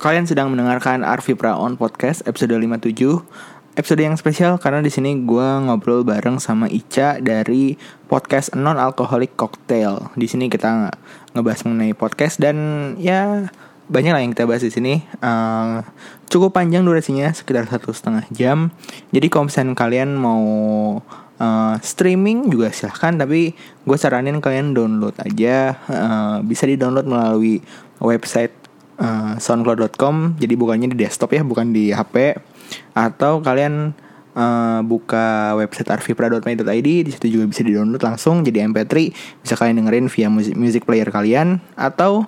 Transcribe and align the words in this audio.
Kalian 0.00 0.24
sedang 0.24 0.48
mendengarkan 0.48 1.04
Arvi 1.04 1.36
Praon 1.36 1.76
Podcast 1.76 2.24
episode 2.24 2.56
57 2.56 3.20
Episode 3.76 4.00
yang 4.00 4.16
spesial 4.16 4.56
karena 4.56 4.80
di 4.80 4.88
sini 4.88 5.12
gue 5.28 5.48
ngobrol 5.68 6.08
bareng 6.08 6.40
sama 6.40 6.72
Ica 6.72 7.20
dari 7.20 7.76
podcast 8.08 8.56
Non 8.56 8.80
Alcoholic 8.80 9.36
Cocktail. 9.36 10.08
Di 10.16 10.24
sini 10.24 10.48
kita 10.48 10.88
ngebahas 11.36 11.68
mengenai 11.68 11.92
podcast 11.92 12.40
dan 12.40 12.56
ya 12.96 13.52
banyak 13.92 14.12
lah 14.16 14.24
yang 14.24 14.32
kita 14.32 14.48
bahas 14.48 14.64
di 14.64 14.72
sini. 14.72 15.04
Uh, 15.20 15.84
cukup 16.32 16.56
panjang 16.56 16.80
durasinya 16.80 17.28
sekitar 17.36 17.68
satu 17.68 17.92
setengah 17.92 18.24
jam. 18.32 18.72
Jadi 19.12 19.28
kalau 19.28 19.52
misalnya 19.52 19.76
kalian 19.76 20.16
mau 20.16 20.44
uh, 21.36 21.76
streaming 21.84 22.48
juga 22.48 22.72
silahkan 22.72 23.20
tapi 23.20 23.52
gue 23.84 23.96
saranin 24.00 24.40
kalian 24.40 24.72
download 24.72 25.12
aja. 25.20 25.76
Uh, 25.92 26.40
bisa 26.40 26.64
di 26.64 26.80
download 26.80 27.04
melalui 27.04 27.60
website 28.00 28.59
uh, 29.00 29.34
soundcloud.com 29.40 30.36
jadi 30.36 30.54
bukannya 30.54 30.92
di 30.92 30.96
desktop 31.02 31.34
ya 31.34 31.42
bukan 31.42 31.72
di 31.72 31.90
HP 31.90 32.36
atau 32.94 33.40
kalian 33.40 33.96
uh, 34.34 34.80
buka 34.84 35.56
website 35.58 35.90
arvipra.my.id 35.90 36.88
di 37.06 37.10
situ 37.10 37.40
juga 37.40 37.44
bisa 37.50 37.62
di-download 37.66 38.02
langsung 38.02 38.46
jadi 38.46 38.66
MP3 38.68 38.92
bisa 39.42 39.54
kalian 39.58 39.82
dengerin 39.84 40.06
via 40.10 40.28
music, 40.30 40.54
music 40.54 40.82
player 40.86 41.08
kalian. 41.08 41.58
Atau 41.74 42.26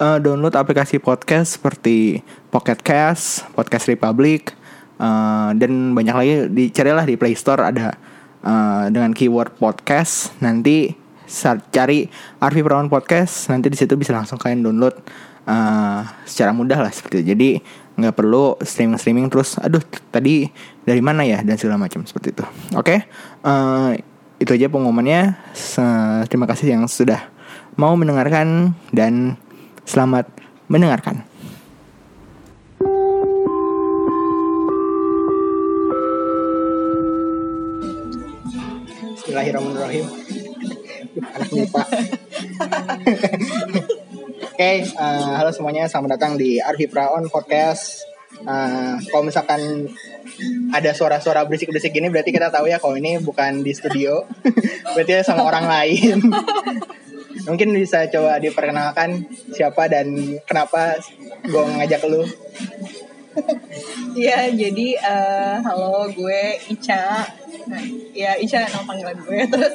uh, 0.00 0.18
download 0.20 0.56
aplikasi 0.56 1.00
podcast 1.00 1.60
seperti 1.60 2.20
Pocket 2.52 2.80
Cast, 2.80 3.46
Podcast 3.54 3.88
Republic 3.88 4.52
uh, 5.00 5.52
dan 5.56 5.96
banyak 5.96 6.14
lagi 6.16 6.34
dicarilah 6.50 7.04
di 7.06 7.14
Play 7.16 7.36
Store 7.36 7.70
ada 7.70 7.96
uh, 8.44 8.86
dengan 8.92 9.14
keyword 9.16 9.56
podcast. 9.56 10.34
Nanti 10.42 10.96
cari 11.70 12.10
Arvi 12.42 12.58
Prawan 12.58 12.90
Podcast 12.90 13.54
nanti 13.54 13.70
di 13.70 13.78
situ 13.78 13.94
bisa 13.94 14.10
langsung 14.10 14.34
kalian 14.34 14.66
download 14.66 14.98
uh, 15.50 16.06
secara 16.22 16.54
mudah 16.54 16.78
lah 16.78 16.94
seperti 16.94 17.20
itu. 17.20 17.26
Jadi 17.34 17.50
nggak 17.98 18.14
perlu 18.14 18.54
streaming 18.62 18.98
streaming 19.02 19.26
terus. 19.26 19.58
Aduh 19.58 19.82
tadi 20.14 20.46
dari 20.86 21.02
mana 21.02 21.26
ya 21.26 21.42
dan 21.42 21.58
segala 21.58 21.82
macam 21.82 22.06
seperti 22.06 22.32
itu. 22.38 22.44
Oke, 22.78 23.02
okay? 23.02 23.10
uh, 23.42 23.92
itu 24.38 24.54
aja 24.54 24.70
pengumumannya. 24.70 25.34
Terima 26.30 26.46
kasih 26.46 26.78
yang 26.78 26.86
sudah 26.86 27.26
mau 27.74 27.98
mendengarkan 27.98 28.78
dan 28.94 29.34
selamat 29.84 30.30
mendengarkan. 30.70 31.26
Bismillahirrahmanirrahim. 39.20 40.06
Anak 41.20 41.50
lupa. 41.54 41.82
Oke, 44.60 44.84
okay, 44.84 44.92
uh, 44.92 45.00
eh, 45.00 45.34
halo 45.40 45.56
semuanya, 45.56 45.88
selamat 45.88 46.20
datang 46.20 46.36
di 46.36 46.60
Arvi 46.60 46.84
Praon 46.84 47.32
Podcast. 47.32 48.04
Uh, 48.44 49.00
kalau 49.08 49.24
misalkan 49.24 49.88
ada 50.68 50.92
suara-suara 50.92 51.48
berisik-berisik 51.48 51.96
gini, 51.96 52.12
berarti 52.12 52.28
kita 52.28 52.52
tahu 52.52 52.68
ya 52.68 52.76
kalau 52.76 52.92
ini 52.92 53.16
bukan 53.24 53.64
di 53.64 53.72
studio, 53.72 54.20
berarti 54.92 55.24
sama 55.24 55.48
orang 55.48 55.64
lain. 55.64 56.28
Mungkin 57.48 57.72
bisa 57.72 58.04
coba 58.12 58.36
diperkenalkan 58.36 59.24
siapa 59.48 59.88
dan 59.88 60.12
kenapa 60.44 61.00
gue 61.40 61.64
ngajak 61.80 62.04
lu. 62.04 62.20
Iya, 64.12 64.52
jadi 64.52 64.88
uh, 65.00 65.56
halo 65.64 66.04
gue 66.12 66.60
Ica. 66.68 67.24
Ya 68.12 68.36
Ica 68.36 68.68
nama 68.68 68.84
panggilan 68.84 69.24
gue 69.24 69.40
terus 69.56 69.74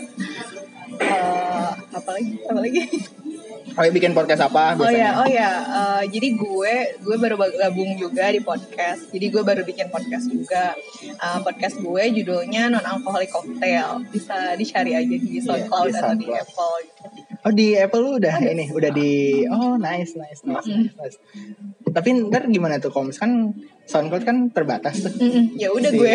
uh, 1.01 1.73
apa 1.73 2.09
lagi? 2.13 2.37
Apa 2.45 2.61
lagi? 2.61 3.14
Oh 3.73 3.81
ya 3.81 3.89
bikin 3.89 4.13
podcast 4.13 4.45
apa 4.45 4.77
biasanya? 4.77 4.85
Oh 4.85 4.93
ya, 4.93 5.09
oh 5.17 5.27
ya. 5.27 5.49
Uh, 5.65 6.03
jadi 6.05 6.37
gue 6.37 6.75
gue 7.01 7.15
baru 7.17 7.35
gabung 7.41 7.97
juga 7.97 8.29
di 8.29 8.37
podcast. 8.37 9.09
Jadi 9.09 9.25
gue 9.33 9.41
baru 9.41 9.65
bikin 9.65 9.89
podcast 9.89 10.29
juga. 10.29 10.77
Uh, 11.17 11.41
podcast 11.41 11.81
gue 11.81 12.03
judulnya 12.21 12.69
Non 12.69 12.85
Alcoholic 12.85 13.33
Cocktail. 13.33 14.05
Bisa 14.13 14.53
dicari 14.53 14.93
aja 14.93 15.09
di 15.09 15.41
iya, 15.41 15.41
SoundCloud 15.41 15.89
yeah, 15.89 15.97
atau 15.97 16.13
di 16.13 16.27
Apple. 16.29 16.75
Oh 17.45 17.53
di 17.53 17.67
Apple 17.77 18.01
lu 18.01 18.11
udah 18.21 18.35
oh, 18.41 18.53
ini, 18.53 18.65
udah 18.69 18.91
di 18.93 19.11
Oh, 19.49 19.77
nice, 19.77 20.13
nice, 20.17 20.41
nice, 20.45 20.65
mm. 20.65 20.97
nice. 20.97 21.17
Tapi 21.89 22.09
ntar 22.29 22.49
gimana 22.49 22.77
tuh 22.77 22.93
kalau 22.93 23.09
misalkan 23.09 23.53
SoundCloud 23.85 24.23
kan 24.25 24.37
terbatas 24.49 25.05
tuh. 25.05 25.13
Mm 25.17 25.29
-mm. 25.29 25.45
Ya 25.57 25.69
udah 25.73 25.89
si, 25.89 25.97
gue. 25.97 26.13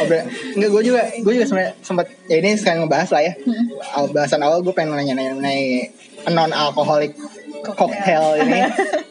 oh, 0.00 0.06
enggak 0.56 0.70
gue 0.72 0.82
juga 0.84 1.02
gue 1.16 1.32
juga 1.36 1.46
sebenarnya 1.48 1.72
sempat 1.80 2.06
ya 2.28 2.36
ini 2.40 2.56
sekarang 2.56 2.88
ngebahas 2.88 3.10
lah 3.12 3.22
ya. 3.24 3.32
Bahasan 4.12 4.40
awal 4.44 4.64
gue 4.64 4.72
pengen 4.72 4.96
nanya-nanya 4.96 5.32
mengenai 5.36 5.92
non 6.28 6.52
alkoholik 6.52 7.16
cocktail 7.64 8.40
ini 8.40 8.60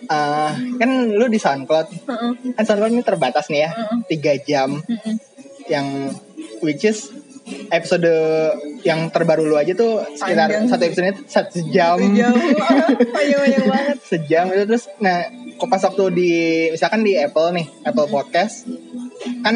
uh, 0.09 0.51
kan 0.79 0.89
lu 1.09 1.25
di 1.29 1.39
SoundCloud 1.41 1.87
uh 2.05 2.11
-uh. 2.11 2.31
kan 2.53 2.63
SoundCloud 2.65 2.93
ini 2.93 3.03
terbatas 3.05 3.49
nih 3.49 3.65
ya 3.65 3.71
tiga 4.05 4.33
uh 4.33 4.37
-uh. 4.37 4.45
jam 4.45 4.69
uh 4.77 4.93
-uh. 4.93 5.15
yang 5.69 5.87
which 6.61 6.85
is 6.85 7.09
episode 7.73 8.05
yang 8.85 9.09
terbaru 9.09 9.49
lu 9.49 9.57
aja 9.57 9.73
tuh 9.73 10.05
sekitar 10.13 10.53
Panjang. 10.53 10.69
satu 10.69 10.83
episode 10.85 11.17
satu 11.25 11.57
jam 11.73 11.97
banget 13.73 13.97
sejam 14.05 14.45
itu 14.53 14.63
terus 14.69 14.85
nah 15.01 15.25
kok 15.59 15.67
pas 15.67 15.81
waktu 15.81 16.03
di 16.13 16.31
misalkan 16.71 17.01
di 17.01 17.17
Apple 17.17 17.49
nih 17.57 17.65
Apple 17.83 18.07
Podcast 18.07 18.69
kan 19.43 19.55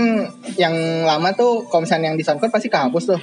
yang 0.59 0.75
lama 1.08 1.31
tuh 1.36 1.68
kalau 1.72 1.88
misalnya 1.88 2.12
yang 2.12 2.19
di 2.19 2.25
SoundCloud 2.25 2.52
pasti 2.52 2.68
kehapus 2.68 3.03
tuh. 3.16 3.22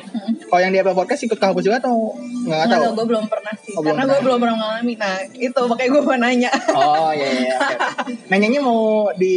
Kalau 0.50 0.60
yang 0.66 0.72
di 0.74 0.78
Apple 0.82 0.98
Podcast 0.98 1.22
ikut 1.22 1.38
kehapus 1.38 1.62
juga 1.62 1.78
atau 1.78 2.18
nggak 2.18 2.66
tahu? 2.66 2.82
Nggak 2.82 2.94
gue 2.98 3.06
belum 3.06 3.24
pernah 3.30 3.54
sih. 3.62 3.72
Oh, 3.78 3.82
Karena 3.86 4.02
gue 4.02 4.20
belum 4.26 4.38
pernah 4.42 4.56
mengalami. 4.58 4.94
Nah 4.98 5.14
itu 5.30 5.60
makanya 5.70 5.90
gue 5.94 6.02
mau 6.02 6.16
nanya. 6.18 6.50
Oh 6.74 7.10
iya 7.14 7.28
iya. 7.30 7.54
Okay. 7.54 8.14
Nanyanya 8.34 8.60
mau 8.66 9.06
di 9.14 9.36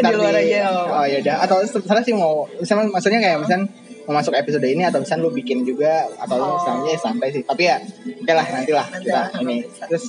di 0.00 0.12
luar 0.16 0.40
aja. 0.40 0.58
Oh, 0.72 0.96
oh 0.96 1.04
ya 1.04 1.20
udah. 1.20 1.36
Atau 1.44 1.56
salah 1.84 2.00
sih 2.00 2.16
mau 2.16 2.48
misalnya 2.56 2.88
maksudnya 2.88 3.20
kayak 3.20 3.38
misalnya 3.44 3.68
mau 4.08 4.16
masuk 4.16 4.32
episode 4.32 4.64
ini 4.64 4.82
atau 4.88 4.98
misalnya 5.04 5.28
lu 5.28 5.30
bikin 5.30 5.62
juga 5.68 6.08
atau 6.16 6.40
oh. 6.40 6.56
misalnya 6.56 6.96
santai 6.96 7.28
sih. 7.36 7.42
Tapi 7.44 7.62
ya 7.68 7.76
oke 8.24 8.32
lah 8.32 8.46
nantilah 8.48 8.86
nanti 8.88 9.04
kita 9.04 9.22
ini. 9.44 9.56
Terus 9.68 10.04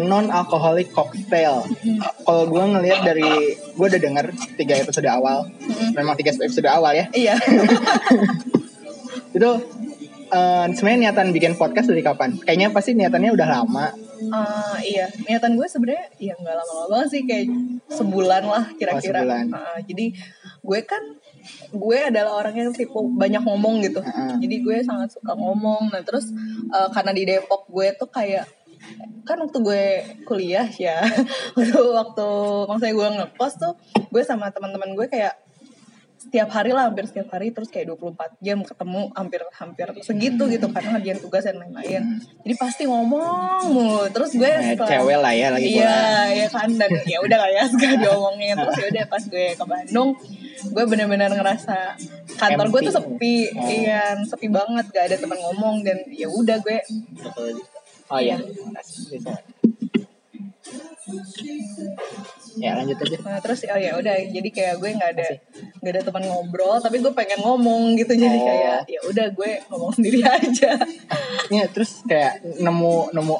non 0.00 0.32
alcoholic 0.32 0.88
cocktail. 0.96 1.68
Hmm. 1.68 2.00
Kalau 2.24 2.48
gue 2.48 2.64
ngelihat 2.64 3.04
dari 3.04 3.60
gue 3.60 3.86
udah 3.92 4.00
denger 4.00 4.32
tiga 4.56 4.74
episode 4.80 5.08
awal, 5.12 5.44
hmm. 5.60 5.92
memang 5.92 6.16
tiga 6.16 6.32
episode 6.32 6.64
awal 6.64 6.96
ya. 6.96 7.06
Iya. 7.12 7.36
itu 9.34 9.50
uh, 10.32 10.66
sebenarnya 10.72 11.10
niatan 11.10 11.32
bikin 11.32 11.54
podcast 11.56 11.88
dari 11.90 12.02
kapan? 12.04 12.36
Kayaknya 12.40 12.68
pasti 12.72 12.96
niatannya 12.96 13.32
udah 13.34 13.48
lama. 13.48 13.86
Uh, 14.18 14.76
iya, 14.82 15.06
niatan 15.28 15.54
gue 15.54 15.66
sebenarnya 15.70 16.10
ya 16.18 16.34
nggak 16.34 16.56
lama-lama 16.58 16.86
banget 16.90 17.08
sih 17.14 17.22
kayak 17.22 17.46
sebulan 17.92 18.42
lah 18.44 18.64
kira-kira. 18.74 19.22
Oh, 19.22 19.54
uh, 19.54 19.78
jadi 19.86 20.06
gue 20.64 20.80
kan 20.82 21.02
gue 21.70 21.98
adalah 22.02 22.32
orang 22.42 22.54
yang 22.58 22.70
tipe 22.74 22.98
banyak 22.98 23.42
ngomong 23.44 23.84
gitu. 23.86 24.02
Uh. 24.02 24.36
Jadi 24.42 24.56
gue 24.64 24.76
sangat 24.82 25.14
suka 25.14 25.38
ngomong. 25.38 25.94
Nah 25.94 26.02
terus 26.02 26.34
uh, 26.74 26.88
karena 26.90 27.14
di 27.14 27.22
Depok 27.28 27.70
gue 27.70 27.94
tuh 27.94 28.10
kayak 28.10 28.46
kan 29.26 29.36
waktu 29.42 29.58
gue 29.60 29.84
kuliah 30.24 30.64
ya 30.64 31.02
waktu 31.58 31.82
waktu 31.92 32.28
maksudnya 32.64 32.94
gue 32.94 33.08
ngekos 33.20 33.54
tuh 33.60 33.74
gue 34.08 34.22
sama 34.24 34.48
teman-teman 34.54 34.96
gue 34.96 35.06
kayak 35.10 35.34
setiap 36.18 36.50
hari 36.50 36.74
lah 36.74 36.90
hampir 36.90 37.06
setiap 37.06 37.30
hari 37.30 37.54
terus 37.54 37.70
kayak 37.70 37.94
24 37.94 38.42
jam 38.42 38.58
ketemu 38.66 39.06
hampir 39.14 39.40
hampir 39.54 39.86
segitu 40.02 40.50
gitu 40.50 40.66
karena 40.74 40.98
ngerjain 40.98 41.18
tugas 41.22 41.46
dan 41.46 41.62
lain-lain. 41.62 42.18
Jadi 42.42 42.54
pasti 42.58 42.82
ngomong 42.90 43.70
mulu. 43.70 44.02
Terus 44.10 44.34
gue 44.34 44.50
nah, 44.50 44.62
setelah, 44.66 44.90
cewek 44.98 45.18
lah 45.22 45.32
ya 45.32 45.48
lagi 45.54 45.68
iya 45.78 45.98
ya 46.34 46.46
kan 46.50 46.70
dan 46.74 46.90
ya 47.06 47.18
udah 47.22 47.38
lah 47.38 47.50
ya 47.54 47.62
segala 47.72 47.94
diomongin. 48.02 48.54
Terus 48.58 48.76
ya 48.76 48.86
udah 48.90 49.04
pas 49.06 49.22
gue 49.22 49.46
ke 49.54 49.64
Bandung 49.64 50.10
gue 50.58 50.84
bener-bener 50.90 51.30
ngerasa 51.30 51.94
kantor 52.34 52.66
gue 52.74 52.80
tuh 52.90 52.94
sepi. 52.98 53.36
Oh. 53.54 53.70
iya 53.70 54.18
sepi 54.26 54.50
banget 54.50 54.90
gak 54.90 55.14
ada 55.14 55.16
teman 55.22 55.38
ngomong 55.38 55.86
dan 55.86 56.02
ya 56.10 56.26
udah 56.26 56.58
gue 56.58 56.82
oh 58.10 58.18
iya 58.18 58.42
ya 62.58 62.74
lanjut 62.74 62.98
aja. 62.98 63.18
Nah, 63.22 63.38
terus 63.38 63.62
oh 63.68 63.78
ya 63.78 63.94
udah 63.96 64.14
jadi 64.28 64.48
kayak 64.50 64.74
gue 64.82 64.90
nggak 64.98 65.10
ada 65.14 65.28
nggak 65.80 65.92
ada 65.94 66.02
teman 66.02 66.24
ngobrol 66.26 66.76
tapi 66.82 66.98
gue 66.98 67.12
pengen 67.14 67.40
ngomong 67.42 67.94
gitu 67.94 68.12
jadi 68.18 68.38
oh. 68.38 68.44
kayak 68.44 68.78
ya 68.90 69.00
udah 69.06 69.26
gue 69.30 69.50
ngomong 69.70 69.92
sendiri 69.94 70.20
aja. 70.38 70.72
Ya 71.48 71.64
terus 71.70 72.02
kayak 72.04 72.42
nemu 72.60 73.14
nemu 73.14 73.36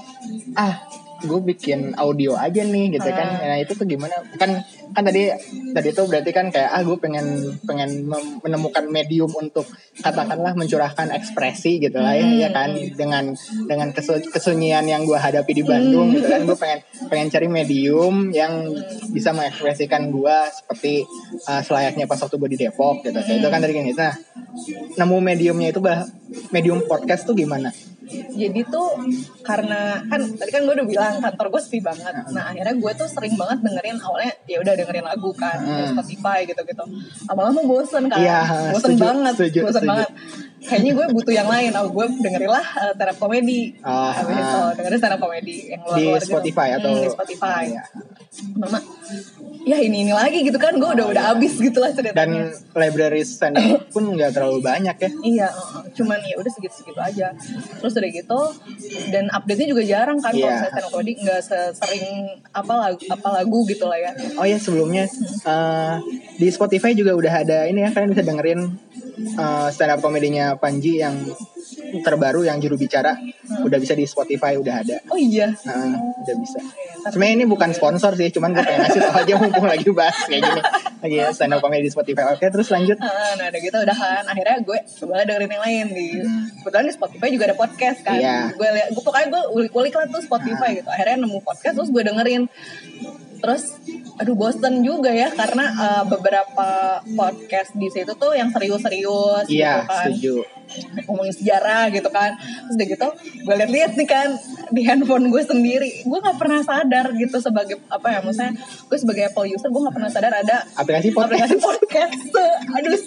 ah 0.54 0.74
gue 1.18 1.40
bikin 1.42 1.98
audio 1.98 2.38
aja 2.38 2.62
nih 2.62 2.94
gitu 2.94 3.10
kan 3.10 3.42
ah. 3.42 3.54
nah 3.54 3.58
itu 3.58 3.74
tuh 3.74 3.86
gimana 3.90 4.14
kan 4.38 4.62
kan 4.94 5.02
tadi 5.02 5.34
tadi 5.74 5.88
tuh 5.90 6.06
berarti 6.06 6.30
kan 6.30 6.46
kayak 6.54 6.70
ah 6.70 6.82
gue 6.86 6.94
pengen 7.02 7.58
pengen 7.66 8.06
menemukan 8.40 8.86
medium 8.86 9.26
untuk 9.34 9.66
katakanlah 9.98 10.54
mencurahkan 10.54 11.10
ekspresi 11.10 11.82
gitu 11.82 11.98
lah 11.98 12.14
ya, 12.14 12.24
hmm. 12.24 12.38
ya 12.38 12.48
kan 12.54 12.70
dengan 12.94 13.24
dengan 13.66 13.88
kesu, 13.90 14.22
kesunyian 14.30 14.86
yang 14.86 15.02
gue 15.02 15.18
hadapi 15.18 15.52
di 15.58 15.64
Bandung 15.66 16.14
hmm. 16.14 16.14
gitu 16.22 16.26
kan 16.30 16.40
gue 16.46 16.56
pengen 16.56 16.80
pengen 17.10 17.28
cari 17.34 17.48
medium 17.50 18.30
yang 18.30 18.70
bisa 19.10 19.34
mengekspresikan 19.34 20.14
gue 20.14 20.36
seperti 20.54 21.02
uh, 21.50 21.62
selayaknya 21.66 22.06
pas 22.06 22.22
waktu 22.22 22.36
gue 22.38 22.50
di 22.54 22.58
Depok 22.62 23.02
gitu 23.02 23.18
hmm. 23.18 23.38
itu 23.42 23.48
kan 23.50 23.58
dari 23.58 23.74
gini 23.74 23.90
nah 23.98 24.14
nemu 24.94 25.18
mediumnya 25.18 25.74
itu 25.74 25.82
bah 25.82 26.06
medium 26.54 26.86
podcast 26.86 27.26
tuh 27.26 27.34
gimana 27.34 27.74
jadi 28.10 28.60
tuh 28.68 28.88
karena 29.44 30.00
kan 30.08 30.20
tadi 30.36 30.50
kan 30.50 30.62
gue 30.64 30.74
udah 30.74 30.88
bilang 30.88 31.14
kantor 31.20 31.46
gue 31.52 31.60
sepi 31.62 31.80
banget 31.84 32.14
nah 32.32 32.52
akhirnya 32.52 32.74
gue 32.76 32.92
tuh 32.96 33.08
sering 33.08 33.34
banget 33.36 33.58
dengerin 33.60 33.98
awalnya 34.00 34.32
ya 34.48 34.58
udah 34.64 34.74
dengerin 34.74 35.06
lagu 35.06 35.30
kan 35.36 35.60
hmm. 35.60 35.92
Spotify 35.92 36.48
gitu 36.48 36.60
gitu 36.64 36.84
lama-lama 37.28 37.60
bosen 37.64 38.08
kan 38.08 38.18
ya, 38.20 38.40
bosen 38.72 38.96
setuju, 38.96 39.04
banget 39.04 39.34
setuju, 39.36 39.58
bosen 39.68 39.74
setuju. 39.76 39.90
banget 39.92 40.10
kayaknya 40.64 40.92
gue 40.94 41.06
butuh 41.14 41.34
yang 41.34 41.48
lain. 41.48 41.70
Oh 41.78 41.86
gue 41.90 42.04
dengerin 42.18 42.50
lah 42.50 42.66
uh, 42.78 42.92
terap 42.96 43.16
komedi 43.20 43.78
oh, 43.82 44.10
habis 44.10 44.34
uh, 44.34 44.42
itu 44.42 44.58
dengerin 44.82 45.00
terap 45.00 45.18
komedi 45.22 45.56
yang 45.70 45.80
luar, 45.86 45.98
-luar 45.98 46.18
di 46.18 46.24
gitu. 46.24 46.32
Spotify 46.34 46.66
gitu. 46.68 46.78
atau 46.78 46.90
hmm, 46.90 47.02
di 47.02 47.10
Spotify. 47.12 47.62
Ya. 47.70 47.84
Mama 48.54 48.78
ya 49.68 49.78
ini 49.84 50.08
ini 50.08 50.12
lagi 50.14 50.40
gitu 50.46 50.56
kan 50.56 50.72
gue 50.76 50.88
udah 50.88 51.06
udah 51.12 51.24
abis 51.36 51.52
gitu 51.60 51.78
lah 51.78 51.90
ceritanya. 51.92 52.18
Dan 52.18 52.30
library 52.74 53.22
stand 53.26 53.56
pun 53.92 54.04
nggak 54.16 54.30
terlalu 54.34 54.58
banyak 54.64 54.96
ya. 54.98 55.10
Iya 55.22 55.48
uh, 55.52 55.84
cuman 55.94 56.18
ya 56.24 56.34
udah 56.40 56.52
segitu 56.52 56.74
segitu 56.74 57.00
aja. 57.00 57.34
Terus 57.78 57.92
udah 57.94 58.10
gitu 58.10 58.40
dan 59.14 59.30
update 59.30 59.58
nya 59.64 59.68
juga 59.70 59.82
jarang 59.84 60.18
kan 60.22 60.32
yeah. 60.34 60.48
kalau 60.48 60.58
saya 60.58 60.70
stand 60.70 60.86
up 60.86 60.92
comedy 60.92 61.12
nggak 61.18 61.40
sering 61.76 62.06
apa 62.50 62.72
lagu 62.74 63.00
apa 63.10 63.28
lagu 63.42 63.58
gitu 63.68 63.84
lah 63.86 63.98
ya. 63.98 64.10
Oh 64.40 64.46
ya 64.46 64.58
sebelumnya 64.58 65.06
uh, 65.44 66.00
di 66.38 66.48
Spotify 66.48 66.94
juga 66.94 67.14
udah 67.14 67.32
ada 67.32 67.58
ini 67.66 67.82
ya 67.84 67.90
kalian 67.90 68.10
bisa 68.14 68.24
dengerin 68.24 68.60
uh, 69.38 69.68
stand 69.72 69.92
up 69.94 70.00
komedinya 70.00 70.54
Panji 70.58 71.02
yang 71.02 71.14
terbaru 71.88 72.44
yang 72.44 72.60
juru 72.60 72.76
bicara 72.76 73.16
hmm. 73.16 73.64
udah 73.64 73.78
bisa 73.80 73.96
di 73.96 74.04
Spotify 74.04 74.56
udah 74.60 74.74
ada. 74.84 74.96
Oh 75.08 75.18
iya. 75.18 75.48
Nah, 75.64 75.96
udah 76.24 76.36
bisa. 76.36 76.60
Sebenarnya 77.08 77.34
ini 77.42 77.46
bukan 77.48 77.70
sponsor 77.72 78.12
sih, 78.18 78.28
cuman 78.34 78.52
gue 78.52 78.64
pengen 78.64 78.84
ngasih 78.84 79.00
tau 79.00 79.16
aja 79.16 79.34
mumpung 79.40 79.66
lagi 79.66 79.88
bahas 79.92 80.16
kayak 80.28 80.42
gini. 80.44 80.60
Lagi 80.98 81.16
ya, 81.16 81.26
stand 81.32 81.54
up 81.56 81.62
comedy 81.64 81.88
di 81.88 81.92
Spotify. 81.92 82.28
Oke, 82.34 82.50
terus 82.50 82.68
lanjut. 82.68 82.98
Nah, 83.00 83.48
udah 83.48 83.60
gitu 83.60 83.78
udah 83.78 83.96
kan. 83.96 84.24
Akhirnya 84.28 84.56
gue 84.60 84.78
coba 85.00 85.24
dengerin 85.24 85.50
yang 85.50 85.64
lain 85.64 85.86
di 85.94 86.06
kebetulan 86.60 86.84
di 86.84 86.94
Spotify 86.94 87.28
juga 87.32 87.44
ada 87.48 87.56
podcast 87.56 87.98
kan. 88.04 88.18
Iya. 88.18 88.38
Gue 88.52 88.68
liat, 88.68 88.88
gue 88.92 89.02
pokoknya 89.02 89.26
gue 89.32 89.42
ulik-ulik 89.56 89.94
lah 89.96 90.06
tuh 90.10 90.22
Spotify 90.24 90.68
nah. 90.74 90.78
gitu. 90.82 90.88
Akhirnya 90.92 91.16
nemu 91.24 91.38
podcast 91.40 91.74
terus 91.78 91.90
gue 91.90 92.02
dengerin 92.04 92.42
terus 93.38 93.78
aduh 94.18 94.34
bosen 94.34 94.82
juga 94.82 95.14
ya 95.14 95.30
karena 95.30 95.70
uh, 95.78 96.04
beberapa 96.10 96.98
podcast 97.14 97.70
di 97.78 97.86
situ 97.86 98.10
tuh 98.18 98.34
yang 98.34 98.50
serius-serius 98.50 99.46
iya, 99.46 99.86
gitu 99.86 99.86
kan. 99.86 100.06
setuju. 100.10 100.36
Ngomongin 101.08 101.34
sejarah 101.38 101.88
gitu 101.94 102.10
kan. 102.10 102.34
Terus 102.34 102.74
udah 102.74 102.86
gitu 102.90 103.08
gue 103.46 103.54
liat-liat 103.54 103.92
nih 103.94 104.08
kan 104.10 104.28
di 104.74 104.82
handphone 104.82 105.30
gue 105.30 105.42
sendiri. 105.46 106.02
Gue 106.02 106.18
nggak 106.18 106.34
pernah 106.34 106.60
sadar 106.66 107.14
gitu 107.14 107.38
sebagai 107.38 107.78
apa 107.88 108.06
ya 108.10 108.18
maksudnya 108.26 108.52
gue 108.58 108.98
sebagai 108.98 109.22
Apple 109.30 109.46
user 109.48 109.70
gue 109.70 109.82
nggak 109.86 109.96
pernah 109.96 110.10
sadar 110.10 110.32
ada 110.34 110.56
aplikasi 110.74 111.08
podcast. 111.14 111.30
aplikasi 111.30 111.56
podcast. 111.62 112.20
Aduh 112.74 112.98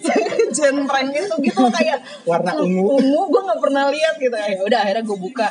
genre 0.51 0.99
gitu 1.11 1.33
gitu 1.43 1.61
kayak 1.75 1.99
warna 2.23 2.55
ungu. 2.55 2.97
Ungu 3.03 3.21
gue 3.29 3.41
nggak 3.51 3.61
pernah 3.61 3.83
lihat 3.91 4.15
gitu. 4.15 4.35
Ya 4.35 4.63
udah 4.63 4.79
akhirnya 4.79 5.03
gue 5.03 5.17
buka 5.19 5.47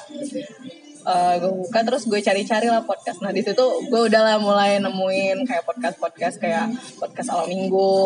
uh, 1.11 1.35
gue 1.43 1.53
buka 1.67 1.81
terus 1.83 2.07
gue 2.07 2.21
cari-cari 2.23 2.71
lah 2.71 2.87
podcast. 2.87 3.19
Nah 3.21 3.35
di 3.35 3.43
situ 3.43 3.65
gue 3.91 4.01
udah 4.07 4.21
lah 4.23 4.37
mulai 4.39 4.79
nemuin 4.79 5.43
kayak 5.45 5.65
podcast 5.67 5.97
podcast 5.99 6.37
kayak 6.39 6.71
podcast 7.03 7.29
awal 7.35 7.51
minggu 7.51 7.99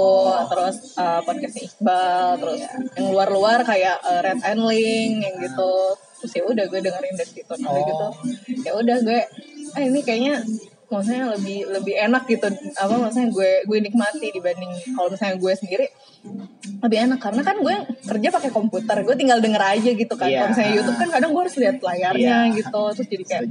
terus 0.49 0.77
uh, 0.97 1.21
podcast 1.23 1.57
Iqbal 1.61 2.41
terus 2.41 2.61
yang 2.97 3.07
luar-luar 3.13 3.61
kayak 3.63 4.01
uh, 4.01 4.21
Red 4.25 4.41
and 4.41 4.63
Link 4.65 5.15
yang 5.21 5.37
gitu. 5.39 5.73
Terus 6.25 6.33
ya 6.33 6.43
udah 6.49 6.65
gue 6.65 6.81
dengerin 6.81 7.15
dari 7.21 7.31
situ. 7.31 7.55
Nah, 7.61 7.71
oh. 7.71 7.85
gitu 7.85 8.07
ya 8.65 8.73
udah 8.73 8.97
gue 9.05 9.21
ah 9.75 9.83
ini 9.83 10.01
kayaknya 10.01 10.41
maksudnya 10.89 11.35
lebih 11.35 11.59
lebih 11.69 11.95
enak 11.99 12.25
gitu. 12.31 12.49
Apa 12.81 12.95
maksudnya 12.97 13.29
gue 13.29 13.51
gue 13.69 13.79
nikmati 13.85 14.33
dibanding 14.33 14.73
kalau 14.97 15.09
misalnya 15.13 15.37
gue 15.37 15.53
sendiri 15.53 15.87
lebih 16.85 16.99
enak 17.09 17.21
karena 17.21 17.43
kan 17.45 17.57
gue 17.61 17.77
kerja 18.05 18.29
pakai 18.33 18.51
komputer 18.53 18.97
gue 19.05 19.17
tinggal 19.17 19.41
denger 19.41 19.61
aja 19.61 19.91
gitu 19.93 20.15
kan 20.17 20.29
yeah. 20.29 20.45
kalau 20.45 20.49
misalnya 20.53 20.73
YouTube 20.77 20.99
kan 21.01 21.09
kadang 21.13 21.31
gue 21.33 21.43
harus 21.45 21.57
lihat 21.61 21.77
layarnya 21.81 22.37
yeah. 22.49 22.57
gitu 22.57 22.83
terus 22.97 23.09
jadi 23.09 23.25
kayak 23.25 23.45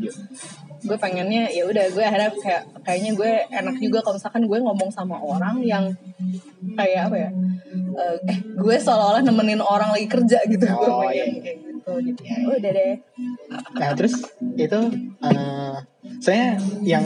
gue 0.84 0.98
pengennya 1.00 1.48
ya 1.50 1.64
udah 1.64 1.86
gue 1.96 2.04
akhirnya 2.04 2.32
kayak 2.44 2.64
kayaknya 2.84 3.12
gue 3.16 3.32
enak 3.56 3.76
juga 3.80 4.00
kalau 4.04 4.16
misalkan 4.20 4.44
gue 4.46 4.60
ngomong 4.60 4.90
sama 4.92 5.16
orang 5.18 5.64
yang 5.64 5.96
kayak 6.76 7.08
apa 7.10 7.16
ya 7.16 7.30
uh, 7.96 8.16
eh 8.28 8.38
gue 8.44 8.76
seolah-olah 8.78 9.24
nemenin 9.24 9.64
orang 9.64 9.96
lagi 9.96 10.08
kerja 10.12 10.44
gitu 10.46 10.66
oh, 10.68 11.02
gue 11.08 11.16
iya. 11.16 11.26
kayak 11.26 11.32
gitu 11.40 11.73
jadi 11.86 12.22
ya 12.24 12.38
udah 12.48 12.72
deh. 12.72 12.94
Nah 13.80 13.92
terus 13.98 14.14
itu 14.56 14.80
uh, 15.20 15.76
saya 16.24 16.56
yang 16.84 17.06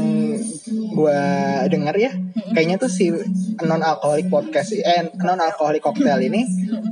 gue 0.67 1.21
dengar 1.69 1.95
ya 1.97 2.13
kayaknya 2.53 2.77
tuh 2.81 2.89
si 2.89 3.13
non 3.65 3.81
alkoholik 3.81 4.29
podcast 4.29 4.73
eh 4.73 5.09
non 5.21 5.41
alkoholik 5.41 5.81
cocktail 5.81 6.21
ini 6.21 6.45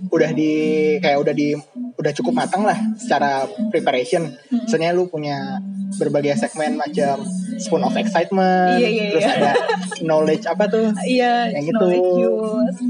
udah 0.10 0.32
di 0.34 0.54
kayak 1.02 1.22
udah 1.22 1.34
di 1.34 1.54
udah 1.96 2.12
cukup 2.14 2.34
matang 2.46 2.66
lah 2.68 2.78
secara 3.00 3.48
preparation. 3.72 4.30
Misalnya 4.52 4.94
lu 4.94 5.08
punya 5.10 5.62
berbagai 5.96 6.36
segmen 6.38 6.76
macam 6.76 7.24
spoon 7.60 7.84
of 7.84 7.96
excitement, 7.96 8.78
iya, 8.80 8.90
iya, 8.90 9.06
terus 9.16 9.28
iya. 9.28 9.36
ada 9.40 9.52
knowledge 10.04 10.46
apa 10.46 10.64
tuh, 10.68 10.92
iya, 11.16 11.50
yang 11.52 11.66
gitu. 11.68 11.88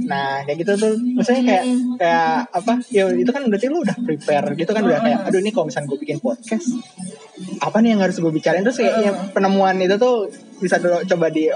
Nah, 0.09 0.41
kayak 0.45 0.57
gitu 0.65 0.71
tuh, 0.77 0.93
misalnya 0.99 1.43
kayak 1.45 1.63
kayak 2.01 2.35
apa? 2.49 2.73
Ya 2.89 3.03
itu 3.13 3.31
kan 3.31 3.43
berarti 3.47 3.67
lu 3.69 3.81
udah 3.85 3.97
prepare 4.01 4.47
gitu 4.57 4.71
kan 4.73 4.81
udah 4.83 4.99
kayak, 5.01 5.19
aduh 5.29 5.39
ini 5.39 5.51
kalau 5.53 5.65
misalnya 5.69 5.87
gue 5.91 5.99
bikin 6.01 6.17
podcast, 6.21 6.67
apa 7.59 7.77
nih 7.83 7.95
yang 7.95 8.01
harus 8.01 8.17
gue 8.17 8.31
bicarain? 8.31 8.63
Terus 8.63 8.79
kayaknya 8.79 9.11
penemuan 9.35 9.75
itu 9.81 9.95
tuh 9.99 10.31
bisa 10.55 10.79
dulu 10.79 11.03
coba 11.03 11.27
di 11.27 11.51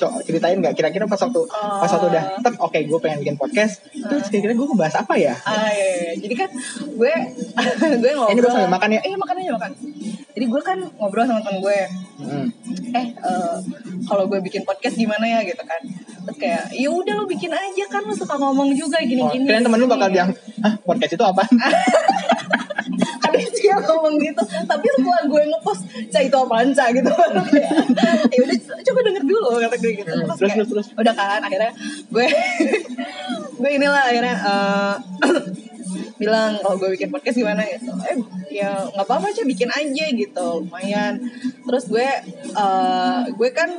co 0.00 0.06
ceritain 0.24 0.56
nggak? 0.56 0.72
Kira-kira 0.72 1.04
pas 1.04 1.20
waktu 1.20 1.40
uh, 1.44 1.78
pas 1.84 1.90
waktu 1.90 2.06
udah 2.08 2.24
tetap 2.40 2.54
oke 2.58 2.72
okay, 2.72 2.88
gue 2.88 2.98
pengen 2.98 3.18
bikin 3.20 3.36
podcast. 3.36 3.84
Uh, 3.92 4.08
terus 4.08 4.26
kira-kira 4.32 4.56
gue 4.56 4.66
ngebahas 4.66 4.96
apa 5.04 5.14
ya? 5.20 5.34
Ah 5.44 5.68
iya, 5.68 5.88
iya. 5.92 6.12
jadi 6.22 6.34
kan 6.46 6.50
gue 6.96 7.12
gue 8.02 8.10
ngobrol 8.16 8.48
ini 8.48 8.54
sambil 8.56 8.72
makan 8.72 8.88
ya. 8.96 9.00
Eh 9.04 9.14
makan 9.14 9.34
aja 9.36 9.52
makan 9.54 9.72
jadi 10.36 10.44
gue 10.44 10.62
kan 10.62 10.78
ngobrol 10.98 11.24
sama 11.24 11.40
temen 11.42 11.60
gue. 11.64 11.78
Hmm. 12.18 12.46
eh 12.94 13.06
uh, 13.20 13.58
kalau 14.08 14.24
gue 14.26 14.38
bikin 14.42 14.62
podcast 14.64 14.96
gimana 14.96 15.24
ya 15.24 15.40
gitu 15.44 15.62
kan. 15.64 15.80
Terus 16.28 16.36
kayak 16.36 16.64
ya 16.76 16.88
udah 16.92 17.14
lo 17.18 17.24
bikin 17.24 17.52
aja 17.52 17.84
kan 17.88 18.02
lo 18.04 18.14
suka 18.14 18.36
ngomong 18.36 18.72
juga 18.76 19.00
gini-gini 19.00 19.44
oh, 19.44 19.48
kalian 19.48 19.64
temen 19.64 19.78
lu 19.80 19.88
bakal 19.88 20.08
bilang 20.12 20.30
ah 20.60 20.74
podcast 20.84 21.16
itu 21.16 21.24
apa 21.24 21.44
sih 23.58 23.66
yang 23.68 23.82
ngomong 23.82 24.14
gitu 24.22 24.42
tapi 24.64 24.86
setelah 24.94 25.22
gue 25.26 25.42
ngepost 25.50 25.82
cah 26.08 26.22
itu 26.22 26.36
apaan 26.38 26.68
cah? 26.72 26.88
gitu. 26.94 27.10
Ya 28.32 28.40
udah 28.44 28.56
coba 28.86 29.00
denger 29.02 29.24
dulu 29.26 29.48
kata 29.58 29.76
gue 29.82 29.92
gitu. 29.98 30.10
Terus, 30.14 30.38
terus, 30.38 30.52
terus, 30.54 30.68
terus. 30.70 30.86
udah 30.94 31.14
kan 31.14 31.40
akhirnya 31.42 31.72
gue 32.08 32.26
gue 33.60 33.70
inilah 33.74 34.02
akhirnya 34.06 34.36
uh, 34.46 34.94
bilang 36.18 36.58
kalau 36.60 36.76
gue 36.80 36.90
bikin 36.98 37.08
podcast 37.12 37.36
gimana 37.38 37.62
gitu 37.66 37.92
eh 38.06 38.18
ya 38.50 38.88
nggak 38.90 39.06
apa-apa 39.06 39.30
aja 39.30 39.42
bikin 39.46 39.70
aja 39.70 40.04
gitu 40.10 40.46
lumayan 40.66 41.20
terus 41.64 41.86
gue 41.88 42.08
uh, 42.56 43.22
gue 43.28 43.50
kan 43.54 43.70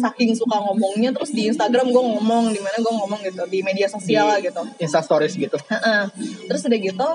saking 0.00 0.32
suka 0.38 0.56
ngomongnya 0.60 1.12
terus 1.12 1.34
di 1.34 1.50
Instagram 1.50 1.90
gue 1.90 2.02
ngomong 2.02 2.50
di 2.54 2.60
mana 2.62 2.76
gue 2.78 2.92
ngomong 2.92 3.20
gitu 3.26 3.42
di 3.50 3.60
media 3.60 3.86
sosial 3.90 4.30
lah 4.30 4.38
gitu 4.40 4.62
Insta 4.80 5.04
Stories 5.04 5.34
gitu 5.36 5.56
uh-uh. 5.58 6.08
terus 6.48 6.64
udah 6.64 6.78
gitu 6.80 7.08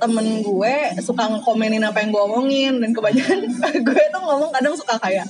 temen 0.00 0.26
gue 0.42 0.74
suka 1.00 1.24
ngekomenin 1.30 1.84
apa 1.84 2.02
yang 2.02 2.10
gue 2.10 2.22
omongin 2.22 2.72
dan 2.82 2.90
kebanyakan 2.92 3.38
gue 3.86 4.02
tuh 4.12 4.22
ngomong 4.22 4.50
kadang 4.50 4.74
suka 4.74 4.98
kayak 5.00 5.28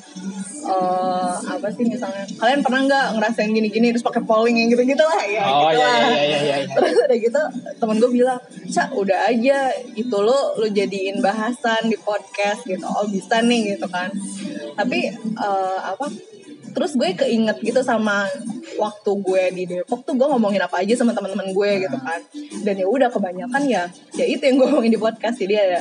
uh, 0.67 1.35
apa 1.47 1.67
sih 1.73 1.87
misalnya 1.87 2.27
kalian 2.37 2.61
pernah 2.61 2.81
nggak 2.85 3.07
ngerasain 3.19 3.51
gini-gini 3.51 3.95
terus 3.95 4.05
pakai 4.05 4.23
polling 4.27 4.59
yang 4.59 4.69
gitu-gitu 4.73 5.03
lah 5.03 5.23
ya 5.25 5.45
oh, 5.47 5.71
gitu 5.71 5.79
iya, 5.79 5.87
lah. 5.87 5.99
Iya, 6.11 6.23
iya, 6.23 6.39
iya, 6.43 6.57
iya. 6.67 6.75
terus 6.75 6.95
udah 6.99 7.19
gitu 7.19 7.43
temen 7.79 7.97
gue 8.03 8.11
bilang 8.11 8.41
cak 8.67 8.93
udah 8.93 9.31
aja 9.31 9.73
itu 9.95 10.17
lo 10.17 10.59
lo 10.59 10.67
jadiin 10.67 11.23
bahasan 11.23 11.89
di 11.89 11.97
podcast 11.99 12.67
gitu. 12.67 12.85
Oh 12.85 13.07
bisa 13.09 13.41
nih 13.41 13.77
gitu 13.77 13.87
kan. 13.89 14.11
Tapi 14.77 15.15
uh, 15.39 15.79
apa 15.95 16.07
terus 16.77 16.93
gue 16.93 17.09
keinget 17.17 17.57
gitu 17.65 17.81
sama 17.81 18.29
waktu 18.77 19.11
gue 19.25 19.43
di 19.57 19.63
Depok 19.65 20.05
tuh 20.05 20.13
gue 20.13 20.29
ngomongin 20.29 20.61
apa 20.61 20.85
aja 20.85 20.93
sama 20.93 21.17
teman-teman 21.17 21.49
gue 21.57 21.71
gitu 21.89 21.97
kan. 21.97 22.21
Dan 22.61 22.77
ya 22.77 22.85
udah 22.85 23.09
kebanyakan 23.09 23.65
ya 23.65 23.89
ya 24.13 24.29
itu 24.29 24.45
yang 24.45 24.61
gue 24.61 24.69
ngomongin 24.69 24.93
di 24.93 25.01
podcast. 25.01 25.41
Jadi 25.41 25.57
ada 25.57 25.81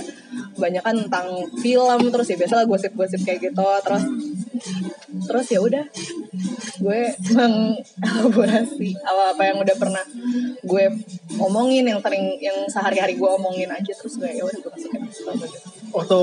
kebanyakan 0.56 1.04
tentang 1.04 1.28
film 1.60 2.00
terus 2.16 2.32
ya 2.32 2.40
biasalah 2.40 2.64
gosip-gosip 2.64 3.28
kayak 3.28 3.52
gitu. 3.52 3.68
Terus 3.84 4.04
terus 5.28 5.48
ya 5.52 5.60
udah 5.60 5.84
gue 6.80 7.02
mengelaborasi 7.36 8.90
apa 9.04 9.24
apa 9.36 9.42
yang 9.52 9.58
udah 9.60 9.76
pernah 9.76 10.06
gue 10.64 10.84
omongin 11.44 11.92
yang 11.92 12.00
sering 12.00 12.40
yang 12.40 12.56
sehari-hari 12.72 13.20
gue 13.20 13.30
omongin 13.36 13.68
aja. 13.68 13.92
Terus 13.92 14.16
gue 14.16 14.32
ya 14.32 14.48
udah 14.48 14.60
gue 14.64 14.72
masukin. 14.72 15.04
Waktu 15.92 16.20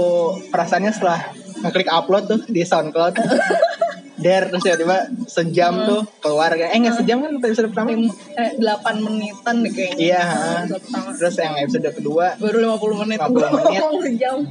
perasaannya 0.49 0.93
setelah 0.97 1.21
ngeklik 1.61 1.93
upload 1.93 2.25
tuh 2.25 2.41
di 2.49 2.65
SoundCloud 2.65 3.21
der 4.23 4.49
terus 4.49 4.63
tiba-tiba 4.63 4.99
sejam 5.27 5.75
hmm. 5.83 5.89
tuh 5.91 6.01
keluar. 6.23 6.55
Eh 6.55 6.79
nggak 6.79 6.97
sejam 7.03 7.19
kan 7.21 7.33
episode 7.43 7.69
pertama? 7.75 7.91
Eh, 7.93 8.51
8 8.57 9.05
menitan 9.05 9.55
deh 9.61 9.73
kayaknya. 9.75 9.99
Iya 9.99 10.25
terus 11.19 11.35
yang 11.37 11.55
episode 11.59 11.91
kedua 11.93 12.39
baru 12.39 12.79
50 12.79 13.03
menit. 13.03 13.19
50 13.19 13.35
menit. 13.59 13.83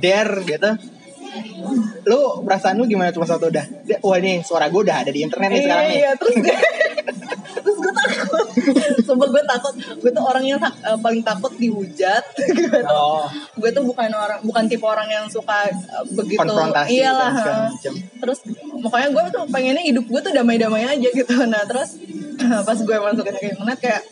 Der 0.04 0.30
gitu. 0.44 0.72
Lu 2.04 2.44
perasaan 2.44 2.76
lu 2.76 2.86
gimana 2.92 3.16
cuma 3.16 3.24
satu 3.24 3.48
udah? 3.48 3.66
Wah 4.04 4.18
ini 4.20 4.44
suara 4.44 4.68
gue 4.68 4.82
udah 4.84 5.08
ada 5.08 5.12
di 5.16 5.24
internet 5.24 5.48
nih 5.48 5.62
sekarang 5.64 5.86
nih. 5.88 5.98
iya 6.04 6.12
terus 6.20 6.36
gue 6.36 6.58
terus 7.64 7.78
gue 7.80 7.94
takut 7.96 8.31
Sumpah 9.08 9.28
gue 9.30 9.44
takut. 9.48 9.74
Gue 10.00 10.12
tuh 10.12 10.24
orang 10.24 10.44
yang 10.46 10.60
uh, 10.62 10.98
paling 11.00 11.22
takut 11.24 11.54
dihujat. 11.58 12.24
Oh. 12.92 13.24
gue 13.56 13.70
tuh 13.72 13.84
bukan 13.86 14.10
orang 14.12 14.42
bukan 14.44 14.68
tipe 14.68 14.84
orang 14.84 15.08
yang 15.08 15.26
suka 15.30 15.70
uh, 15.70 16.06
begitu. 16.12 16.44
Iyalah 16.92 17.70
terus 18.20 18.44
makanya 18.82 19.10
gue 19.14 19.24
tuh 19.32 19.44
pengennya 19.50 19.84
hidup 19.86 20.06
gue 20.08 20.22
tuh 20.22 20.34
damai-damai 20.34 20.86
aja 20.88 21.10
gitu. 21.12 21.34
Nah 21.52 21.64
terus 21.68 21.98
pas 22.68 22.78
gue 22.78 22.96
masukin 22.96 23.36
ke 23.38 23.48
internet 23.56 23.80
kayak 23.80 24.04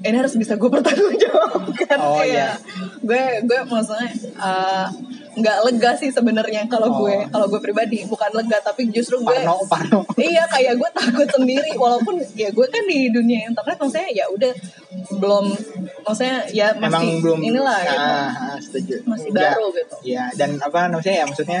ini 0.00 0.16
harus 0.16 0.34
bisa 0.36 0.56
gue 0.56 0.70
pertanggungjawabkan. 0.70 1.98
Oh, 2.00 2.20
kayak 2.20 2.28
iya. 2.32 2.50
gue 3.04 3.24
gue 3.44 3.58
maksudnya 3.68 4.08
uh, 4.40 4.88
nggak 5.30 5.58
lega 5.62 5.90
sih 5.94 6.10
sebenarnya 6.10 6.66
kalau 6.66 6.90
oh. 6.90 6.96
gue 7.06 7.30
kalau 7.30 7.46
gue 7.46 7.60
pribadi 7.62 8.02
bukan 8.02 8.30
lega 8.34 8.58
tapi 8.58 8.90
justru 8.90 9.22
gue 9.22 9.30
parno, 9.30 9.62
parno. 9.70 10.00
iya 10.18 10.42
kayak 10.50 10.74
gue 10.74 10.90
takut 10.90 11.28
sendiri 11.30 11.70
walaupun 11.78 12.18
ya 12.34 12.50
gue 12.50 12.66
kan 12.66 12.84
di 12.90 13.14
dunia 13.14 13.46
internet 13.46 13.78
maksudnya 13.78 14.10
ya 14.10 14.26
udah 14.32 14.52
belum 14.90 15.46
maksudnya 16.02 16.50
ya 16.50 16.74
masih 16.74 16.90
Emang 16.90 17.06
belum 17.22 17.40
inilah 17.46 17.78
ah, 17.78 17.86
gitu. 17.86 18.02
ah, 18.02 18.56
setuju 18.58 18.94
masih 19.06 19.28
baru 19.30 19.66
ya, 19.70 19.78
gitu 19.78 19.94
ya 20.02 20.24
dan 20.34 20.50
apa 20.58 20.90
namanya 20.90 21.14
ya 21.14 21.24
maksudnya 21.30 21.60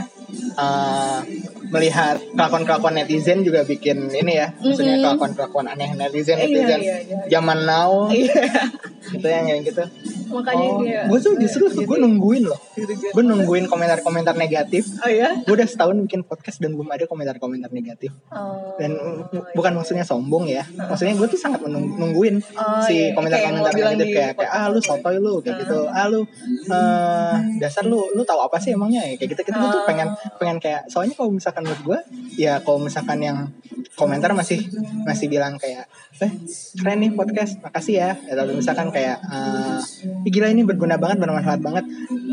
uh, 0.58 1.22
melihat 1.70 2.18
kelakuan-kelakuan 2.34 2.94
netizen 2.98 3.46
juga 3.46 3.62
bikin 3.62 4.10
ini 4.10 4.32
ya 4.34 4.50
maksudnya 4.58 4.98
mm 4.98 4.98
-hmm. 4.98 5.06
kelakuan-kelakuan 5.06 5.66
aneh 5.70 5.90
netizen 5.94 6.42
netizen 6.42 6.80
iya, 6.82 6.96
iya, 7.06 7.06
iya. 7.06 7.18
zaman 7.30 7.58
now 7.62 8.10
iya. 8.10 8.66
gitu 9.14 9.26
yang 9.26 9.46
kayak 9.46 9.62
gitu 9.70 9.84
makanya 10.30 10.66
oh, 10.70 10.78
dia 10.82 11.00
gue 11.10 11.18
tuh 11.18 11.34
justru 11.38 11.64
gitu. 11.70 11.86
gue 11.86 11.98
nungguin 11.98 12.44
loh 12.46 12.60
gitu, 12.78 12.92
gitu. 12.94 13.12
gue 13.14 13.24
nungguin 13.26 13.66
komentar-komentar 13.66 14.34
negatif 14.38 14.86
oh 15.02 15.10
ya 15.10 15.34
gue 15.42 15.54
udah 15.54 15.66
setahun 15.66 15.98
bikin 16.06 16.22
podcast 16.22 16.62
dan 16.62 16.74
belum 16.78 16.90
ada 16.90 17.06
komentar-komentar 17.06 17.70
negatif 17.74 18.14
oh, 18.30 18.78
dan 18.78 18.94
oh, 18.98 19.26
bukan 19.54 19.72
maksudnya 19.78 20.06
sombong 20.06 20.46
ya 20.46 20.66
maksudnya 20.74 21.14
gue 21.18 21.26
tuh 21.26 21.40
sangat 21.40 21.62
menungguin 21.66 22.42
oh, 22.54 22.82
si 22.86 23.10
iya. 23.10 23.14
Komentar-komentar 23.20 23.72
negatif 23.76 24.06
kayak 24.16 24.32
kayak 24.40 24.50
ah 24.50 24.66
lu 24.72 24.80
sotoy 24.80 25.16
lu 25.20 25.44
kayak 25.44 25.56
gitu. 25.62 25.78
Ah. 25.92 26.08
Lu 26.08 26.24
uh, 26.24 27.36
dasar 27.60 27.84
lu 27.84 28.08
lu 28.16 28.24
tahu 28.24 28.40
apa 28.40 28.56
sih 28.56 28.72
emangnya? 28.72 29.04
Ya 29.04 29.20
kayak 29.20 29.36
gitu 29.36 29.42
gitu 29.46 29.56
gue 29.60 29.70
tuh 29.70 29.84
pengen 29.84 30.08
pengen 30.40 30.56
kayak 30.56 30.88
soalnya 30.88 31.14
kalau 31.14 31.30
misalkan 31.30 31.62
menurut 31.68 31.82
gue 31.84 31.98
ya 32.40 32.58
kalau 32.64 32.80
misalkan 32.80 33.18
yang 33.20 33.38
komentar 33.94 34.32
masih 34.32 34.64
masih 35.04 35.28
bilang 35.28 35.60
kayak 35.60 35.84
eh 36.20 36.32
keren 36.80 36.98
nih 37.04 37.12
podcast 37.12 37.60
makasih 37.60 37.94
ya. 38.00 38.10
Atau 38.16 38.56
misalkan 38.56 38.88
kayak 38.88 39.20
uh, 39.28 39.78
gila 40.24 40.48
ini 40.48 40.64
berguna 40.64 40.96
banget 40.96 41.20
bermanfaat 41.20 41.60
banget. 41.60 41.84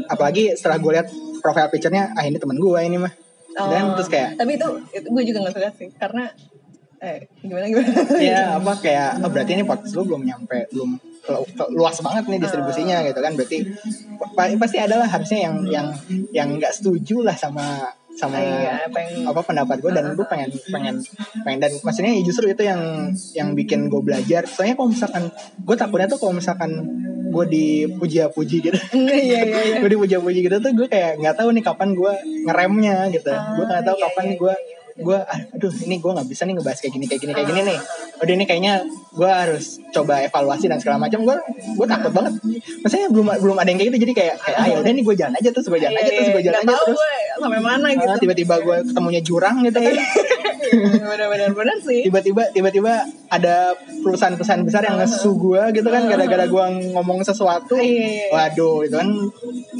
Apalagi 0.08 0.56
setelah 0.56 0.80
gue 0.80 0.92
lihat 0.96 1.08
profile 1.44 1.70
picture-nya 1.70 2.16
ah 2.16 2.24
ini 2.24 2.40
teman 2.40 2.58
gue 2.58 2.80
ini 2.80 2.98
mah. 2.98 3.14
Oh, 3.58 3.74
dan 3.74 3.98
terus 3.98 4.06
kayak 4.06 4.38
tapi 4.38 4.54
itu, 4.54 4.70
itu 4.94 5.08
gue 5.10 5.24
juga 5.26 5.50
gak 5.50 5.54
suka 5.58 5.70
sih 5.82 5.90
karena 5.98 6.30
eh 6.98 7.30
gimana 7.46 7.66
gimana? 7.70 7.90
Ya 8.34 8.58
apa 8.58 8.72
kayak 8.82 9.22
oh, 9.22 9.30
berarti 9.30 9.52
ini 9.54 9.64
podcast 9.66 9.94
lu 9.94 10.04
belum 10.06 10.26
nyampe 10.26 10.66
belum 10.74 10.98
luas 11.76 12.00
banget 12.00 12.24
nih 12.32 12.40
distribusinya 12.40 13.04
gitu 13.06 13.20
kan. 13.20 13.34
Berarti 13.36 13.58
pasti 14.58 14.78
adalah 14.80 15.06
harusnya 15.06 15.40
yang 15.50 15.56
yang 15.68 15.88
yang 16.34 16.48
nggak 16.58 16.74
setuju 16.74 17.22
lah 17.22 17.36
sama 17.36 17.92
sama 18.18 18.42
iya, 18.42 18.90
pengen, 18.90 19.30
apa 19.30 19.46
pendapat 19.46 19.78
gue 19.78 19.94
dan 19.94 20.18
gue 20.18 20.26
pengen 20.26 20.50
pengen 20.74 20.98
pengen 21.46 21.60
dan 21.62 21.72
maksudnya 21.86 22.18
justru 22.26 22.50
itu 22.50 22.66
yang 22.66 23.14
yang 23.38 23.54
bikin 23.54 23.94
gue 23.94 24.02
belajar. 24.02 24.50
Soalnya 24.50 24.74
kalau 24.74 24.90
misalkan 24.90 25.24
gue 25.62 25.76
takutnya 25.78 26.08
tuh 26.10 26.18
kalau 26.18 26.34
misalkan 26.34 26.72
gue 27.30 27.46
dipuji-puji 27.46 28.58
gitu. 28.66 28.80
Iya, 28.98 29.46
iya, 29.46 29.62
iya. 29.62 29.78
gue 29.86 29.90
dipuji-puji 29.94 30.50
gitu 30.50 30.58
tuh 30.58 30.72
gue 30.74 30.88
kayak 30.90 31.22
nggak 31.22 31.36
tahu 31.38 31.54
nih 31.54 31.62
kapan 31.62 31.94
gue 31.94 32.14
ngeremnya 32.50 32.98
gitu. 33.14 33.30
Ah, 33.30 33.54
gue 33.54 33.66
nggak 33.70 33.86
tahu 33.86 33.96
iya, 34.02 34.04
kapan 34.10 34.26
iya, 34.26 34.36
gue 34.42 34.56
iya 34.58 34.77
gue 34.98 35.20
aduh 35.54 35.74
ini 35.86 36.02
gue 36.02 36.12
nggak 36.12 36.28
bisa 36.28 36.42
nih 36.50 36.58
ngebahas 36.58 36.80
kayak 36.82 36.94
gini 36.98 37.06
kayak 37.06 37.22
gini 37.22 37.32
kayak 37.38 37.48
gini 37.54 37.62
nih. 37.70 37.80
Udah 38.18 38.34
ini 38.34 38.46
kayaknya 38.50 38.74
gue 39.14 39.30
harus 39.30 39.78
coba 39.94 40.26
evaluasi 40.26 40.66
dan 40.66 40.82
segala 40.82 40.98
macam. 40.98 41.22
Gue 41.22 41.38
gue 41.78 41.88
takut 41.88 42.12
banget. 42.12 42.34
Maksudnya 42.82 43.08
belum 43.14 43.28
belum 43.38 43.58
ada 43.62 43.70
yang 43.70 43.78
kayak 43.78 43.90
gitu. 43.94 44.00
Jadi 44.10 44.14
kayak 44.18 44.36
kayak 44.42 44.58
ayo 44.66 44.74
ah, 44.74 44.82
udah 44.82 44.92
nih 44.92 45.04
gue 45.06 45.16
jalan 45.16 45.34
aja 45.38 45.50
terus 45.54 45.68
gue 45.70 45.80
jalan 45.80 45.98
aja 46.02 46.12
terus 46.12 46.30
gue 46.34 46.44
jalan 46.44 46.60
aja 46.66 46.76
terus. 46.82 47.02
sampai 47.38 47.62
mana 47.62 47.88
gitu. 47.94 48.14
Tiba-tiba 48.26 48.56
gue 48.66 48.78
ketemunya 48.90 49.22
jurang 49.22 49.56
gitu. 49.62 49.78
Kan 49.78 51.06
benar-benar 51.06 51.52
benar 51.54 51.78
sih. 51.86 52.02
Tiba-tiba 52.10 52.44
tiba-tiba 52.50 53.06
ada 53.30 53.78
perusahaan-perusahaan 54.02 54.64
besar 54.66 54.82
yang 54.88 54.98
ngesu 54.98 55.38
gue 55.38 55.62
gitu 55.78 55.88
kan 55.88 56.10
gara-gara 56.10 56.46
gue 56.50 56.66
ngomong 56.98 57.22
sesuatu. 57.22 57.78
Waduh 58.34 58.82
itu 58.82 58.96
kan 58.98 59.10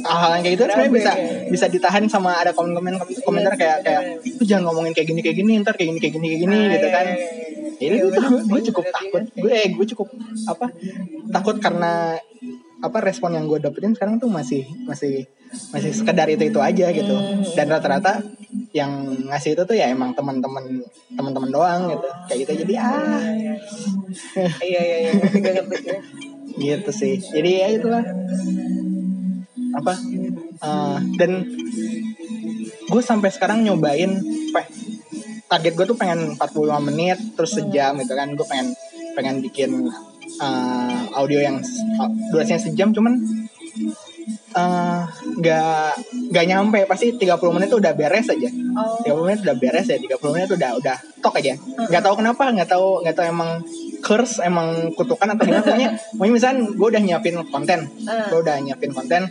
hal-hal 0.06 0.30
kayak 0.40 0.54
gitu 0.54 0.62
sebenarnya 0.68 0.92
bisa 0.94 1.12
bisa 1.50 1.66
ditahan 1.66 2.04
sama 2.06 2.38
ada 2.38 2.54
komen-komen 2.54 3.00
komentar 3.26 3.52
kayak 3.58 3.82
kayak 3.82 4.02
lu 4.22 4.44
jangan 4.44 4.70
ngomongin 4.70 4.92
kayak 4.94 5.07
gini 5.08 5.20
kayak 5.24 5.36
gini 5.40 5.52
ntar 5.64 5.74
kayak 5.74 5.88
gini 5.96 6.00
kayak 6.00 6.14
gini 6.14 6.26
kayak 6.28 6.40
gini 6.44 6.58
ah, 6.58 6.68
gitu 6.76 6.88
kan. 6.92 7.06
ini 7.78 7.94
iya, 7.94 8.10
tuh 8.10 8.42
gue 8.42 8.60
cukup 8.72 8.84
takut. 8.90 9.22
gue 9.38 9.52
eh 9.54 9.70
gue 9.70 9.86
cukup 9.94 10.08
apa 10.50 10.66
takut 11.30 11.56
karena 11.62 12.18
apa 12.78 12.98
respon 13.02 13.34
yang 13.34 13.46
gue 13.50 13.58
dapetin 13.58 13.94
sekarang 13.94 14.18
tuh 14.22 14.30
masih 14.30 14.66
masih 14.86 15.26
masih 15.74 15.90
sekedar 15.94 16.26
itu 16.30 16.46
itu 16.46 16.60
aja 16.60 16.90
gitu. 16.90 17.14
Hmm. 17.14 17.42
dan 17.54 17.66
rata-rata 17.70 18.22
yang 18.76 18.90
ngasih 19.30 19.56
itu 19.56 19.62
tuh 19.64 19.76
ya 19.78 19.88
emang 19.90 20.12
teman-teman 20.12 20.84
teman-teman 21.14 21.50
doang 21.50 21.80
gitu. 21.90 22.08
Kayak 22.28 22.38
gitu 22.44 22.52
jadi 22.66 22.74
ah. 22.82 23.22
Iya. 23.32 23.54
Iya 24.60 24.80
iya 24.82 25.12
gitu 26.58 26.90
sih. 26.90 27.14
Jadi 27.18 27.50
ya 27.62 27.68
itulah. 27.72 28.04
Apa 29.78 29.94
uh, 30.64 30.98
dan 31.20 31.44
gue 32.88 33.02
sampai 33.04 33.28
sekarang 33.28 33.62
nyobain 33.62 34.16
pe, 34.50 34.62
target 35.48 35.72
gue 35.74 35.86
tuh 35.88 35.96
pengen 35.96 36.36
45 36.36 36.88
menit 36.92 37.18
terus 37.34 37.56
sejam 37.56 37.96
gitu 37.98 38.14
kan. 38.14 38.28
Gue 38.36 38.46
pengen 38.46 38.76
pengen 39.16 39.42
bikin 39.42 39.88
uh, 40.38 41.02
audio 41.16 41.40
yang 41.40 41.56
durasinya 42.30 42.60
sejam 42.60 42.92
cuman 42.92 43.16
nggak 45.38 45.92
uh, 45.96 46.30
nggak 46.32 46.46
nyampe. 46.48 46.80
Pasti 46.84 47.16
30 47.16 47.54
menit 47.54 47.68
tuh 47.72 47.80
udah 47.80 47.92
beres 47.96 48.28
aja. 48.28 48.50
Oh. 48.76 49.00
30 49.04 49.26
menit 49.26 49.40
udah 49.44 49.56
beres 49.56 49.86
ya 49.88 49.96
30 49.96 50.34
menit 50.34 50.48
udah 50.52 50.70
udah 50.76 50.96
tok 51.24 51.40
aja. 51.40 51.56
Nggak 51.88 52.02
tahu 52.04 52.14
kenapa 52.20 52.44
nggak 52.52 52.68
tahu 52.68 52.86
nggak 53.04 53.16
tahu 53.16 53.26
emang 53.28 53.50
curse 53.98 54.40
emang 54.44 54.92
kutukan 54.94 55.34
atau 55.34 55.44
gimana. 55.44 55.64
Pokoknya 55.64 55.88
pokoknya 56.14 56.32
misalnya 56.34 56.56
gue 56.70 56.88
udah 56.92 57.02
nyiapin 57.02 57.34
konten 57.48 57.80
uh. 58.06 58.26
gue 58.30 58.38
udah 58.40 58.56
nyiapin 58.62 58.92
konten. 58.92 59.22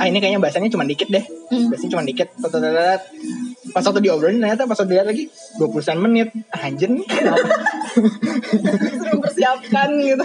Ah 0.00 0.06
ini 0.08 0.18
kayaknya 0.18 0.40
bahasanya 0.40 0.70
cuma 0.72 0.84
dikit 0.88 1.08
deh. 1.12 1.24
Hmm. 1.50 1.68
bahasanya 1.70 1.90
cuma 1.98 2.04
dikit 2.06 2.28
pas 3.70 3.84
waktu 3.86 4.00
diobrolin 4.02 4.42
ternyata 4.42 4.66
pas 4.66 4.78
waktu 4.78 4.90
dilihat 4.90 5.08
lagi 5.08 5.24
20 5.58 6.02
menit. 6.02 6.28
Anjir 6.54 6.90
nih 6.90 7.06
mempersiapkan 9.10 9.88
gitu. 10.00 10.24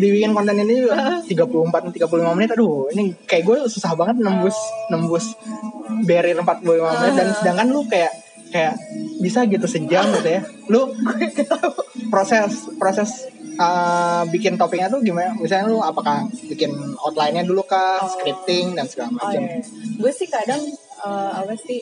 Dibikin 0.00 0.32
konten 0.34 0.56
ini 0.62 0.86
34 0.86 1.26
35 1.94 2.36
menit. 2.36 2.50
Aduh 2.54 2.90
ini 2.92 3.14
kayak 3.26 3.44
gue 3.46 3.58
susah 3.70 3.94
banget 3.94 4.22
nembus 4.22 4.56
nembus 4.90 5.26
barrier 6.06 6.38
45 6.40 6.62
menit. 6.64 7.12
Dan 7.14 7.28
sedangkan 7.42 7.66
lu 7.70 7.82
kayak 7.86 8.12
kayak 8.50 8.74
bisa 9.20 9.44
gitu 9.50 9.66
sejam 9.66 10.06
gitu 10.22 10.28
ya. 10.28 10.42
Lu 10.70 10.94
proses 12.12 12.70
proses 12.78 13.10
uh, 13.58 14.22
bikin 14.30 14.54
topiknya 14.60 14.92
tuh 14.92 15.00
gimana? 15.02 15.34
Misalnya 15.36 15.72
lu 15.72 15.80
apakah 15.80 16.28
bikin 16.46 16.72
outline-nya 17.00 17.44
dulu 17.44 17.64
kah 17.64 18.00
oh. 18.00 18.08
scripting 18.08 18.76
dan 18.76 18.86
segala 18.86 19.16
macam. 19.16 19.42
Oh, 19.42 19.48
iya. 19.48 19.60
gue 19.96 20.12
sih 20.12 20.28
kadang 20.28 20.60
uh, 21.06 21.30
apa 21.38 21.54
sih 21.54 21.80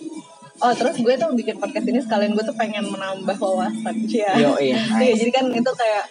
Oh 0.62 0.71
terus 0.71 1.02
gue 1.02 1.14
tuh 1.19 1.35
bikin 1.35 1.59
podcast 1.59 1.83
ini 1.83 1.99
sekalian 1.99 2.38
gue 2.38 2.45
tuh 2.47 2.54
pengen 2.54 2.87
menambah 2.87 3.35
wawasan 3.43 4.07
ya. 4.07 4.38
Yo 4.38 4.54
iya. 4.62 4.78
Nice. 4.87 5.02
iya 5.02 5.14
jadi 5.19 5.31
kan 5.35 5.45
itu 5.50 5.73
kayak 5.75 6.04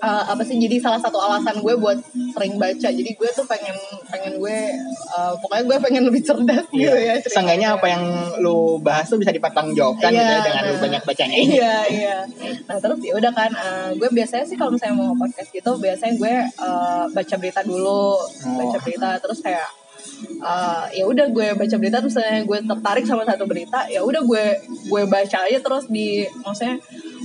uh, 0.00 0.22
apa 0.32 0.42
sih 0.44 0.56
jadi 0.60 0.76
salah 0.80 1.00
satu 1.00 1.20
alasan 1.20 1.60
gue 1.60 1.74
buat 1.76 2.00
sering 2.36 2.56
baca 2.56 2.88
jadi 2.88 3.10
gue 3.16 3.30
tuh 3.32 3.44
pengen 3.48 3.76
pengen 4.08 4.40
gue 4.40 4.58
uh, 5.14 5.32
pokoknya 5.38 5.64
gue 5.68 5.76
pengen 5.80 6.02
lebih 6.08 6.22
cerdas 6.24 6.66
iya. 6.72 6.92
gitu 6.92 6.98
ya 6.98 7.14
Seenggaknya 7.28 7.68
apa 7.76 7.86
yang 7.88 8.04
lu 8.40 8.80
bahas 8.80 9.06
tuh 9.06 9.20
bisa 9.20 9.30
dipatang-jawabkan 9.30 10.10
iya, 10.10 10.20
gitu 10.20 10.32
ya 10.32 10.40
dengan 10.44 10.62
nah, 10.64 10.68
lu 10.68 10.76
banyak 10.80 11.02
bacanya 11.04 11.36
ini 11.36 11.54
iya 11.60 11.76
iya 11.88 12.16
nah 12.68 12.76
terus 12.80 12.98
ya 13.04 13.12
udah 13.14 13.32
kan 13.32 13.52
uh, 13.54 13.90
gue 13.94 14.08
biasanya 14.12 14.44
sih 14.48 14.56
kalau 14.56 14.74
misalnya 14.74 14.96
mau 15.00 15.12
podcast 15.14 15.48
gitu 15.52 15.70
biasanya 15.80 16.14
gue 16.16 16.34
uh, 16.60 17.04
baca 17.12 17.34
berita 17.40 17.60
dulu 17.64 18.20
oh. 18.20 18.56
baca 18.56 18.78
berita 18.84 19.08
terus 19.20 19.40
kayak 19.44 19.68
uh, 20.40 20.84
ya 20.92 21.04
udah 21.06 21.26
gue 21.30 21.46
baca 21.56 21.76
berita 21.76 21.98
terus 22.00 22.18
gue 22.20 22.58
tertarik 22.64 23.04
sama 23.04 23.22
satu 23.24 23.44
berita 23.44 23.86
ya 23.88 24.00
udah 24.04 24.22
gue 24.24 24.44
gue 24.88 25.02
baca 25.08 25.38
aja 25.46 25.58
terus 25.60 25.88
di 25.88 26.24
maksudnya 26.44 26.80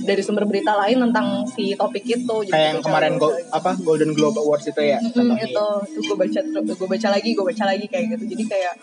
dari 0.06 0.20
sumber 0.20 0.44
berita 0.44 0.76
lain 0.76 1.00
tentang 1.08 1.48
si 1.48 1.72
topik 1.72 2.04
itu 2.04 2.36
kayak 2.52 2.76
yang 2.76 2.80
kemarin 2.84 3.16
go, 3.16 3.32
apa 3.50 3.74
Golden 3.80 4.12
Globe 4.12 4.36
Awards 4.38 4.68
itu 4.68 4.82
ya 4.84 5.00
mm 5.00 5.10
-hmm, 5.16 5.40
itu 5.40 5.66
itu 5.96 6.00
gue 6.12 6.16
baca 6.16 6.40
gue 6.76 6.88
baca 6.88 7.08
lagi 7.10 7.30
gue 7.32 7.44
baca 7.44 7.64
lagi 7.64 7.86
kayak 7.88 8.04
gitu. 8.16 8.24
Jadi 8.36 8.44
kayak 8.44 8.74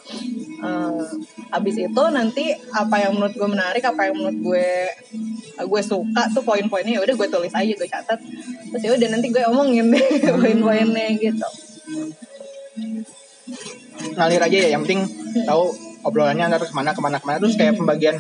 uh, 0.66 1.06
abis 1.54 1.76
itu 1.86 2.04
nanti 2.10 2.46
apa 2.74 2.96
yang 2.98 3.14
menurut 3.18 3.34
gue 3.38 3.50
menarik 3.50 3.84
apa 3.86 4.10
yang 4.10 4.16
menurut 4.18 4.40
gue 4.42 4.70
gue 5.54 5.82
suka 5.86 6.34
tuh 6.34 6.42
poin-poinnya 6.42 6.98
ya 6.98 7.02
udah 7.06 7.16
gue 7.16 7.28
tulis 7.30 7.54
aja 7.54 7.74
gue 7.74 7.90
catat. 7.90 8.20
Terus 8.74 8.82
ya 8.82 8.92
udah 8.98 9.10
nanti 9.14 9.28
gue 9.30 9.44
omongin 9.46 9.94
deh 9.94 10.06
poin-poinnya 10.42 11.08
gitu 11.22 11.48
ngalir 14.18 14.42
aja 14.42 14.58
ya 14.58 14.70
yang 14.78 14.82
penting 14.86 15.06
tahu 15.46 15.74
obrolannya 16.04 16.52
ntar 16.52 16.64
ke 16.68 16.76
mana 16.76 16.92
ke 16.92 17.02
mana 17.02 17.18
ke 17.18 17.26
mana. 17.26 17.38
Terus 17.40 17.56
kayak 17.56 17.80
pembagian 17.80 18.20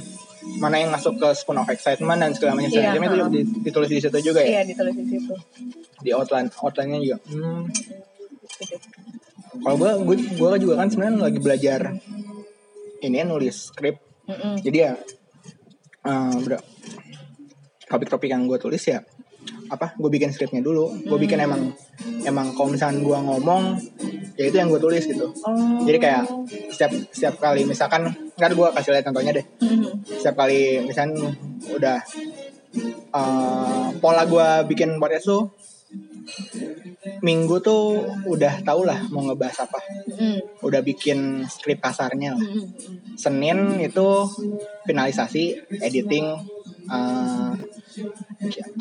mana 0.59 0.75
yang 0.79 0.91
masuk 0.91 1.19
ke 1.19 1.27
spoon 1.35 1.59
of 1.59 1.69
excitement 1.71 2.19
dan 2.19 2.31
segala 2.35 2.59
macam 2.59 2.71
yeah, 2.71 2.95
itu 2.95 3.15
juga 3.15 3.29
ditulis 3.63 3.89
di 3.91 3.99
situ 4.03 4.19
juga 4.19 4.39
ya? 4.43 4.59
Iya 4.59 4.61
ditulis 4.75 4.93
di 4.95 5.05
situ. 5.07 5.33
Di 6.03 6.09
outline 6.11 6.51
outline-nya 6.51 6.99
juga. 6.99 7.17
Hmm. 7.31 7.63
kalau 9.53 9.77
gue 9.77 9.91
gue 10.01 10.17
gue 10.33 10.49
juga 10.65 10.81
kan 10.81 10.89
sebenarnya 10.89 11.29
lagi 11.29 11.39
belajar 11.39 11.79
ini 13.05 13.15
ya 13.21 13.25
nulis 13.27 13.69
skrip. 13.69 14.01
Mm 14.23 14.35
-mm. 14.39 14.55
jadi 14.63 14.77
ya 14.79 14.91
uh, 16.07 16.39
topik-topik 17.91 18.31
yang 18.31 18.47
gue 18.47 18.55
tulis 18.55 18.79
ya 18.81 19.03
apa 19.71 19.97
gue 19.97 20.09
bikin 20.11 20.29
skripnya 20.29 20.61
dulu 20.61 20.93
gue 21.01 21.17
bikin 21.17 21.41
hmm. 21.41 21.47
emang 21.47 21.61
emang 22.27 22.47
kalau 22.53 22.69
misalnya 22.69 23.01
gue 23.01 23.17
ngomong 23.17 23.63
ya 24.37 24.45
itu 24.49 24.55
yang 24.57 24.69
gue 24.69 24.81
tulis 24.81 25.03
gitu 25.05 25.33
oh. 25.33 25.81
jadi 25.85 25.97
kayak 25.97 26.23
setiap 26.69 26.91
setiap 27.09 27.35
kali 27.41 27.65
misalkan 27.65 28.09
nggak 28.37 28.53
gue 28.53 28.67
kasih 28.77 28.91
lihat 28.93 29.05
contohnya 29.09 29.31
deh 29.33 29.45
hmm. 29.65 30.05
setiap 30.05 30.45
kali 30.45 30.85
misalnya 30.85 31.33
udah 31.73 31.97
uh, 33.13 33.87
pola 33.97 34.23
gue 34.25 34.47
bikin 34.69 34.97
podcast 35.01 35.29
tuh 35.29 35.43
minggu 37.23 37.59
tuh 37.59 38.03
udah 38.27 38.63
tau 38.63 38.87
lah 38.87 38.99
mau 39.11 39.27
ngebahas 39.27 39.67
apa 39.67 39.79
mm. 40.07 40.63
udah 40.63 40.79
bikin 40.79 41.43
skrip 41.51 41.83
kasarnya 41.83 42.35
lah 42.35 42.43
mm. 42.43 42.67
Senin 43.19 43.79
itu 43.83 44.07
finalisasi 44.87 45.67
editing 45.83 46.31
uh, 46.89 47.53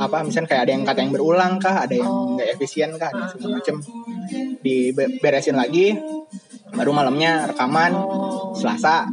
apa 0.01 0.17
misalnya 0.25 0.49
kayak 0.49 0.63
ada 0.67 0.73
yang 0.73 0.85
kata 0.87 0.99
yang 1.05 1.13
berulang 1.13 1.53
kah 1.61 1.85
ada 1.85 1.95
yang 1.95 2.11
oh. 2.11 2.35
nggak 2.35 2.49
efisien 2.57 2.91
kah 2.97 3.11
ada 3.13 3.29
segala 3.31 3.59
macem. 3.61 3.77
Diberesin 4.63 5.59
lagi 5.59 5.99
baru 6.73 6.91
malamnya 6.95 7.53
rekaman 7.53 7.93
oh. 7.95 8.57
Selasa. 8.57 9.07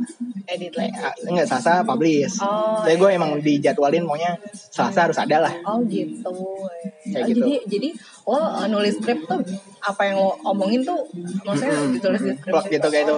Edit 0.50 0.74
lagi. 0.74 0.94
Enggak 1.30 1.46
Selasa 1.46 1.86
publish. 1.86 2.42
Oh, 2.42 2.82
tapi 2.82 2.98
gue 2.98 3.10
emang 3.14 3.38
dijadwalin 3.38 4.06
maunya 4.06 4.40
Selasa 4.54 5.10
harus 5.10 5.20
ada 5.22 5.46
lah. 5.46 5.54
Oh 5.68 5.82
gitu 5.86 6.34
kayak 7.10 7.26
oh, 7.26 7.30
gitu. 7.30 7.40
jadi 7.42 7.56
jadi 7.66 7.90
lo 8.30 8.40
nulis 8.70 8.94
skrip 9.02 9.20
tuh 9.26 9.42
apa 9.82 10.02
yang 10.08 10.18
lo 10.20 10.32
omongin 10.44 10.84
tuh 10.84 11.08
maksudnya 11.48 11.76
hmm. 11.76 11.92
ditulis 11.96 12.22
di 12.22 12.32
skrip 12.36 12.66
gitu 12.68 12.88
kayak 12.92 13.06
itu. 13.08 13.18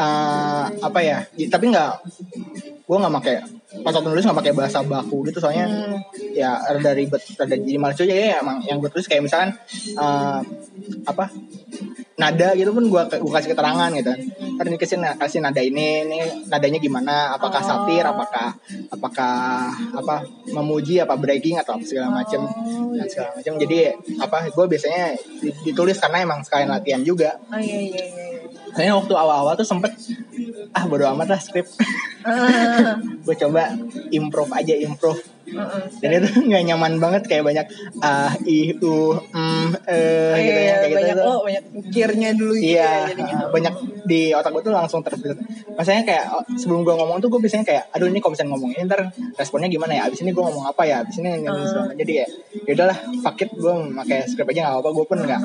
Uh, 0.00 0.64
apa 0.82 0.98
ya? 1.02 1.18
Tapi 1.50 1.64
nggak 1.70 1.92
gue 2.90 2.96
nggak 2.98 3.14
pakai 3.22 3.34
pas 3.86 3.94
waktu 3.94 4.10
nulis 4.10 4.26
nggak 4.26 4.38
pakai 4.42 4.54
bahasa 4.54 4.82
baku 4.82 5.22
gitu 5.30 5.38
soalnya 5.38 5.70
hmm. 5.70 6.34
ya 6.34 6.58
rada 6.58 6.90
ribet 6.90 7.22
rada 7.38 7.54
jadi 7.54 7.78
malas 7.78 8.02
aja 8.02 8.10
ya 8.10 8.42
emang 8.42 8.58
yang 8.66 8.82
gue 8.82 8.90
tulis 8.90 9.06
kayak 9.06 9.22
misalkan 9.22 9.54
uh, 9.94 10.42
apa 11.06 11.30
nada 12.20 12.52
gitu 12.52 12.76
pun 12.76 12.84
gue 12.84 13.02
gue 13.16 13.32
kasih 13.32 13.56
keterangan 13.56 13.88
gitu. 13.96 14.12
Kan 14.60 14.64
ini 14.68 14.76
kasih 14.76 15.00
kasih 15.16 15.40
nada 15.40 15.64
ini 15.64 16.04
ini 16.04 16.18
nadanya 16.52 16.76
gimana 16.76 17.32
apakah 17.32 17.64
satir 17.64 18.04
oh. 18.04 18.12
apakah 18.12 18.52
apakah 18.92 19.72
apa 19.72 20.28
memuji 20.52 21.00
apa 21.00 21.16
breaking 21.16 21.56
atau 21.56 21.80
apa 21.80 21.84
segala 21.88 22.12
macam 22.12 22.44
oh, 22.44 22.92
dan 22.92 23.08
segala 23.08 23.32
macam 23.40 23.56
jadi 23.56 23.96
apa 24.20 24.52
gue 24.52 24.64
biasanya 24.68 25.16
ditulis 25.62 25.98
karena 26.00 26.24
emang 26.24 26.40
sekalian 26.44 26.70
latihan 26.72 27.02
juga 27.04 27.36
oh, 27.52 27.60
iya, 27.60 27.78
iya, 27.78 28.02
iya. 28.04 28.30
Kayaknya 28.70 28.94
waktu 29.02 29.14
awal-awal 29.18 29.54
tuh 29.58 29.66
sempet 29.66 29.92
ah 30.70 30.84
bodo 30.86 31.04
amat 31.10 31.28
lah 31.36 31.40
skrip. 31.42 31.66
Uh. 32.20 33.00
gue 33.24 33.32
coba 33.32 33.72
improve 34.12 34.52
aja 34.52 34.76
improve. 34.76 35.24
Dan 36.00 36.10
itu 36.20 36.28
nggak 36.48 36.62
nyaman 36.72 36.92
banget 37.02 37.22
kayak 37.26 37.44
banyak 37.44 37.66
ah 38.00 38.32
i 38.46 38.74
u 38.78 39.14
mm, 39.16 39.68
eh, 39.86 40.34
gitu 40.40 40.60
ya 40.60 40.74
kayak 40.80 40.96
banyak 40.96 41.16
gitu. 41.16 41.22
oh 41.26 41.38
banyak 41.44 41.64
pikirnya 41.90 42.30
dulu 42.36 42.52
gitu 42.56 42.74
iya, 42.76 43.10
ya, 43.10 43.36
uh, 43.36 43.48
banyak 43.50 43.74
di 44.06 44.20
otak 44.32 44.50
gue 44.54 44.62
tuh 44.66 44.74
langsung 44.74 45.00
terfilter. 45.04 45.42
Masanya 45.74 46.02
kayak 46.06 46.24
oh, 46.34 46.42
sebelum 46.56 46.86
gue 46.86 46.94
ngomong 46.94 47.18
tuh 47.22 47.28
gue 47.28 47.40
biasanya 47.42 47.64
kayak 47.66 47.84
aduh 47.92 48.08
ini 48.08 48.18
kalau 48.18 48.32
misalnya 48.34 48.50
ngomong 48.56 48.70
ini 48.74 48.82
ntar 48.86 49.00
responnya 49.36 49.68
gimana 49.68 49.92
ya? 49.96 50.02
Abis 50.08 50.22
ini 50.22 50.30
gue 50.32 50.42
ngomong 50.42 50.66
apa 50.66 50.82
ya? 50.86 51.02
Abis 51.02 51.20
ini 51.20 51.28
uh. 51.46 51.92
jadi 51.94 52.12
ya 52.24 52.26
ya 52.66 52.72
udahlah 52.76 52.98
fakit 53.22 53.48
gue 53.54 53.72
pakai 53.94 54.18
skrip 54.26 54.48
aja 54.50 54.60
nggak 54.66 54.74
apa-apa 54.78 54.90
gue 54.94 55.04
pun 55.06 55.18
nggak 55.22 55.40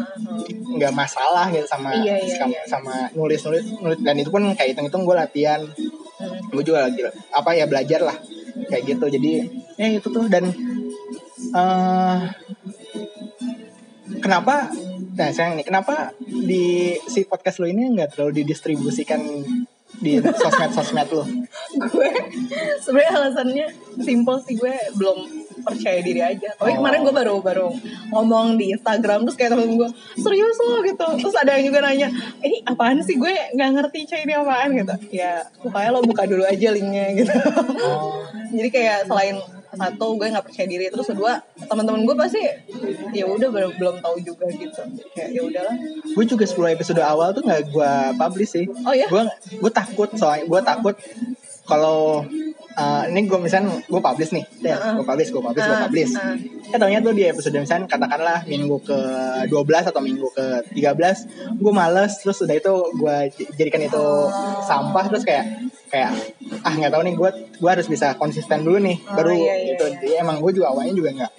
nggak 0.78 0.92
uh. 0.92 0.96
masalah 0.96 1.46
gitu 1.54 1.68
sama 1.70 1.90
iya, 2.02 2.20
iya, 2.20 2.36
sama, 2.36 2.54
iya. 2.54 2.62
sama 2.68 2.94
nulis 3.14 3.42
nulis 3.46 3.64
nulis 3.80 4.00
dan 4.02 4.16
itu 4.20 4.30
pun 4.30 4.44
kayak 4.54 4.76
hitung 4.76 4.86
hitung 4.88 5.04
gue 5.08 5.16
latihan 5.16 5.62
hmm. 5.66 6.52
gue 6.52 6.64
juga 6.64 6.90
lagi 6.90 7.02
apa 7.32 7.50
ya 7.56 7.66
belajar 7.66 8.02
lah 8.04 8.18
kayak 8.70 8.84
gitu. 8.96 9.06
Jadi 9.08 9.32
ya 9.76 9.88
itu 9.92 10.08
tuh. 10.08 10.26
Dan 10.28 10.52
uh, 11.56 12.20
kenapa 14.20 14.72
nah 15.16 15.32
sayang 15.32 15.56
nih 15.56 15.64
kenapa 15.64 16.12
di 16.20 16.92
si 17.08 17.24
podcast 17.24 17.64
lo 17.64 17.72
ini 17.72 17.88
nggak 17.96 18.20
terlalu 18.20 18.44
didistribusikan 18.44 19.24
di 19.96 20.20
sosmed 20.20 20.76
sosmed 20.76 21.08
lo 21.08 21.24
gue 21.96 22.12
sebenarnya 22.84 23.12
alasannya 23.16 23.68
simpel 24.04 24.36
sih. 24.44 24.60
Gue 24.60 24.76
belum 25.00 25.45
percaya 25.66 26.00
diri 26.06 26.22
aja. 26.22 26.54
Tapi 26.56 26.72
oh. 26.72 26.76
kemarin 26.80 27.02
gue 27.02 27.16
baru 27.16 27.36
baru 27.42 27.68
ngomong 28.14 28.62
di 28.62 28.72
Instagram 28.78 29.26
terus 29.26 29.38
kayak 29.38 29.58
temen 29.58 29.76
gue 29.76 29.90
serius 30.22 30.58
loh 30.62 30.80
gitu. 30.86 31.08
Terus 31.26 31.36
ada 31.36 31.58
yang 31.58 31.74
juga 31.74 31.82
nanya 31.82 32.08
ini 32.46 32.62
apaan 32.70 33.02
sih 33.02 33.18
gue 33.18 33.34
nggak 33.58 33.70
ngerti 33.82 34.00
cah 34.06 34.20
ini 34.22 34.34
apaan 34.38 34.70
gitu. 34.78 34.96
Ya 35.10 35.44
pokoknya 35.60 35.90
lo 35.90 36.00
buka 36.06 36.24
dulu 36.30 36.44
aja 36.46 36.70
linknya 36.70 37.06
gitu. 37.18 37.34
Oh. 37.82 38.22
Jadi 38.54 38.70
kayak 38.70 39.10
selain 39.10 39.42
satu 39.76 40.16
gue 40.16 40.28
nggak 40.32 40.46
percaya 40.48 40.68
diri 40.68 40.88
terus 40.88 41.08
kedua 41.12 41.44
teman-teman 41.68 42.08
gue 42.08 42.16
pasti 42.16 42.42
ya 43.12 43.28
udah 43.28 43.50
belum 43.52 43.72
belum 43.76 43.96
tahu 44.00 44.16
juga 44.24 44.48
gitu 44.50 44.82
kayak 45.14 45.30
ya 45.36 45.42
udahlah 45.44 45.76
gue 46.16 46.26
juga 46.26 46.46
10 46.48 46.76
episode 46.80 47.02
awal 47.04 47.36
tuh 47.36 47.44
nggak 47.44 47.70
gue 47.70 47.92
publish 48.16 48.52
sih 48.56 48.66
oh 48.88 48.96
ya 48.96 49.08
gue 49.12 49.24
gue 49.60 49.72
takut 49.72 50.10
soalnya 50.16 50.48
gue 50.48 50.62
takut 50.64 50.96
kalau 51.66 52.22
uh, 52.78 53.04
ini 53.10 53.26
gue 53.26 53.40
misalnya 53.42 53.82
gue 53.82 54.02
publish 54.02 54.32
nih, 54.38 54.46
ya, 54.62 54.78
uh, 54.78 54.94
gue 55.02 55.06
publish, 55.06 55.30
gue 55.34 55.42
publish, 55.42 55.66
uh, 55.66 55.70
gue 55.70 55.80
publish. 55.90 56.12
Uh. 56.14 56.36
Ya 56.70 56.78
taunya 56.78 57.00
tuh 57.02 57.14
di 57.18 57.24
episode 57.26 57.58
misalnya 57.58 57.90
katakanlah 57.90 58.46
minggu 58.46 58.78
ke 58.86 59.00
12 59.50 59.90
atau 59.90 60.02
minggu 60.04 60.28
ke 60.34 60.46
13 60.78 61.58
gue 61.58 61.74
males 61.74 62.14
terus 62.20 62.38
udah 62.42 62.56
itu 62.58 62.74
gue 63.00 63.16
jadikan 63.56 63.82
itu 63.82 63.98
oh. 63.98 64.30
sampah 64.66 65.06
terus 65.08 65.24
kayak 65.24 65.46
kayak 65.90 66.12
ah 66.66 66.74
nggak 66.74 66.92
tahu 66.92 67.02
nih 67.06 67.16
gue 67.16 67.30
gue 67.62 67.70
harus 67.70 67.88
bisa 67.88 68.18
konsisten 68.18 68.66
dulu 68.66 68.82
nih 68.82 68.98
oh, 69.06 69.14
baru 69.16 69.32
iya, 69.32 69.56
iya, 69.56 69.74
itu 69.78 69.86
iya. 69.86 69.94
Jadi 69.96 70.10
emang 70.20 70.42
gue 70.44 70.52
juga 70.52 70.74
awalnya 70.74 70.94
juga 70.94 71.10
nggak 71.16 71.32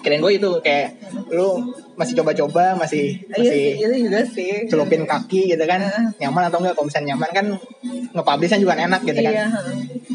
keren 0.00 0.20
gue 0.22 0.32
itu 0.38 0.50
kayak 0.62 0.98
lu 1.34 1.74
masih 1.98 2.14
coba-coba 2.22 2.78
masih 2.78 3.18
iya 3.34 3.38
masih 3.42 3.62
iya, 3.74 3.86
itu 3.90 3.96
juga 4.06 4.20
sih. 4.30 4.52
celupin 4.70 5.02
kaki 5.02 5.50
gitu 5.50 5.64
kan. 5.66 5.82
Uh. 5.82 6.08
nyaman 6.22 6.46
atau 6.46 6.58
enggak 6.62 6.74
kalau 6.78 6.86
misalnya 6.86 7.08
nyaman 7.14 7.30
kan 7.34 7.46
nge-publishnya 8.14 8.58
juga 8.62 8.74
enak 8.78 9.00
gitu 9.02 9.20
kan. 9.20 9.34
Iya. 9.34 9.46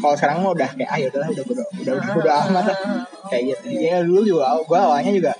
kalau 0.00 0.14
sekarang 0.16 0.36
mah 0.44 0.52
udah 0.52 0.70
kayak 0.76 0.90
ah 0.90 0.98
ya 1.00 1.06
udah 1.08 1.20
udah 1.32 1.44
udah 1.44 1.66
udah 1.80 1.92
udah, 1.96 2.14
udah 2.20 2.34
amat 2.48 2.64
lah. 2.72 2.78
Kayak 3.28 3.42
gitu. 3.56 3.66
Ya 3.76 3.96
dulu 4.00 4.20
juga 4.24 4.56
gue 4.64 4.78
awalnya 4.78 5.12
juga 5.12 5.32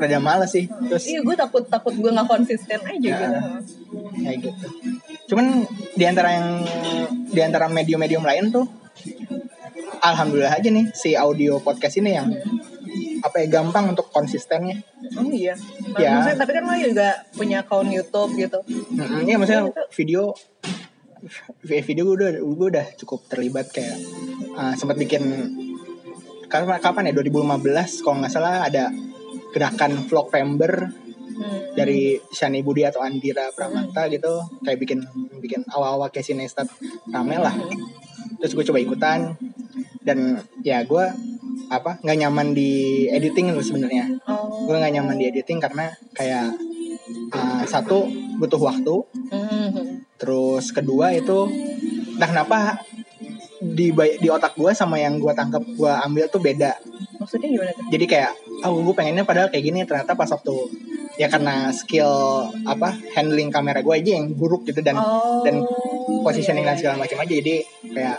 rada 0.00 0.18
males 0.18 0.50
sih. 0.52 0.64
Terus 0.68 1.04
iya 1.08 1.20
gue 1.20 1.34
takut 1.36 1.64
takut 1.68 1.92
gue 1.92 2.10
nggak 2.10 2.28
konsisten 2.28 2.80
aja 2.80 2.98
gitu 2.98 3.36
kayak 4.20 4.38
gitu. 4.44 4.66
Cuman 5.32 5.64
di 5.94 6.04
antara 6.04 6.28
yang 6.34 6.48
di 7.30 7.40
antara 7.40 7.66
medium-medium 7.70 8.24
lain 8.24 8.50
tuh 8.50 8.66
alhamdulillah 10.00 10.52
aja 10.52 10.68
nih 10.68 10.90
si 10.96 11.14
audio 11.14 11.60
podcast 11.60 12.00
ini 12.00 12.16
yang 12.16 12.28
apa 13.20 13.36
ya 13.44 13.46
gampang 13.60 13.92
untuk 13.92 14.08
konsistennya. 14.10 14.80
Oh 15.16 15.30
iya. 15.30 15.54
Nah, 15.94 16.00
ya. 16.00 16.10
Maksudnya, 16.18 16.38
tapi 16.38 16.50
kan 16.56 16.62
lo 16.66 16.74
juga 16.76 17.08
punya 17.34 17.58
akun 17.62 17.88
YouTube 17.90 18.32
gitu. 18.36 18.58
Mm-hmm, 18.66 19.26
iya 19.26 19.36
maksudnya 19.36 19.62
itu. 19.68 19.82
video 19.94 20.22
video 21.64 22.02
gue 22.08 22.16
udah 22.16 22.30
gue 22.40 22.68
udah 22.72 22.86
cukup 22.96 23.28
terlibat 23.28 23.68
kayak 23.68 23.96
uh, 24.56 24.72
sempat 24.72 24.96
bikin 24.96 25.22
kapan 26.48 26.80
kapan 26.80 27.12
ya 27.12 27.14
2015 27.20 28.02
kalau 28.02 28.16
nggak 28.24 28.32
salah 28.32 28.64
ada 28.64 28.88
gerakan 29.52 30.00
vlog 30.08 30.32
Vember 30.32 30.90
hmm. 30.90 31.76
dari 31.78 32.18
Shani 32.32 32.64
Budi 32.64 32.82
atau 32.88 33.04
Andira 33.04 33.52
Pramanta 33.54 34.06
hmm. 34.06 34.10
gitu 34.16 34.32
kayak 34.64 34.78
bikin 34.80 35.00
bikin 35.38 35.62
awal-awal 35.70 36.08
kayak 36.08 36.26
sinestat 36.26 36.66
rame 37.12 37.36
lah 37.38 37.54
hmm. 37.54 38.40
terus 38.42 38.56
gue 38.56 38.64
coba 38.66 38.78
ikutan 38.80 39.36
dan 40.02 40.40
ya 40.64 40.82
gue 40.82 41.04
apa 41.70 42.02
nggak 42.02 42.18
nyaman 42.26 42.54
di 42.54 43.06
editing 43.10 43.54
lu 43.54 43.62
sebenarnya 43.62 44.20
oh. 44.26 44.66
gue 44.66 44.76
nggak 44.76 44.94
nyaman 44.98 45.16
di 45.16 45.24
editing 45.30 45.58
karena 45.62 45.94
kayak 46.14 46.54
uh, 47.34 47.62
satu 47.66 48.06
butuh 48.38 48.60
waktu 48.60 48.94
mm-hmm. 49.30 49.86
terus 50.18 50.74
kedua 50.74 51.14
itu 51.14 51.46
nah 52.18 52.26
kenapa 52.26 52.82
di 53.60 53.92
di 53.92 54.28
otak 54.32 54.56
gue 54.56 54.72
sama 54.72 54.96
yang 54.96 55.20
gue 55.20 55.32
tangkap 55.36 55.60
gue 55.60 55.92
ambil 56.08 56.24
tuh 56.32 56.40
beda 56.40 56.72
maksudnya 57.20 57.48
gimana 57.52 57.70
tuh? 57.76 57.84
jadi 57.92 58.04
kayak 58.08 58.32
oh 58.64 58.80
gue 58.80 58.94
pengennya 58.96 59.28
padahal 59.28 59.52
kayak 59.52 59.64
gini 59.68 59.84
ternyata 59.84 60.16
pas 60.16 60.32
waktu 60.32 60.54
ya 61.20 61.28
karena 61.28 61.68
skill 61.68 62.48
apa 62.64 62.96
handling 63.12 63.52
kamera 63.52 63.84
gue 63.84 63.92
aja 63.92 64.16
yang 64.16 64.32
buruk 64.32 64.64
gitu 64.64 64.80
dan 64.80 64.96
oh, 64.96 65.44
dan 65.44 65.60
positioning 66.24 66.64
iya, 66.64 66.72
dan 66.72 66.76
segala 66.80 66.96
macam 67.04 67.20
aja 67.20 67.32
jadi 67.36 67.56
kayak 67.92 68.18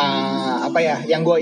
uh, 0.00 0.56
apa 0.64 0.78
ya 0.80 0.96
yang 1.04 1.22
gue 1.22 1.36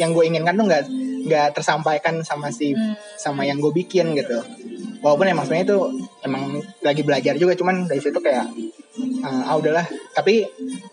yang 0.00 0.10
gue 0.16 0.24
inginkan 0.24 0.56
tuh 0.56 0.64
nggak 0.64 0.84
nggak 1.28 1.48
tersampaikan 1.52 2.24
sama 2.24 2.48
si 2.48 2.72
hmm. 2.72 2.96
sama 3.20 3.44
yang 3.44 3.60
gue 3.60 3.72
bikin 3.74 4.16
gitu 4.16 4.40
walaupun 5.04 5.30
emang 5.30 5.44
sebenarnya 5.46 5.66
itu 5.68 5.78
emang 6.24 6.42
lagi 6.82 7.02
belajar 7.04 7.34
juga 7.36 7.52
cuman 7.54 7.86
dari 7.86 8.00
situ 8.00 8.18
kayak 8.18 8.48
uh, 9.22 9.42
ah 9.46 9.54
udahlah 9.60 9.86
tapi 10.16 10.48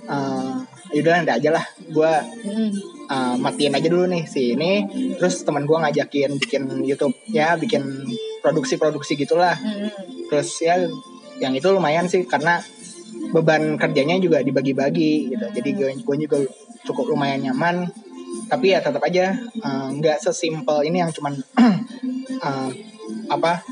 uh, 0.05 0.61
yaudah 0.93 1.23
nanti 1.23 1.33
aja 1.33 1.49
lah 1.55 1.65
gue 1.79 2.13
hmm. 2.45 2.71
uh, 3.09 3.35
matiin 3.39 3.73
aja 3.73 3.87
dulu 3.89 4.05
nih 4.05 4.23
si 4.29 4.53
ini 4.53 4.85
terus 5.17 5.41
teman 5.41 5.65
gue 5.65 5.77
ngajakin 5.77 6.37
bikin 6.37 6.63
YouTube 6.85 7.15
ya 7.31 7.57
bikin 7.57 7.81
produksi-produksi 8.45 9.17
gitulah 9.17 9.57
hmm. 9.57 10.29
terus 10.29 10.49
ya 10.61 10.85
yang 11.41 11.51
itu 11.57 11.67
lumayan 11.73 12.07
sih 12.07 12.23
karena 12.23 12.61
beban 13.33 13.75
kerjanya 13.75 14.21
juga 14.21 14.39
dibagi-bagi 14.45 15.33
gitu 15.33 15.45
jadi 15.51 15.69
gue 15.73 15.89
gue 16.05 16.15
juga 16.27 16.37
cukup 16.85 17.11
lumayan 17.11 17.41
nyaman 17.41 17.89
tapi 18.45 18.75
ya 18.75 18.79
tetap 18.83 19.01
aja 19.01 19.33
eh, 19.41 19.87
nggak 19.97 20.17
uh, 20.19 20.21
sesimpel 20.21 20.85
ini 20.85 21.01
yang 21.01 21.11
cuman 21.11 21.33
uh, 22.41 22.69
apa 23.35 23.65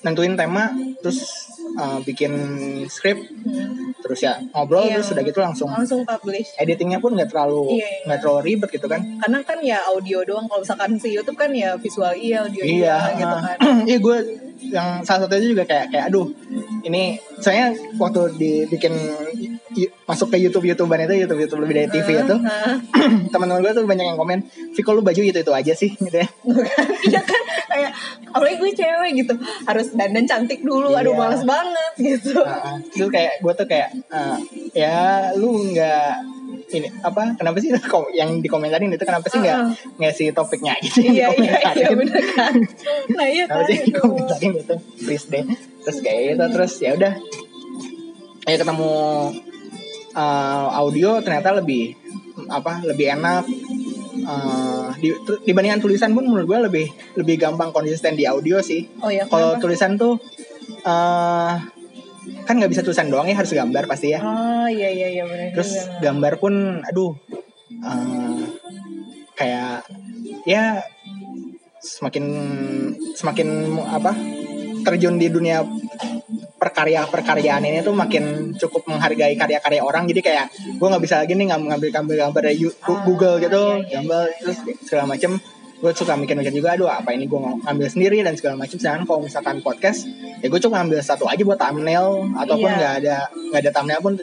nentuin 0.00 0.32
tema 0.32 0.72
terus 1.04 1.48
uh, 1.76 2.00
bikin 2.04 2.32
skrip 2.88 3.20
hmm. 3.20 4.00
terus 4.00 4.24
ya 4.24 4.40
ngobrol 4.56 4.88
iya. 4.88 4.96
terus 5.00 5.12
udah 5.12 5.24
gitu 5.24 5.40
langsung 5.44 5.68
langsung 5.68 6.00
publish 6.08 6.56
editingnya 6.56 6.98
pun 6.98 7.12
nggak 7.12 7.28
terlalu 7.28 7.76
iya, 7.76 7.84
iya. 7.84 8.04
nggak 8.08 8.16
iya. 8.16 8.22
terlalu 8.24 8.40
ribet 8.48 8.70
gitu 8.72 8.86
kan 8.88 9.00
karena 9.20 9.38
kan 9.44 9.58
ya 9.60 9.78
audio 9.92 10.24
doang 10.24 10.48
kalau 10.48 10.64
misalkan 10.64 10.96
si 10.96 11.12
YouTube 11.12 11.36
kan 11.36 11.52
ya 11.52 11.76
visual 11.76 12.12
iya 12.16 12.48
audio 12.48 12.62
iya, 12.64 12.96
iya 12.96 12.96
gitu 13.20 13.36
kan 13.36 13.56
iya 13.88 13.98
gue 14.00 14.16
yang 14.72 14.88
salah 15.04 15.28
satunya 15.28 15.52
juga 15.52 15.64
kayak 15.68 15.86
kayak 15.92 16.04
aduh 16.12 16.28
ini 16.84 17.20
saya 17.40 17.72
waktu 18.00 18.40
dibikin 18.40 18.92
masuk 20.06 20.34
ke 20.34 20.36
YouTube 20.42 20.66
YouTuber 20.66 20.98
itu 21.06 21.14
YouTube 21.26 21.40
YouTube 21.46 21.60
lebih 21.62 21.74
dari 21.78 21.88
TV 21.88 22.08
itu. 22.26 22.36
teman-teman 23.32 23.62
gue 23.62 23.72
tuh 23.72 23.84
banyak 23.86 24.06
yang 24.14 24.18
komen 24.18 24.42
Viko 24.74 24.90
lu 24.92 25.02
baju 25.02 25.20
itu 25.22 25.38
itu 25.38 25.52
aja 25.52 25.72
sih 25.74 25.90
gitu 25.94 26.16
ya. 26.16 26.28
Iya 27.10 27.20
kan? 27.22 27.42
Kayak 27.70 27.92
apalagi 28.34 28.56
gue 28.58 28.70
cewek 28.74 29.10
gitu. 29.24 29.34
Harus 29.64 29.86
dandan 29.94 30.26
cantik 30.26 30.60
dulu 30.66 30.92
aduh 30.94 31.14
males 31.14 31.46
banget 31.46 31.92
gitu. 31.98 32.42
Uh, 32.42 32.76
uh. 32.82 33.08
kayak 33.10 33.38
gue 33.40 33.52
tuh 33.54 33.66
kayak 33.70 33.88
uh, 34.10 34.36
ya 34.74 35.30
lu 35.38 35.70
nggak 35.70 36.14
ini 36.70 36.88
apa 37.02 37.34
kenapa 37.34 37.58
sih 37.58 37.70
yang 38.18 38.38
dikomentarin 38.42 38.90
itu 38.90 39.04
kenapa 39.06 39.26
sih 39.26 39.38
nggak 39.42 39.58
uh, 39.58 40.02
uh. 40.02 40.12
si 40.14 40.30
topiknya? 40.34 40.74
Gitu 40.84 41.14
iya, 41.14 41.30
iya, 41.34 41.58
iya 41.74 41.88
kan? 42.34 42.54
Nah 43.14 43.26
iya 43.26 43.44
kenapa 43.46 43.64
sih 43.70 43.78
dikomentarin 43.86 44.50
itu? 44.58 44.76
Please 45.06 45.26
deh. 45.30 45.44
Terus 45.86 45.98
kayak 46.02 46.20
gitu 46.34 46.44
terus 46.54 46.72
ya 46.82 46.90
udah. 46.98 47.14
Ya 48.48 48.56
ketemu 48.56 48.90
uh, 50.14 50.68
audio 50.74 51.20
ternyata 51.22 51.58
lebih 51.58 51.94
apa 52.50 52.82
lebih 52.86 53.18
enak. 53.18 53.44
Uh, 54.20 54.92
di, 55.00 55.16
dibandingkan 55.48 55.80
tulisan 55.80 56.12
pun 56.12 56.28
menurut 56.28 56.44
gue 56.44 56.58
lebih 56.68 56.86
lebih 57.16 57.40
gampang 57.40 57.72
konsisten 57.72 58.14
di 58.14 58.28
audio 58.28 58.60
sih. 58.60 58.84
Oh, 59.00 59.08
iya, 59.08 59.24
kalau 59.24 59.56
tulisan 59.56 59.96
tuh 59.96 60.20
uh, 60.84 61.56
kan 62.44 62.54
nggak 62.58 62.70
bisa 62.70 62.84
tulisan 62.84 63.08
doang 63.08 63.26
ya 63.30 63.38
harus 63.38 63.54
gambar 63.54 63.88
pasti 63.88 64.12
ya. 64.12 64.20
Oh 64.20 64.68
iya 64.68 64.88
iya 64.92 65.08
iya 65.10 65.24
benar 65.24 65.50
terus 65.56 65.88
gambar 65.98 66.36
pun 66.38 66.84
aduh 66.84 67.16
uh, 67.82 68.40
kayak 69.34 69.88
ya 70.44 70.84
semakin 71.80 72.24
semakin 73.16 73.48
apa 73.88 74.12
terjun 74.84 75.16
di 75.20 75.28
dunia 75.28 75.62
perkarya 76.60 77.08
perkaryaan 77.08 77.64
ini 77.64 77.80
tuh 77.80 77.96
makin 77.96 78.52
cukup 78.52 78.84
menghargai 78.84 79.32
karya-karya 79.32 79.80
orang. 79.80 80.04
Jadi 80.04 80.20
kayak 80.20 80.46
gue 80.76 80.86
nggak 80.92 81.02
bisa 81.02 81.24
lagi 81.24 81.32
nih 81.32 81.48
ngambil 81.48 81.88
ngambil 81.88 82.16
gambar 82.28 82.42
dari 82.44 82.56
Google 82.84 83.40
gitu 83.40 83.56
ah, 83.56 83.80
iya, 83.80 83.80
iya. 83.80 83.92
gambar 83.96 84.24
terus 84.44 84.58
segala 84.84 85.04
macem. 85.08 85.40
Gue 85.80 85.96
suka 85.96 86.12
mikir-mikir 86.12 86.52
juga 86.52 86.76
aduh 86.76 86.92
apa 86.92 87.16
ini 87.16 87.24
gue 87.24 87.40
ngambil 87.40 87.88
sendiri? 87.88 88.20
dan 88.20 88.36
segala 88.36 88.60
macam 88.60 88.76
sedangkan 88.76 89.08
kalau 89.08 89.24
misalkan 89.24 89.64
podcast 89.64 90.04
ya 90.44 90.52
gue 90.52 90.60
cuma 90.60 90.84
ngambil 90.84 91.00
satu 91.00 91.24
aja 91.24 91.40
buat 91.40 91.56
thumbnail. 91.56 92.28
Ataupun 92.36 92.68
iya. 92.68 92.76
nggak 92.76 92.94
ada 93.00 93.16
nggak 93.32 93.60
ada 93.64 93.70
thumbnail 93.72 94.00
pun 94.04 94.14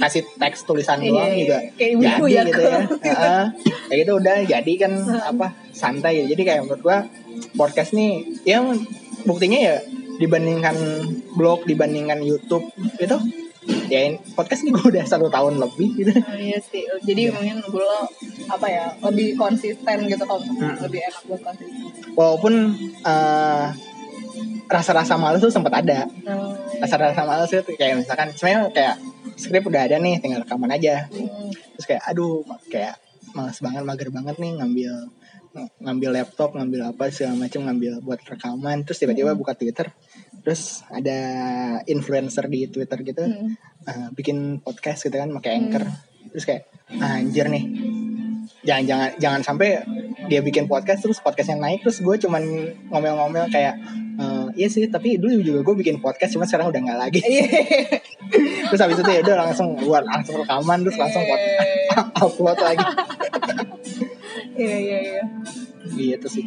kasih 0.00 0.24
teks 0.40 0.64
tulisan 0.64 0.96
iya, 1.04 1.12
doang 1.12 1.32
juga 1.36 1.58
kayak 1.76 1.92
jadi 2.00 2.24
ya, 2.32 2.42
gitu 2.48 2.62
ya. 2.64 2.80
Uh, 3.12 3.44
kayak 3.92 3.98
gitu 4.00 4.12
udah 4.16 4.36
jadi 4.48 4.72
kan 4.80 4.92
apa 5.28 5.46
santai. 5.76 6.24
Jadi 6.24 6.40
kayak 6.40 6.64
menurut 6.64 6.80
gue 6.80 6.98
podcast 7.60 7.92
nih 7.92 8.24
yang 8.48 8.80
buktinya 9.28 9.60
ya 9.60 9.76
dibandingkan 10.22 10.76
blog 11.34 11.66
dibandingkan 11.66 12.22
YouTube 12.22 12.70
itu 13.02 13.18
ya 13.90 14.14
podcast 14.34 14.62
ini 14.62 14.70
gue 14.74 14.84
udah 14.94 15.04
satu 15.06 15.26
tahun 15.30 15.58
lebih 15.58 15.88
gitu. 15.98 16.12
Oh, 16.14 16.38
iya 16.38 16.58
sih. 16.62 16.86
Jadi 17.02 17.30
yeah. 17.30 17.34
mungkin 17.34 17.56
dulu 17.66 17.86
apa 18.50 18.66
ya 18.70 18.84
lebih 19.02 19.34
konsisten 19.38 19.96
gitu 20.06 20.22
kalau 20.26 20.42
hmm. 20.42 20.82
lebih 20.82 21.00
enak 21.02 21.22
buat 21.26 21.40
konsisten. 21.42 21.90
Walaupun 22.14 22.54
uh, 23.06 23.66
rasa-rasa 24.66 25.14
malas 25.20 25.42
tuh 25.42 25.52
sempat 25.52 25.74
ada. 25.78 26.08
Oh, 26.26 26.54
iya. 26.74 26.82
Rasa-rasa 26.82 27.22
malas 27.22 27.50
itu 27.52 27.74
kayak 27.78 28.02
misalkan 28.02 28.34
sebenarnya 28.34 28.72
kayak 28.72 28.94
skrip 29.38 29.64
udah 29.66 29.82
ada 29.86 29.96
nih 29.98 30.18
tinggal 30.18 30.42
rekaman 30.42 30.72
aja. 30.72 31.06
Hmm. 31.10 31.50
Terus 31.78 31.86
kayak 31.86 32.02
aduh 32.08 32.42
kayak 32.70 32.98
malas 33.32 33.58
banget 33.62 33.82
mager 33.86 34.08
banget 34.12 34.36
nih 34.42 34.52
ngambil 34.60 34.92
ngambil 35.52 36.10
laptop 36.16 36.56
ngambil 36.56 36.96
apa 36.96 37.12
segala 37.12 37.36
macam 37.36 37.68
ngambil 37.68 38.00
buat 38.00 38.20
rekaman 38.24 38.88
terus 38.88 38.98
tiba-tiba 39.04 39.36
hmm. 39.36 39.40
buka 39.40 39.52
Twitter 39.52 39.92
terus 40.40 40.80
ada 40.88 41.18
influencer 41.84 42.48
di 42.48 42.66
Twitter 42.72 42.98
gitu 43.04 43.24
hmm. 43.24 43.50
uh, 43.84 44.08
bikin 44.16 44.64
podcast 44.64 45.04
gitu 45.04 45.16
kan 45.20 45.28
pakai 45.36 45.52
anchor 45.60 45.84
hmm. 45.84 46.32
terus 46.32 46.44
kayak 46.48 46.62
ah, 46.96 47.20
anjir 47.20 47.46
nih 47.52 47.64
jangan 48.62 48.84
jangan 48.86 49.10
jangan 49.18 49.40
sampai 49.42 49.68
dia 50.30 50.40
bikin 50.40 50.70
podcast 50.70 51.02
terus 51.02 51.18
podcastnya 51.18 51.58
naik 51.58 51.82
terus 51.82 51.98
gue 51.98 52.16
cuman 52.16 52.42
ngomel-ngomel 52.88 53.50
kayak 53.50 53.74
uh, 54.18 54.48
iya 54.54 54.70
sih 54.70 54.86
tapi 54.86 55.18
dulu 55.18 55.42
juga 55.42 55.60
gue 55.66 55.74
bikin 55.82 55.98
podcast 55.98 56.38
cuma 56.38 56.46
sekarang 56.46 56.70
udah 56.70 56.80
nggak 56.80 57.00
lagi 57.00 57.20
iya. 57.26 57.46
terus 58.70 58.80
habis 58.80 58.98
itu 59.02 59.10
ya 59.10 59.20
udah 59.26 59.36
langsung 59.50 59.74
buat 59.82 60.06
langsung 60.06 60.40
rekaman 60.40 60.78
terus 60.86 60.96
langsung 60.96 61.22
buat 61.26 61.42
upload 62.24 62.58
lagi 62.62 62.86
iya 64.56 64.76
iya 64.78 64.98
iya. 65.00 65.22
Gitu 65.92 66.26
sih. 66.28 66.46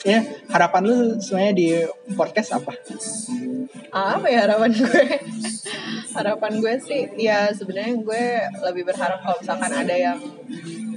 Ya 0.00 0.24
harapan 0.48 0.82
lu 0.88 0.96
sebenarnya 1.20 1.52
di 1.52 1.68
podcast 2.16 2.56
apa? 2.56 2.72
Apa 3.92 4.26
ya 4.32 4.48
harapan 4.48 4.72
gue? 4.72 5.04
Harapan 6.16 6.52
gue 6.58 6.74
sih 6.80 7.02
ya 7.20 7.52
sebenarnya 7.52 8.00
gue 8.00 8.24
lebih 8.64 8.88
berharap 8.88 9.20
kalau 9.20 9.36
misalkan 9.38 9.72
ada 9.76 9.94
yang 9.94 10.18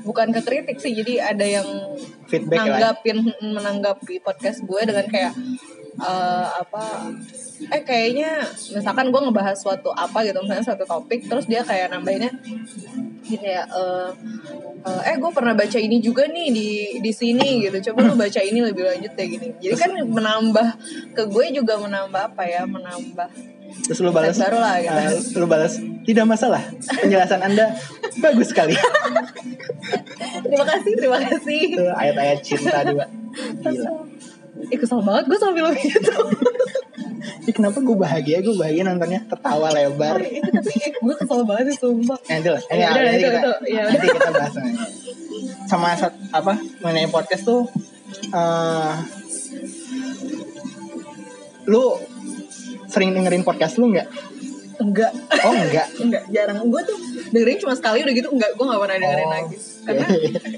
bukan 0.03 0.31
kekritik 0.35 0.77
sih 0.79 0.91
jadi 0.91 1.35
ada 1.35 1.45
yang 1.47 1.67
feedback 2.27 2.59
menanggapin 2.63 3.17
ya. 3.23 3.33
menanggapi 3.39 4.15
podcast 4.19 4.63
gue 4.67 4.81
dengan 4.83 5.05
kayak 5.07 5.33
uh, 5.99 6.47
apa 6.57 7.13
eh 7.69 7.81
kayaknya 7.85 8.41
misalkan 8.73 9.13
gue 9.13 9.21
ngebahas 9.21 9.57
suatu 9.57 9.93
apa 9.93 10.25
gitu 10.25 10.41
misalnya 10.41 10.65
suatu 10.65 10.83
topik 10.87 11.29
terus 11.29 11.45
dia 11.45 11.61
kayak 11.61 11.93
nambahinnya 11.93 12.33
gini 13.23 13.55
ya 13.55 13.63
uh, 13.71 14.11
uh, 14.83 15.01
eh 15.07 15.15
gue 15.15 15.31
pernah 15.31 15.55
baca 15.55 15.79
ini 15.79 16.03
juga 16.03 16.27
nih 16.27 16.47
di 16.51 16.69
di 16.99 17.11
sini 17.15 17.63
gitu 17.63 17.91
coba 17.91 18.11
lu 18.11 18.15
baca 18.19 18.41
ini 18.43 18.59
lebih 18.59 18.83
lanjut 18.83 19.13
ya 19.15 19.25
gini. 19.25 19.47
Jadi 19.63 19.75
kan 19.79 19.91
menambah 19.95 20.67
ke 21.15 21.23
gue 21.31 21.45
juga 21.55 21.79
menambah 21.79 22.35
apa 22.35 22.43
ya 22.43 22.67
menambah 22.67 23.29
terus 23.87 24.05
lu 24.05 24.13
balas. 24.13 24.37
baru 24.37 24.59
lah 24.59 24.75
gitu. 24.83 24.91
uh, 24.91 25.39
lu 25.39 25.47
balas. 25.47 25.73
Tidak 26.03 26.25
masalah. 26.27 26.61
Penjelasan 26.99 27.41
anda 27.41 27.71
bagus 28.19 28.51
sekali. 28.51 28.75
Terima 30.43 30.65
kasih 30.67 30.93
terima 30.95 31.19
kasih. 31.19 31.61
Ayat-ayat 31.95 32.39
cinta 32.43 32.83
juga. 32.83 33.07
Gila 33.63 33.91
Ih 34.53 34.77
kesel 34.77 35.01
banget 35.01 35.23
gue 35.29 35.39
sambil 35.41 35.65
gitu 35.73 36.13
Ih, 37.43 37.51
kenapa 37.55 37.79
gue 37.79 37.95
bahagia? 37.95 38.39
Gue 38.39 38.55
bahagia 38.55 38.83
nontonnya. 38.87 39.23
Ketawa 39.27 39.71
lebar. 39.71 40.19
Oh, 40.19 40.23
itu 40.23 40.47
tapi 40.47 40.71
gue 40.91 41.15
kesel 41.19 41.39
banget 41.43 41.65
sih 41.71 41.77
sumpah. 41.79 42.19
Nanti 42.27 42.49
lah. 42.51 42.61
Ini, 42.67 42.79
ya, 42.79 42.89
nanti, 42.91 43.19
kita, 43.19 43.39
itu. 43.39 43.51
Ya, 43.67 43.83
nanti 43.87 44.07
kita 44.07 44.29
bahas 44.31 44.55
sama 45.67 45.95
apa 46.29 46.53
mengenai 46.83 47.09
podcast 47.09 47.43
tuh 47.47 47.65
uh, 48.35 48.93
lu 51.65 51.97
sering 52.91 53.15
dengerin 53.15 53.41
podcast 53.41 53.79
lu 53.79 53.89
nggak 53.89 54.05
enggak. 54.83 55.11
Oh 55.47 55.53
enggak. 55.55 55.87
Enggak 56.03 56.23
jarang. 56.29 56.57
Gue 56.67 56.81
tuh 56.83 56.97
dengerin 57.31 57.59
cuma 57.63 57.73
sekali 57.73 58.03
udah 58.03 58.13
gitu 58.13 58.29
enggak. 58.29 58.51
Gue 58.59 58.65
gak 58.67 58.81
pernah 58.83 58.97
dengerin 58.99 59.27
oh. 59.27 59.31
lagi. 59.31 59.55
karena 59.83 60.05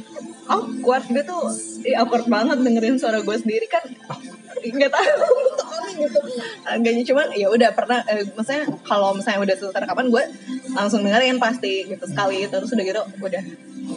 awkward. 0.55 1.05
Gue 1.09 1.23
tuh 1.23 1.43
eh, 1.85 1.95
awkward 1.95 2.25
banget 2.25 2.57
dengerin 2.61 2.97
suara 2.97 3.21
gue 3.21 3.35
sendiri. 3.37 3.65
Kan 3.69 3.85
nggak 4.65 4.91
tahu 4.91 5.37
gitu. 6.01 6.19
Agaknya 6.65 7.03
cuman 7.05 7.27
ya 7.37 7.47
udah 7.53 7.69
pernah 7.77 7.99
eh, 8.09 8.25
maksudnya 8.33 8.65
kalau 8.81 9.13
misalnya 9.13 9.45
udah 9.45 9.55
selesai 9.61 9.81
rekaman 9.85 10.07
gue 10.09 10.23
langsung 10.73 11.05
dengerin 11.05 11.37
pasti 11.37 11.85
gitu 11.85 12.05
sekali 12.09 12.49
terus 12.49 12.73
udah 12.73 12.85
gitu 12.85 13.01
udah. 13.21 13.43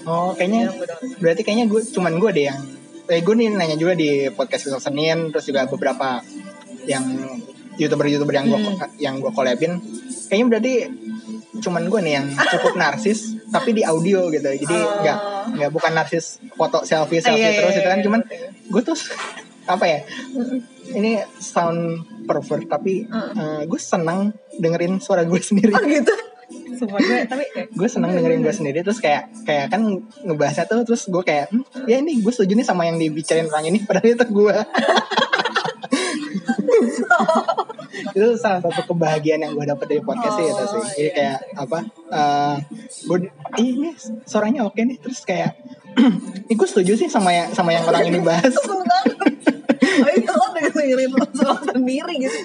Oh 0.04 0.36
kayaknya 0.36 0.68
ya, 0.68 0.96
berarti 1.16 1.42
kayaknya 1.46 1.66
gue 1.72 1.80
cuman 1.80 2.20
gue 2.20 2.30
deh 2.36 2.44
yang 2.52 2.60
eh 3.08 3.24
gue 3.24 3.34
nih 3.34 3.48
nanya 3.56 3.76
juga 3.80 3.96
di 3.96 4.28
podcast 4.28 4.68
besok 4.68 4.84
Senin 4.84 5.32
terus 5.32 5.48
juga 5.48 5.64
beberapa 5.64 6.20
yang 6.84 7.04
youtuber-youtuber 7.78 8.34
yang 8.34 8.46
gue 8.50 8.58
hmm. 8.58 8.98
yang 8.98 9.14
gue 9.22 9.30
kolabin 9.30 9.78
kayaknya 10.28 10.46
berarti 10.50 10.74
cuman 11.58 11.82
gue 11.90 12.00
nih 12.04 12.14
yang 12.20 12.26
cukup 12.34 12.74
narsis 12.82 13.38
tapi 13.48 13.72
di 13.72 13.82
audio 13.82 14.28
gitu. 14.28 14.44
Jadi 14.44 14.76
nggak 14.76 15.18
uh. 15.18 15.46
nggak 15.56 15.70
bukan 15.72 15.92
narsis 15.96 16.38
foto 16.54 16.84
selfie 16.84 17.22
selfie 17.22 17.40
uh, 17.40 17.50
iya, 17.50 17.58
terus 17.62 17.74
iya, 17.74 17.80
itu 17.80 17.88
kan. 17.88 17.98
iya, 17.98 18.04
cuman 18.04 18.20
gue 18.68 18.82
tuh 18.84 18.96
apa 19.68 19.84
ya 19.84 20.00
ini 20.96 21.20
sound 21.36 22.04
pervert 22.24 22.68
tapi 22.68 23.08
uh. 23.08 23.16
uh, 23.32 23.60
gue 23.64 23.80
senang 23.80 24.32
dengerin 24.56 25.00
suara 25.00 25.24
gue 25.24 25.40
sendiri. 25.40 25.72
Oh 25.72 25.82
gitu? 25.84 26.14
Semua 26.78 27.00
gue 27.02 27.26
tapi 27.26 27.44
gue 27.74 27.88
seneng 27.90 28.14
dengerin 28.14 28.40
gue 28.40 28.54
sendiri 28.54 28.78
terus 28.86 29.02
kayak 29.02 29.28
kayak 29.42 29.68
kan 29.68 29.82
ngebahasnya 30.24 30.64
tuh 30.70 30.86
terus 30.86 31.10
gue 31.10 31.20
kayak 31.26 31.50
hm, 31.50 31.64
ya 31.90 32.00
ini 32.00 32.22
gue 32.22 32.32
setuju 32.32 32.54
nih 32.54 32.64
sama 32.64 32.86
yang 32.86 32.96
dibicarain 32.96 33.50
orang 33.50 33.68
ini 33.68 33.82
padahal 33.82 34.14
itu 34.14 34.26
gue 34.30 34.56
itu 38.14 38.28
salah 38.38 38.60
satu 38.62 38.94
kebahagiaan 38.94 39.42
yang 39.44 39.52
gue 39.54 39.66
dapet 39.66 39.86
dari 39.86 40.02
podcast 40.02 40.34
sih 40.38 40.46
itu 40.46 40.64
sih. 40.64 40.82
Jadi 40.98 41.10
kayak 41.14 41.38
apa 41.56 41.78
uh, 42.12 42.56
gue 43.08 43.18
ini 43.58 43.94
suaranya 44.24 44.66
oke 44.66 44.78
nih. 44.78 44.98
Terus 45.02 45.20
kayak 45.24 45.58
ini 46.48 46.54
gue 46.54 46.68
setuju 46.68 46.92
sih 46.94 47.08
sama 47.10 47.34
yang 47.34 47.48
sama 47.52 47.74
yang 47.74 47.84
orang 47.86 48.06
ini 48.08 48.20
bahas. 48.22 48.54
Oh 49.98 50.10
itu 50.14 50.30
lo 50.30 50.46
dengerin 50.54 51.10
lo 51.10 51.54
sendiri 51.74 52.14
gitu. 52.22 52.38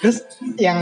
Terus 0.00 0.26
yang 0.58 0.80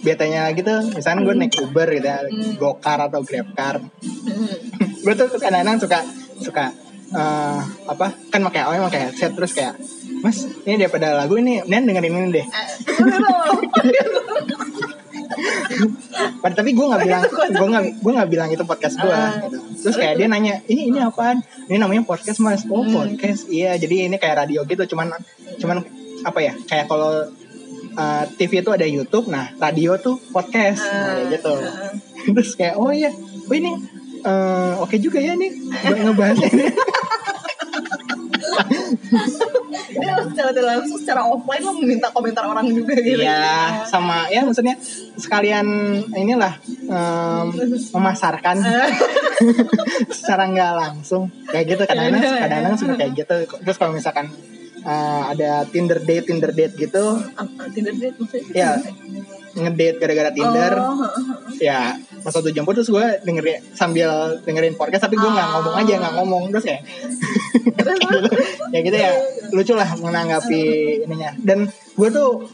biasanya 0.00 0.50
gitu 0.56 0.72
misalnya 0.96 1.20
gue 1.22 1.34
naik 1.36 1.54
Uber 1.60 1.88
gitu 1.92 2.08
ya, 2.08 2.20
hmm. 2.24 2.56
Gokar 2.56 2.98
atau 3.06 3.20
Grabcar 3.22 3.84
hmm. 3.84 5.04
gue 5.04 5.14
tuh 5.16 5.28
kadang-kadang 5.36 5.78
suka 5.80 5.98
suka 6.40 6.64
uh, 7.12 7.60
apa 7.88 8.16
kan 8.32 8.40
pakai 8.44 8.60
awalnya 8.64 8.88
pakai 8.88 9.00
headset 9.10 9.32
terus 9.36 9.52
kayak 9.52 9.76
mas 10.20 10.44
ini 10.68 10.76
daripada 10.80 11.16
lagu 11.16 11.36
ini 11.40 11.64
nen 11.64 11.88
dengerin 11.88 12.14
ini 12.14 12.30
deh. 12.40 12.46
Tapi 16.40 16.70
gue 16.76 16.86
nggak 16.86 17.02
bilang 17.04 17.22
gue 17.30 17.66
nggak 17.72 17.84
gue 18.04 18.12
nggak 18.12 18.30
bilang 18.30 18.48
itu 18.52 18.64
podcast 18.68 19.00
gue 19.00 19.08
uh, 19.08 19.48
gitu. 19.48 19.58
terus 19.86 19.96
kayak 19.96 20.20
dia 20.20 20.26
nanya 20.28 20.60
ini 20.68 20.92
ini 20.92 20.98
apaan? 21.00 21.40
Ini 21.70 21.80
namanya 21.80 22.04
podcast 22.04 22.42
mas. 22.44 22.68
Oh 22.68 22.84
hmm. 22.84 22.92
podcast. 22.92 23.48
Iya 23.48 23.76
jadi 23.80 24.12
ini 24.12 24.16
kayak 24.20 24.44
radio 24.46 24.60
gitu 24.68 24.84
cuman 24.92 25.16
cuman 25.56 25.84
apa 26.20 26.38
ya 26.44 26.52
kayak 26.68 26.84
kalau 26.90 27.32
uh, 27.96 28.24
TV 28.36 28.60
itu 28.60 28.70
ada 28.72 28.84
YouTube 28.84 29.32
nah 29.32 29.48
radio 29.56 29.96
tuh 29.96 30.20
podcast. 30.34 30.84
Nah, 30.84 31.32
gitu. 31.32 31.54
Uh, 31.56 31.96
terus 32.36 32.52
kayak 32.58 32.76
oh 32.76 32.92
iya 32.92 33.08
oh 33.48 33.54
ini 33.56 33.72
uh, 34.24 34.84
oke 34.84 34.92
okay 34.92 34.98
juga 35.00 35.20
ya 35.20 35.32
nih 35.36 35.52
ngebahas 36.04 36.38
ini 36.44 36.64
dia 39.90 40.14
secara 40.26 40.50
tidak 40.54 40.68
langsung 40.78 40.98
secara 40.98 41.22
offline 41.26 41.62
lo 41.62 41.72
meminta 41.78 42.08
komentar 42.10 42.44
orang 42.46 42.66
juga 42.70 42.94
gitu. 42.98 43.22
Iya 43.22 43.84
sama 43.86 44.26
ya 44.28 44.42
maksudnya 44.46 44.76
sekalian 45.18 45.66
inilah 46.14 46.58
um, 46.88 47.54
memasarkan. 47.96 48.56
Secara 50.20 50.52
nggak 50.52 50.72
langsung. 50.76 51.32
Kayak 51.48 51.64
gitu 51.76 51.82
kadang-kadang 51.88 52.20
iya. 52.20 52.40
kadang-kadang 52.44 52.76
suka 52.76 52.94
kayak 53.00 53.12
gitu. 53.16 53.36
Terus 53.64 53.76
kalau 53.80 53.92
misalkan 53.96 54.28
uh, 54.84 55.22
ada 55.32 55.64
Tinder 55.68 56.00
date 56.02 56.28
Tinder 56.28 56.52
date 56.52 56.74
gitu. 56.76 57.04
Tinder 57.74 57.94
date 57.96 58.16
maksudnya? 58.18 58.52
Ya 58.52 58.70
ngedate 59.54 59.96
gara-gara 59.98 60.30
Tinder. 60.30 60.72
Oh. 60.78 61.06
ya 61.58 61.98
pas 62.20 62.32
waktu 62.36 62.52
jemput 62.52 62.76
terus 62.76 62.92
gue 62.92 63.06
dengerin 63.24 63.64
sambil 63.72 64.38
dengerin 64.44 64.76
podcast 64.76 65.08
tapi 65.08 65.16
gue 65.16 65.26
nggak 65.26 65.48
oh. 65.50 65.52
ngomong 65.58 65.74
aja 65.80 65.94
nggak 65.98 66.14
ngomong 66.20 66.42
terus 66.52 66.64
kayak 66.68 66.82
ya 68.74 68.78
gitu 68.84 68.96
ya 68.96 69.10
lucu 69.50 69.72
lah 69.74 69.88
menanggapi 69.98 70.62
ininya. 71.04 71.34
Dan 71.40 71.66
gue 71.68 72.08
tuh 72.12 72.46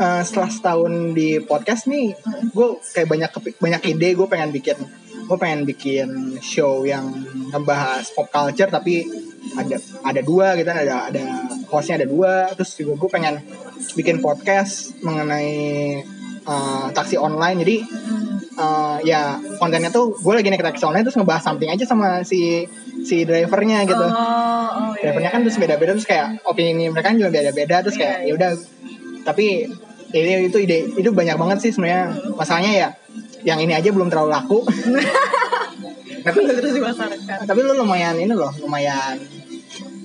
uh, 0.00 0.22
setelah 0.24 0.50
setahun 0.50 0.92
di 1.12 1.42
podcast 1.44 1.90
nih 1.90 2.16
gue 2.54 2.68
kayak 2.96 3.08
banyak 3.08 3.30
banyak 3.60 3.82
ide 3.92 4.08
gue 4.16 4.26
pengen 4.30 4.50
bikin. 4.54 4.78
Gue 5.28 5.36
pengen 5.36 5.68
bikin 5.68 6.40
show 6.40 6.88
yang 6.88 7.12
ngebahas 7.52 8.08
pop 8.16 8.32
culture 8.32 8.72
tapi 8.72 9.04
ada 9.56 9.76
ada 10.04 10.20
dua 10.22 10.54
gitu 10.58 10.68
ada 10.70 11.10
ada 11.10 11.22
hostnya 11.70 12.02
ada 12.02 12.08
dua. 12.08 12.50
Terus 12.54 12.70
juga 12.78 12.92
gue 12.98 13.10
pengen 13.10 13.34
bikin 13.94 14.22
podcast 14.22 14.98
mengenai 15.02 15.50
uh, 16.46 16.86
taksi 16.92 17.16
online. 17.18 17.62
Jadi 17.62 17.76
uh, 18.58 18.98
ya 19.02 19.38
kontennya 19.58 19.90
tuh 19.90 20.16
gue 20.18 20.32
lagi 20.34 20.48
naik 20.50 20.64
taksi 20.64 20.84
online 20.86 21.04
terus 21.06 21.16
ngebahas 21.16 21.42
something 21.44 21.70
aja 21.70 21.84
sama 21.86 22.22
si 22.26 22.66
si 23.06 23.22
drivernya 23.22 23.86
gitu. 23.86 24.04
Oh, 24.04 24.12
oh, 24.12 24.92
iya, 24.98 25.10
drivernya 25.10 25.30
kan 25.30 25.40
iya. 25.42 25.46
terus 25.48 25.58
beda-beda 25.60 25.90
terus 25.94 26.08
kayak 26.08 26.42
opini 26.44 26.90
mereka 26.90 27.14
kan 27.14 27.16
juga 27.16 27.30
beda-beda 27.30 27.76
terus 27.86 27.96
kayak 27.96 28.26
iya, 28.26 28.30
ya 28.30 28.32
udah. 28.34 28.50
Tapi 29.22 29.46
ini 30.08 30.48
itu 30.48 30.58
ide 30.64 30.88
itu 30.96 31.10
banyak 31.12 31.36
banget 31.36 31.58
sih 31.62 31.70
sebenarnya. 31.70 32.16
Masalahnya 32.34 32.72
ya 32.74 32.88
yang 33.46 33.62
ini 33.62 33.72
aja 33.74 33.94
belum 33.94 34.10
terlalu 34.10 34.34
laku 34.34 34.58
tapi 36.24 36.38
terus 36.46 36.74
tapi 37.48 37.60
lu 37.62 37.72
lumayan 37.76 38.16
ini 38.18 38.34
loh 38.34 38.52
lumayan 38.62 39.18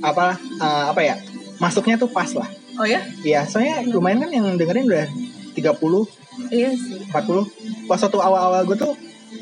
apa 0.04 0.36
uh, 0.60 0.86
apa 0.92 1.02
ya 1.02 1.16
masuknya 1.62 1.96
tuh 1.96 2.12
pas 2.12 2.28
lah. 2.36 2.50
Oh 2.76 2.84
ya? 2.84 3.00
Iya 3.22 3.46
soalnya 3.48 3.86
lumayan 3.88 4.26
kan 4.26 4.32
yang 4.34 4.46
dengerin 4.58 4.90
udah 4.90 5.08
30 5.54 6.50
iya 6.50 6.70
sih. 6.74 7.00
40 7.08 7.88
pas 7.88 8.00
waktu 8.02 8.20
awal-awal 8.20 8.62
gue 8.66 8.78
tuh 8.78 8.94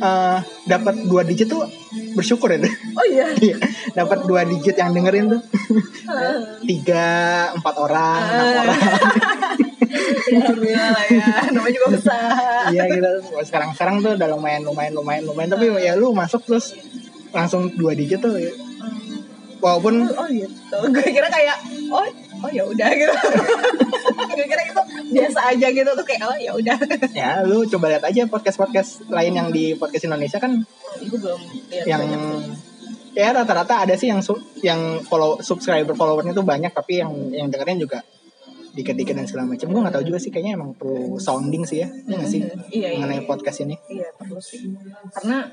uh, 0.04 0.38
dapat 0.68 1.08
dua 1.08 1.24
digit 1.24 1.50
tuh 1.50 1.66
bersyukur 2.14 2.52
ya. 2.52 2.60
Oh 2.94 3.06
iya? 3.08 3.34
Iya 3.52 3.58
dapat 3.96 4.28
dua 4.28 4.46
digit 4.46 4.78
yang 4.78 4.94
dengerin 4.94 5.34
tuh. 5.34 5.42
Tiga 6.68 7.08
empat 7.58 7.76
orang 7.80 8.22
enam 8.22 8.46
uh. 8.46 8.62
orang 8.68 8.80
Alhamdulillah 10.38 10.90
lah 10.94 11.06
ya 11.10 11.28
namanya 11.50 11.74
juga 11.74 11.88
besar. 11.98 12.20
Iya 12.70 12.84
gitu 12.94 13.10
sekarang 13.46 13.70
sekarang 13.76 13.96
tuh 14.02 14.14
udah 14.16 14.28
lumayan 14.32 14.62
lumayan 14.66 14.94
lumayan 14.94 15.24
lumayan. 15.26 15.50
Tapi 15.54 15.66
ya 15.82 15.94
lu 15.98 16.14
masuk 16.14 16.46
terus 16.46 16.78
langsung 17.32 17.72
dua 17.76 17.96
digit 17.96 18.22
tuh 18.22 18.36
ya. 18.38 18.52
walaupun 19.62 20.10
oh, 20.10 20.26
oh 20.26 20.28
gitu 20.34 20.78
gue 20.90 21.06
kira 21.14 21.30
kayak 21.30 21.54
oh 21.94 22.02
oh 22.42 22.50
ya 22.50 22.66
udah 22.66 22.90
gitu. 22.98 23.14
Gue 24.32 24.46
kira 24.50 24.64
itu 24.66 24.82
biasa 25.14 25.54
aja 25.54 25.68
gitu. 25.70 25.86
Tuh 25.86 26.02
kayak 26.02 26.26
oh 26.26 26.38
ya 26.42 26.52
udah. 26.58 26.78
Ya 27.14 27.46
lu 27.46 27.70
coba 27.70 27.94
lihat 27.94 28.04
aja 28.10 28.26
podcast 28.26 28.58
podcast 28.58 29.06
lain 29.06 29.38
yang 29.38 29.54
di 29.54 29.78
podcast 29.78 30.10
Indonesia 30.10 30.42
kan 30.42 30.66
gue 30.98 31.20
belum 31.22 31.42
lihat 31.70 31.86
yang 31.86 32.42
ya 33.14 33.36
rata-rata 33.36 33.84
ada 33.84 33.94
sih 33.94 34.08
yang 34.08 34.24
yang 34.64 35.04
follow 35.04 35.44
subscriber 35.44 35.94
followernya 35.96 36.34
tuh 36.34 36.46
banyak 36.48 36.72
tapi 36.72 37.04
yang 37.04 37.12
yang 37.30 37.48
dengerin 37.52 37.80
juga 37.84 38.00
dikit-dikit 38.72 39.16
dan 39.16 39.28
segala 39.28 39.52
macam. 39.52 39.68
Gue 39.68 39.82
nggak 39.84 39.96
tahu 40.00 40.06
juga 40.08 40.20
sih 40.20 40.32
kayaknya 40.32 40.56
emang 40.56 40.72
perlu 40.76 41.20
sounding 41.20 41.64
sih 41.68 41.84
ya 41.84 41.88
mm 41.92 42.08
-hmm. 42.08 42.26
sih? 42.28 42.42
Iya, 42.72 42.88
iya, 42.96 43.00
mengenai 43.00 43.24
podcast 43.28 43.64
ini. 43.68 43.76
Iya 43.92 44.08
perlu 44.16 44.40
sih. 44.40 44.72
Karena 45.12 45.48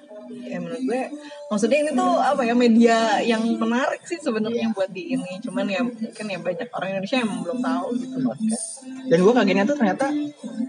ya 0.45 0.59
menurut 0.63 0.83
gue 0.85 1.03
maksudnya 1.51 1.79
ini 1.83 1.91
tuh 1.97 2.13
apa 2.21 2.43
ya 2.45 2.55
media 2.55 2.97
yang 3.25 3.43
menarik 3.59 4.03
sih 4.07 4.19
sebenarnya 4.23 4.71
yeah. 4.71 4.75
buat 4.75 4.91
di 4.95 5.19
ini. 5.19 5.33
Cuman 5.43 5.67
ya 5.67 5.83
mungkin 5.83 6.27
ya 6.31 6.39
banyak 6.39 6.69
orang 6.71 6.89
Indonesia 6.95 7.19
yang 7.19 7.31
belum 7.43 7.59
tahu 7.59 7.87
gitu 7.99 8.17
podcast. 8.23 8.67
Dan 9.11 9.19
gue 9.25 9.33
kagetnya 9.35 9.65
tuh 9.67 9.77
ternyata 9.77 10.07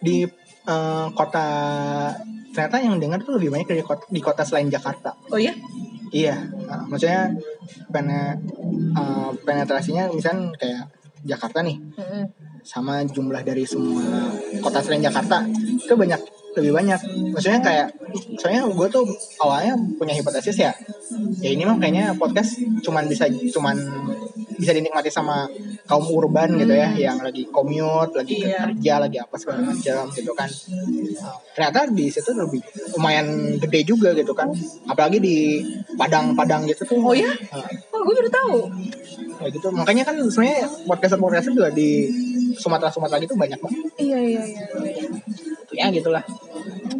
di 0.01 0.17
uh, 0.65 1.07
kota 1.13 1.47
ternyata 2.49 2.77
yang 2.81 2.97
dengar 2.97 3.21
tuh 3.21 3.37
lebih 3.37 3.53
banyak 3.53 3.67
dari 3.69 3.83
kota, 3.85 4.03
di 4.09 4.21
kota 4.21 4.41
selain 4.41 4.73
Jakarta. 4.73 5.13
Oh 5.29 5.37
iya? 5.37 5.53
Iya. 6.09 6.49
Nah, 6.65 6.89
maksudnya 6.89 7.29
pene, 7.93 8.41
uh, 8.97 9.29
penetrasinya 9.45 10.09
misalnya 10.09 10.49
kayak 10.57 10.83
Jakarta 11.25 11.59
nih. 11.63 11.77
Mm 11.77 12.05
-hmm. 12.05 12.23
sama 12.59 13.07
jumlah 13.07 13.39
dari 13.39 13.63
semua 13.63 14.35
kota 14.59 14.83
selain 14.83 14.99
Jakarta 14.99 15.47
itu 15.79 15.95
banyak 15.95 16.19
lebih 16.59 16.71
banyak. 16.75 16.99
Maksudnya 17.31 17.61
kayak 17.63 17.87
soalnya 18.41 18.67
gue 18.67 18.87
tuh 18.91 19.05
awalnya 19.39 19.79
punya 19.95 20.13
hipotesis 20.17 20.57
ya. 20.57 20.75
Ya 21.39 21.49
ini 21.53 21.63
mah 21.63 21.77
kayaknya 21.77 22.13
podcast 22.19 22.59
cuman 22.83 23.07
bisa 23.07 23.29
cuman 23.53 23.75
bisa 24.59 24.75
dinikmati 24.75 25.07
sama 25.07 25.47
kaum 25.87 26.03
urban 26.11 26.59
gitu 26.59 26.75
ya 26.75 26.91
yang 26.91 27.23
lagi 27.23 27.47
commute 27.47 28.11
lagi 28.11 28.43
iya. 28.43 28.67
kerja 28.67 28.93
lagi 28.99 29.17
apa 29.23 29.35
segala 29.39 29.71
macam 29.71 30.03
gitu 30.11 30.31
kan. 30.35 30.49
Ternyata 31.55 31.79
di 31.95 32.05
situ 32.11 32.35
lebih 32.35 32.59
lumayan 32.99 33.55
gede 33.55 33.79
juga 33.87 34.11
gitu 34.11 34.35
kan. 34.35 34.51
Apalagi 34.83 35.23
di 35.23 35.63
Padang-Padang 35.95 36.67
gitu 36.67 36.83
tuh. 36.83 36.99
Oh 36.99 37.15
ya 37.15 37.31
oh 37.95 38.01
gue 38.03 38.13
baru 38.19 38.29
tahu. 38.29 38.55
Kayak 39.39 39.51
gitu. 39.55 39.67
Makanya 39.71 40.03
kan 40.03 40.15
sebenarnya 40.19 40.67
podcaster 40.83 41.17
podcaster 41.17 41.55
juga 41.55 41.71
di 41.71 42.11
Sumatera 42.59 42.91
Sumatera 42.91 43.23
gitu 43.23 43.39
banyak 43.39 43.59
banget. 43.63 43.79
Iya 43.95 44.19
iya 44.19 44.43
iya, 44.43 44.63
iya. 44.83 45.07
Ya 45.71 45.85
gitulah 45.95 46.25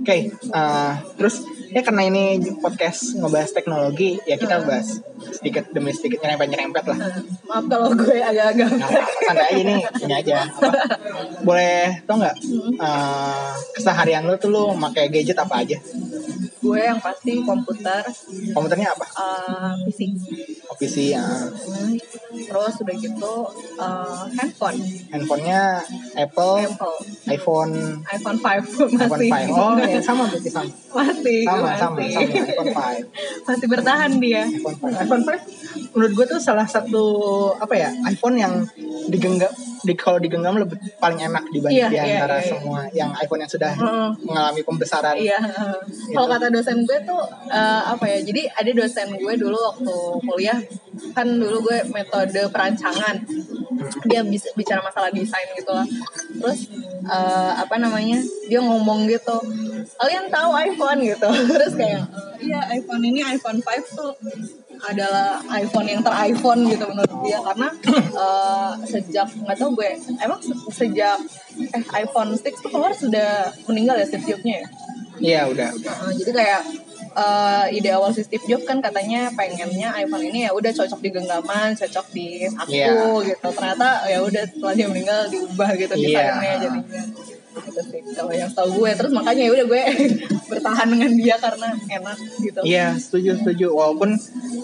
okay, 0.01 0.21
uh, 0.51 0.99
terus 1.15 1.43
ya 1.69 1.85
karena 1.85 2.09
ini 2.09 2.41
podcast 2.59 3.13
ngebahas 3.19 3.53
teknologi 3.53 4.17
ya 4.25 4.35
kita 4.41 4.65
bahas 4.65 4.99
sedikit 5.37 5.69
demi 5.69 5.93
sedikit 5.93 6.25
nyerempet 6.25 6.47
nyerempet 6.49 6.83
lah 6.89 6.97
maaf 7.45 7.65
kalau 7.69 7.93
gue 7.93 8.17
agak-agak 8.17 8.69
nah, 8.73 8.89
santai 9.29 9.45
aja 9.53 9.61
nih 9.61 9.81
ini 10.01 10.13
aja 10.17 10.33
apa 10.49 10.71
boleh 11.45 12.01
tau 12.09 12.17
nggak 12.17 12.35
uh, 12.81 13.53
keseharian 13.77 14.25
lu 14.25 14.35
tuh 14.41 14.49
lu 14.49 14.63
pakai 14.89 15.07
gadget 15.13 15.37
apa 15.37 15.61
aja? 15.61 15.77
Gue 16.59 16.79
yang 16.83 16.99
pasti 16.99 17.39
komputer. 17.45 18.03
Komputernya 18.51 18.91
apa? 18.91 19.05
Uh, 19.15 19.73
PC 19.87 20.11
oh, 20.67 20.75
PC 20.75 21.15
ya. 21.15 21.23
Hmm. 21.23 21.95
terus 22.29 22.73
udah 22.81 22.95
gitu 22.97 23.33
uh, 23.79 24.23
handphone. 24.35 24.77
Handphonenya 25.13 25.81
Apple, 26.17 26.65
Apple. 26.65 26.95
iPhone 27.29 27.73
iPhone 28.09 28.37
5 28.41 28.67
masih. 28.99 29.29
iPhone 29.31 29.47
5 29.47 29.55
oh 29.55 29.73
ya 29.89 30.01
sama 30.01 30.23
berarti 30.29 30.49
sama 30.49 30.71
masih 30.93 31.39
sama 31.45 31.61
masih. 31.65 31.77
sama 31.77 31.97
sama 32.13 32.39
iPhone 32.45 32.71
5 33.43 33.47
masih 33.47 33.67
bertahan 33.67 34.11
dia 34.21 34.43
iPhone 34.45 34.77
5 34.93 35.03
iPhone 35.03 35.23
5 35.25 35.93
menurut 35.97 36.11
gue 36.13 36.25
tuh 36.37 36.39
salah 36.41 36.67
satu 36.69 37.05
apa 37.57 37.73
ya 37.73 37.89
iPhone 38.05 38.35
yang 38.37 38.53
digenggam 39.09 39.49
di 39.83 39.93
kalau 39.95 40.19
digenggam 40.19 40.59
lebih 40.59 40.75
paling 40.99 41.19
enak 41.23 41.43
dibanding 41.55 41.79
yeah, 41.79 41.89
di 41.91 41.97
iya, 41.97 42.03
antara 42.19 42.35
yeah, 42.39 42.43
yeah, 42.43 42.51
semua 42.51 42.79
yang 42.91 43.09
iPhone 43.15 43.39
yang 43.39 43.51
sudah 43.51 43.71
uh, 43.79 44.11
mengalami 44.23 44.61
pembesaran. 44.63 45.15
Iya. 45.15 45.39
Uh. 45.39 45.79
Gitu. 45.87 46.15
Kalau 46.15 46.27
kata 46.27 46.47
dosen 46.51 46.77
gue 46.83 46.99
tuh 47.07 47.21
uh, 47.51 47.81
apa 47.95 48.05
ya? 48.07 48.19
Jadi 48.23 48.41
ada 48.51 48.71
dosen 48.75 49.07
gue 49.15 49.33
dulu 49.39 49.55
waktu 49.55 49.95
kuliah 50.27 50.59
kan 51.15 51.27
dulu 51.27 51.71
gue 51.71 51.77
metode 51.95 52.41
perancangan. 52.51 53.23
Dia 54.07 54.21
bisa 54.27 54.51
bicara 54.55 54.83
masalah 54.83 55.09
desain 55.15 55.47
gitu 55.55 55.71
lah. 55.71 55.87
Terus 56.35 56.67
uh, 57.07 57.51
apa 57.55 57.79
namanya? 57.79 58.19
Dia 58.51 58.59
ngomong 58.59 59.07
gitu. 59.07 59.37
Kalian 59.99 60.25
tahu 60.31 60.49
iPhone 60.55 60.99
gitu. 61.03 61.29
Terus 61.55 61.73
kayak 61.75 62.03
iya 62.39 62.59
iPhone 62.71 63.03
ini 63.03 63.19
iPhone 63.23 63.59
5 63.59 63.97
tuh 63.99 64.11
adalah 64.79 65.43
iPhone 65.59 65.87
yang 65.91 65.99
ter 65.99 66.13
iPhone 66.31 66.63
gitu 66.71 66.87
menurut 66.87 67.11
dia 67.27 67.39
karena 67.43 67.67
uh, 68.15 68.71
sejak 68.87 69.27
nggak 69.43 69.57
tahu 69.59 69.75
gue 69.75 69.91
emang 70.23 70.39
sejak 70.71 71.19
eh 71.59 71.83
iPhone 71.99 72.31
6 72.39 72.63
tuh 72.63 72.71
keluar 72.71 72.95
sudah 72.95 73.51
meninggal 73.67 73.99
ya 73.99 74.07
Steve 74.07 74.23
Jobs-nya 74.23 74.63
ya? 74.63 74.67
Iya 75.19 75.41
udah. 75.51 75.69
Uh, 75.75 76.11
jadi 76.15 76.31
kayak 76.31 76.61
uh, 77.11 77.65
ide 77.75 77.91
awal 77.91 78.15
si 78.15 78.23
Steve 78.23 78.45
Jobs 78.47 78.63
kan 78.63 78.79
katanya 78.79 79.27
pengennya 79.35 79.91
iPhone 79.99 80.23
ini 80.23 80.47
ya 80.47 80.55
udah 80.55 80.71
cocok 80.71 80.99
di 81.03 81.09
genggaman, 81.11 81.75
cocok 81.75 82.05
di 82.15 82.47
saku 82.47 82.71
yeah. 82.71 83.35
gitu. 83.35 83.47
Ternyata 83.51 84.07
ya 84.07 84.23
udah 84.23 84.43
setelah 84.47 84.73
dia 84.79 84.87
meninggal 84.87 85.27
diubah 85.27 85.69
gitu 85.75 85.93
yeah. 85.99 86.07
desainnya 86.07 86.53
jadinya 86.63 86.83
gitu 87.49 87.81
sih 87.81 88.01
kalau 88.13 88.31
yang 88.33 88.51
tahu 88.53 88.69
gue. 88.83 88.91
Terus 88.93 89.11
makanya 89.13 89.43
ya 89.49 89.51
udah 89.55 89.65
gue 89.65 89.81
bertahan 90.51 90.87
dengan 90.89 91.11
dia 91.17 91.35
karena 91.37 91.69
enak 91.75 92.17
gitu. 92.41 92.59
Iya 92.65 92.87
setuju 92.97 93.31
setuju. 93.41 93.67
Walaupun 93.73 94.15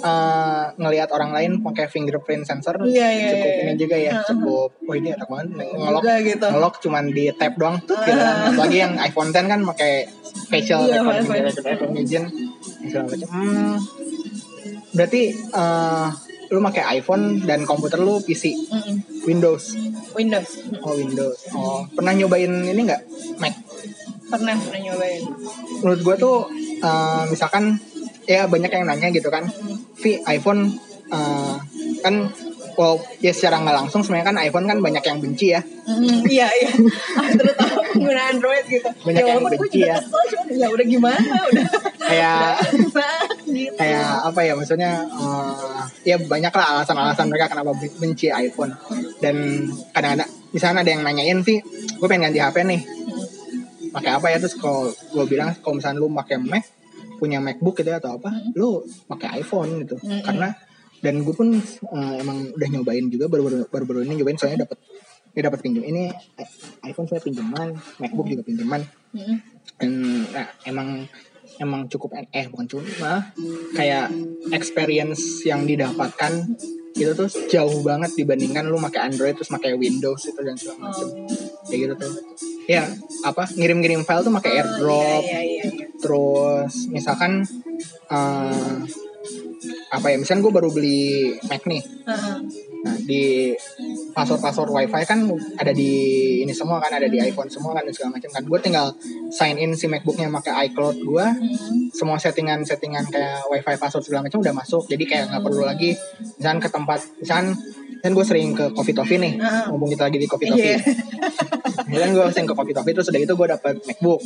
uh, 0.02 0.66
ngelihat 0.78 1.10
orang 1.14 1.32
lain 1.34 1.52
pakai 1.62 1.90
fingerprint 1.90 2.46
sensor 2.46 2.82
iya, 2.86 3.08
iya, 3.10 3.30
cukup 3.34 3.50
iya, 3.50 3.62
ini 3.64 3.74
juga 3.80 3.96
ya 3.98 4.12
cukup 4.26 4.70
oh 4.76 4.96
ini 4.96 5.10
enak 5.14 5.28
banget. 5.28 5.48
Ngelok 5.56 6.04
gitu. 6.22 6.48
ngelok 6.52 6.76
cuman 6.82 7.04
di 7.12 7.24
tap 7.34 7.54
doang 7.58 7.78
tuh 7.84 7.98
gitu. 8.06 8.22
Apalagi 8.22 8.78
yang 8.78 8.94
iPhone 9.02 9.30
10 9.34 9.52
kan 9.52 9.60
pakai 9.76 9.94
facial 10.50 10.86
iya, 10.86 11.02
recognition 11.64 12.24
segala 12.86 13.06
macam. 13.10 13.28
Hmm, 13.30 13.76
berarti 14.94 15.22
uh, 15.54 16.10
lu 16.52 16.60
pakai 16.62 17.02
iPhone 17.02 17.42
dan 17.44 17.66
komputer 17.66 18.00
lu 18.02 18.22
PC 18.22 18.54
mm 18.54 18.82
-mm. 18.82 18.96
Windows 19.26 19.64
Windows 20.14 20.50
oh 20.86 20.94
Windows 20.94 21.40
oh 21.56 21.86
pernah 21.94 22.14
nyobain 22.14 22.52
ini 22.52 22.82
nggak 22.86 23.02
Mac 23.42 23.54
pernah 24.30 24.56
pernah 24.58 24.82
nyobain 24.82 25.24
menurut 25.82 26.02
gua 26.02 26.16
tuh 26.18 26.38
uh, 26.82 27.24
misalkan 27.30 27.78
ya 28.26 28.50
banyak 28.50 28.70
yang 28.70 28.86
nanya 28.90 29.10
gitu 29.14 29.30
kan 29.30 29.46
mm. 29.46 29.98
V 30.02 30.22
iPhone 30.26 30.76
uh, 31.10 31.58
kan 32.02 32.30
Wow, 32.76 33.00
ya 33.24 33.32
secara 33.32 33.64
nggak 33.64 33.88
langsung 33.88 34.04
sebenarnya 34.04 34.36
kan 34.36 34.38
iPhone 34.44 34.68
kan 34.68 34.84
banyak 34.84 35.00
yang 35.08 35.24
benci 35.24 35.56
ya. 35.56 35.64
Mm, 35.88 36.28
iya 36.28 36.48
iya. 36.52 36.72
Terutama 37.40 37.80
pengguna 37.88 38.22
Android 38.36 38.66
gitu. 38.68 38.90
Banyak 39.00 39.24
ya, 39.24 39.32
yang 39.32 39.44
benci 39.48 39.80
ya. 39.80 39.96
Kesel, 39.96 40.24
cuman, 40.36 40.60
ya 40.60 40.68
udah 40.68 40.86
gimana 40.86 41.36
udah. 41.56 41.68
Kayak. 42.04 42.54
Kayak 43.76 44.08
apa 44.28 44.40
ya 44.44 44.54
maksudnya 44.54 44.92
uh, 45.08 45.86
ya 46.04 46.20
banyak 46.20 46.54
lah 46.54 46.66
alasan-alasan 46.80 47.28
mereka 47.32 47.52
kenapa 47.52 47.72
benci 47.76 48.28
iPhone 48.30 48.76
dan 49.24 49.68
kadang-kadang 49.96 50.30
misalnya 50.52 50.80
ada 50.84 50.92
yang 50.92 51.04
nanyain 51.04 51.40
sih 51.42 51.60
gue 51.96 52.08
pengen 52.08 52.30
ganti 52.32 52.40
HP 52.40 52.56
nih 52.68 52.82
pakai 53.96 54.12
apa 54.20 54.28
ya 54.28 54.38
terus 54.44 54.60
kalau 54.60 54.92
gue 54.92 55.26
bilang 55.26 55.56
kalau 55.64 55.80
misalnya 55.80 56.04
lu 56.04 56.12
pakai 56.12 56.38
Mac 56.40 56.64
punya 57.16 57.40
MacBook 57.40 57.80
gitu 57.80 57.90
ya 57.90 58.04
atau 58.04 58.20
apa 58.20 58.28
hmm. 58.28 58.60
lu 58.60 58.84
pakai 59.08 59.40
iPhone 59.40 59.88
gitu 59.88 59.96
hmm. 59.96 60.22
karena 60.28 60.52
dan 61.00 61.22
gue 61.24 61.36
pun 61.36 61.56
uh, 61.92 62.14
emang 62.20 62.52
udah 62.56 62.68
nyobain 62.72 63.08
juga 63.08 63.32
baru-baru 63.32 63.72
baru-baru 63.72 64.00
ini 64.04 64.20
nyobain 64.20 64.36
soalnya 64.36 64.68
dapat 64.68 64.80
ya 65.36 65.42
dapat 65.48 65.60
pinjam 65.64 65.84
ini 65.84 66.12
iPhone 66.88 67.08
saya 67.08 67.20
pinjaman 67.24 67.76
MacBook 68.00 68.28
juga 68.28 68.44
pinjaman 68.44 68.84
hmm. 69.16 69.38
dan 69.80 69.92
nah, 70.32 70.48
emang 70.68 71.08
emang 71.60 71.88
cukup 71.88 72.16
eh 72.32 72.46
bukan 72.52 72.66
cuma 72.68 73.32
kayak 73.76 74.12
experience 74.52 75.44
yang 75.48 75.64
didapatkan 75.64 76.44
itu 76.96 77.12
tuh 77.12 77.28
jauh 77.52 77.84
banget 77.84 78.16
dibandingkan 78.16 78.72
lu 78.72 78.80
pakai 78.80 79.12
Android 79.12 79.36
terus 79.36 79.52
pakai 79.52 79.76
Windows 79.76 80.32
itu 80.32 80.40
dan 80.40 80.56
segala 80.56 80.88
macam 80.88 81.08
oh. 81.12 81.28
kayak 81.68 81.80
gitu 81.84 81.94
tuh 82.00 82.14
ya 82.72 82.88
apa 83.28 83.52
ngirim-ngirim 83.52 84.08
file 84.08 84.24
tuh 84.24 84.32
pakai 84.32 84.52
oh, 84.52 84.58
AirDrop 84.64 85.24
iya, 85.28 85.42
iya, 85.44 85.64
iya. 85.76 85.86
terus 86.00 86.88
misalkan 86.88 87.44
uh, 88.08 88.80
apa 89.92 90.08
ya 90.08 90.16
misalnya 90.16 90.42
gue 90.48 90.54
baru 90.56 90.70
beli 90.72 91.36
Mac 91.52 91.68
nih 91.68 91.84
uh 91.84 92.16
-huh. 92.16 92.38
Nah 92.86 92.94
di 93.02 93.50
password-password 94.14 94.70
wifi 94.70 95.02
kan 95.10 95.26
ada 95.58 95.74
di 95.74 95.92
ini 96.46 96.54
semua 96.54 96.78
kan 96.78 96.94
ada 96.94 97.10
di 97.10 97.18
iPhone 97.18 97.50
semua 97.50 97.74
kan 97.74 97.82
dan 97.82 97.94
segala 97.98 98.22
macam 98.22 98.30
kan. 98.30 98.44
Gue 98.46 98.60
tinggal 98.62 98.94
sign 99.34 99.58
in 99.58 99.74
si 99.74 99.90
MacBooknya 99.90 100.30
pakai 100.30 100.70
iCloud 100.70 100.98
gue 101.02 101.26
semua 101.98 102.22
settingan-settingan 102.22 103.10
kayak 103.10 103.50
wifi 103.50 103.76
password 103.82 104.06
segala 104.06 104.30
macam 104.30 104.46
udah 104.46 104.54
masuk. 104.54 104.86
Jadi 104.86 105.04
kayak 105.10 105.34
nggak 105.34 105.42
perlu 105.42 105.66
lagi 105.66 105.98
misalnya 106.38 106.62
ke 106.62 106.70
tempat 106.70 107.00
misalnya 107.18 107.58
kan 108.06 108.14
gue 108.14 108.26
sering 108.26 108.54
ke 108.54 108.70
Coffee 108.78 108.94
Toffee 108.94 109.18
nih 109.18 109.34
uh 109.42 109.74
-huh. 109.74 109.90
kita 109.90 110.04
lagi 110.06 110.18
di 110.22 110.30
Coffee 110.30 110.54
Toffee 110.54 110.78
yeah. 110.78 112.02
kan 112.06 112.10
gue 112.14 112.26
sering 112.30 112.46
ke 112.46 112.54
Coffee 112.54 112.76
Toffee 112.78 112.94
terus 112.94 113.10
udah 113.10 113.18
gitu 113.18 113.34
gue 113.34 113.48
dapet 113.50 113.76
MacBook 113.82 114.22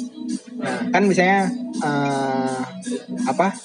nah 0.60 0.80
kan 0.92 1.02
misalnya 1.08 1.48
uh, 1.80 2.60
apa 3.24 3.56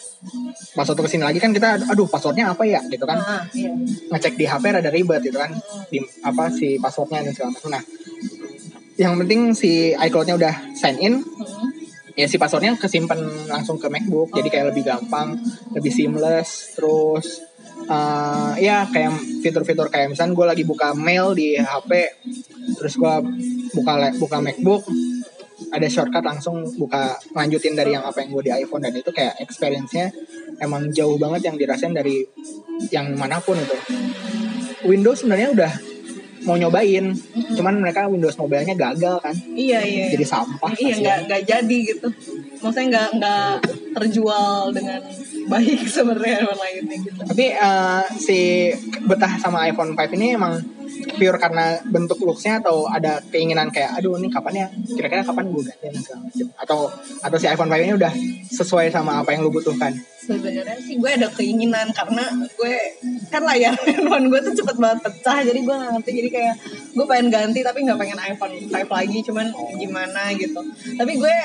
pas 0.75 0.87
waktu 0.87 1.03
ke 1.03 1.11
sini 1.11 1.25
lagi 1.27 1.39
kan 1.43 1.51
kita 1.51 1.83
aduh 1.91 2.07
passwordnya 2.07 2.55
apa 2.55 2.63
ya 2.65 2.81
gitu 2.87 3.05
kan 3.05 3.19
uh, 3.19 3.43
iya. 3.53 3.75
ngecek 4.15 4.35
di 4.39 4.45
HP 4.47 4.65
ada 4.71 4.91
ribet 4.91 5.21
gitu 5.27 5.37
kan 5.37 5.51
di 5.91 5.99
apa 6.23 6.49
si 6.55 6.79
passwordnya 6.79 7.27
dan 7.27 7.35
segala 7.35 7.51
macam 7.53 7.71
nah 7.75 7.83
yang 8.95 9.19
penting 9.19 9.51
si 9.59 9.91
iCloudnya 9.99 10.39
udah 10.39 10.55
sign 10.79 10.97
in 11.03 11.15
uh. 11.21 11.69
ya 12.15 12.31
si 12.31 12.39
passwordnya 12.39 12.79
kesimpan 12.79 13.19
langsung 13.51 13.77
ke 13.83 13.91
MacBook 13.91 14.31
oh. 14.31 14.35
jadi 14.39 14.49
kayak 14.49 14.67
lebih 14.71 14.87
gampang 14.87 15.37
lebih 15.75 15.91
seamless 15.91 16.79
terus 16.79 17.43
uh, 17.89 18.53
ya 18.59 18.87
kayak 18.89 19.13
fitur-fitur 19.45 19.89
kayak 19.93 20.13
misalnya 20.13 20.35
gue 20.35 20.47
lagi 20.47 20.65
buka 20.65 20.97
mail 20.97 21.37
di 21.37 21.59
HP 21.59 21.91
terus 22.81 22.97
gue 22.97 23.15
buka 23.77 23.93
buka 24.17 24.37
MacBook 24.41 24.85
ada 25.71 25.87
shortcut 25.91 26.23
langsung 26.23 26.67
buka 26.79 27.19
lanjutin 27.35 27.75
dari 27.79 27.95
yang 27.95 28.03
apa 28.07 28.23
yang 28.23 28.31
gue 28.35 28.43
di 28.47 28.53
iPhone 28.55 28.83
dan 28.83 28.95
itu 28.95 29.11
kayak 29.11 29.39
experience-nya 29.43 30.11
emang 30.63 30.91
jauh 30.91 31.19
banget 31.19 31.51
yang 31.51 31.57
dirasain 31.59 31.95
dari 31.95 32.27
yang 32.91 33.15
mana 33.15 33.39
pun 33.39 33.59
itu. 33.59 33.77
Windows 34.85 35.23
sebenarnya 35.23 35.49
udah 35.55 35.73
mau 36.45 36.57
nyobain, 36.61 37.13
mm-hmm. 37.13 37.57
cuman 37.57 37.75
mereka 37.81 38.07
Windows 38.07 38.37
mobilenya 38.37 38.77
gagal 38.77 39.17
kan? 39.21 39.35
Iya 39.53 39.81
iya. 39.85 40.07
Jadi 40.13 40.25
sampah. 40.25 40.71
Iya 40.77 40.95
nggak 41.01 41.19
nggak 41.29 41.43
jadi 41.49 41.77
gitu. 41.89 42.09
Maksudnya 42.61 42.87
nggak 42.93 43.09
nggak 43.21 43.55
terjual 43.97 44.73
dengan 44.73 45.01
baik 45.49 45.81
sebenarnya 45.97 46.49
lainnya 46.53 46.97
gitu. 47.01 47.21
Tapi 47.25 47.47
uh, 47.57 48.05
si 48.17 48.71
betah 49.09 49.41
sama 49.41 49.69
iPhone 49.69 49.97
5 49.97 50.17
ini 50.17 50.37
emang 50.37 50.61
pure 51.17 51.39
karena 51.39 51.79
bentuk 51.87 52.19
looksnya 52.23 52.61
atau 52.65 52.87
ada 52.91 53.23
keinginan 53.31 53.71
kayak 53.71 53.99
aduh 53.99 54.19
ini 54.19 54.29
kapan 54.31 54.55
ya? 54.55 54.67
Kira-kira 54.97 55.23
kapan 55.27 55.51
gue 55.51 55.63
ganti? 55.63 56.13
atau 56.55 56.89
atau 57.21 57.37
si 57.37 57.47
iPhone 57.51 57.71
5 57.71 57.85
ini 57.85 57.95
udah 57.97 58.13
sesuai 58.51 58.91
sama 58.95 59.21
apa 59.21 59.35
yang 59.35 59.45
lu 59.47 59.51
butuhkan. 59.53 59.93
Sebenarnya 60.25 60.81
sih 60.81 60.97
gue 60.97 61.11
ada 61.11 61.29
keinginan 61.29 61.93
karena 61.93 62.25
gue 62.33 62.75
kan 63.29 63.45
layar 63.45 63.77
handphone 63.85 64.33
gue 64.33 64.41
tuh 64.41 64.55
cepet 64.65 64.77
banget 64.81 64.99
pecah 65.05 65.39
jadi 65.45 65.61
gue 65.61 65.75
gak 65.75 65.91
ngerti. 66.01 66.11
Jadi 66.25 66.29
kayak 66.33 66.55
gue 66.97 67.05
pengen 67.05 67.29
ganti 67.29 67.61
tapi 67.61 67.79
nggak 67.85 67.99
pengen 68.01 68.19
iPhone 68.25 68.55
5 68.57 68.73
lagi 68.73 69.19
cuman 69.27 69.47
gimana 69.77 70.23
gitu. 70.39 70.61
Tapi 70.97 71.13
gue 71.21 71.37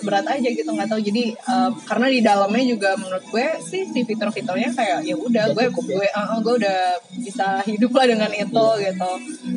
berat 0.00 0.26
aja 0.26 0.48
gitu 0.48 0.70
nggak 0.72 0.88
tahu. 0.88 1.00
Jadi 1.04 1.36
uh, 1.44 1.70
karena 1.84 2.06
di 2.08 2.20
dalamnya 2.24 2.64
juga 2.64 2.96
menurut 2.96 3.24
gue 3.28 3.46
sih 3.68 3.84
si 3.92 4.00
fitur-fiturnya 4.08 4.72
kayak 4.72 5.04
ya 5.04 5.16
udah 5.18 5.52
gue 5.52 5.66
gue 5.68 6.08
uh, 6.16 6.38
gue 6.40 6.54
udah 6.56 6.80
bisa 7.20 7.60
hidup 7.68 7.92
lah 7.92 8.06
dengan 8.08 8.32
itu 8.32 8.66
gitu 8.78 9.10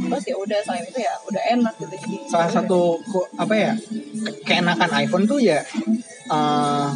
terus 0.10 0.24
ya 0.26 0.36
udah 0.38 0.60
selain 0.66 0.86
itu 0.88 1.00
ya 1.04 1.14
udah 1.28 1.44
enak 1.60 1.74
gitu 1.78 1.96
jadi 2.00 2.16
salah 2.26 2.50
ya 2.50 2.56
satu 2.62 2.82
apa 3.38 3.54
ya 3.54 3.72
keenakan 4.48 4.90
iPhone 5.04 5.26
tuh 5.30 5.40
ya 5.44 5.62
uh, 6.32 6.90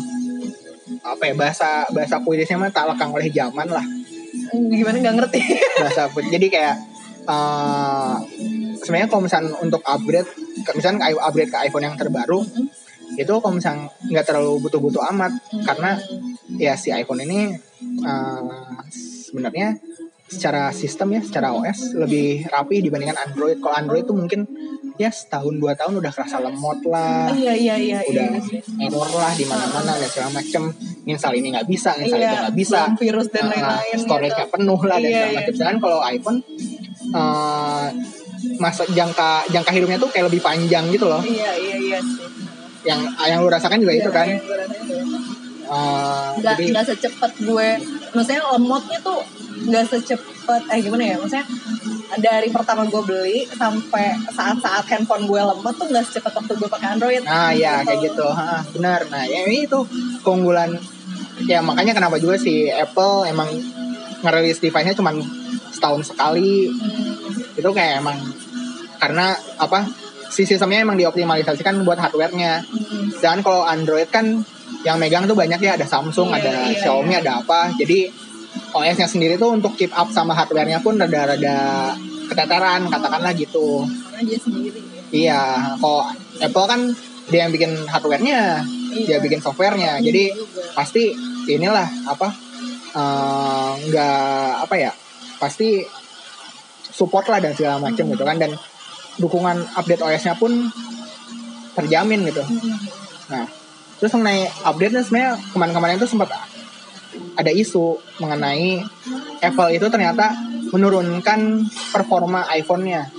apa 1.03 1.23
ya 1.27 1.33
bahasa 1.35 1.85
bahasa 1.91 2.19
puitisnya 2.23 2.57
mah 2.59 2.71
tak 2.71 2.87
lekang 2.89 3.11
oleh 3.11 3.27
zaman 3.29 3.67
lah 3.67 3.85
gimana 4.53 4.97
nggak 5.03 5.15
ngerti 5.23 5.39
bahasa 5.81 6.07
jadi 6.31 6.47
kayak 6.47 6.75
uh, 7.27 8.17
sebenarnya 8.79 9.07
kalau 9.11 9.21
misalnya 9.27 9.51
untuk 9.59 9.81
upgrade 9.83 10.29
misalnya 10.75 11.11
upgrade 11.19 11.51
ke 11.51 11.57
iPhone 11.67 11.85
yang 11.85 11.95
terbaru 11.99 12.43
mm 12.43 12.49
-hmm. 12.49 13.21
itu 13.21 13.33
kalau 13.39 13.55
misalnya 13.55 13.91
nggak 14.07 14.25
terlalu 14.25 14.53
butuh-butuh 14.63 15.03
amat 15.15 15.31
mm 15.35 15.41
-hmm. 15.41 15.63
karena 15.67 15.91
ya 16.55 16.73
si 16.79 16.91
iPhone 16.95 17.23
ini 17.23 17.51
uh, 18.03 18.79
sebenarnya 19.27 19.75
secara 20.27 20.75
sistem 20.75 21.15
ya 21.15 21.21
secara 21.23 21.55
OS 21.55 21.95
lebih 21.95 22.43
rapi 22.51 22.83
dibandingkan 22.83 23.15
Android. 23.15 23.57
Kalau 23.63 23.75
Android 23.79 24.03
itu 24.03 24.13
mungkin 24.13 24.43
ya 24.99 25.07
setahun 25.07 25.55
dua 25.55 25.71
tahun 25.79 26.03
udah 26.03 26.11
kerasa 26.11 26.43
lemot 26.43 26.83
lah. 26.83 27.31
Iya 27.31 27.53
iya 27.55 27.75
iya 27.79 27.99
udah 28.03 28.25
iya, 28.35 28.59
error 28.83 29.09
lah 29.15 29.31
di 29.33 29.45
mana 29.47 29.65
mana 29.71 29.95
dan 29.95 30.09
segala 30.11 30.29
macem. 30.35 30.63
Install 31.07 31.39
ini 31.39 31.47
nggak 31.55 31.67
bisa 31.71 31.95
install 31.95 32.19
iya, 32.19 32.27
itu 32.27 32.37
nggak 32.43 32.57
bisa. 32.59 32.79
virus 32.99 33.27
dan 33.31 33.47
lain-lain 33.47 33.95
nah, 33.95 34.03
storage-nya 34.03 34.45
gitu. 34.51 34.53
penuh 34.59 34.81
lah 34.83 34.97
dan 34.99 35.07
iya, 35.07 35.15
segala 35.15 35.31
iya. 35.31 35.37
macam 35.39 35.53
sedangkan 35.55 35.79
kalau 35.79 35.99
iPhone 36.03 36.39
uh, 37.15 37.87
masa 38.59 38.83
jangka 38.91 39.31
jangka 39.47 39.71
hidupnya 39.71 39.97
tuh 40.03 40.09
kayak 40.11 40.27
lebih 40.27 40.41
panjang 40.43 40.83
gitu 40.91 41.07
loh. 41.07 41.23
Iya 41.23 41.51
iya 41.55 41.75
iya 41.79 41.99
sih. 42.03 42.27
Yang 42.83 42.99
yang 43.15 43.39
lu 43.39 43.47
rasakan 43.47 43.79
juga 43.79 43.93
iya, 43.95 44.01
itu 44.03 44.11
kan. 44.11 44.27
yang. 44.27 45.36
Uh, 45.67 46.31
nggak 46.39 46.55
jadi 46.57 46.63
nggak 46.71 46.85
secepat 46.95 47.31
gue. 47.43 47.69
Maksudnya 48.15 48.41
lemotnya 48.55 48.99
tuh 49.03 49.19
nggak 49.67 49.85
secepat 49.91 50.61
eh 50.71 50.79
gimana 50.79 51.03
ya? 51.03 51.15
Maksudnya 51.19 51.45
dari 52.15 52.47
pertama 52.49 52.87
gue 52.87 53.01
beli 53.03 53.43
sampai 53.51 54.15
saat-saat 54.31 54.87
handphone 54.87 55.27
gue 55.27 55.41
lemot 55.43 55.75
tuh 55.75 55.87
nggak 55.91 56.05
secepat 56.07 56.31
waktu 56.39 56.53
gue 56.55 56.69
pakai 56.71 56.87
Android. 56.95 57.23
Nah 57.27 57.51
ya 57.51 57.83
kayak 57.83 57.99
gitu. 58.11 58.27
ha, 58.31 58.63
benar. 58.71 59.05
Nah 59.11 59.27
ya 59.27 59.43
ini 59.43 59.67
itu 59.67 59.79
keunggulan. 60.23 60.79
Ya 61.45 61.61
makanya 61.61 61.93
kenapa 61.93 62.17
juga 62.17 62.39
si 62.39 62.71
Apple 62.71 63.27
emang 63.29 63.51
ngerilis 64.23 64.63
device-nya 64.63 64.95
cuma 64.97 65.13
setahun 65.75 66.09
sekali. 66.09 66.71
Hmm, 66.71 67.59
itu 67.59 67.69
kayak 67.75 68.01
emang 68.01 68.17
karena 68.97 69.37
apa 69.61 69.85
si 70.31 70.43
sistemnya 70.43 70.81
emang 70.81 70.97
dioptimalisasikan 70.97 71.85
buat 71.85 71.99
hardware-nya. 71.99 72.65
Hmm. 72.65 73.07
dan 73.21 73.39
kalau 73.45 73.67
Android 73.67 74.09
kan 74.09 74.41
yang 74.87 74.95
megang 74.95 75.27
tuh 75.27 75.35
banyak 75.35 75.59
ya 75.59 75.75
ada 75.75 75.83
Samsung 75.83 76.31
Iya, 76.31 76.37
ada 76.39 76.51
iya, 76.71 76.77
Xiaomi 76.79 77.11
iya. 77.11 77.19
ada 77.19 77.31
apa 77.43 77.59
jadi 77.75 78.07
OS-nya 78.71 79.05
sendiri 79.05 79.35
tuh 79.35 79.51
untuk 79.51 79.75
keep 79.75 79.91
up 79.91 80.07
sama 80.09 80.31
hardware-nya 80.31 80.79
pun 80.79 80.95
rada-rada 80.95 81.91
keteteran 82.27 82.87
katakanlah 82.87 83.35
gitu 83.35 83.83
karena 83.83 84.21
dia 84.23 84.39
sendiri 84.39 84.79
ya. 84.79 85.01
iya 85.11 85.41
kalau 85.77 86.07
Apple 86.39 86.65
kan 86.65 86.79
dia 87.27 87.39
yang 87.43 87.51
bikin 87.51 87.71
hardware-nya 87.85 88.63
dia 88.95 89.17
Iya. 89.17 89.17
bikin 89.19 89.43
software-nya 89.43 89.99
jadi 89.99 90.31
juga. 90.31 90.63
pasti 90.73 91.11
inilah 91.47 91.85
apa 92.07 92.27
eh, 92.95 93.71
nggak 93.85 94.51
apa 94.63 94.75
ya 94.75 94.91
pasti 95.37 95.83
support 96.89 97.29
lah 97.29 97.37
dan 97.37 97.53
segala 97.53 97.77
macam 97.77 98.09
gitu 98.09 98.23
kan 98.25 98.39
dan 98.41 98.51
dukungan 99.17 99.57
update 99.75 100.01
OS-nya 100.01 100.33
pun 100.33 100.65
terjamin 101.73 102.25
gitu 102.25 102.41
Hmm. 102.41 102.73
nah 103.29 103.45
terus 103.97 104.13
mengenai 104.13 104.45
update 104.63 104.93
nya 104.93 105.01
sebenarnya 105.03 105.31
kemarin-kemarin 105.51 105.97
itu 105.97 106.07
sempat 106.09 106.29
ada 107.37 107.51
isu 107.53 107.97
mengenai 108.21 108.81
Apple 109.41 109.69
itu 109.73 109.85
ternyata 109.89 110.33
menurunkan 110.69 111.65
performa 111.89 112.45
iPhone-nya 112.53 113.09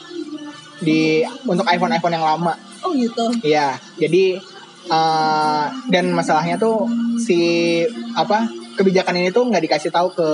di 0.79 1.27
untuk 1.47 1.67
iPhone-iPhone 1.67 2.15
yang 2.15 2.27
lama 2.27 2.55
oh 2.87 2.95
gitu 2.95 3.27
Iya, 3.43 3.75
jadi 3.99 4.39
eh, 4.89 5.65
dan 5.91 6.05
masalahnya 6.15 6.55
tuh 6.57 6.87
si 7.19 7.83
apa 8.15 8.47
kebijakan 8.79 9.19
ini 9.19 9.35
tuh 9.35 9.51
nggak 9.51 9.65
dikasih 9.67 9.91
tahu 9.91 10.15
ke 10.15 10.29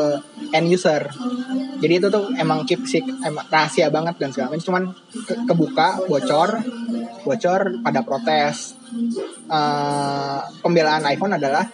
end 0.53 0.69
user. 0.69 1.09
Jadi 1.81 1.93
itu 1.97 2.09
tuh 2.13 2.29
emang 2.37 2.69
keep 2.69 2.85
sih 2.85 3.01
emang 3.25 3.49
rahasia 3.49 3.89
banget 3.89 4.21
dan 4.21 4.29
segala 4.31 4.53
macam. 4.53 4.65
Cuman 4.69 4.85
ke- 5.25 5.41
kebuka, 5.49 6.05
bocor, 6.05 6.61
bocor 7.25 7.61
pada 7.81 8.05
protes. 8.05 8.77
Eh, 9.45 10.41
pembelaan 10.63 11.05
iPhone 11.11 11.37
adalah 11.37 11.67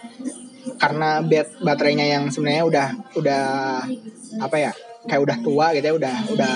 karena 0.77 1.21
bat 1.21 1.47
baterainya 1.61 2.05
yang 2.17 2.23
sebenarnya 2.29 2.63
udah 2.65 2.87
udah 3.17 3.43
apa 4.41 4.57
ya 4.57 4.71
kayak 5.01 5.21
udah 5.21 5.37
tua 5.41 5.65
gitu 5.73 5.85
ya 5.89 5.95
udah 5.97 6.15
udah 6.29 6.55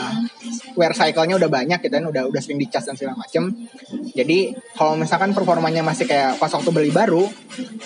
wear 0.77 0.93
cycle-nya 0.93 1.41
udah 1.41 1.49
banyak 1.49 1.81
gitu 1.81 1.93
kan 1.97 2.05
udah 2.05 2.29
udah 2.29 2.41
sering 2.41 2.61
dicas 2.61 2.85
dan 2.85 2.93
segala 2.93 3.17
macem. 3.17 3.49
Jadi 4.13 4.53
kalau 4.77 4.93
misalkan 4.97 5.33
performanya 5.33 5.81
masih 5.81 6.05
kayak 6.05 6.37
pas 6.37 6.51
waktu 6.53 6.69
beli 6.69 6.91
baru 6.93 7.25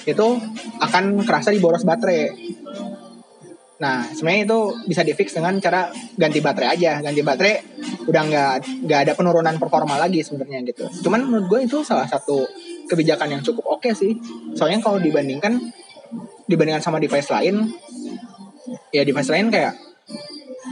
itu 0.04 0.28
akan 0.84 1.24
kerasa 1.24 1.56
di 1.56 1.64
boros 1.64 1.88
baterai. 1.88 2.34
Nah 3.80 4.12
sebenarnya 4.12 4.44
itu 4.44 4.60
bisa 4.92 5.02
di 5.08 5.16
fix 5.16 5.32
dengan 5.32 5.56
cara 5.64 5.88
ganti 6.20 6.44
baterai 6.44 6.70
aja. 6.76 7.00
Ganti 7.00 7.24
baterai 7.24 7.56
udah 8.12 8.22
nggak 8.28 8.54
nggak 8.84 9.00
ada 9.08 9.14
penurunan 9.16 9.56
performa 9.56 9.96
lagi 9.96 10.20
sebenarnya 10.28 10.60
gitu. 10.68 10.84
Cuman 11.08 11.24
menurut 11.24 11.48
gue 11.48 11.60
itu 11.72 11.78
salah 11.88 12.10
satu 12.10 12.44
kebijakan 12.90 13.38
yang 13.38 13.42
cukup 13.46 13.80
oke 13.80 13.90
sih. 13.94 14.18
Soalnya 14.58 14.82
kalau 14.82 14.98
dibandingkan 14.98 15.62
dibandingkan 16.50 16.82
sama 16.82 16.98
device 16.98 17.30
lain 17.30 17.70
ya 18.90 19.06
device 19.06 19.30
lain 19.30 19.54
kayak 19.54 19.78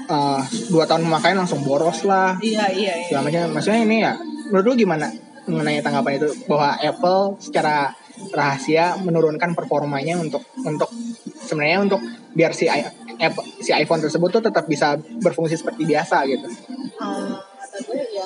eh, 0.09 0.41
dua 0.73 0.89
tahun 0.89 1.05
pemakaian 1.05 1.37
langsung 1.37 1.61
boros 1.61 2.01
lah. 2.03 2.35
Iya 2.41 2.65
iya 2.73 2.93
iya. 2.97 3.07
Segala 3.07 3.29
macam. 3.29 3.41
Maksudnya 3.53 3.81
ini 3.85 3.97
ya 4.01 4.13
menurut 4.49 4.65
lu 4.73 4.73
gimana 4.73 5.07
mengenai 5.45 5.79
tanggapan 5.85 6.17
itu? 6.17 6.29
Bahwa 6.49 6.75
Apple 6.81 7.37
secara 7.37 7.93
rahasia 8.33 8.97
menurunkan 8.97 9.53
performanya 9.53 10.17
untuk 10.17 10.41
untuk 10.65 10.89
sebenarnya 11.37 11.85
untuk 11.85 12.01
biar 12.33 12.51
si 12.53 12.65
Apple, 12.65 13.45
si 13.61 13.73
iPhone 13.73 14.01
tersebut 14.01 14.29
tuh 14.41 14.43
tetap 14.49 14.65
bisa 14.65 14.97
berfungsi 14.97 15.57
seperti 15.57 15.85
biasa 15.85 16.25
gitu. 16.25 16.49
Eh, 16.97 17.31
kata 17.77 17.93
gue 17.93 18.01
ya 18.17 18.25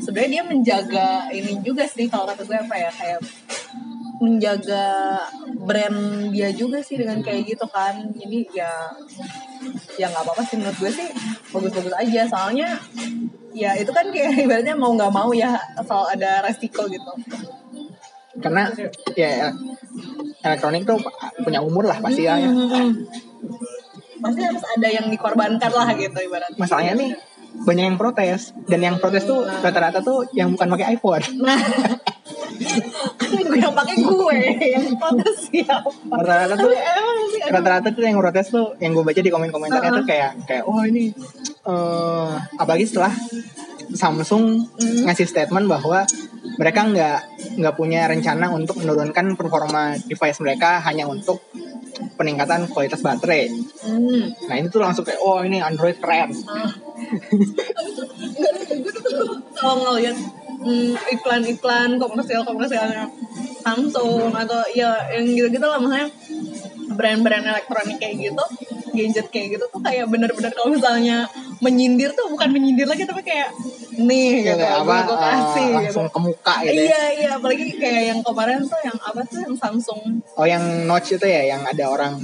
sebenarnya 0.00 0.30
dia 0.32 0.44
menjaga 0.48 1.08
ini 1.28 1.60
juga 1.60 1.84
sih 1.84 2.08
kalau 2.08 2.24
kata 2.24 2.40
gue 2.48 2.56
apa 2.56 2.74
ya 2.80 2.90
kayak 2.92 3.20
menjaga 4.18 4.88
brand 5.62 6.32
dia 6.34 6.50
juga 6.50 6.82
sih 6.82 6.98
dengan 6.98 7.20
kayak 7.22 7.54
gitu 7.54 7.66
kan. 7.68 8.08
Jadi 8.16 8.48
ya 8.50 8.72
ya 10.00 10.10
nggak 10.10 10.24
apa-apa 10.24 10.42
sih 10.48 10.56
menurut 10.58 10.78
gue 10.80 10.90
sih 10.90 11.08
bagus-bagus 11.52 11.94
aja. 11.94 12.22
Soalnya 12.26 12.68
ya 13.52 13.76
itu 13.76 13.92
kan 13.92 14.08
kayak 14.08 14.38
ibaratnya 14.48 14.74
mau 14.74 14.96
nggak 14.96 15.12
mau 15.12 15.30
ya 15.36 15.54
asal 15.76 16.08
ada 16.08 16.42
resiko 16.48 16.88
gitu. 16.88 17.12
Karena 18.40 18.70
ya 19.14 19.52
elektronik 20.42 20.88
tuh 20.88 20.98
punya 21.44 21.60
umur 21.60 21.84
lah 21.86 22.00
pasti 22.00 22.24
ya. 22.24 22.40
Hmm. 22.40 23.04
pasti 24.18 24.42
harus 24.42 24.64
ada 24.66 24.90
yang 24.90 25.06
dikorbankan 25.14 25.70
lah 25.70 25.94
gitu 25.94 26.18
ibaratnya. 26.18 26.58
Masalahnya 26.58 26.94
nih 26.98 27.12
banyak 27.64 27.84
yang 27.94 27.98
protes. 27.98 28.52
Dan 28.66 28.80
yang 28.84 28.96
protes 28.98 29.24
tuh 29.24 29.46
rata-rata 29.46 30.02
tuh 30.04 30.28
yang 30.34 30.54
bukan 30.54 30.68
pakai 30.74 30.86
iPhone. 30.98 31.24
Nah 31.42 31.60
gue 33.28 33.58
yang 33.58 33.74
pakai 33.74 33.96
gue 34.02 34.38
yang 34.58 34.86
protes 34.98 35.36
siapa? 35.50 35.90
Rata-rata 36.10 36.54
tuh 36.58 36.72
rata-rata 37.48 37.88
tuh 37.94 38.02
yang 38.04 38.18
protes 38.18 38.46
tuh 38.50 38.66
yang 38.82 38.92
gue 38.94 39.04
baca 39.04 39.20
di 39.20 39.30
komen-komentarnya 39.30 39.90
tuh 40.02 40.06
kayak 40.06 40.30
kayak 40.44 40.64
oh 40.66 40.82
ini 40.84 41.12
eh 41.68 42.30
apalagi 42.58 42.84
setelah 42.88 43.12
Samsung 43.92 44.76
ngasih 45.06 45.26
statement 45.28 45.66
bahwa 45.68 46.04
mereka 46.58 46.80
nggak 46.84 47.18
nggak 47.60 47.74
punya 47.78 48.08
rencana 48.10 48.50
untuk 48.50 48.80
menurunkan 48.82 49.38
performa 49.38 49.94
device 50.06 50.38
mereka 50.42 50.82
hanya 50.82 51.06
untuk 51.06 51.40
peningkatan 52.18 52.70
kualitas 52.70 53.02
baterai. 53.02 53.50
Hmm. 53.82 54.34
Nah 54.50 54.54
ini 54.58 54.66
tuh 54.70 54.82
langsung 54.82 55.06
kayak 55.06 55.22
oh 55.22 55.42
ini 55.42 55.62
Android 55.62 55.98
keren. 55.98 56.34
Ah. 56.46 56.70
Gue 58.82 58.92
tuh 58.92 59.04
kalau 59.58 59.76
ngeliat 59.82 60.16
hmm, 60.62 60.94
iklan-iklan 61.18 61.98
komersial-komersialnya 61.98 63.06
Samsung 63.62 64.34
atau 64.34 64.62
ya 64.74 65.10
yang 65.14 65.26
gitu-gitu 65.26 65.66
lah 65.66 65.78
maksudnya 65.78 66.08
brand-brand 66.94 67.46
elektronik 67.46 67.96
kayak 68.02 68.30
gitu 68.30 68.44
gadget 68.90 69.26
kayak 69.28 69.46
gitu 69.52 69.64
tuh 69.66 69.80
kayak 69.80 70.06
bener-bener 70.06 70.50
kalau 70.50 70.70
misalnya 70.70 71.26
menyindir 71.58 72.12
tuh 72.12 72.28
bukan 72.28 72.48
menyindir 72.48 72.84
lagi 72.84 73.02
tapi 73.02 73.20
kayak 73.20 73.50
nih 73.94 74.46
gitu 74.46 74.56
gue 74.56 74.68
apa 74.78 74.94
gue 75.04 75.12
eh, 75.12 75.20
kasih 75.20 75.64
gitu 75.66 75.76
langsung 75.76 76.06
ke 76.06 76.18
muka 76.20 76.54
gitu. 76.60 76.70
ya. 76.70 76.82
iya 76.84 77.02
iya 77.14 77.30
apalagi 77.34 77.64
kayak 77.74 78.02
yang 78.06 78.20
kemarin 78.20 78.58
tuh 78.62 78.80
yang 78.80 78.96
apa 78.96 79.20
tuh 79.22 79.38
yang 79.40 79.54
Samsung 79.54 80.00
Oh 80.32 80.44
yang 80.44 80.62
notch 80.84 81.12
itu 81.12 81.26
ya 81.26 81.42
yang 81.48 81.62
ada 81.62 81.84
orang 81.88 82.14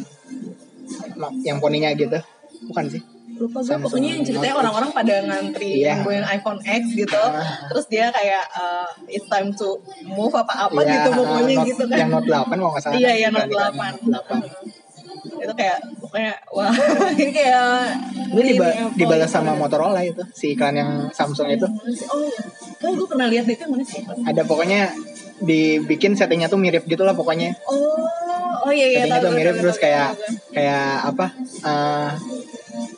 yang 1.40 1.58
poninya 1.58 1.90
gitu. 1.92 2.18
Bukan 2.64 2.86
sih. 2.88 3.02
lupa 3.34 3.58
gue 3.58 3.66
Samsung 3.66 3.82
pokoknya 3.90 4.10
yang 4.12 4.22
ceritanya 4.22 4.46
Note 4.48 4.60
orang-orang 4.62 4.90
pada 4.94 5.14
ngantri 5.20 5.70
Iya. 5.74 5.86
yang 5.90 5.98
gue 6.00 6.14
yang 6.14 6.26
iPhone 6.30 6.60
X 6.62 6.82
gitu 6.94 7.18
Ah. 7.18 7.66
terus 7.66 7.84
dia 7.88 8.06
kayak 8.08 8.46
uh, 8.54 8.86
it's 9.08 9.26
time 9.26 9.50
to 9.50 9.74
move 10.06 10.30
apa 10.32 10.54
apa 10.64 10.78
Iya, 10.78 11.02
gitu 11.02 11.08
pokoknya 11.18 11.42
Note- 11.52 11.66
gitu 11.66 11.82
kan 11.84 11.98
Yang 11.98 12.10
Note 12.14 12.28
8 12.30 12.54
kalau 12.54 12.70
nggak 12.70 12.84
salah. 12.86 12.94
iya 12.94 13.12
iya 13.12 13.28
Note 13.28 13.50
Iklan-iklan 13.50 13.94
8 13.98 14.06
Note 14.06 14.26
8. 14.30 14.73
Itu 15.44 15.54
kayak 15.54 15.78
pokoknya 16.00 16.32
wah 16.50 16.72
ini 17.20 17.32
kayak 17.32 17.64
Ini 18.34 18.42
diba 18.56 18.68
dibalas 18.96 19.28
gitu. 19.28 19.36
sama 19.36 19.52
Motorola 19.54 20.00
itu 20.00 20.24
si 20.32 20.56
iklan 20.56 20.74
yang 20.74 20.90
Samsung 21.12 21.52
itu. 21.52 21.68
oh 21.68 22.20
iya 22.24 22.42
kayak 22.80 22.94
gue 22.96 23.08
pernah 23.08 23.26
lihat 23.28 23.44
itu 23.46 23.64
mana 23.68 23.84
sih 23.84 24.00
Ada 24.04 24.42
pokoknya 24.48 24.90
dibikin 25.44 26.16
settingnya 26.16 26.48
tuh 26.48 26.56
mirip 26.56 26.86
gitu 26.88 27.02
lah 27.04 27.12
pokoknya. 27.12 27.52
oh 27.68 28.00
oh 28.64 28.72
iya 28.72 28.86
iya 28.88 28.98
settingnya 29.04 29.20
tahu, 29.20 29.28
tuh 29.28 29.32
mirip 29.36 29.54
tahu, 29.54 29.62
terus 29.68 29.76
tahu, 29.76 29.84
kayak 29.84 30.08
tahu, 30.08 30.16
tahu. 30.24 30.54
kayak 30.56 30.86
apa? 31.04 31.26
eh, 31.64 32.10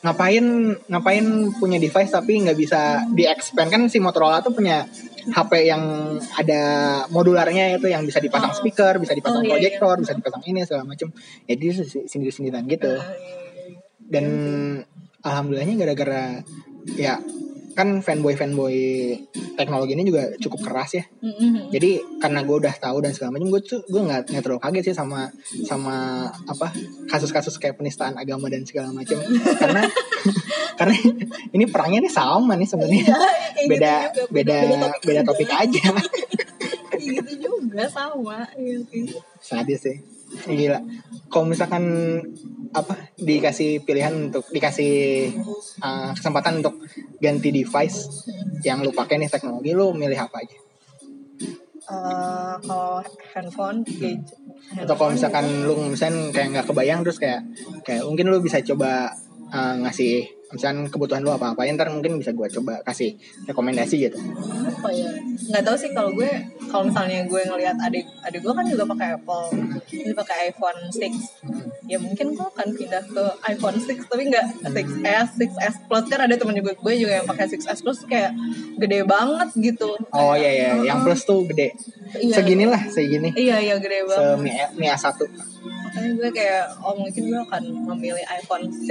ngapain 0.06 0.44
ngapain 0.88 1.24
punya 1.58 1.76
device 1.82 2.14
tapi 2.14 2.40
nggak 2.46 2.56
bisa 2.56 3.02
di 3.12 3.26
expand 3.26 3.68
kan 3.68 3.82
si 3.90 3.98
Motorola 3.98 4.40
tuh 4.40 4.54
punya 4.54 4.86
HP 5.32 5.52
yang 5.66 5.82
ada 6.38 6.62
modularnya 7.10 7.78
itu 7.78 7.90
yang 7.90 8.06
bisa 8.06 8.22
dipasang 8.22 8.52
Oh. 8.54 8.58
speaker, 8.58 8.98
bisa 9.02 9.12
dipasang 9.16 9.42
Oh, 9.42 9.46
iya, 9.46 9.58
iya. 9.58 9.78
proyektor, 9.78 9.96
bisa 10.02 10.12
dipasang 10.14 10.42
ini 10.46 10.60
segala 10.62 10.84
macam. 10.86 11.08
Jadi 11.46 11.66
sendiri-sendirian 12.06 12.64
gitu. 12.70 12.92
Ah, 12.94 13.02
iya, 13.16 13.36
iya. 13.74 13.78
Dan 14.06 14.24
alhamdulillahnya 15.26 15.74
gara-gara 15.82 16.24
ya 16.94 17.18
kan 17.76 18.00
fanboy 18.00 18.32
fanboy 18.34 18.76
teknologi 19.54 19.92
ini 19.92 20.08
juga 20.08 20.32
cukup 20.40 20.64
keras 20.64 20.96
ya. 20.96 21.04
Mm-mm. 21.20 21.68
Jadi 21.68 22.00
karena 22.16 22.40
gue 22.40 22.56
udah 22.56 22.74
tahu 22.80 23.04
dan 23.04 23.12
segala 23.12 23.36
macam, 23.36 23.52
gue 23.52 23.60
tuh 23.60 23.80
gue 23.84 24.00
nggak 24.00 24.32
nggak 24.32 24.42
terlalu 24.42 24.60
kaget 24.64 24.84
sih 24.90 24.96
sama 24.96 25.28
sama 25.68 26.26
apa 26.48 26.72
kasus-kasus 27.12 27.60
kayak 27.60 27.76
penistaan 27.76 28.16
agama 28.16 28.48
dan 28.48 28.64
segala 28.64 28.90
macam. 28.96 29.20
karena 29.60 29.84
karena 30.80 30.96
ini 31.52 31.64
perangnya 31.68 32.08
nih 32.08 32.12
sama 32.12 32.56
nih 32.56 32.68
sebenarnya. 32.68 33.04
Iya, 33.04 33.16
kayak 33.52 33.68
beda 33.68 33.92
gitu 33.92 34.20
juga, 34.24 34.32
beda 34.32 34.56
beda 34.56 34.78
topik, 34.80 35.02
beda 35.04 35.20
topik 35.28 35.50
aja 35.52 35.86
gitu 37.06 37.32
juga 37.38 37.84
sama 37.86 38.48
ya 38.58 38.80
sadis 39.38 39.80
sih 39.84 39.96
gila. 40.46 40.80
Kalau 41.30 41.46
misalkan 41.46 41.84
apa 42.74 42.94
dikasih 43.16 43.82
pilihan 43.86 44.30
untuk 44.30 44.44
dikasih 44.52 45.32
uh, 45.80 46.12
kesempatan 46.12 46.60
untuk 46.60 46.76
ganti 47.22 47.48
device 47.54 48.28
yang 48.66 48.84
lu 48.84 48.92
pakai 48.92 49.16
nih 49.16 49.30
teknologi 49.32 49.72
lu 49.72 49.96
milih 49.96 50.18
apa 50.18 50.44
aja? 50.44 50.58
Uh, 51.86 52.54
kalau 52.66 52.98
handphone 53.30 53.86
gadget 53.86 54.18
atau 54.74 54.94
kalau 54.98 55.14
misalkan 55.14 55.46
lu 55.62 55.78
misalkan 55.86 56.34
kayak 56.34 56.48
nggak 56.50 56.66
kebayang 56.66 57.00
terus 57.06 57.22
kayak 57.22 57.46
kayak 57.86 58.02
mungkin 58.02 58.26
lu 58.26 58.42
bisa 58.42 58.58
coba 58.66 59.14
uh, 59.54 59.74
ngasih 59.86 60.35
misalnya 60.46 60.86
kebutuhan 60.86 61.26
lu 61.26 61.34
apa 61.34 61.58
apa 61.58 61.66
ntar 61.74 61.90
mungkin 61.90 62.22
bisa 62.22 62.30
gue 62.30 62.46
coba 62.60 62.78
kasih 62.86 63.18
rekomendasi 63.50 64.06
gitu. 64.06 64.18
Apa 64.62 64.88
ya? 64.94 65.10
Nggak 65.50 65.62
tahu 65.66 65.76
sih 65.76 65.90
kalau 65.90 66.14
gue 66.14 66.30
kalau 66.70 66.86
misalnya 66.86 67.26
gue 67.26 67.40
ngelihat 67.42 67.76
adik 67.82 68.06
adik 68.22 68.40
gue 68.46 68.54
kan 68.54 68.66
juga 68.66 68.84
pakai 68.86 69.18
Apple 69.18 69.44
ini 69.90 70.12
pakai 70.14 70.36
iPhone 70.54 70.78
6 70.94 71.90
ya 71.90 71.98
mungkin 71.98 72.34
gue 72.34 72.46
akan 72.46 72.68
pindah 72.74 73.02
ke 73.10 73.24
iPhone 73.50 73.76
6 73.78 74.06
tapi 74.06 74.22
nggak 74.30 74.46
6s 74.70 75.30
6s 75.38 75.76
plus. 75.90 76.04
Kan 76.06 76.20
ada 76.22 76.34
temen 76.38 76.54
juga 76.54 76.72
gue 76.78 76.94
juga 76.94 77.12
yang 77.18 77.26
pakai 77.26 77.46
6s 77.50 77.80
plus 77.82 77.98
kayak 78.06 78.30
gede 78.78 79.02
banget 79.02 79.50
gitu. 79.58 79.98
Oh 80.14 80.38
iya 80.38 80.50
iya. 80.50 80.70
Yang 80.86 80.98
plus 81.02 81.20
tuh 81.26 81.42
gede. 81.50 81.74
Iya, 82.22 82.38
seginilah 82.38 82.82
segini. 82.86 83.34
Iya 83.34 83.58
iya 83.58 83.74
gede 83.82 84.06
banget. 84.06 84.38
Se 84.46 84.78
Mi 84.78 84.86
A 84.86 84.94
satu. 84.94 85.26
Makanya 85.66 86.10
gue 86.14 86.30
kayak 86.30 86.64
oh 86.86 86.94
mungkin 86.94 87.22
gue 87.34 87.40
akan 87.50 87.62
memilih 87.94 88.24
iPhone 88.30 88.70
6 88.70 88.86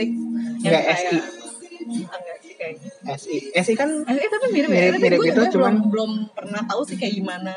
yang 0.64 0.72
Nggak 0.72 0.84
kayak 0.84 1.45
enggak 1.86 2.38
sih 2.42 2.54
kayaknya. 2.58 2.90
SI. 3.16 3.38
SI 3.54 3.74
kan 3.78 3.90
SI 4.06 4.28
tapi 4.28 4.48
mirip 4.52 4.70
mirip, 4.70 4.94
ya. 4.98 5.02
mirip 5.02 5.20
itu 5.22 5.42
cuman 5.56 5.86
belum, 5.86 5.90
belum 5.92 6.12
pernah 6.34 6.62
tahu 6.66 6.82
sih 6.86 6.98
kayak 6.98 7.14
gimana 7.22 7.54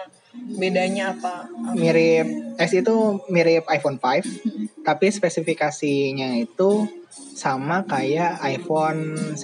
bedanya 0.57 1.17
apa, 1.17 1.49
apa. 1.49 1.75
Mirip 1.75 2.27
SI 2.61 2.85
itu 2.85 2.97
mirip 3.33 3.65
iPhone 3.69 3.97
5 3.97 4.05
hmm. 4.05 4.85
tapi 4.85 5.07
spesifikasinya 5.09 6.37
itu 6.39 6.87
sama 7.35 7.87
kayak 7.89 8.43
iPhone 8.45 9.17
7. 9.35 9.43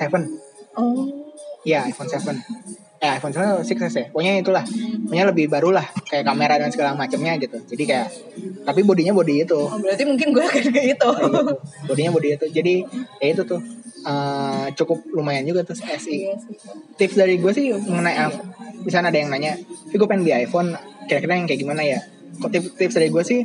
Oh. 0.75 1.07
Iya, 1.65 1.89
iPhone 1.89 2.11
7 2.13 2.85
eh 3.05 3.11
iPhone 3.21 3.35
7 3.37 3.69
6 3.69 4.01
ya 4.01 4.05
pokoknya 4.09 4.33
itulah 4.41 4.65
pokoknya 5.05 5.25
lebih 5.29 5.47
baru 5.53 5.77
lah 5.77 5.85
kayak 6.09 6.25
kamera 6.25 6.57
dan 6.57 6.73
segala 6.73 6.97
macamnya 6.97 7.37
gitu 7.37 7.61
jadi 7.69 7.85
kayak 7.85 8.09
tapi 8.65 8.81
bodinya 8.81 9.13
body 9.13 9.45
itu 9.45 9.61
oh, 9.61 9.77
berarti 9.77 10.09
mungkin 10.09 10.33
gue 10.33 10.41
akan 10.41 10.65
kayak 10.75 10.97
itu 10.97 11.11
gitu. 11.13 11.41
bodinya 11.85 12.11
body 12.17 12.29
itu 12.41 12.47
jadi 12.49 12.75
ya 13.21 13.27
itu 13.37 13.43
tuh 13.45 13.61
uh, 14.05 14.67
cukup 14.77 15.03
lumayan 15.11 15.45
juga 15.49 15.65
tuh 15.67 15.77
SI. 15.77 16.31
Iya 16.31 16.37
Tips 16.95 17.17
dari 17.19 17.41
gue 17.41 17.53
sih 17.53 17.73
mengenai 17.75 18.17
iPhone. 18.31 18.51
Di 18.85 18.91
sana 18.93 19.09
ada 19.11 19.19
yang 19.19 19.33
nanya, 19.33 19.59
"Tapi 19.59 19.97
gue 19.97 20.09
pengen 20.09 20.23
beli 20.23 20.35
iPhone, 20.45 20.77
kira-kira 21.09 21.35
yang 21.35 21.49
kayak 21.49 21.61
gimana 21.61 21.83
ya?" 21.83 21.99
Kok 22.39 22.51
tips, 22.51 22.69
tips 22.79 22.95
dari 22.95 23.09
gue 23.11 23.23
sih 23.25 23.41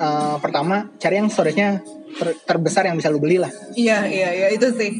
uh, 0.00 0.36
pertama 0.40 0.88
cari 1.00 1.20
yang 1.20 1.28
storage-nya 1.28 1.80
ter 2.14 2.28
terbesar 2.46 2.86
yang 2.86 2.96
bisa 2.96 3.10
lu 3.10 3.18
beli 3.18 3.42
lah. 3.42 3.50
Iya, 3.74 4.06
iya, 4.06 4.28
iya 4.32 4.48
itu 4.54 4.70
sih. 4.72 4.90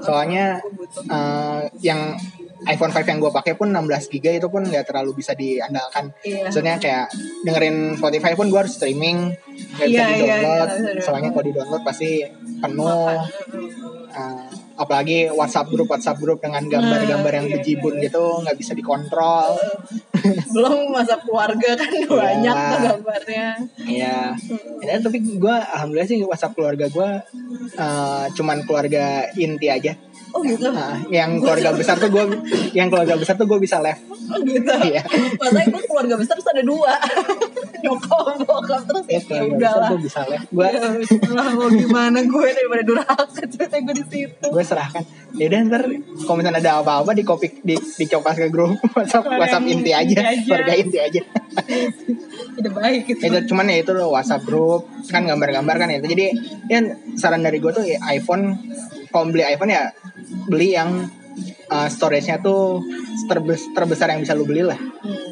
Soalnya 0.00 0.60
uh, 1.08 1.68
yang 1.84 2.16
iPhone 2.64 2.92
5 2.96 3.04
yang 3.04 3.20
gue 3.20 3.32
pakai 3.32 3.54
pun 3.60 3.68
16 3.68 4.08
GB 4.08 4.40
itu 4.40 4.48
pun 4.48 4.64
nggak 4.64 4.88
terlalu 4.88 5.20
bisa 5.20 5.36
diandalkan. 5.36 6.16
Iya. 6.24 6.48
Maksudnya 6.48 6.80
kayak 6.80 7.12
dengerin 7.44 8.00
Spotify 8.00 8.32
pun 8.32 8.48
gue 8.48 8.58
harus 8.58 8.72
streaming, 8.72 9.36
nggak 9.76 9.88
bisa 9.92 10.04
iya, 10.04 10.16
di 10.16 10.22
download. 10.24 10.70
Iya, 10.72 10.92
iya, 10.96 11.02
soalnya 11.04 11.30
kalau 11.36 11.44
di 11.44 11.52
download 11.52 11.82
pasti 11.84 12.10
penuh 12.62 12.88
uh, 14.16 14.44
apalagi 14.74 15.30
WhatsApp 15.30 15.70
grup 15.70 15.88
WhatsApp 15.90 16.18
grup 16.18 16.38
dengan 16.42 16.66
gambar-gambar 16.66 17.32
yang 17.32 17.46
bejibun 17.50 17.98
gitu 18.02 18.42
nggak 18.42 18.56
bisa 18.58 18.74
dikontrol. 18.74 19.54
Belum 20.54 20.90
masa 20.90 21.18
keluarga 21.22 21.78
kan 21.78 21.92
iya. 21.92 22.08
banyak 22.08 22.56
tuh 22.56 22.78
gambarnya. 22.82 23.46
Iya. 23.86 24.18
Ya, 24.82 24.96
tapi 25.00 25.18
gue 25.22 25.56
alhamdulillah 25.74 26.08
sih 26.08 26.20
WhatsApp 26.26 26.54
keluarga 26.58 26.86
gue 26.90 27.10
uh, 27.78 28.24
cuman 28.34 28.66
keluarga 28.66 29.30
inti 29.38 29.70
aja 29.70 29.94
Oh 30.34 30.42
gitu. 30.42 30.66
Nah, 30.74 30.98
yang 31.14 31.38
keluarga 31.38 31.70
besar 31.70 31.94
tuh 31.94 32.10
gue, 32.10 32.24
yang 32.74 32.90
keluarga 32.90 33.14
besar 33.14 33.38
tuh 33.38 33.46
gue 33.46 33.58
bisa 33.62 33.78
left. 33.78 34.02
Oh 34.10 34.42
gitu. 34.42 34.66
Iya. 34.66 35.06
Padahal 35.38 35.70
gue 35.70 35.82
keluarga 35.86 36.14
besar 36.18 36.34
terus 36.34 36.50
ada 36.50 36.62
dua. 36.66 36.90
Nyokap, 37.86 38.42
bokap 38.42 38.82
terus 38.82 39.04
ya, 39.06 39.20
ya 39.30 39.42
udah 39.46 39.72
lah. 39.78 39.88
Gue 39.94 40.00
bisa 40.02 40.20
left. 40.26 40.50
Gue. 40.50 40.66
Ya, 40.66 41.44
mau 41.54 41.70
gimana 41.70 42.18
gue 42.26 42.46
daripada 42.50 42.82
durhaka 42.82 43.42
cerita 43.46 43.78
gue 43.78 43.94
di 43.94 44.04
situ. 44.10 44.46
Gue 44.50 44.64
serahkan. 44.66 45.06
Ya 45.38 45.46
udah 45.46 45.58
ntar 45.70 45.82
kalau 46.26 46.36
misalnya 46.42 46.58
ada 46.58 46.82
apa-apa 46.82 47.14
di 47.14 47.22
kopi 47.22 47.62
di 47.62 47.78
dicopas 47.78 48.34
ke 48.34 48.50
grup 48.50 48.74
WhatsApp 48.98 49.38
WhatsApp 49.38 49.70
inti 49.70 49.94
aja, 49.94 50.34
keluarga 50.42 50.74
inti 50.74 50.98
aja. 50.98 51.22
Udah 52.58 52.72
baik 52.74 53.06
gitu. 53.06 53.22
Itu 53.22 53.38
cuman 53.54 53.70
ya 53.70 53.82
itu 53.86 53.94
loh 53.94 54.10
WhatsApp 54.14 54.42
grup 54.42 54.90
kan 55.10 55.22
gambar-gambar 55.26 55.74
kan 55.78 55.88
itu. 55.94 56.06
Jadi 56.10 56.24
ya 56.66 56.78
saran 57.14 57.46
dari 57.46 57.62
gue 57.62 57.70
tuh 57.70 57.86
ya, 57.86 58.02
iPhone 58.10 58.58
kalau 59.14 59.30
beli 59.30 59.46
iPhone 59.46 59.70
ya 59.70 59.94
beli 60.50 60.74
yang 60.74 61.06
uh, 61.70 61.86
storage-nya 61.86 62.42
tuh 62.42 62.82
terbes 63.30 63.70
terbesar 63.70 64.10
yang 64.10 64.26
bisa 64.26 64.34
lu 64.34 64.42
beli 64.42 64.66
lah. 64.66 64.78
Hmm. 64.78 65.22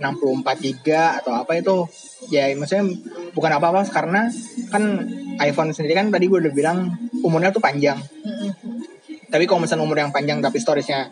64 0.00 0.64
giga 0.64 1.20
atau 1.20 1.36
apa 1.36 1.60
itu 1.60 1.84
ya 2.32 2.48
maksudnya 2.56 2.88
bukan 3.36 3.52
apa-apa 3.60 3.84
karena 3.92 4.32
kan 4.72 5.04
iPhone 5.44 5.76
sendiri 5.76 5.92
kan 5.92 6.08
tadi 6.08 6.24
gue 6.24 6.40
udah 6.40 6.52
bilang 6.52 6.92
umurnya 7.24 7.52
tuh 7.52 7.64
panjang. 7.64 7.96
Hmm. 7.96 8.52
Tapi 9.30 9.44
kalau 9.48 9.64
misalnya 9.64 9.84
umur 9.86 10.00
yang 10.00 10.12
panjang 10.12 10.40
tapi 10.44 10.60
storage-nya 10.60 11.08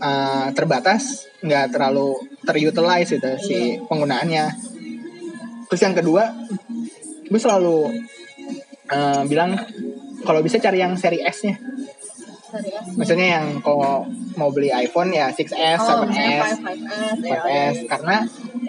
uh, 0.00 0.48
terbatas, 0.56 1.28
nggak 1.44 1.76
terlalu 1.76 2.16
terutilize 2.44 3.10
gitu 3.10 3.30
si 3.42 3.52
iya. 3.52 3.82
penggunaannya. 3.84 4.44
Terus 5.66 5.80
yang 5.82 5.96
kedua, 5.98 6.30
gue 7.26 7.40
selalu 7.40 7.90
uh, 8.90 9.22
bilang 9.26 9.58
kalau 10.24 10.40
bisa 10.44 10.56
cari 10.60 10.82
yang 10.82 10.94
seri 10.96 11.20
S-nya. 11.24 11.56
Maksudnya 12.98 13.38
yang 13.38 13.46
kalau 13.62 14.02
mau 14.34 14.50
beli 14.50 14.74
iPhone 14.74 15.14
ya 15.14 15.30
6S, 15.30 15.80
oh, 15.86 16.02
7S, 16.02 16.58
5S, 16.58 17.18
5S, 17.22 17.74
karena 17.86 18.16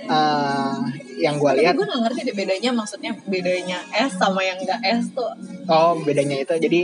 uh, 0.05 0.77
yang 1.17 1.41
gue 1.41 1.51
lihat. 1.61 1.73
Gue 1.73 1.89
gak 1.89 2.01
ngerti 2.05 2.29
deh 2.29 2.35
bedanya, 2.37 2.69
maksudnya 2.77 3.11
bedanya 3.25 3.81
S 3.89 4.21
sama 4.21 4.45
yang 4.45 4.61
gak 4.61 4.81
S 4.85 5.09
tuh. 5.17 5.33
Oh, 5.65 5.97
bedanya 6.05 6.37
itu 6.45 6.53
jadi 6.61 6.81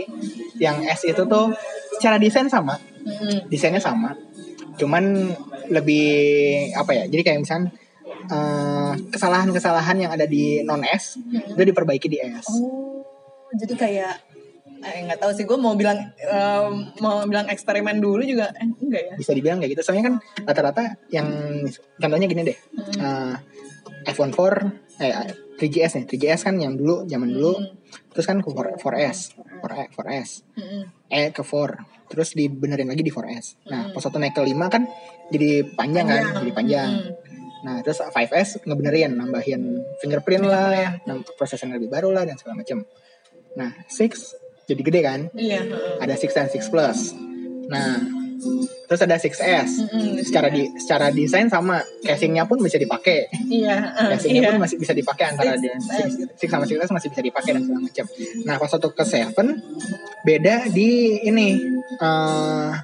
yang 0.57 0.81
S 0.89 1.05
itu 1.05 1.21
tuh 1.29 1.53
secara 1.97 2.17
desain 2.17 2.49
sama, 2.49 2.81
hmm. 3.05 3.49
desainnya 3.49 3.81
sama, 3.81 4.17
cuman 4.81 5.33
lebih 5.69 6.09
apa 6.73 6.97
ya? 6.97 7.03
Jadi 7.05 7.21
kayak 7.21 7.39
misalnya 7.45 7.69
uh, 8.29 8.93
kesalahan-kesalahan 9.13 9.97
yang 10.01 10.11
ada 10.13 10.25
di 10.25 10.65
non 10.65 10.81
S 10.81 11.21
hmm. 11.21 11.57
itu 11.57 11.61
diperbaiki 11.61 12.07
di 12.09 12.17
S. 12.21 12.49
Oh, 12.57 13.05
jadi 13.57 13.73
kayak 13.73 14.26
eh 14.83 14.99
nggak 15.07 15.19
tahu 15.19 15.31
sih 15.33 15.45
gue 15.45 15.57
mau 15.57 15.73
bilang 15.73 15.97
um, 16.27 16.91
mau 17.01 17.23
bilang 17.25 17.49
eksperimen 17.49 17.97
dulu 17.97 18.21
juga 18.23 18.53
eh, 18.57 18.67
enggak 18.67 19.03
ya? 19.03 19.13
Bisa 19.17 19.31
dibilang 19.33 19.57
kayak 19.61 19.77
gitu. 19.77 19.81
Soalnya 19.85 20.13
kan 20.13 20.15
rata-rata 20.45 20.83
yang 21.09 21.27
contohnya 21.97 22.27
gini 22.29 22.41
deh. 22.47 22.57
Hmm. 22.97 22.99
uh, 23.01 23.35
iPhone 24.07 24.31
4 24.31 25.03
eh 25.03 25.13
3GS 25.57 25.91
nih. 26.01 26.05
3GS 26.05 26.41
kan 26.47 26.55
yang 26.57 26.77
dulu 26.77 27.05
zaman 27.09 27.29
dulu. 27.29 27.53
Hmm. 27.57 27.75
terus 28.11 28.27
kan 28.27 28.43
ke 28.43 28.49
4, 28.51 28.83
4S 28.83 29.39
4, 29.63 29.95
4S 29.95 30.43
hmm. 30.59 30.83
eh 31.07 31.31
ke 31.31 31.39
4 31.39 32.11
terus 32.11 32.35
dibenerin 32.35 32.91
lagi 32.91 32.99
di 32.99 33.13
4S 33.13 33.63
nah 33.71 33.87
hmm. 33.87 33.93
pas 33.95 34.01
satu 34.03 34.19
naik 34.19 34.35
ke 34.35 34.43
5 34.43 34.57
kan 34.67 34.83
jadi 35.27 35.67
panjang, 35.75 36.05
kan 36.07 36.23
jadi 36.39 36.53
panjang. 36.55 36.91
Hmm. 37.03 37.11
Nah, 37.65 37.75
terus 37.83 37.99
5S 37.99 38.63
ngebenerin, 38.63 39.17
nambahin 39.17 39.83
fingerprint 39.99 40.45
lah, 40.45 41.01
prosesor 41.35 41.67
lebih 41.67 41.91
baru 41.91 42.13
lah 42.15 42.23
dan 42.23 42.39
segala 42.39 42.63
macam. 42.63 42.85
Nah, 43.59 43.73
6 43.89 44.46
jadi 44.67 44.81
gede 44.83 44.99
kan? 44.99 45.19
Iya. 45.31 45.63
Ada 46.03 46.19
6 46.19 46.35
dan 46.35 46.47
6 46.51 46.67
plus. 46.67 47.15
Nah, 47.71 48.03
terus 48.87 49.01
ada 49.03 49.15
6S. 49.15 49.69
Mm-hmm, 49.87 50.13
secara 50.27 50.47
di 50.51 50.67
secara 50.75 51.07
desain 51.09 51.47
sama, 51.47 51.79
casingnya 52.03 52.43
pun 52.43 52.59
bisa 52.59 52.75
dipakai. 52.75 53.31
Iya. 53.47 53.95
Uh, 53.95 54.07
casingnya 54.11 54.41
iya. 54.43 54.51
pun 54.51 54.59
masih 54.59 54.77
bisa 54.79 54.91
dipakai 54.91 55.25
antara 55.31 55.55
di 55.55 55.71
6, 55.71 56.35
6 56.35 56.51
sama 56.51 56.63
6S 56.67 56.91
masih 56.91 57.09
bisa 57.15 57.23
dipakai 57.23 57.51
dan 57.55 57.63
segala 57.63 57.81
macam. 57.87 58.05
Nah, 58.43 58.55
pas 58.59 58.69
satu 58.69 58.87
ke 58.91 59.03
7 59.07 59.31
beda 60.27 60.55
di 60.75 61.23
ini 61.23 61.47
uh, 62.03 62.75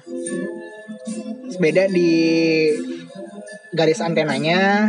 beda 1.60 1.84
di 1.92 2.12
garis 3.74 4.00
antenanya, 4.00 4.88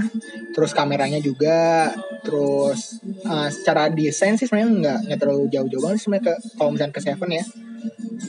terus 0.56 0.72
kameranya 0.72 1.20
juga, 1.20 1.92
terus 2.24 3.04
uh, 3.28 3.52
secara 3.52 3.92
desain 3.92 4.40
sih 4.40 4.48
sebenarnya 4.48 4.72
nggak 4.72 5.00
nggak 5.12 5.20
terlalu 5.20 5.52
jauh-jauh 5.52 5.84
banget 5.84 6.00
sebenarnya 6.00 6.26
ke 6.32 6.34
kalau 6.56 6.70
misalnya 6.72 6.96
ke 6.96 7.02
Seven 7.04 7.32
ya 7.36 7.46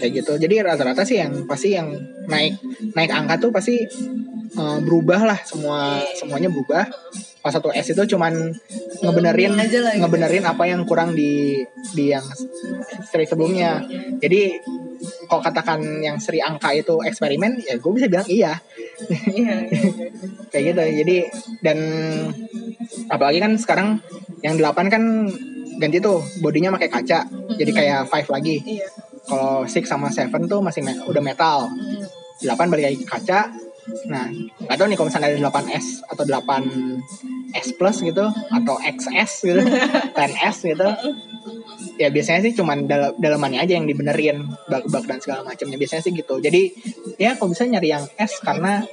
kayak 0.02 0.12
gitu. 0.22 0.32
Jadi 0.34 0.54
rata-rata 0.66 1.06
sih 1.06 1.22
yang 1.22 1.46
pasti 1.46 1.78
yang 1.78 1.94
naik 2.26 2.58
naik 2.98 3.14
angka 3.14 3.46
tuh 3.46 3.50
pasti 3.54 3.86
uh, 4.58 4.78
berubah 4.82 5.22
lah 5.22 5.38
semua 5.46 6.02
semuanya 6.18 6.50
berubah. 6.50 6.90
Pas 7.40 7.54
satu 7.54 7.70
S 7.70 7.94
itu 7.94 8.02
cuman 8.18 8.50
ngebenerin 9.06 9.54
gitu. 9.70 9.86
ngebenerin 9.86 10.44
apa 10.50 10.66
yang 10.66 10.82
kurang 10.82 11.14
di 11.14 11.62
di 11.94 12.10
yang 12.10 12.26
seri 13.06 13.22
sebelumnya. 13.22 13.86
Jadi 14.18 14.58
kalau 15.26 15.42
katakan 15.42 15.80
yang 16.02 16.16
seri 16.22 16.40
angka 16.40 16.72
itu 16.72 17.00
eksperimen 17.02 17.60
ya 17.62 17.76
gue 17.78 17.92
bisa 17.92 18.06
bilang 18.06 18.26
iya. 18.28 18.58
Iya, 19.28 19.68
kayak 20.50 20.64
gitu. 20.72 20.82
Jadi 21.04 21.16
dan 21.60 21.78
apalagi 23.12 23.38
kan 23.42 23.52
sekarang 23.60 23.88
yang 24.40 24.56
delapan 24.56 24.88
kan 24.88 25.02
ganti 25.76 26.00
tuh 26.00 26.24
bodinya 26.40 26.72
pakai 26.72 26.88
kaca 26.88 27.28
jadi 27.56 27.70
kayak 27.72 28.00
five 28.08 28.28
lagi. 28.30 28.56
Iya. 28.64 28.88
kalau 29.26 29.66
six 29.66 29.90
sama 29.90 30.06
seven 30.06 30.46
tuh 30.46 30.62
masih 30.62 30.86
me 30.86 30.94
udah 31.02 31.22
metal. 31.22 31.66
Delapan 32.38 32.66
balik 32.70 32.84
lagi 32.94 32.98
kaca. 33.02 33.50
Nah 34.06 34.30
nggak 34.30 34.76
tahu 34.78 34.86
nih 34.86 34.96
kalau 34.96 35.08
misalnya 35.10 35.28
ada 35.34 35.50
8S 35.50 35.86
atau 36.06 36.24
8S 36.26 37.66
plus 37.74 37.96
gitu 38.06 38.26
atau 38.30 38.74
XS 38.78 39.30
gitu 39.50 39.62
10S 40.14 40.56
gitu 40.70 40.88
ya 41.96 42.12
biasanya 42.12 42.40
sih 42.44 42.52
cuman 42.52 42.84
dal 42.84 43.16
dalamannya 43.16 43.64
aja 43.64 43.76
yang 43.80 43.88
dibenerin 43.88 44.44
bug-bug 44.68 45.04
dan 45.08 45.18
segala 45.20 45.40
macamnya 45.44 45.80
biasanya 45.80 46.02
sih 46.04 46.12
gitu. 46.12 46.38
Jadi 46.40 46.72
ya 47.16 47.36
kalau 47.36 47.52
bisa 47.52 47.64
nyari 47.64 47.88
yang 47.92 48.04
S 48.20 48.40
karena 48.44 48.84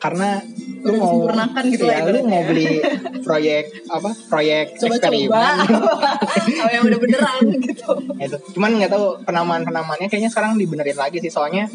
karena 0.00 0.44
lu 0.84 0.96
mau 0.96 1.28
gitu 1.68 1.84
ya, 1.88 2.04
ya 2.04 2.12
lu 2.12 2.24
mau 2.28 2.44
beli 2.44 2.80
proyek 3.24 3.88
apa 3.88 4.10
proyek 4.28 4.76
coba 4.76 4.94
eksperimen. 4.96 5.56
Coba 6.60 6.70
yang 6.72 6.84
udah 6.88 7.00
beneran 7.00 7.44
gitu. 7.60 7.90
Itu 8.16 8.36
cuman 8.56 8.80
nggak 8.80 8.92
tahu 8.92 9.06
penamaan 9.24 9.62
penamaannya 9.64 10.08
kayaknya 10.08 10.30
sekarang 10.32 10.56
dibenerin 10.56 10.96
lagi 10.96 11.20
sih 11.20 11.32
soalnya 11.32 11.68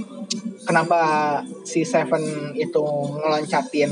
kenapa 0.66 1.00
si 1.64 1.86
Seven 1.86 2.54
itu 2.58 2.86
ngeloncatin 3.22 3.92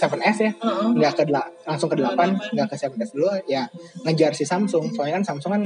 7S 0.00 0.38
ya? 0.40 0.52
Uh-huh. 0.56 0.96
nggak 0.96 1.12
ke 1.20 1.24
langsung 1.68 1.88
ke 1.92 1.96
8 2.00 2.56
nggak 2.56 2.66
ke 2.72 2.76
7S 2.76 3.10
dulu 3.12 3.28
ya 3.44 3.68
ngejar 4.08 4.32
si 4.32 4.48
Samsung. 4.48 4.96
Soalnya 4.96 5.20
kan 5.20 5.24
Samsung 5.34 5.52
kan 5.52 5.62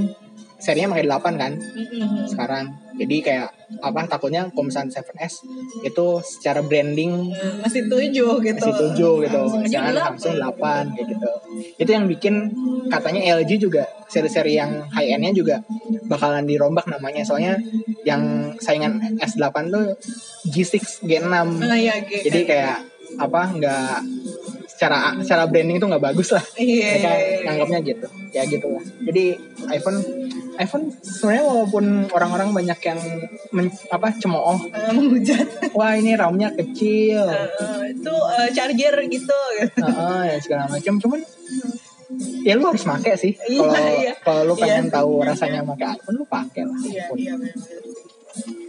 serinya 0.58 0.94
pakai 0.94 1.06
8 1.06 1.40
kan 1.40 1.52
mm-hmm. 1.58 2.30
sekarang. 2.30 2.64
Jadi 2.94 3.16
kayak 3.26 3.50
apa 3.82 4.06
takutnya 4.06 4.46
misalnya 4.54 5.02
7S 5.02 5.42
itu 5.82 6.06
secara 6.22 6.62
branding 6.62 7.34
masih 7.58 7.90
7 7.90 8.14
gitu. 8.14 8.30
masih 8.38 8.74
7 8.94 9.24
gitu. 9.26 9.42
Jangan 9.66 10.14
Samsung 10.14 10.38
8 10.38 10.94
kayak 10.94 11.06
gitu. 11.10 11.30
Itu 11.82 11.90
yang 11.90 12.06
bikin 12.06 12.54
katanya 12.86 13.42
LG 13.42 13.50
juga 13.58 13.84
seri-seri 14.06 14.54
yang 14.54 14.86
high 14.94 15.10
endnya 15.10 15.34
juga 15.34 15.56
bakalan 16.06 16.46
dirombak 16.46 16.86
namanya. 16.86 17.26
Soalnya 17.26 17.58
yang 18.06 18.54
saingan 18.62 19.18
S8 19.18 19.74
tuh 19.74 19.98
G6 20.54 21.02
G6 21.08 21.34
ah, 21.34 21.74
iya, 21.74 21.98
G, 22.04 22.30
jadi 22.30 22.40
kayak 22.44 22.78
apa 23.18 23.40
nggak 23.56 23.96
secara 24.74 25.14
secara 25.22 25.46
branding 25.46 25.78
itu 25.78 25.86
nggak 25.86 26.02
bagus 26.02 26.34
lah. 26.34 26.44
Iya, 26.58 26.88
mereka 26.98 27.10
iya, 27.14 27.18
iya. 27.22 27.38
nganggapnya 27.46 27.78
gitu. 27.86 28.06
Ya 28.34 28.42
gitulah. 28.44 28.84
Jadi 29.06 29.24
iPhone 29.70 29.98
iPhone 30.54 30.94
sebenarnya 31.02 31.44
walaupun 31.44 31.84
orang-orang 32.14 32.54
banyak 32.54 32.78
yang 32.86 33.00
men, 33.50 33.66
apa 33.90 34.14
cemooh. 34.14 34.58
Menghujat. 34.94 35.74
Wah 35.74 35.98
ini 35.98 36.14
RAM-nya 36.14 36.54
kecil. 36.54 37.26
Uh, 37.26 37.82
itu 37.90 38.14
uh, 38.14 38.48
charger 38.54 38.94
gitu. 39.10 39.40
Uh, 39.82 39.86
uh, 39.86 40.20
ya 40.22 40.38
segala 40.38 40.70
macam. 40.70 40.98
Cuman 41.02 41.20
ya 42.46 42.54
lu 42.54 42.64
harus 42.70 42.84
pakai 42.86 43.18
sih. 43.18 43.34
Iya, 43.50 43.62
kalau 43.66 43.90
iya, 43.98 44.12
kalau 44.22 44.42
lu 44.46 44.54
pengen 44.54 44.86
iya, 44.86 44.94
tahu 44.94 45.12
iya, 45.18 45.26
rasanya 45.34 45.60
iya. 45.62 45.68
pakai 45.74 45.86
iPhone 45.98 46.16
lu 46.16 46.26
pakai 46.26 46.62
lah. 46.66 46.78
Iya, 46.84 47.04
iya, 47.18 47.34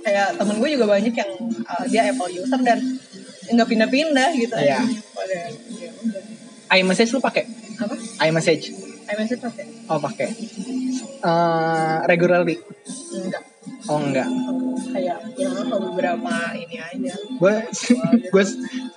kayak 0.06 0.28
temen 0.38 0.56
gue 0.62 0.70
juga 0.78 0.86
banyak 0.86 1.14
yang 1.18 1.32
uh, 1.66 1.86
dia 1.90 2.02
Apple 2.14 2.30
user 2.30 2.62
dan 2.62 2.80
nggak 3.50 3.68
pindah-pindah 3.70 4.30
gitu. 4.38 4.56
Ya. 4.58 4.82
iMessage 6.74 7.14
lu 7.14 7.22
pakai 7.22 7.46
apa? 7.78 7.96
iMessage. 8.26 8.74
iMessage 9.06 9.38
pakai 9.38 9.66
oh 9.86 10.02
pakai 10.02 10.34
uh, 11.26 12.06
regularly? 12.06 12.62
Enggak. 13.18 13.44
Oh 13.90 13.98
enggak. 14.02 14.30
Kayak 14.94 15.18
ya 15.38 15.50
beberapa 15.66 16.34
ini 16.54 16.78
aja. 16.78 17.14
Gue 17.38 17.54
gue 18.34 18.44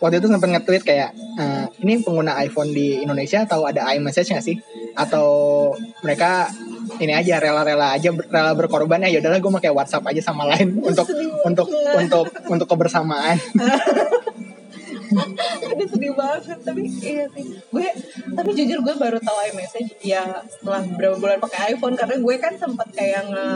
waktu 0.00 0.16
itu 0.20 0.28
sempat 0.28 0.48
nge-tweet 0.48 0.82
kayak 0.84 1.10
uh, 1.40 1.64
ini 1.80 2.04
pengguna 2.04 2.36
iPhone 2.44 2.72
di 2.72 3.00
Indonesia 3.00 3.44
tahu 3.48 3.64
ada 3.68 3.88
iMessage 3.96 4.32
nggak 4.32 4.44
sih? 4.44 4.56
Atau 4.96 5.26
mereka 6.04 6.52
ini 6.96 7.12
aja 7.12 7.36
rela-rela 7.36 7.92
aja 7.92 8.08
rela 8.10 8.52
berkorban 8.56 9.04
ya 9.04 9.20
udahlah 9.20 9.40
gue 9.44 9.52
pakai 9.60 9.72
WhatsApp 9.72 10.08
aja 10.08 10.24
sama 10.24 10.48
lain 10.48 10.80
untuk 10.80 11.04
untuk 11.44 11.68
untuk 12.00 12.26
untuk 12.48 12.66
kebersamaan 12.66 13.36
sedih 15.88 16.12
banget 16.14 16.58
tapi 16.62 16.82
iya 17.00 17.24
sih. 17.32 17.44
Gue 17.72 17.88
tapi 18.36 18.50
jujur 18.54 18.78
gue 18.84 18.94
baru 18.94 19.18
tahu 19.18 19.38
iMessage 19.52 19.90
ya 20.04 20.44
setelah 20.46 20.84
beberapa 20.84 21.16
bulan 21.16 21.38
pakai 21.40 21.74
iPhone 21.74 21.96
karena 21.96 22.16
gue 22.20 22.34
kan 22.36 22.52
sempat 22.60 22.88
kayak 22.92 23.26
nge 23.32 23.46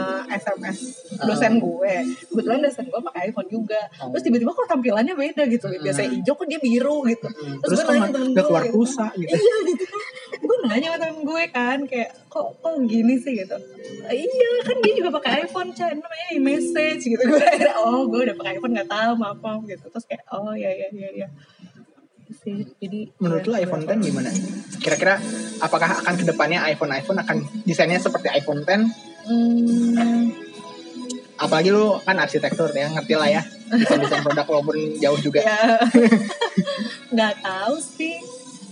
SMS 0.43 0.77
dosen 1.23 1.53
gue. 1.61 1.93
Kebetulan 2.29 2.59
dosen 2.65 2.85
gue 2.89 3.01
pakai 3.01 3.21
iPhone 3.29 3.49
juga. 3.49 3.81
Oh. 4.01 4.09
terus 4.11 4.23
tiba-tiba 4.25 4.51
kok 4.51 4.67
tampilannya 4.67 5.13
beda 5.13 5.43
gitu. 5.47 5.69
Biasanya 5.69 6.09
hijau 6.19 6.33
kok 6.33 6.47
dia 6.49 6.59
biru 6.59 7.05
gitu. 7.07 7.27
Terus, 7.29 7.61
terus 7.61 7.79
gue 7.85 7.93
nanya 7.93 8.09
temen 8.11 8.29
gue 8.33 8.43
keluar 8.43 8.65
pulsa 8.69 9.07
gitu? 9.15 9.35
Iya 9.43 9.55
gitu. 9.67 9.85
Gue 10.43 10.55
nanya 10.65 10.87
sama 10.93 10.97
temen 11.01 11.17
gue 11.27 11.43
kan 11.51 11.79
kayak 11.85 12.09
kok 12.31 12.47
kok 12.59 12.73
gini 12.89 13.15
sih? 13.21 13.33
Gitu. 13.37 13.57
Iya 14.09 14.51
kan 14.65 14.75
dia 14.81 14.93
juga 14.97 15.09
pakai 15.21 15.31
iPhone 15.45 15.69
cah 15.75 15.89
namanya 15.91 16.27
iMessage 16.33 17.03
gitu. 17.05 17.23
Gue 17.23 17.41
oh 17.77 18.07
gue 18.09 18.21
udah 18.31 18.35
pakai 18.35 18.51
iPhone 18.57 18.73
nggak 18.73 18.89
tahu 18.89 19.13
maaf 19.19 19.39
maaf. 19.39 19.61
Gitu. 19.69 19.85
Terus 19.85 20.05
kayak 20.09 20.23
oh 20.33 20.55
ya 20.57 20.71
ya 20.71 20.89
ya 20.91 21.09
ya 21.13 21.27
sih. 22.31 22.63
Jadi 22.79 23.11
menurut 23.19 23.43
lo 23.43 23.55
iPhone 23.59 23.83
10 23.83 23.99
gimana? 23.99 24.29
Kira-kira 24.79 25.19
apakah 25.59 25.99
akan 26.03 26.13
ke 26.15 26.23
depannya 26.23 26.63
iPhone 26.71 26.95
iPhone 26.95 27.19
akan 27.19 27.37
desainnya 27.67 27.99
seperti 27.99 28.31
iPhone 28.31 28.63
10 28.63 28.87
hmm. 29.27 30.23
apalagi 31.33 31.73
lu 31.73 31.99
kan 32.07 32.15
arsitektur 32.21 32.71
ya 32.71 32.87
ngerti 32.93 33.13
lah 33.19 33.29
ya. 33.29 33.41
Desain 33.73 33.99
desain 33.99 34.23
produk 34.23 34.45
walaupun 34.47 34.77
jauh 35.01 35.19
juga. 35.19 35.43
Ya. 35.43 35.81
nggak 37.13 37.33
tahu 37.43 37.75
sih. 37.83 38.15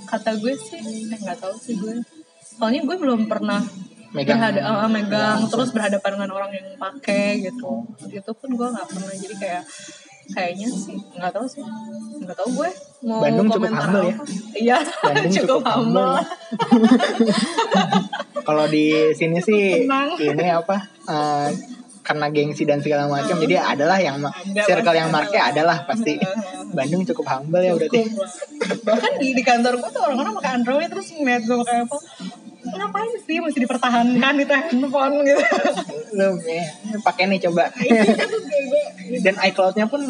Kata 0.08 0.36
gue 0.40 0.54
sih 0.56 0.80
eh, 1.12 1.20
nggak 1.20 1.40
tahu 1.42 1.56
sih 1.60 1.76
gue. 1.76 2.00
Soalnya 2.56 2.86
gue 2.88 2.96
belum 2.96 3.28
pernah 3.28 3.64
megang. 4.12 4.40
berhada, 4.40 4.62
uh, 4.62 4.90
megang 4.92 5.40
terus 5.48 5.72
berhadapan 5.72 6.12
dengan 6.20 6.32
orang 6.36 6.52
yang 6.52 6.68
pakai 6.76 7.44
gitu. 7.48 7.88
Itu 8.12 8.32
pun 8.36 8.50
gue 8.56 8.68
nggak 8.72 8.88
pernah. 8.88 9.14
Jadi 9.16 9.36
kayak 9.40 9.64
kayaknya 10.34 10.68
sih. 10.72 10.98
Nggak 11.18 11.32
tahu 11.36 11.46
sih. 11.48 11.64
Nggak 12.22 12.38
tahu 12.38 12.50
gue 12.64 12.70
mau 13.02 13.20
Bandung 13.26 13.50
cukup 13.50 13.74
humble 13.74 14.04
ya? 14.06 14.16
Iya 14.54 14.78
Bandung 15.02 15.32
cukup, 15.42 15.62
cukup 15.62 15.64
humble 15.74 16.14
kalau 18.48 18.66
di 18.70 19.14
sini 19.14 19.38
sih 19.42 19.86
Tenang. 19.86 20.18
ini 20.22 20.46
apa 20.50 20.78
uh, 21.10 21.50
karena 22.02 22.28
gengsi 22.34 22.66
dan 22.66 22.82
segala 22.82 23.06
macam 23.06 23.38
hmm. 23.38 23.44
jadi 23.46 23.56
adalah 23.62 23.98
yang 24.02 24.18
ada 24.22 24.62
circle 24.66 24.98
yang 24.98 25.10
marke 25.14 25.38
adalah 25.38 25.86
pasti. 25.86 26.18
Bandung 26.72 27.04
cukup 27.04 27.28
humble 27.28 27.62
ya 27.62 27.76
berarti. 27.76 28.08
Bahkan 28.88 29.12
di, 29.20 29.36
di 29.36 29.44
kantor 29.44 29.76
gue 29.76 29.90
tuh 29.92 30.02
orang-orang 30.08 30.34
pakai 30.40 30.52
Android 30.56 30.88
terus 30.88 31.12
ngeliat 31.12 31.44
gue 31.44 31.58
pakai 31.62 31.78
apa 31.84 31.98
ngapain 32.62 33.12
sih 33.26 33.38
masih 33.42 33.66
dipertahankan 33.66 34.34
itu 34.38 34.54
handphone 34.54 35.16
gitu? 35.26 35.42
Lu 36.18 36.38
ya, 36.46 36.66
pakai 37.02 37.26
nih 37.30 37.40
coba. 37.50 37.74
Iya, 37.82 38.04
dan 39.26 39.36
iCloud-nya 39.42 39.86
pun 39.90 40.02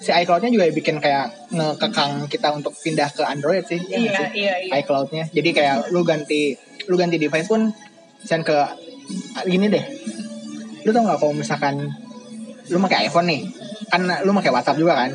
si 0.00 0.10
iCloud-nya 0.12 0.52
juga 0.52 0.68
bikin 0.70 1.00
kayak 1.00 1.50
ngekekang 1.50 2.28
kita 2.28 2.52
untuk 2.52 2.76
pindah 2.76 3.08
ke 3.16 3.22
Android 3.24 3.64
sih 3.64 3.80
ya 3.88 3.96
iya, 3.96 4.24
iya, 4.34 4.54
iya. 4.68 4.72
iCloud-nya. 4.84 5.32
Jadi 5.32 5.50
kayak 5.56 5.90
lu 5.90 6.04
ganti 6.04 6.54
lu 6.86 6.94
ganti 7.00 7.16
device 7.16 7.48
pun 7.48 7.72
misalnya 8.20 8.44
ke 8.44 8.58
gini 9.48 9.66
deh. 9.72 9.84
Lu 10.84 10.94
tau 10.94 11.02
gak 11.02 11.18
kalau 11.18 11.34
misalkan 11.34 11.74
lu 12.70 12.76
pakai 12.84 13.08
iPhone 13.08 13.26
nih? 13.30 13.42
Kan 13.88 14.04
lu 14.04 14.30
pakai 14.36 14.52
WhatsApp 14.52 14.78
juga 14.78 14.94
kan 14.94 15.10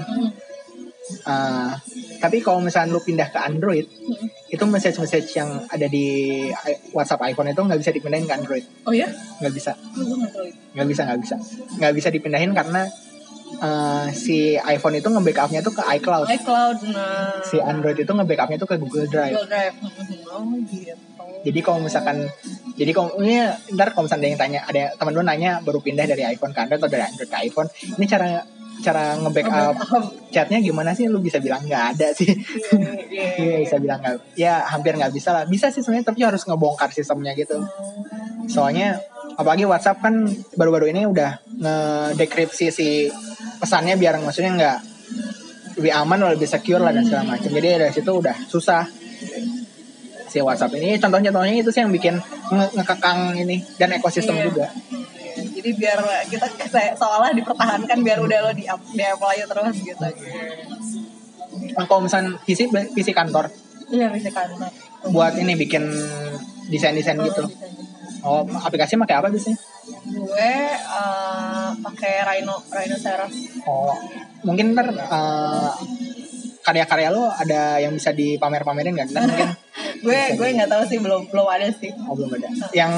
uh, 1.26 1.74
tapi 2.22 2.40
kalau 2.40 2.62
misalnya 2.62 2.94
lu 2.94 3.02
pindah 3.02 3.30
ke 3.30 3.40
Android 3.40 3.86
hmm. 3.86 4.54
itu 4.54 4.64
message-message 4.66 5.30
yang 5.38 5.66
ada 5.68 5.88
di 5.90 6.48
WhatsApp 6.96 7.26
iPhone 7.28 7.52
itu 7.52 7.62
nggak 7.62 7.80
bisa 7.80 7.92
dipindahin 7.92 8.26
ke 8.28 8.34
Android. 8.36 8.66
Oh 8.88 8.94
ya 8.94 9.08
nggak 9.44 9.54
bisa. 9.54 9.72
Nggak 10.78 10.88
bisa 10.88 11.02
nggak 11.08 11.20
bisa. 11.22 11.36
Nggak 11.78 11.94
bisa 11.98 12.10
dipindahin 12.14 12.52
karena 12.56 12.88
uh, 13.60 14.08
si 14.16 14.56
iPhone 14.58 14.98
itu 14.98 15.08
nge-backupnya 15.12 15.62
tuh 15.62 15.74
ke 15.76 15.84
iCloud. 16.00 16.28
iCloud 16.30 16.78
nah. 16.94 17.42
Si 17.44 17.58
Android 17.60 17.98
itu 18.00 18.12
nge-backupnya 18.12 18.58
tuh 18.58 18.70
ke 18.70 18.76
Google 18.80 19.08
Drive. 19.12 19.36
Google 19.36 19.50
Drive. 19.50 19.76
Oh 20.32 20.46
gitu 20.66 21.11
jadi 21.42 21.60
kalau 21.66 21.80
misalkan 21.82 22.30
jadi 22.78 22.92
kalau 22.94 23.18
ini 23.22 23.42
ntar 23.74 23.94
kalau 23.94 24.06
misalnya 24.06 24.22
ada 24.22 24.30
yang 24.30 24.42
tanya 24.42 24.60
ada 24.66 24.84
teman 24.98 25.14
lu 25.14 25.22
nanya 25.26 25.52
baru 25.62 25.82
pindah 25.82 26.06
dari 26.06 26.24
iPhone 26.26 26.54
ke 26.54 26.60
Android 26.62 26.82
atau 26.82 26.92
dari 26.92 27.04
Android 27.06 27.30
ke 27.30 27.38
iPhone. 27.46 27.70
Ini 27.98 28.06
cara 28.10 28.30
cara 28.82 29.14
nge-backup 29.22 29.78
chatnya 30.34 30.58
gimana 30.58 30.98
sih? 30.98 31.06
Lu 31.06 31.22
bisa 31.22 31.38
bilang 31.38 31.62
nggak 31.66 31.84
ada 31.98 32.08
sih. 32.14 32.30
Iya 32.30 33.38
yeah, 33.38 33.38
yeah, 33.58 33.60
bisa 33.62 33.78
bilang 33.78 34.00
nggak 34.02 34.16
ya 34.38 34.66
hampir 34.70 34.98
nggak 34.98 35.14
bisa 35.14 35.34
lah. 35.34 35.44
Bisa 35.46 35.70
sih 35.70 35.86
sebenarnya 35.86 36.14
tapi 36.14 36.22
harus 36.26 36.42
ngebongkar 36.46 36.90
sistemnya 36.94 37.34
gitu. 37.38 37.62
Soalnya 38.50 39.02
apalagi 39.38 39.66
WhatsApp 39.66 40.02
kan 40.02 40.26
baru-baru 40.58 40.94
ini 40.94 41.06
udah 41.10 41.42
ngedekripsi 41.62 42.68
si 42.74 43.10
pesannya 43.62 43.98
biar 43.98 44.18
maksudnya 44.22 44.52
nggak 44.58 44.78
lebih 45.82 45.94
aman 45.94 46.34
lebih 46.34 46.50
secure 46.50 46.82
lah 46.82 46.94
dan 46.94 47.06
segala 47.06 47.38
macam. 47.38 47.50
Jadi 47.50 47.68
dari 47.78 47.94
situ 47.94 48.12
udah 48.12 48.36
susah 48.50 49.02
si 50.32 50.40
WhatsApp 50.40 50.72
ini 50.80 50.96
contoh-contohnya 50.96 51.60
itu 51.60 51.68
sih 51.76 51.84
yang 51.84 51.92
bikin 51.92 52.16
nge 52.56 52.66
ngekekang 52.80 53.36
ini 53.36 53.60
dan 53.76 53.92
ekosistem 53.92 54.40
yeah. 54.40 54.48
juga 54.48 54.66
jadi 55.36 55.70
biar 55.76 56.00
kita 56.32 56.48
seolah 56.96 57.36
dipertahankan 57.36 58.00
biar 58.00 58.24
udah 58.24 58.40
lo 58.48 58.52
di 58.56 58.64
up 58.72 58.80
di 58.96 59.04
apply 59.04 59.44
terus 59.44 59.76
gitu 59.84 60.08
Nah, 61.52 61.86
kalau 61.88 62.02
misalnya 62.04 62.40
PC 62.44 62.72
PC 62.72 63.12
kantor. 63.12 63.52
Iya, 63.92 64.08
PC 64.12 64.32
kantor. 64.32 64.72
Buat 65.12 65.36
ini 65.40 65.54
bikin 65.60 65.84
desain-desain 66.72 67.20
Oh, 67.20 67.28
gitu. 67.28 67.44
desain. 67.48 67.72
Oh, 68.22 68.46
aplikasi 68.46 68.96
pakai 69.02 69.18
apa 69.18 69.28
biasanya? 69.34 69.58
Gue 70.14 70.54
eh, 70.78 71.70
pakai 71.82 72.14
Rhino, 72.24 72.56
Rhino 72.70 72.98
Serif. 73.02 73.34
Oh, 73.66 73.92
mungkin 74.46 74.78
ntar 74.78 74.88
eh, 74.94 75.72
karya-karya 76.62 77.10
lo 77.10 77.28
ada 77.34 77.82
yang 77.82 77.98
bisa 77.98 78.14
dipamer-pamerin 78.14 78.94
nggak? 78.94 79.10
Ntar 79.12 79.24
mungkin 79.28 79.50
gue 80.02 80.20
gue 80.34 80.48
nggak 80.52 80.68
tahu 80.68 80.84
sih 80.84 80.98
belum 80.98 81.30
belum 81.30 81.48
ada 81.48 81.68
sih. 81.72 81.92
oh 82.02 82.14
belum 82.14 82.32
ada. 82.34 82.48
Yang 82.72 82.94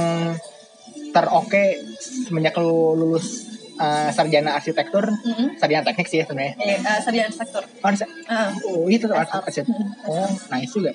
teroke 1.10 1.64
semenjak 2.00 2.56
lo 2.56 2.94
lulus 2.94 3.28
eh, 3.74 4.10
sarjana 4.10 4.54
arsitektur, 4.54 5.04
Mm-mm. 5.04 5.58
sarjana 5.58 5.84
teknik 5.84 6.06
sih 6.06 6.20
ya 6.20 6.26
sebenarnya. 6.26 6.54
Eh, 6.58 6.78
uh, 6.80 7.00
sarjana 7.00 7.30
sektor. 7.30 7.62
Oh, 7.62 7.88
arsi- 7.88 8.10
Ah, 8.26 8.50
oh, 8.66 8.86
itu 8.88 9.04
tuh 9.04 9.14
arsi- 9.14 9.34
arsitek. 9.40 9.74
Oh, 10.04 10.26
nice 10.50 10.72
juga. 10.72 10.92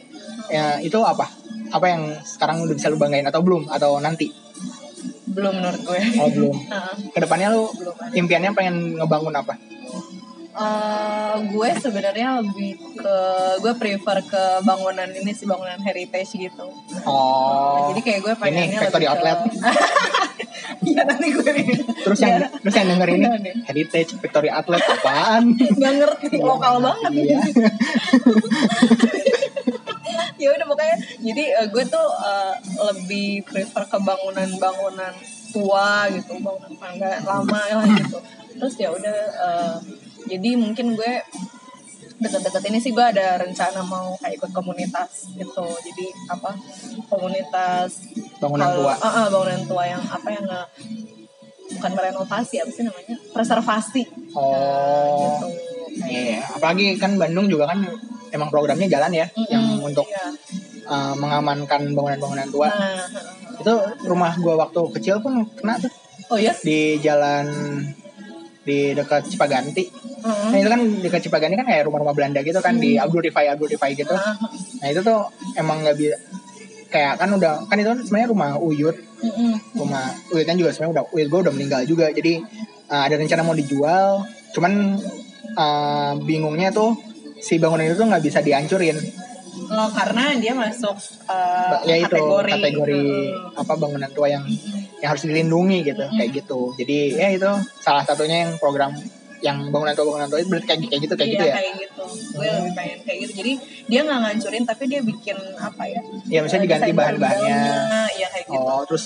Ya, 0.49 0.79
itu 0.79 0.97
apa? 0.99 1.27
Apa 1.69 1.87
yang 1.87 2.03
sekarang 2.23 2.63
udah 2.63 2.73
bisa 2.73 2.89
lu 2.89 2.97
banggain 2.97 3.25
atau 3.25 3.43
belum 3.43 3.69
atau 3.69 3.99
nanti? 3.99 4.31
belum 5.29 5.55
menurut 5.55 5.81
gue. 5.85 6.01
Oh, 6.19 6.29
belum. 6.29 6.57
Ah. 6.73 6.91
Ke 7.13 7.21
depannya 7.21 7.53
lu 7.53 7.69
Belum 7.71 7.95
impiannya 8.17 8.51
pengen 8.53 8.77
ngebangun 8.97 9.35
apa? 9.35 9.55
Eh, 10.59 11.37
gue 11.49 11.71
sebenarnya 11.79 12.43
lebih 12.43 12.71
ke 12.99 13.17
gue 13.63 13.73
prefer 13.79 14.19
ke 14.27 14.43
bangunan 14.63 15.07
ini 15.07 15.31
sih 15.31 15.47
bangunan 15.47 15.79
heritage 15.79 16.35
gitu. 16.35 16.67
Oh. 17.07 17.95
Jadi 17.95 18.01
kayak 18.03 18.21
gue 18.21 18.33
ini 18.33 18.43
pengennya 18.43 18.79
factory 18.83 19.07
lebih 19.07 19.09
ke- 19.09 19.13
outlet. 19.15 19.39
Iya 20.79 21.03
nanti 21.05 21.33
gue 21.33 21.53
Terus 22.05 22.19
yang 22.21 22.39
Iya. 22.39 22.49
terus 22.61 22.75
yang 22.77 22.89
denger 22.93 23.09
ini 23.11 23.25
Iya, 23.25 23.53
heritage 23.67 24.11
Victoria 24.21 24.53
Outlet 24.61 24.85
apaan? 24.85 25.43
nggak 25.79 25.93
ngerti 25.97 26.27
lokal 26.39 26.75
banget 26.81 27.13
Iya. 27.15 27.39
ya 30.39 30.49
udah 30.55 30.67
pokoknya 30.67 30.97
jadi 31.19 31.45
eh, 31.63 31.67
gue 31.69 31.85
tuh 31.85 32.09
eh, 32.21 32.55
lebih 32.85 33.43
prefer 33.43 33.83
ke 33.85 33.99
bangunan-bangunan 33.99 35.13
tua 35.51 36.07
gitu 36.15 36.39
bangunan 36.39 36.73
tangga 36.79 37.11
lama 37.27 37.61
lah 37.75 37.87
gitu 37.99 38.19
terus 38.55 38.75
ya 38.77 38.89
udah 38.93 39.19
eh, 39.35 39.75
jadi 40.25 40.51
mungkin 40.55 40.95
gue 40.95 41.13
deket-deket 42.19 42.63
ini 42.67 42.79
sih 42.79 42.91
gue 42.91 43.05
ada 43.05 43.39
rencana 43.39 43.79
mau 43.81 44.19
kayak 44.19 44.35
ikut 44.37 44.51
komunitas 44.51 45.31
gitu 45.33 45.63
jadi 45.63 46.07
apa 46.29 46.51
komunitas 47.07 48.03
Bangunan 48.39 48.67
kalau- 48.69 48.79
tua. 48.81 48.95
Ah, 48.97 49.07
ah, 49.07 49.27
bangunan 49.29 49.63
tua 49.65 49.85
yang 49.87 50.03
apa 50.03 50.29
yang 50.29 50.45
nge- 50.45 50.71
bukan 51.71 51.93
merenovasi 51.93 52.55
apa 52.59 52.71
sih 52.71 52.83
namanya 52.83 53.17
preservasi 53.31 54.03
Oh. 54.33 55.37
gitu 55.37 55.49
Iya, 55.99 56.39
apalagi 56.49 56.95
kan 56.95 57.19
Bandung 57.19 57.47
juga 57.47 57.67
kan 57.67 57.83
emang 58.29 58.47
programnya 58.49 58.87
jalan 58.87 59.11
ya 59.11 59.27
Mm-mm, 59.27 59.51
yang 59.51 59.65
untuk 59.81 60.07
iya. 60.07 60.31
uh, 60.85 61.11
mengamankan 61.13 61.91
bangunan-bangunan 61.91 62.47
tua. 62.47 62.69
Nah, 62.69 63.03
Itu 63.59 63.75
rumah 64.05 64.31
gua 64.37 64.55
waktu 64.61 64.79
kecil 64.95 65.19
pun 65.19 65.43
kena 65.53 65.75
tuh 65.77 65.91
oh 66.29 66.39
ya 66.39 66.55
di 66.57 67.01
jalan 67.01 67.51
di 68.69 68.93
dekat 68.93 69.25
Cipaganti. 69.33 69.89
Heeh. 69.89 70.49
Nah 70.53 70.59
itu 70.61 70.69
kan 70.69 70.81
dekat 71.01 71.21
Cipaganti 71.25 71.57
kan 71.57 71.65
kayak 71.65 71.89
rumah-rumah 71.89 72.13
Belanda 72.13 72.45
gitu 72.45 72.61
kan 72.61 72.77
di 72.77 73.01
Abdul 73.01 73.25
Rifai 73.25 73.49
Abdul 73.49 73.73
Rifai 73.73 73.97
gitu. 73.97 74.13
Ah, 74.13 74.37
Nah 74.85 74.89
itu 74.93 75.01
tuh 75.01 75.25
emang 75.57 75.81
nggak 75.81 75.97
bisa 75.97 76.17
kayak 76.89 77.21
kan 77.21 77.29
udah 77.33 77.69
kan 77.69 77.77
itu 77.77 77.93
sebenarnya 78.09 78.29
rumah 78.33 78.51
Uyut 78.57 78.97
mm-mm. 78.97 79.77
rumah 79.77 80.09
Uyut 80.33 80.47
kan 80.49 80.57
juga 80.57 80.73
sebenarnya 80.73 80.93
udah 81.01 81.05
Uyut 81.13 81.29
gue 81.29 81.41
udah 81.45 81.53
meninggal 81.53 81.81
juga 81.85 82.09
jadi 82.09 82.41
uh, 82.89 83.03
ada 83.05 83.21
rencana 83.21 83.45
mau 83.45 83.53
dijual 83.53 84.25
cuman 84.57 84.97
uh, 85.53 86.17
bingungnya 86.25 86.73
tuh 86.73 86.97
si 87.45 87.61
bangunan 87.61 87.85
itu 87.85 87.97
tuh 88.01 88.09
nggak 88.09 88.25
bisa 88.25 88.41
dihancurin 88.41 88.97
Oh, 89.69 89.91
karena 89.93 90.33
dia 90.41 90.57
masuk 90.57 90.97
uh, 91.29 91.83
ya 91.85 92.01
itu 92.01 92.09
kategori, 92.09 92.57
kategori 92.57 93.05
Mm. 93.05 93.61
apa 93.61 93.73
bangunan 93.77 94.09
tua 94.17 94.33
yang 94.33 94.49
yang 94.99 95.09
harus 95.15 95.23
dilindungi 95.25 95.79
gitu 95.87 96.05
kayak 96.11 96.31
gitu 96.35 96.61
jadi 96.75 96.99
ya 97.15 97.29
itu 97.39 97.51
salah 97.79 98.03
satunya 98.03 98.47
yang 98.49 98.53
program 98.59 98.93
yang 99.39 99.71
bangunan 99.71 99.95
tua 99.95 100.07
bangunan 100.11 100.29
tua 100.31 100.39
itu 100.43 100.49
berarti 100.51 100.67
kayak 100.67 100.81
kayak 100.91 101.01
gitu 101.07 101.15
kayak 101.15 101.29
iya, 101.29 101.35
gitu 101.35 101.45
ya 101.47 101.55
kayak 101.55 101.75
gitu. 101.79 102.05
Gue 102.35 102.49
lebih 102.51 102.73
pengen 102.75 102.99
kayak 103.07 103.19
gitu. 103.23 103.33
Jadi 103.39 103.53
dia 103.87 104.01
nggak 104.03 104.19
ngancurin 104.19 104.65
tapi 104.67 104.83
dia 104.91 105.01
bikin 105.03 105.37
apa 105.59 105.83
ya? 105.87 106.01
ya 106.27 106.41
misalnya 106.43 106.63
eh, 106.63 106.67
diganti 106.67 106.91
bahan-bahannya 106.95 107.59
Iya 108.19 108.27
kayak 108.35 108.45
gitu. 108.51 108.59
oh 108.59 108.83
terus 108.89 109.05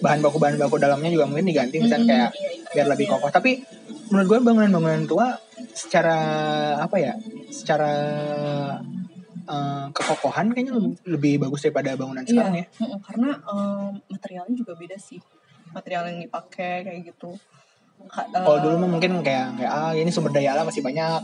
bahan 0.00 0.20
baku 0.24 0.36
bahan 0.40 0.56
baku 0.58 0.76
dalamnya 0.80 1.10
juga 1.12 1.24
mungkin 1.28 1.46
diganti 1.46 1.76
misalnya 1.78 2.00
Mm-mm, 2.00 2.10
kayak 2.10 2.30
iya, 2.34 2.50
iya. 2.50 2.70
biar 2.74 2.86
lebih 2.96 3.06
kokoh 3.08 3.30
tapi 3.30 3.62
menurut 4.10 4.26
gue 4.26 4.38
bangunan-bangunan 4.42 5.04
tua 5.06 5.26
secara 5.70 6.18
apa 6.80 6.96
ya 6.98 7.12
secara 7.52 7.92
eh, 9.44 9.86
kekokohan 9.92 10.50
kayaknya 10.56 10.72
lebih, 10.80 10.92
lebih 11.04 11.34
bagus 11.44 11.60
daripada 11.68 11.94
bangunan 11.94 12.24
sekarang 12.24 12.54
ya 12.56 12.66
karena 13.04 13.30
em, 13.44 13.92
materialnya 14.08 14.56
juga 14.56 14.72
beda 14.74 14.96
sih. 14.96 15.20
Material 15.74 16.02
yang 16.06 16.18
dipakai 16.22 16.74
kayak 16.82 17.00
gitu. 17.04 17.34
Eh, 18.04 18.26
kalau 18.34 18.58
dulu 18.60 18.74
mah 18.78 18.90
mungkin 18.90 19.22
kayak 19.22 19.56
kayak 19.56 19.70
ah 19.70 19.90
ini 19.90 20.10
sumber 20.10 20.28
daya 20.28 20.52
alam 20.52 20.66
masih 20.68 20.82
banyak. 20.82 21.20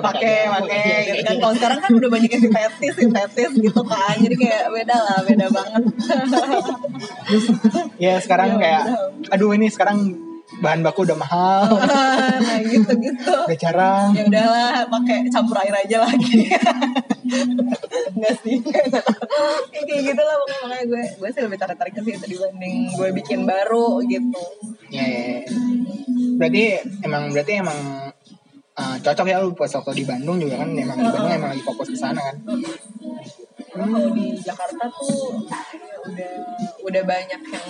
Pakai 0.00 0.48
aja. 0.48 0.54
pakai 0.54 0.80
Iya, 0.80 0.98
gitu 1.12 1.22
kan. 1.22 1.34
iya. 1.34 1.40
kalau 1.40 1.54
sekarang 1.54 1.78
kan 1.78 1.90
udah 1.92 2.08
banyak 2.08 2.30
yang 2.30 2.42
sintetis 2.42 2.94
sintetis 2.96 3.52
gitu 3.54 3.80
kan. 3.84 4.14
Jadi 4.16 4.34
kayak 4.34 4.62
beda 4.70 4.96
lah 4.96 5.18
beda 5.22 5.46
banget. 5.48 5.82
Ya 7.96 8.16
sekarang 8.18 8.56
Iya, 8.56 8.60
kayak 8.60 8.82
aduh 9.30 9.50
ini 9.52 9.66
sekarang 9.68 9.98
bahan 10.58 10.80
baku 10.80 11.04
udah 11.04 11.18
mahal. 11.18 11.68
Nah 12.46 12.58
gitu 12.62 12.92
gitu 12.96 13.32
udah 13.44 13.58
jarang. 13.58 14.08
Ya 14.14 14.24
udahlah 14.24 14.86
pakai 14.88 15.26
campur 15.28 15.58
air 15.60 15.74
aja 15.74 16.00
lagi 16.02 16.48
Enggak 18.16 18.34
sih. 18.42 18.56
Kayak 18.62 19.84
kayak 19.86 20.02
gitu 20.12 20.22
lah 20.22 20.34
pokoknya 20.40 20.58
makanya 20.64 20.84
gue 20.86 21.02
gue 21.18 21.28
sih 21.34 21.42
lebih 21.42 21.58
tertarik 21.58 21.94
ke 21.94 22.02
situ 22.02 22.26
dibanding 22.36 22.78
gue 22.94 23.08
bikin 23.22 23.40
baru 23.44 24.00
gitu. 24.06 24.42
Ya, 24.90 25.04
ya, 25.04 25.20
ya. 25.26 25.40
berarti 26.38 26.64
emang 27.02 27.34
berarti 27.34 27.52
emang 27.58 27.80
uh, 28.78 28.96
cocok 29.02 29.26
ya 29.26 29.42
lu 29.42 29.52
pas 29.56 29.72
waktu 29.72 29.92
di 29.98 30.04
Bandung 30.06 30.36
juga 30.38 30.62
kan? 30.62 30.68
Emang 30.72 30.98
di 31.00 31.08
Bandung 31.10 31.32
emang 31.32 31.50
lagi 31.52 31.64
fokus 31.64 31.88
ke 31.90 31.98
sana 31.98 32.20
kan? 32.22 32.36
Karena 33.76 33.86
kalau 33.92 34.10
di 34.14 34.26
Jakarta 34.40 34.84
tuh 34.88 35.44
udah 36.06 36.32
udah 36.86 37.02
banyak 37.02 37.40
yang 37.50 37.66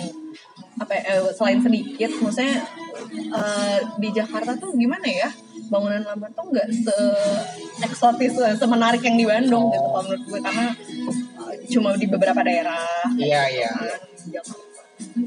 apa 0.77 0.93
ya, 0.93 1.01
eh, 1.09 1.33
selain 1.33 1.57
sedikit 1.57 2.11
maksudnya 2.21 2.61
eh, 3.33 3.79
di 3.97 4.09
Jakarta 4.13 4.53
tuh 4.61 4.77
gimana 4.77 5.09
ya 5.09 5.29
bangunan 5.67 6.03
lama 6.03 6.27
tuh 6.31 6.45
nggak 6.51 6.67
se 6.71 6.97
eksotis 7.83 8.33
semenarik 8.57 9.01
yang 9.03 9.17
di 9.19 9.25
Bandung 9.27 9.69
gitu 9.71 9.87
kalau 9.87 10.03
menurut 10.07 10.23
gue. 10.25 10.39
Karena 10.41 10.67
eh, 10.71 11.55
cuma 11.71 11.89
di 11.95 12.05
beberapa 12.07 12.41
daerah. 12.43 12.87
Iya 13.15 13.41
iya. 13.51 13.71
kan, 13.71 14.01
di 14.23 14.29
Jakarta. 14.35 14.65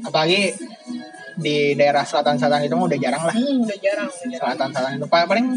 apalagi 0.03 0.41
di 1.41 1.73
daerah 1.79 2.03
selatan-selatan 2.03 2.67
itu 2.67 2.75
mah 2.75 2.85
udah 2.91 2.99
jarang 2.99 3.23
lah. 3.23 3.35
Hmm, 3.35 3.65
udah 3.65 3.77
jarang, 3.79 4.09
udah 4.09 4.27
jarang. 4.27 4.41
selatan-selatan 4.43 4.91
itu. 4.99 5.07
Paling 5.07 5.47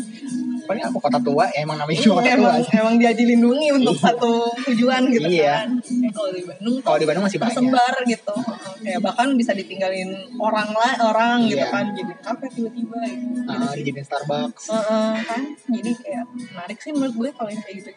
paling 0.64 0.82
apa 0.82 0.96
kota 0.96 1.18
tua 1.20 1.44
ya 1.52 1.62
emang 1.62 1.76
namanya 1.76 2.00
cuma 2.00 2.14
kota 2.18 2.24
tua 2.24 2.34
emang, 2.34 2.54
aja. 2.56 2.70
emang 2.80 2.94
dia 2.96 3.10
dilindungi 3.12 3.68
untuk 3.72 3.96
satu 3.96 4.32
tujuan 4.64 5.02
gitu 5.08 5.28
Iya. 5.28 5.54
kan. 5.64 5.68
Eh, 5.78 6.10
kalau 6.10 6.30
di 6.30 6.42
Bandung 6.42 6.74
kalau 6.80 6.98
di 6.98 7.06
Bandung 7.06 7.24
masih 7.24 7.38
banyak 7.38 7.52
tersebar 7.54 7.94
gitu. 8.04 8.34
Kayak 8.80 9.00
bahkan 9.00 9.26
bisa 9.34 9.52
ditinggalin 9.52 10.08
orang 10.36 10.68
lah 10.70 10.92
orang 11.04 11.38
gitu 11.46 11.60
Iya. 11.60 11.68
kan 11.68 11.84
jadi 11.92 12.12
kafe 12.18 12.46
tiba-tiba 12.50 12.98
gitu. 13.04 13.44
uh, 13.44 13.72
dijadiin 13.74 14.04
Starbucks 14.04 14.64
Heeh, 14.68 15.12
kan 15.22 15.40
jadi 15.68 15.90
kayak 15.94 16.24
menarik 16.32 16.78
sih 16.78 16.92
menurut 16.92 17.14
gue 17.14 17.28
kalau 17.32 17.48
yang 17.48 17.60
kayak 17.60 17.76
gitu 17.80 17.90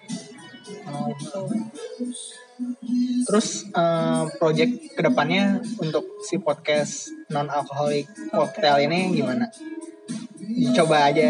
Oh. 0.88 1.08
gitu. 1.10 1.42
Terus 3.24 3.48
eh, 3.70 4.24
project 4.36 4.74
ke 4.92 5.02
depannya 5.02 5.62
untuk 5.78 6.20
si 6.22 6.36
podcast 6.38 7.08
non 7.30 7.48
alcoholic 7.48 8.04
cocktail 8.28 8.82
ini 8.82 9.14
gimana? 9.14 9.48
Coba 10.78 11.10
aja. 11.10 11.28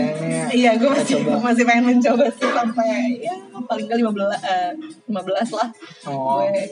Iya, 0.52 0.76
gue 0.76 0.90
masih 0.92 1.24
coba. 1.24 1.52
masih 1.52 1.64
pengen 1.64 1.96
mencoba 1.96 2.26
sih 2.32 2.50
sampai 2.52 3.20
ya 3.24 3.36
paling 3.68 3.88
kali 3.88 4.02
15 4.02 4.16
eh, 4.44 4.72
15 5.10 5.58
lah. 5.58 5.68
Oh. 6.08 6.40
Gue 6.44 6.64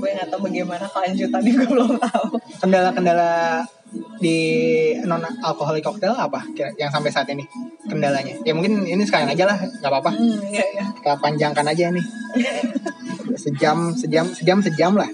gue 0.00 0.08
nggak 0.12 0.28
tahu 0.28 0.40
bagaimana 0.48 0.84
kelanjutannya 0.88 1.52
gue 1.52 1.68
belum 1.74 1.92
tahu. 2.00 2.26
Kendala-kendala 2.60 3.64
di 4.20 4.38
non 5.08 5.24
alcoholic 5.40 5.80
cocktail 5.80 6.12
apa 6.12 6.44
kira 6.52 6.68
yang 6.76 6.92
sampai 6.92 7.08
saat 7.08 7.28
ini 7.32 7.44
kendalanya? 7.88 8.36
Ya 8.44 8.52
mungkin 8.52 8.84
ini 8.84 9.00
sekalian 9.04 9.32
aja 9.32 9.48
lah, 9.48 9.58
nggak 9.60 9.90
apa-apa. 9.90 10.10
Hmm, 10.12 10.38
iya 10.52 10.64
iya. 10.76 10.84
Kita 10.92 11.16
panjangkan 11.20 11.66
aja 11.68 11.92
nih. 11.92 12.06
Sejam, 13.44 13.94
sejam, 13.94 14.26
sejam, 14.34 14.58
sejam 14.58 14.92
lah. 14.98 15.06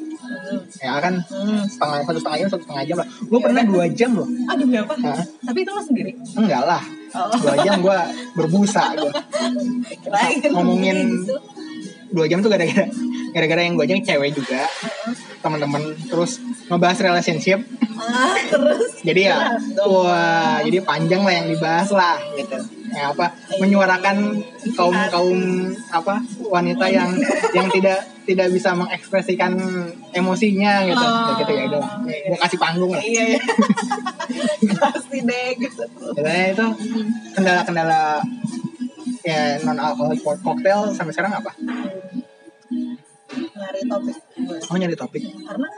Ya 0.78 0.94
kan 0.98 1.14
Hmm. 1.24 1.62
setengah 1.64 1.98
satu 2.02 2.18
setengah 2.18 2.38
jam, 2.38 2.48
satu 2.48 2.62
setengah 2.62 2.84
jam 2.84 2.96
lah. 2.98 3.08
Gue 3.22 3.40
pernah 3.40 3.62
dua 3.62 3.84
jam 3.88 4.10
loh. 4.12 4.28
Aduh, 4.48 4.66
berapa? 4.66 4.92
Hah? 4.98 5.24
Tapi 5.42 5.58
itu 5.60 5.70
lo 5.70 5.82
sendiri. 5.82 6.12
Enggak 6.34 6.62
lah. 6.62 6.82
Oh. 7.14 7.30
Dua 7.36 7.54
jam 7.60 7.78
gue 7.78 7.98
berbusa 8.34 8.82
gue. 8.94 9.12
Ngomongin- 10.50 11.22
gitu. 11.22 11.34
dua 12.10 12.26
jam 12.26 12.38
tuh 12.38 12.46
gara-gara 12.46 12.86
gara-gara 13.32 13.60
yang 13.60 13.74
gue 13.74 13.84
ajak 13.84 14.06
cewek 14.06 14.30
juga 14.32 14.62
teman-teman 15.44 15.92
terus 16.08 16.40
ngebahas 16.72 16.98
relationship. 17.04 17.60
Ah, 18.00 18.32
terus? 18.48 19.04
Jadi 19.04 19.28
ya 19.28 19.60
wah 19.84 20.64
jadi 20.64 20.80
panjang 20.80 21.20
lah 21.20 21.34
yang 21.36 21.46
dibahas 21.52 21.92
lah 21.92 22.16
gitu. 22.40 22.56
Ya 22.94 23.12
apa 23.12 23.36
menyuarakan 23.60 24.40
kaum 24.72 24.96
kaum 25.12 25.38
apa 25.92 26.24
wanita 26.48 26.88
yang 26.88 27.12
yang 27.52 27.68
tidak 27.68 28.08
tidak 28.24 28.48
bisa 28.48 28.72
mengekspresikan 28.72 29.52
emosinya 30.16 30.88
gitu. 30.88 31.04
Oh. 31.04 31.36
gitu 31.36 31.52
ya 31.52 31.62
udah 31.68 31.84
gue 32.08 32.38
kasih 32.40 32.58
panggung 32.58 32.96
lah. 32.96 33.04
Iya, 33.04 33.36
iya. 33.36 33.40
kasih 34.80 35.20
deh 35.28 35.48
gitu. 35.60 35.84
Ya, 36.16 36.56
itu 36.56 36.66
kendala-kendala 37.36 38.24
ya 39.24 39.56
non 39.64 39.80
alkoholik 39.80 40.20
cocktail 40.20 40.92
sampai 40.92 41.12
sekarang 41.16 41.32
apa 41.32 41.52
nyari 43.32 43.80
topik. 43.88 44.16
Oh 44.70 44.76
nyari 44.76 44.96
topik. 44.96 45.22
Karena 45.48 45.68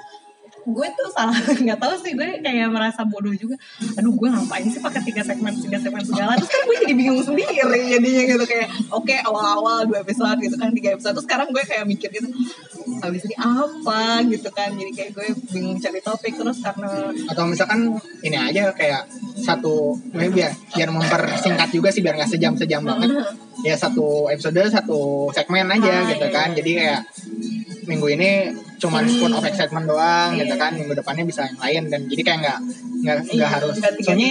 gue 0.66 0.86
tuh 0.98 1.08
salah 1.14 1.38
nggak 1.64 1.78
tahu 1.78 1.94
sih 2.02 2.12
gue 2.18 2.42
kayak 2.42 2.68
merasa 2.68 3.06
bodoh 3.06 3.30
juga. 3.32 3.54
Aduh 3.94 4.12
gue 4.18 4.28
ngapain 4.28 4.66
sih 4.66 4.82
pakai 4.82 5.00
tiga 5.06 5.22
segmen 5.22 5.54
tiga 5.54 5.78
segmen 5.78 6.02
segala? 6.02 6.34
Terus 6.34 6.50
kan 6.50 6.62
gue 6.66 6.76
jadi 6.82 6.94
bingung 6.98 7.22
sendiri 7.22 7.78
jadinya 7.86 8.22
gitu 8.34 8.44
kayak 8.44 8.68
oke 8.90 9.06
okay, 9.06 9.22
awal-awal 9.22 9.86
dua 9.86 10.02
episode 10.02 10.38
gitu 10.42 10.58
kan 10.58 10.74
tiga 10.74 10.98
episode. 10.98 11.14
Terus 11.14 11.26
sekarang 11.30 11.48
gue 11.54 11.62
kayak 11.62 11.84
mikir 11.86 12.10
gitu 12.10 12.28
habis 13.00 13.22
ini 13.30 13.36
apa 13.38 14.26
gitu 14.26 14.48
kan? 14.50 14.74
Jadi 14.74 14.90
kayak 14.90 15.10
gue 15.14 15.26
bingung 15.54 15.78
cari 15.78 16.00
topik 16.02 16.34
terus 16.34 16.58
karena 16.58 16.90
atau 17.30 17.44
misalkan 17.46 17.94
ini 18.26 18.36
aja 18.36 18.74
kayak 18.74 19.06
satu 19.38 19.94
biar 20.10 20.50
biar 20.74 20.90
mempersingkat 20.90 21.70
juga 21.70 21.94
sih 21.94 22.02
biar 22.02 22.18
nggak 22.18 22.30
sejam 22.30 22.58
sejam 22.58 22.82
banget 22.82 23.12
ya 23.64 23.74
satu 23.76 24.28
episode 24.28 24.60
satu 24.68 25.30
segmen 25.32 25.68
aja 25.70 26.04
ah, 26.04 26.08
gitu 26.10 26.26
iya, 26.28 26.34
kan. 26.34 26.48
iya. 26.52 26.56
jadi 26.60 26.70
kayak 26.76 27.00
minggu 27.86 28.06
ini 28.18 28.30
cuman 28.76 29.06
hmm. 29.06 29.12
spoon 29.16 29.32
of 29.32 29.44
excitement 29.46 29.86
doang 29.88 30.34
yeah. 30.34 30.44
gitu 30.44 30.54
iya. 30.58 30.62
kan 30.62 30.72
minggu 30.76 30.94
depannya 30.94 31.24
bisa 31.24 31.46
yang 31.46 31.58
lain 31.58 31.82
dan 31.88 32.00
jadi 32.10 32.22
kayak 32.26 32.38
nggak 32.42 32.58
nggak 33.06 33.18
nggak 33.32 33.50
harus 33.50 33.74
soalnya 34.02 34.30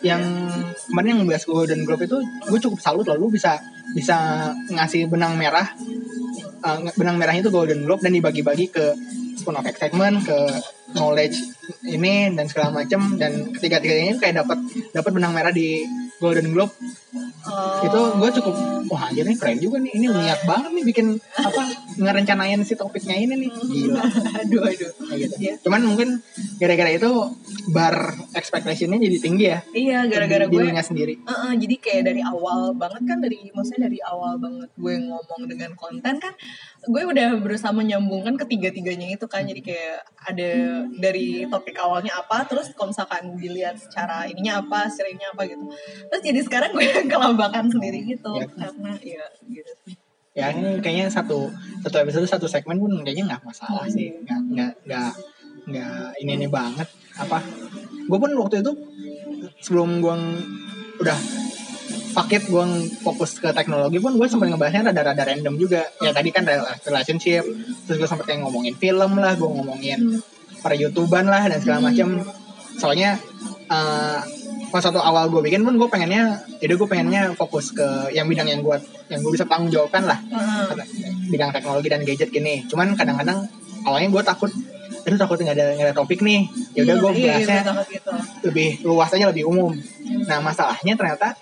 yang 0.00 0.22
kemarin 0.88 1.08
yang 1.16 1.20
bahas 1.26 1.44
Golden 1.48 1.82
Globe 1.88 2.04
itu 2.06 2.18
gue 2.20 2.58
cukup 2.60 2.78
salut 2.78 3.04
loh 3.08 3.16
lu 3.16 3.26
bisa 3.32 3.58
bisa 3.96 4.48
ngasih 4.70 5.10
benang 5.10 5.34
merah 5.34 5.66
uh, 6.62 6.78
benang 6.94 7.16
merahnya 7.18 7.42
itu 7.48 7.52
Golden 7.52 7.82
Globe 7.84 8.04
dan 8.04 8.14
dibagi-bagi 8.14 8.70
ke 8.70 8.94
spoon 9.40 9.56
of 9.56 9.66
excitement 9.66 10.20
ke 10.22 10.36
knowledge 10.94 11.40
ini 11.86 12.30
dan 12.36 12.46
segala 12.46 12.84
macam 12.84 13.16
dan 13.16 13.50
ketiga-tiganya 13.56 14.20
kayak 14.20 14.44
dapat 14.44 14.58
dapat 14.94 15.10
benang 15.10 15.32
merah 15.32 15.50
di 15.50 15.82
Golden 16.20 16.52
Globe 16.52 16.76
Oh. 17.40 17.82
Itu 17.82 18.00
gue 18.20 18.30
cukup 18.36 18.56
wah 18.90 19.06
anjir 19.06 19.22
nih 19.22 19.38
keren 19.38 19.58
juga 19.62 19.78
nih. 19.78 19.92
Ini 19.94 20.06
niat 20.10 20.40
banget 20.44 20.70
nih 20.74 20.84
bikin 20.84 21.06
apa 21.38 21.62
ngerencanain 21.96 22.60
si 22.66 22.74
topiknya 22.74 23.14
ini 23.14 23.46
nih. 23.46 23.50
Gila. 23.54 24.02
aduh 24.42 24.60
aduh. 24.66 24.90
gitu. 25.14 25.34
Yeah. 25.38 25.56
Cuman 25.62 25.86
mungkin 25.86 26.18
gara-gara 26.58 26.90
itu 26.90 27.10
bar 27.68 28.16
expectationnya 28.32 28.96
jadi 28.96 29.18
tinggi 29.20 29.44
ya. 29.52 29.58
Iya, 29.76 29.98
gara-gara 30.08 30.44
gue 30.48 30.64
sendiri. 30.80 31.20
Uh 31.24 31.32
-uh, 31.32 31.52
jadi 31.52 31.74
kayak 31.76 32.02
dari 32.08 32.22
awal 32.24 32.72
banget 32.72 33.02
kan 33.04 33.18
dari 33.20 33.50
maksudnya 33.52 33.90
dari 33.90 34.00
awal 34.00 34.40
banget 34.40 34.70
gue 34.78 34.94
ngomong 35.04 35.42
dengan 35.50 35.70
konten 35.76 36.16
kan 36.16 36.34
gue 36.80 37.02
udah 37.04 37.36
berusaha 37.44 37.72
menyambungkan 37.76 38.40
ketiga-tiganya 38.40 39.12
itu 39.12 39.26
kan 39.28 39.44
jadi 39.44 39.60
kayak 39.60 39.98
ada 40.24 40.50
dari 40.96 41.44
topik 41.50 41.76
awalnya 41.76 42.16
apa 42.16 42.48
terus 42.48 42.72
kalau 42.72 42.94
misalkan 42.94 43.36
dilihat 43.36 43.76
secara 43.76 44.24
ininya 44.30 44.64
apa 44.64 44.88
secara 44.88 45.12
apa 45.12 45.42
gitu 45.44 45.64
terus 46.08 46.22
jadi 46.24 46.40
sekarang 46.40 46.70
gue 46.72 46.86
kelambakan 47.12 47.68
sendiri 47.68 48.00
gitu 48.08 48.32
ya. 48.32 48.48
karena 48.48 48.92
ya 49.04 49.24
gitu 49.44 49.72
ya 50.30 50.46
ini 50.54 50.78
kayaknya 50.78 51.10
satu 51.10 51.50
satu 51.82 51.96
episode 52.00 52.24
satu 52.24 52.46
segmen 52.46 52.78
pun 52.78 52.92
kayaknya 53.02 53.34
nggak 53.34 53.42
masalah 53.44 53.84
hmm. 53.84 53.92
sih 53.92 54.08
nggak 54.24 54.40
nggak 54.54 54.72
nggak 54.86 55.12
nggak 55.68 56.06
ini 56.22 56.30
ini 56.38 56.46
banget 56.48 56.88
apa? 57.20 57.38
Gue 58.08 58.18
pun 58.18 58.30
waktu 58.40 58.64
itu 58.64 58.72
sebelum 59.60 60.00
gue 60.00 60.14
udah 61.00 61.18
paket 62.10 62.42
gue 62.50 62.64
fokus 63.06 63.38
ke 63.38 63.54
teknologi 63.54 64.02
pun 64.02 64.18
gue 64.18 64.26
sempat 64.26 64.50
ngebahasnya 64.50 64.90
rada-rada 64.90 65.22
random 65.22 65.54
juga. 65.60 65.86
Ya 66.02 66.10
tadi 66.10 66.34
kan 66.34 66.48
relationship 66.82 67.44
terus 67.86 67.96
gue 68.00 68.08
sempat 68.08 68.26
kayak 68.26 68.42
ngomongin 68.42 68.74
film 68.74 69.20
lah 69.20 69.36
gue 69.38 69.46
ngomongin 69.46 70.18
para 70.60 70.74
youtuban 70.76 71.24
lah 71.28 71.48
dan 71.48 71.58
segala 71.62 71.88
macam 71.88 72.20
soalnya 72.76 73.16
uh, 73.68 74.20
pas 74.70 74.82
satu 74.82 75.02
awal 75.02 75.26
gue 75.32 75.42
bikin 75.42 75.66
pun 75.66 75.74
gue 75.74 75.88
pengennya 75.90 76.38
jadi 76.62 76.78
gue 76.78 76.88
pengennya 76.88 77.34
fokus 77.34 77.74
ke 77.74 78.14
yang 78.14 78.30
bidang 78.30 78.46
yang 78.46 78.62
gue 78.62 78.76
yang 79.10 79.18
gue 79.24 79.32
bisa 79.34 79.42
tanggung 79.48 79.72
jawabkan 79.72 80.06
lah 80.06 80.18
bidang 81.30 81.50
teknologi 81.54 81.88
dan 81.90 82.02
gadget 82.02 82.30
gini. 82.30 82.66
Cuman 82.66 82.94
kadang-kadang 82.98 83.46
awalnya 83.86 84.08
gue 84.10 84.22
takut 84.22 84.50
aduh 85.06 85.18
takut 85.18 85.36
nggak 85.40 85.56
ada 85.56 85.66
nggak 85.76 85.86
ada 85.92 85.96
topik 85.96 86.20
nih. 86.20 86.48
Ya 86.76 86.86
udah 86.86 86.96
gue 87.00 87.10
iya, 87.16 87.40
bahasnya 87.40 87.84
gitu. 87.88 88.12
lebih 88.50 88.68
luas 88.86 89.10
aja 89.12 89.26
lebih 89.30 89.44
umum. 89.48 89.72
Nah 90.28 90.38
masalahnya 90.44 90.94
ternyata 90.94 91.34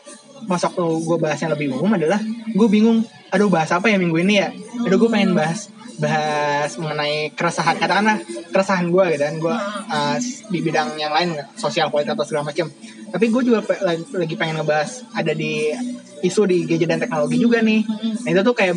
pas 0.47 0.61
waktu 0.63 0.85
gue 0.85 1.17
bahasnya 1.19 1.49
lebih 1.53 1.75
umum 1.75 1.99
adalah 1.99 2.23
gue 2.55 2.69
bingung 2.71 3.03
aduh 3.29 3.51
bahas 3.53 3.69
apa 3.75 3.91
ya 3.91 3.97
minggu 4.01 4.19
ini 4.23 4.35
ya? 4.41 4.49
Aduh 4.87 4.97
gue 4.97 5.11
pengen 5.11 5.35
bahas 5.35 5.69
bahas 5.99 6.79
mengenai 6.79 7.35
keresahan 7.35 7.75
katakanlah 7.75 8.23
keresahan 8.55 8.87
gue 8.89 9.05
gitu 9.19 9.25
kan. 9.27 9.35
Gue 9.43 9.55
uh, 9.91 10.17
di 10.49 10.59
bidang 10.63 10.95
yang 10.97 11.11
lain 11.11 11.35
sosial 11.59 11.91
politik 11.91 12.15
atau 12.15 12.25
segala 12.25 12.55
macam 12.55 12.71
tapi 13.09 13.33
gue 13.33 13.43
juga 13.43 13.65
lagi, 13.81 14.05
lagi 14.13 14.35
pengen 14.37 14.61
ngebahas 14.61 15.01
ada 15.17 15.33
di 15.33 15.73
isu 16.21 16.45
di 16.45 16.69
gadget 16.69 16.89
dan 16.93 17.01
teknologi 17.01 17.41
juga 17.41 17.65
nih. 17.65 17.81
Nah 18.25 18.29
itu 18.31 18.41
tuh 18.45 18.55
kayak 18.55 18.75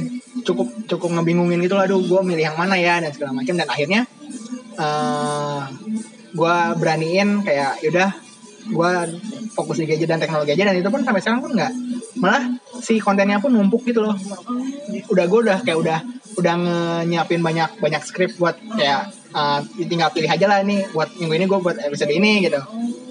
cukup 0.47 0.67
cukup 0.87 1.09
ngebingungin 1.19 1.59
gitu 1.61 1.75
lah 1.75 1.85
aduh 1.85 1.99
gue 1.99 2.21
milih 2.23 2.43
yang 2.51 2.57
mana 2.57 2.79
ya? 2.79 3.01
Dan 3.03 3.11
segala 3.11 3.35
macam 3.35 3.53
dan 3.59 3.67
akhirnya 3.67 4.07
uh, 4.77 4.83
eh, 4.83 5.61
gue 6.31 6.55
beraniin 6.79 7.43
kayak 7.43 7.83
yaudah 7.83 8.11
gue 8.61 8.91
fokus 9.57 9.81
di 9.81 9.85
gadget 9.89 10.09
dan 10.09 10.21
teknologi 10.21 10.53
aja. 10.53 10.69
Dan 10.69 10.79
itu 10.79 10.89
pun 10.93 11.01
sampai 11.01 11.21
sekarang 11.23 11.41
pun 11.41 11.51
nggak. 11.57 11.73
Malah 12.21 12.43
si 12.79 13.01
kontennya 13.01 13.41
pun 13.41 13.51
numpuk 13.51 13.83
gitu 13.87 14.05
loh. 14.05 14.15
Udah 15.09 15.25
gue 15.25 15.39
udah 15.49 15.57
kayak 15.65 15.79
udah 15.79 15.99
udah 16.39 16.53
nyiapin 17.03 17.43
banyak 17.43 17.81
banyak 17.81 18.01
skrip 18.07 18.31
buat 18.39 18.55
kayak 18.77 19.11
uh, 19.35 19.59
tinggal 19.75 20.13
pilih 20.13 20.29
aja 20.29 20.45
lah 20.45 20.61
ini. 20.61 20.85
Buat 20.93 21.17
minggu 21.17 21.33
ini 21.35 21.45
gue 21.49 21.59
buat 21.59 21.77
episode 21.81 22.11
ini 22.13 22.45
gitu. 22.45 22.61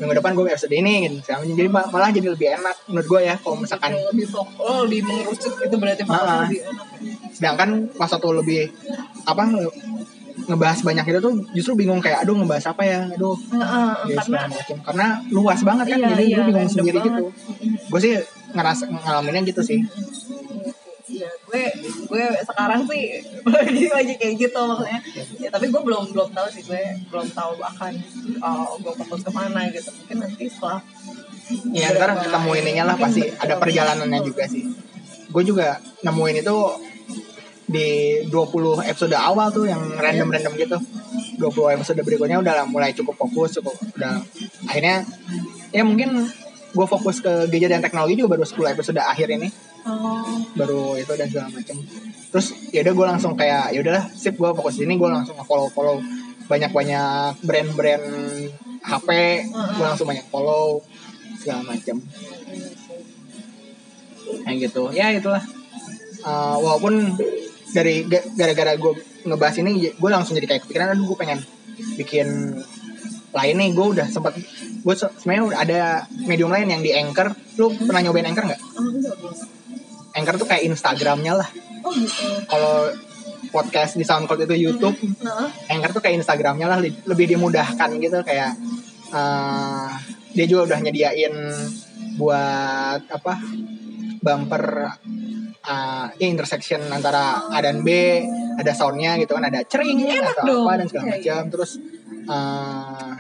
Minggu 0.01 0.15
depan 0.17 0.33
gue 0.33 0.49
episode 0.49 0.73
ini 0.73 1.09
gitu. 1.09 1.17
Jadi 1.27 1.69
malah 1.69 2.11
jadi 2.15 2.29
lebih 2.31 2.49
enak 2.61 2.77
menurut 2.89 3.07
gue 3.09 3.21
ya 3.27 3.35
kalau 3.41 3.57
misalkan 3.59 3.93
lebih 4.15 4.31
oh 4.37 4.87
lebih 4.87 5.05
mengerucut. 5.05 5.53
Gitu 5.61 5.77
berarti 5.77 6.03
uh, 6.07 6.47
lebih 6.47 6.61
enak. 6.65 6.87
Sedangkan 7.35 7.71
pas 7.97 8.09
satu 8.09 8.33
lebih 8.33 8.71
apa 9.27 9.43
ngebahas 10.49 10.81
banyak 10.83 11.05
itu 11.11 11.19
tuh 11.21 11.35
justru 11.55 11.73
bingung 11.85 12.01
kayak 12.03 12.25
aduh 12.25 12.35
ngebahas 12.39 12.73
apa 12.73 12.83
ya 12.83 13.01
aduh 13.15 13.37
uh, 13.37 13.63
uh, 13.63 13.93
karena 14.07 14.41
karena 14.87 15.07
luas 15.31 15.61
banget 15.63 15.87
kan 15.95 15.99
iya, 15.99 16.09
jadi 16.15 16.25
iya, 16.25 16.37
gue 16.37 16.45
bingung 16.51 16.71
sendiri 16.71 16.99
banget. 16.99 17.09
gitu 17.11 17.25
gue 17.91 18.01
sih 18.01 18.13
ngerasa 18.55 18.85
ngalaminnya 18.91 19.43
gitu 19.47 19.63
sih 19.63 19.81
Iya, 21.11 21.27
gue 21.27 21.63
gue 22.07 22.25
sekarang 22.47 22.87
sih 22.87 23.03
lagi 23.51 23.85
lagi 23.91 24.15
kayak 24.15 24.35
gitu 24.47 24.61
maksudnya. 24.63 24.99
Ya 25.43 25.51
tapi 25.51 25.67
gue 25.67 25.83
belum 25.83 26.15
belum 26.15 26.31
tahu 26.31 26.47
sih 26.55 26.63
gue 26.63 26.83
belum 27.11 27.27
tahu 27.35 27.59
akan 27.59 27.93
uh, 28.39 28.79
gue 28.79 28.93
fokus 28.95 29.27
ke 29.27 29.31
mana 29.35 29.67
gitu. 29.75 29.91
Mungkin 29.91 30.17
nanti 30.23 30.47
setelah 30.47 30.79
Iya, 31.51 31.99
ntar 31.99 32.15
ketemu 32.15 32.51
ininya 32.63 32.85
lah 32.95 32.97
pasti 32.97 33.27
ada 33.27 33.59
perjalanannya 33.59 34.23
juga 34.23 34.47
sih. 34.47 34.71
Gue 35.35 35.43
juga 35.43 35.83
nemuin 36.07 36.47
itu 36.47 36.57
di 37.71 38.21
20 38.27 38.83
episode 38.91 39.15
awal 39.15 39.55
tuh 39.55 39.71
yang 39.71 39.79
random-random 39.95 40.53
gitu. 40.59 40.79
20 41.39 41.77
episode 41.79 42.01
berikutnya 42.03 42.43
udah 42.43 42.67
mulai 42.67 42.91
cukup 42.93 43.15
fokus 43.17 43.63
cukup 43.63 43.75
udah. 43.97 44.21
Akhirnya 44.67 45.07
ya 45.71 45.87
mungkin 45.87 46.27
gue 46.71 46.87
fokus 46.87 47.23
ke 47.23 47.47
gadget 47.51 47.79
dan 47.79 47.83
teknologi 47.83 48.19
juga 48.19 48.39
baru 48.39 48.47
10 48.47 48.75
episode 48.75 49.01
akhir 49.01 49.31
ini. 49.31 49.51
Oh. 49.81 50.45
baru 50.61 50.93
itu 51.01 51.09
dan 51.17 51.25
segala 51.25 51.49
macam 51.49 51.81
terus 52.29 52.53
ya 52.69 52.85
udah 52.85 52.93
gue 52.93 53.07
langsung 53.17 53.33
kayak 53.33 53.73
ya 53.73 53.81
udahlah 53.81 54.13
sip 54.13 54.37
gue 54.37 54.53
fokus 54.53 54.77
ini 54.77 55.01
gue 55.01 55.09
langsung 55.09 55.41
follow 55.41 55.73
follow 55.73 56.05
banyak 56.53 56.69
banyak 56.69 57.41
brand-brand 57.41 58.05
HP 58.85 59.09
gue 59.49 59.85
langsung 59.89 60.05
banyak 60.05 60.29
follow 60.29 60.85
segala 61.41 61.65
macam 61.65 61.97
kayak 64.45 64.71
gitu. 64.71 64.83
Ya 64.95 65.13
itulah. 65.15 65.43
Uh, 66.21 66.57
walaupun 66.61 67.17
dari 67.71 68.07
gara-gara 68.11 68.75
gue 68.75 68.93
ngebahas 69.27 69.57
ini 69.63 69.95
gue 69.95 70.11
langsung 70.11 70.35
jadi 70.35 70.47
kayak 70.47 70.63
kepikiran 70.67 70.95
aduh 70.95 71.07
gue 71.07 71.19
pengen 71.19 71.39
bikin 71.97 72.61
lain 73.31 73.55
nih. 73.57 73.71
Gue 73.73 73.87
udah 73.99 74.07
sempat 74.11 74.35
gue 74.81 74.95
sebenarnya 74.97 75.45
ada 75.55 75.81
medium 76.27 76.51
lain 76.51 76.69
yang 76.71 76.83
di 76.83 76.91
anchor. 76.95 77.33
Lu 77.57 77.73
pernah 77.75 78.03
nyobain 78.03 78.27
anchor 78.27 78.45
nggak? 78.51 78.61
Oh, 78.79 79.35
anchor 80.19 80.35
tuh 80.41 80.49
kayak 80.51 80.67
instagramnya 80.67 81.39
lah. 81.39 81.49
Oh, 81.81 81.97
gitu. 81.97 82.45
kalau 82.45 82.93
podcast 83.51 83.99
di 83.99 84.05
soundcloud 84.07 84.47
itu 84.47 84.71
youtube 84.71 84.95
anchor 85.67 85.91
tuh 85.97 86.03
kayak 86.05 86.23
instagramnya 86.23 86.71
lah 86.71 86.79
lebih 86.81 87.27
dimudahkan 87.35 87.91
gitu 87.99 88.23
kayak 88.23 88.55
uh, 89.11 89.91
dia 90.37 90.47
juga 90.47 90.71
udah 90.71 90.79
nyediain 90.87 91.35
buat 92.15 93.03
apa 93.11 93.35
bumper 94.23 94.95
uh, 95.67 96.07
ya 96.17 96.27
intersection 96.29 96.81
antara 96.89 97.51
A 97.51 97.59
dan 97.61 97.85
B 97.85 97.89
ada 98.57 98.73
soundnya 98.73 99.17
gitu 99.21 99.37
kan 99.37 99.45
ada 99.49 99.65
cering 99.65 100.05
atau 100.21 100.45
dong. 100.45 100.65
apa 100.69 100.73
dan 100.81 100.87
segala 100.89 101.07
macam 101.17 101.41
terus 101.49 101.71
uh, 102.29 103.13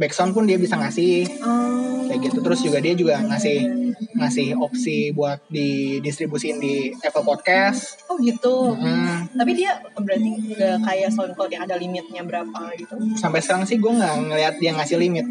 background 0.00 0.32
pun 0.32 0.44
dia 0.48 0.56
bisa 0.56 0.80
ngasih 0.80 1.28
oh. 1.44 2.08
kayak 2.08 2.20
gitu 2.24 2.38
terus 2.40 2.60
juga 2.64 2.80
dia 2.80 2.96
juga 2.96 3.20
ngasih 3.20 3.90
ngasih 4.16 4.56
opsi 4.56 5.12
buat 5.12 5.44
didistribusiin 5.52 6.56
di 6.56 6.92
Apple 7.04 7.24
Podcast. 7.24 8.00
Oh 8.08 8.16
gitu. 8.16 8.72
Hmm. 8.72 9.28
Tapi 9.28 9.52
dia 9.52 9.76
berarti 9.92 10.28
nggak 10.56 10.76
kayak 10.88 11.10
SoundCloud 11.12 11.52
yang 11.52 11.68
ada 11.68 11.76
limitnya 11.76 12.24
berapa 12.24 12.72
gitu? 12.80 12.96
Sampai 13.20 13.44
sekarang 13.44 13.68
sih 13.68 13.76
gue 13.76 13.92
nggak 13.92 14.14
ngeliat 14.32 14.54
dia 14.56 14.72
ngasih 14.72 14.96
limit. 14.96 15.28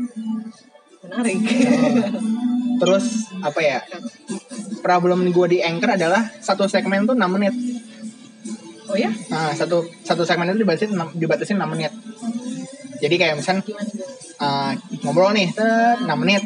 Menarik. 1.01 1.41
Terus 2.79 3.29
apa 3.43 3.59
ya? 3.59 3.79
Problem 4.79 5.27
gue 5.29 5.47
di 5.51 5.59
Anchor 5.59 5.99
adalah 5.99 6.23
satu 6.39 6.65
segmen 6.65 7.03
tuh 7.03 7.13
6 7.13 7.35
menit. 7.35 7.53
Oh 8.89 8.97
ya? 8.97 9.11
Nah, 9.29 9.53
satu 9.53 9.85
satu 10.01 10.23
segmen 10.25 10.49
itu 10.49 10.63
dibatasin 10.65 10.95
dibatasin 11.13 11.59
6 11.59 11.67
menit. 11.69 11.91
Jadi 12.99 13.15
kayak 13.15 13.35
misalnya 13.39 13.63
uh, 14.39 14.71
ngobrol 15.03 15.35
nih, 15.35 15.51
6 15.53 16.07
menit. 16.19 16.43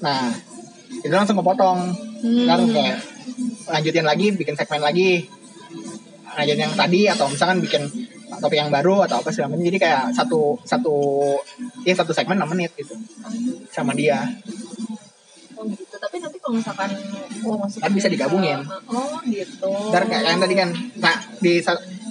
Nah, 0.00 0.32
itu 1.00 1.12
langsung 1.12 1.40
kepotong 1.40 1.78
hmm. 2.22 2.72
kayak 2.72 2.98
lanjutin 3.70 4.06
lagi 4.06 4.26
bikin 4.34 4.54
segmen 4.58 4.82
lagi 4.82 5.24
lanjutin 6.36 6.66
yang 6.68 6.76
tadi 6.76 7.08
atau 7.08 7.26
misalkan 7.30 7.58
bikin 7.62 7.82
topik 8.40 8.58
yang 8.58 8.70
baru 8.70 9.04
atau 9.04 9.20
apa 9.20 9.34
segala 9.34 9.54
macam 9.54 9.66
jadi 9.66 9.78
kayak 9.78 10.02
satu 10.14 10.56
satu 10.62 10.96
ya 11.84 11.94
satu 11.96 12.14
segmen 12.14 12.38
6 12.38 12.52
menit 12.54 12.70
gitu 12.78 12.94
sama 13.68 13.92
dia 13.92 14.22
kalau 16.50 16.58
misalkan 16.58 16.90
oh 17.46 17.56
maksudnya 17.62 17.86
kan 17.86 17.92
bisa 17.94 18.08
digabungin. 18.10 18.58
Oh 18.90 19.22
gitu. 19.22 19.70
Ntar 19.94 20.02
kayak 20.10 20.22
yang 20.26 20.42
tadi 20.42 20.54
kan 20.58 20.68
nah 20.98 21.16
di 21.38 21.62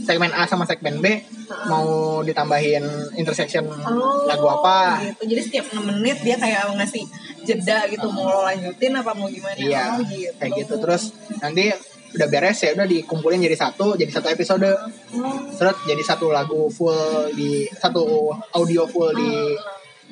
segmen 0.08 0.32
A 0.32 0.48
sama 0.48 0.64
segmen 0.64 1.04
B 1.04 1.20
mau 1.68 2.24
ditambahin 2.24 3.12
intersection 3.20 3.68
oh, 3.68 4.24
lagu 4.24 4.48
apa? 4.48 5.04
gitu. 5.04 5.36
jadi 5.36 5.42
setiap 5.44 5.66
6 5.76 5.82
menit 5.82 6.18
dia 6.24 6.40
kayak 6.40 6.72
ngasih 6.78 7.04
jeda 7.44 7.90
gitu 7.92 8.08
mau 8.14 8.32
lo 8.32 8.48
lanjutin 8.48 8.96
apa 8.96 9.12
mau 9.12 9.28
gimana? 9.28 9.60
Iya 9.60 10.00
oh, 10.00 10.08
gitu. 10.08 10.32
kayak 10.40 10.52
gitu. 10.64 10.74
Terus 10.80 11.12
nanti 11.44 11.76
udah 12.10 12.28
beres 12.32 12.58
ya 12.64 12.74
udah 12.74 12.88
dikumpulin 12.90 13.44
jadi 13.44 13.58
satu 13.60 14.00
jadi 14.00 14.10
satu 14.10 14.32
episode. 14.32 14.72
Oh. 15.20 15.36
terus 15.52 15.76
jadi 15.84 16.04
satu 16.08 16.32
lagu 16.32 16.72
full 16.72 17.36
di 17.36 17.68
satu 17.76 18.32
audio 18.56 18.88
full 18.88 19.12
di 19.12 19.32
oh. 19.52 19.60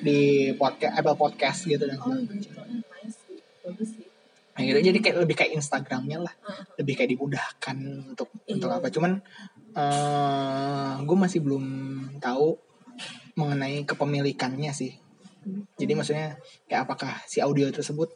di 0.03 0.19
podcast 0.59 0.99
Apple 0.99 1.15
Podcast 1.15 1.63
gitu 1.63 1.87
dan 1.87 1.95
oh, 2.03 2.11
gitu. 2.27 2.59
Nah, 4.57 4.65
gitu 4.65 4.79
jadi 4.81 4.97
kayak 4.97 5.17
lebih 5.21 5.35
kayak 5.37 5.53
Instagramnya 5.53 6.25
lah, 6.25 6.33
uh. 6.41 6.65
lebih 6.81 6.97
kayak 6.97 7.13
dimudahkan 7.13 7.77
untuk 8.09 8.33
iya. 8.49 8.57
untuk 8.57 8.69
apa. 8.73 8.89
Cuman 8.89 9.21
uh, 9.77 9.81
eh, 9.81 10.93
gue 11.05 11.17
masih 11.17 11.39
belum 11.45 11.65
tahu 12.17 12.57
mengenai 13.37 13.85
kepemilikannya 13.85 14.73
sih. 14.73 14.97
Jadi 15.77 15.93
maksudnya 15.93 16.41
kayak 16.65 16.89
apakah 16.89 17.21
si 17.29 17.39
audio 17.39 17.69
tersebut 17.69 18.11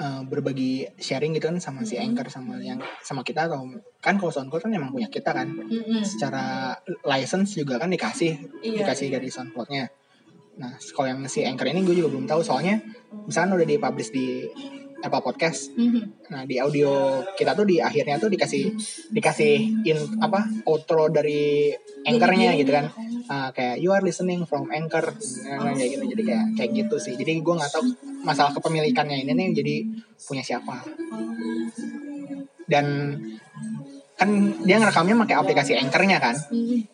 uh, 0.00 0.22
berbagi 0.26 0.88
sharing 0.98 1.36
gitu 1.36 1.52
kan 1.52 1.60
sama 1.60 1.86
si 1.86 2.00
anchor 2.00 2.26
sama 2.32 2.58
yang 2.58 2.80
sama 3.04 3.22
kita 3.22 3.46
atau 3.46 3.68
kan 4.00 4.18
kalau 4.18 4.32
SoundCloud 4.32 4.64
kan 4.64 4.72
emang 4.72 4.90
punya 4.90 5.12
kita 5.12 5.30
kan. 5.30 5.52
Mm-hmm. 5.52 6.02
Secara 6.02 6.74
license 7.04 7.54
juga 7.54 7.78
kan 7.78 7.92
dikasih 7.92 8.64
iya, 8.64 8.82
dikasih 8.82 9.12
iya. 9.12 9.14
dari 9.20 9.28
SoundCloudnya. 9.28 9.84
Nah 10.58 10.72
kalau 10.80 11.06
yang 11.12 11.20
si 11.28 11.44
anchor 11.44 11.68
ini 11.68 11.84
gue 11.84 11.94
juga 12.00 12.08
belum 12.14 12.26
tahu 12.26 12.40
soalnya 12.42 12.80
misalnya 13.28 13.60
udah 13.60 13.68
dipublish 13.68 14.10
di 14.10 14.48
Apple 15.04 15.20
Podcast. 15.20 15.76
Mm-hmm. 15.76 16.32
Nah 16.32 16.42
di 16.48 16.56
audio 16.56 17.20
kita 17.36 17.52
tuh 17.52 17.68
di 17.68 17.76
akhirnya 17.78 18.16
tuh 18.16 18.32
dikasih 18.32 18.72
dikasih 19.12 19.84
in 19.84 19.98
apa 20.24 20.48
outro 20.64 21.12
dari 21.12 21.68
anchornya 22.08 22.56
gitu 22.56 22.72
kan. 22.72 22.88
Uh, 23.24 23.48
kayak 23.56 23.80
you 23.80 23.88
are 23.88 24.04
listening 24.04 24.44
from 24.44 24.68
anchor 24.68 25.00
nah, 25.48 25.72
kayak 25.72 25.96
gitu 25.96 26.04
jadi 26.12 26.22
kayak 26.28 26.46
kayak 26.60 26.70
gitu 26.76 26.96
sih 27.00 27.16
jadi 27.16 27.40
gue 27.40 27.54
nggak 27.56 27.72
tahu 27.72 27.88
masalah 28.20 28.52
kepemilikannya 28.52 29.24
ini 29.24 29.32
nih 29.32 29.48
jadi 29.56 29.74
punya 30.28 30.44
siapa 30.44 30.84
dan 32.68 33.16
kan 34.14 34.30
dia 34.62 34.78
ngerekamnya 34.78 35.26
pakai 35.26 35.36
aplikasi 35.42 35.72
anchornya 35.74 36.22
kan? 36.22 36.38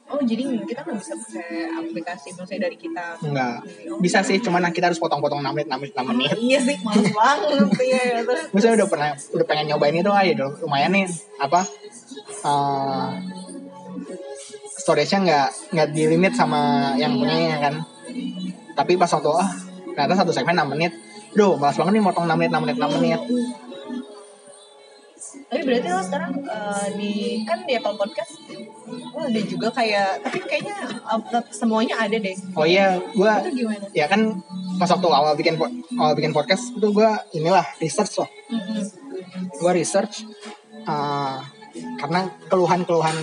Oh 0.09 0.21
jadi 0.25 0.41
kita 0.65 0.81
nggak 0.89 0.97
bisa 0.97 1.15
pakai 1.21 1.69
aplikasi 1.69 2.29
maksudnya 2.33 2.61
dari 2.65 2.77
kita? 2.81 3.05
Nggak. 3.21 3.57
Oh, 3.93 4.01
bisa 4.01 4.25
sih 4.25 4.41
cuman 4.41 4.65
kita 4.73 4.89
harus 4.89 4.97
potong-potong 4.97 5.45
6 5.45 5.53
menit 5.53 5.69
6 5.69 5.77
menit 5.77 5.93
6 5.93 6.11
menit. 6.17 6.31
oh, 6.33 6.41
iya 6.41 6.59
sih 6.65 6.77
males 6.81 7.13
banget 7.21 7.69
ya 7.85 8.03
misalnya 8.57 8.75
udah 8.85 8.89
pernah 8.89 9.11
udah 9.13 9.47
pengen 9.47 9.67
nyobain 9.69 9.97
itu 10.01 10.09
aja 10.09 10.33
dong 10.33 10.53
lumayan 10.65 10.91
nih. 10.97 11.07
Apa 11.37 11.61
uh, 12.49 13.09
storage-nya 14.81 15.19
nggak 15.21 15.49
nggak 15.77 15.89
di 15.93 16.03
limit 16.09 16.33
sama 16.33 16.93
yang 16.97 17.21
punya 17.21 17.61
kan. 17.61 17.75
Tapi 18.73 18.97
pas 18.97 19.13
waktu 19.13 19.31
ah 19.37 19.51
ternyata 19.93 20.25
satu 20.25 20.33
segmen 20.33 20.57
6 20.57 20.73
menit. 20.73 20.93
Duh, 21.31 21.55
malas 21.61 21.79
banget 21.79 22.01
nih 22.01 22.03
motong 22.03 22.27
6 22.27 22.35
menit, 22.35 22.51
6 22.51 22.65
menit, 22.65 22.77
6 22.81 22.97
menit. 22.99 23.21
Tapi 25.51 25.67
berarti 25.67 25.89
lo 25.91 26.03
sekarang 26.07 26.33
uh, 26.47 26.87
di 26.95 27.43
kan 27.43 27.67
di 27.67 27.75
Apple 27.75 27.99
Podcast 27.99 28.39
oh 29.11 29.23
ada 29.27 29.41
juga 29.43 29.69
kayak 29.75 30.23
tapi 30.23 30.39
kayaknya 30.47 30.79
upload 31.11 31.47
semuanya 31.51 31.99
ada 31.99 32.17
deh. 32.17 32.37
Oh 32.55 32.63
iya, 32.63 33.03
gua 33.19 33.43
itu 33.43 33.67
gimana? 33.67 33.85
Ya 33.91 34.07
kan 34.07 34.39
pas 34.79 34.87
waktu 34.87 35.09
awal 35.11 35.35
bikin 35.35 35.59
awal 35.99 36.15
bikin 36.15 36.31
podcast 36.31 36.71
itu 36.71 36.89
gua 36.95 37.19
inilah 37.35 37.67
research 37.83 38.23
loh. 38.23 38.31
Mm-hmm. 38.31 39.59
Gua 39.59 39.73
research 39.75 40.23
uh, 40.87 41.43
karena 41.99 42.31
keluhan-keluhan 42.47 43.17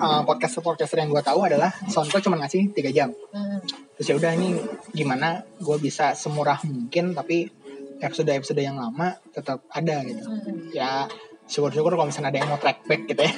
uh, 0.00 0.22
podcaster 0.24 0.62
podcaster 0.64 0.98
yang 1.00 1.12
gue 1.12 1.22
tahu 1.22 1.46
adalah 1.46 1.70
SoundCloud 1.88 2.24
cuma 2.24 2.36
ngasih 2.40 2.72
tiga 2.72 2.90
jam. 2.90 3.10
Mm. 3.32 3.60
Terus 3.96 4.06
ya 4.06 4.14
udah 4.16 4.32
ini 4.36 4.56
gimana 4.96 5.44
gue 5.60 5.76
bisa 5.76 6.16
semurah 6.16 6.58
mungkin 6.64 7.12
tapi 7.12 7.52
episode-episode 8.00 8.60
yang 8.60 8.80
lama 8.80 9.16
tetap 9.30 9.64
ada 9.70 10.02
gitu. 10.04 10.24
Hmm. 10.24 10.72
ya 10.72 11.06
syukur-syukur 11.50 11.98
kalau 11.98 12.06
misalnya 12.06 12.30
ada 12.30 12.38
yang 12.38 12.48
mau 12.48 12.60
track 12.62 12.86
back 12.86 13.10
gitu 13.10 13.20
ya. 13.26 13.32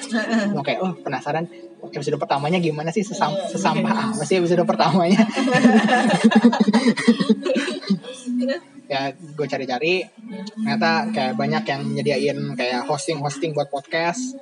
Mau 0.53 0.61
kayak 0.61 0.85
oh 0.85 0.93
penasaran 1.01 1.49
episode 1.81 2.21
pertamanya 2.21 2.61
gimana 2.61 2.93
sih? 2.93 3.01
Sesam 3.01 3.33
iya. 3.33 3.49
sesampah 3.49 4.13
apa 4.13 4.23
sih 4.29 4.39
episode 4.39 4.63
pertamanya? 4.69 5.25
Ya 8.93 9.09
gue 9.09 9.47
cari-cari. 9.49 10.05
Ternyata 10.53 11.09
kayak 11.17 11.41
banyak 11.41 11.65
yang 11.65 11.81
nyediain 11.97 12.39
kayak 12.53 12.85
hosting-hosting 12.85 13.57
buat 13.57 13.73
podcast 13.73 14.37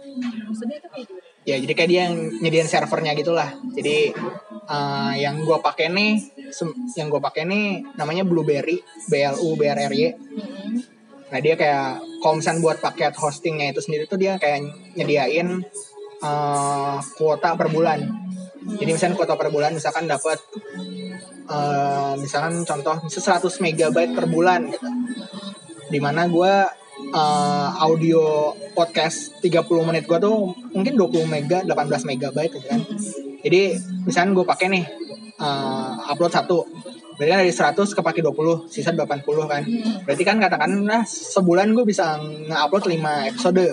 ya 1.51 1.57
jadi 1.59 1.73
kayak 1.75 1.91
dia 1.91 2.01
yang 2.07 2.17
nyediain 2.39 2.71
servernya 2.71 3.13
gitulah. 3.19 3.51
Jadi 3.75 4.15
uh, 4.71 5.13
yang 5.19 5.43
gue 5.43 5.59
pakai 5.59 5.91
nih 5.91 6.13
yang 6.95 7.11
gue 7.11 7.21
pakai 7.21 7.43
nih 7.47 7.83
namanya 7.99 8.23
Blueberry 8.23 8.79
B 9.11 9.13
L 9.19 9.37
U 9.43 9.59
B 9.59 9.67
R 9.67 9.79
R 9.91 9.93
Y. 9.93 10.07
Nah 11.31 11.39
dia 11.43 11.55
kayak 11.59 12.03
kalau 12.23 12.39
misalnya 12.39 12.61
buat 12.63 12.79
paket 12.79 13.15
hostingnya 13.19 13.75
itu 13.75 13.83
sendiri 13.83 14.07
tuh 14.07 14.19
dia 14.19 14.39
kayak 14.39 14.71
nyediain 14.95 15.63
uh, 16.23 16.99
kuota 17.19 17.59
per 17.59 17.69
bulan. 17.71 17.99
Jadi 18.61 18.91
misalnya 18.95 19.17
kuota 19.19 19.35
per 19.35 19.51
bulan 19.51 19.75
misalkan 19.75 20.07
dapat 20.07 20.39
uh, 21.51 22.15
misalkan 22.15 22.63
contoh 22.63 22.97
misalnya 23.03 23.43
100 23.43 23.65
megabyte 23.65 24.13
per 24.15 24.27
bulan 24.31 24.71
gitu. 24.71 24.87
Di 25.91 25.99
mana 25.99 26.31
gue 26.31 26.55
uh, 27.13 27.69
audio 27.81 28.53
podcast 28.77 29.41
30 29.41 29.89
menit 29.89 30.05
gue 30.05 30.19
tuh 30.21 30.53
mungkin 30.77 30.95
20 30.95 31.27
mega 31.27 31.59
18 31.65 32.09
megabyte 32.09 32.53
gitu 32.57 32.67
kan. 32.69 32.81
Jadi 33.41 33.61
misalnya 34.05 34.31
gue 34.37 34.45
pakai 34.45 34.67
nih 34.69 34.85
uh, 35.41 36.13
upload 36.13 36.33
satu 36.33 36.69
berarti 37.21 37.37
kan 37.37 37.41
dari 37.45 37.53
100 37.53 37.99
kepake 38.01 38.21
20 38.25 38.73
sisa 38.73 38.97
80 38.97 39.21
kan. 39.45 39.63
Berarti 40.09 40.25
kan 40.25 40.41
katakanlah 40.41 41.05
sebulan 41.05 41.77
gue 41.77 41.85
bisa 41.85 42.17
nge-upload 42.49 42.85
5 42.89 43.29
episode. 43.29 43.65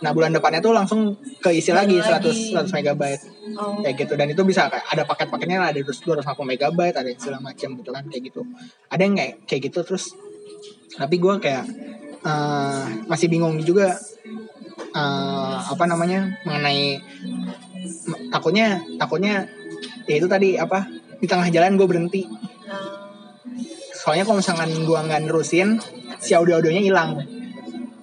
Nah 0.00 0.10
bulan 0.16 0.32
depannya 0.32 0.64
tuh 0.64 0.72
langsung 0.72 1.20
keisi 1.44 1.76
lagi 1.76 2.00
100 2.00 2.56
100 2.56 2.72
megabyte. 2.72 3.36
Oh. 3.60 3.80
kayak 3.84 4.08
gitu. 4.08 4.12
Dan 4.16 4.32
itu 4.32 4.40
bisa 4.44 4.68
ada 4.68 5.04
paket-paketnya 5.04 5.72
ada 5.72 5.76
250 5.76 6.24
megabyte 6.48 6.96
ada 6.96 7.08
yang 7.08 7.20
segala 7.20 7.40
macam 7.44 7.68
gitu 7.76 7.90
kan 7.92 8.04
kayak 8.08 8.22
gitu. 8.32 8.40
Ada 8.88 9.02
yang 9.04 9.14
kayak 9.20 9.34
kayak 9.44 9.62
gitu 9.68 9.78
terus. 9.84 10.04
Tapi 10.96 11.16
gue 11.20 11.34
kayak 11.44 11.64
uh, 12.28 12.84
masih 13.08 13.32
bingung 13.32 13.56
juga 13.64 13.96
uh, 14.92 15.56
apa 15.64 15.84
namanya 15.88 16.36
mengenai 16.44 17.00
takutnya 18.28 18.84
takutnya 19.00 19.48
ya 20.04 20.14
itu 20.20 20.28
tadi 20.28 20.60
apa 20.60 20.84
di 21.18 21.26
tengah 21.26 21.48
jalan 21.50 21.74
gue 21.74 21.88
berhenti. 21.88 22.22
Soalnya 23.98 24.24
kalau 24.24 24.38
misalkan 24.40 24.70
gue 24.72 24.98
nggak 24.98 25.20
nerusin 25.26 25.82
si 26.22 26.32
audio 26.32 26.60
audionya 26.62 26.80
hilang. 26.84 27.18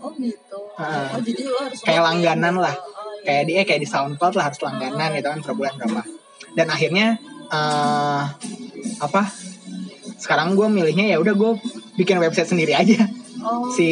Oh 0.04 0.12
gitu. 0.20 0.60
Uh, 0.76 1.08
oh, 1.16 1.22
jadi 1.24 1.42
lo 1.48 1.58
harus 1.64 1.80
kayak 1.82 2.04
langganan 2.04 2.56
lah. 2.60 2.76
Oh, 2.76 3.24
iya. 3.24 3.24
kayak 3.24 3.44
dia 3.48 3.62
kayak 3.64 3.82
di 3.82 3.90
SoundCloud 3.90 4.36
lah 4.36 4.52
harus 4.52 4.60
langganan 4.62 5.10
gitu 5.16 5.28
kan 5.32 5.40
per 5.42 5.54
bulan 5.56 5.74
berapa. 5.80 6.02
Dan 6.54 6.68
akhirnya 6.68 7.08
uh, 7.50 8.24
apa 9.02 9.24
sekarang 10.20 10.54
gue 10.54 10.68
milihnya 10.68 11.16
ya 11.16 11.18
udah 11.18 11.34
gue 11.34 11.52
bikin 11.96 12.20
website 12.20 12.52
sendiri 12.52 12.76
aja 12.76 13.08
si 13.74 13.89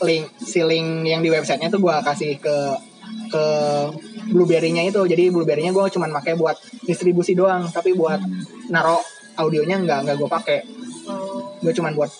link 0.00 0.24
si 0.40 0.60
link 0.64 1.06
yang 1.06 1.20
di 1.20 1.30
websitenya 1.32 1.72
tuh 1.72 1.80
gue 1.80 1.94
kasih 2.04 2.36
ke 2.40 2.56
ke 3.30 3.44
blueberry-nya 4.30 4.86
itu. 4.86 5.02
Jadi 5.06 5.30
blueberry-nya 5.30 5.74
gue 5.74 5.84
cuma 5.90 6.06
pakai 6.10 6.38
buat 6.38 6.56
distribusi 6.86 7.34
doang 7.34 7.66
tapi 7.70 7.94
buat 7.94 8.20
naro 8.70 9.02
audionya 9.38 9.80
nggak 9.82 9.98
nggak 10.06 10.16
gue 10.18 10.30
pakai. 10.30 10.58
Gue 11.60 11.72
cuman 11.76 11.92
buat 11.92 12.10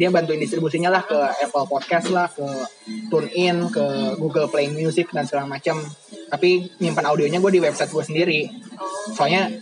dia 0.00 0.08
bantuin 0.08 0.40
distribusinya 0.40 0.88
lah 0.88 1.02
ke 1.04 1.18
Apple 1.44 1.68
Podcast 1.68 2.08
lah 2.08 2.30
ke 2.32 2.46
TuneIn 3.12 3.68
ke 3.68 4.16
Google 4.16 4.48
Play 4.48 4.72
Music 4.72 5.12
dan 5.12 5.28
segala 5.28 5.44
macam 5.44 5.76
tapi 6.30 6.70
nyimpan 6.80 7.04
audionya 7.10 7.42
gue 7.42 7.52
di 7.52 7.60
website 7.60 7.92
gue 7.92 8.04
sendiri. 8.04 8.40
Soalnya 9.14 9.52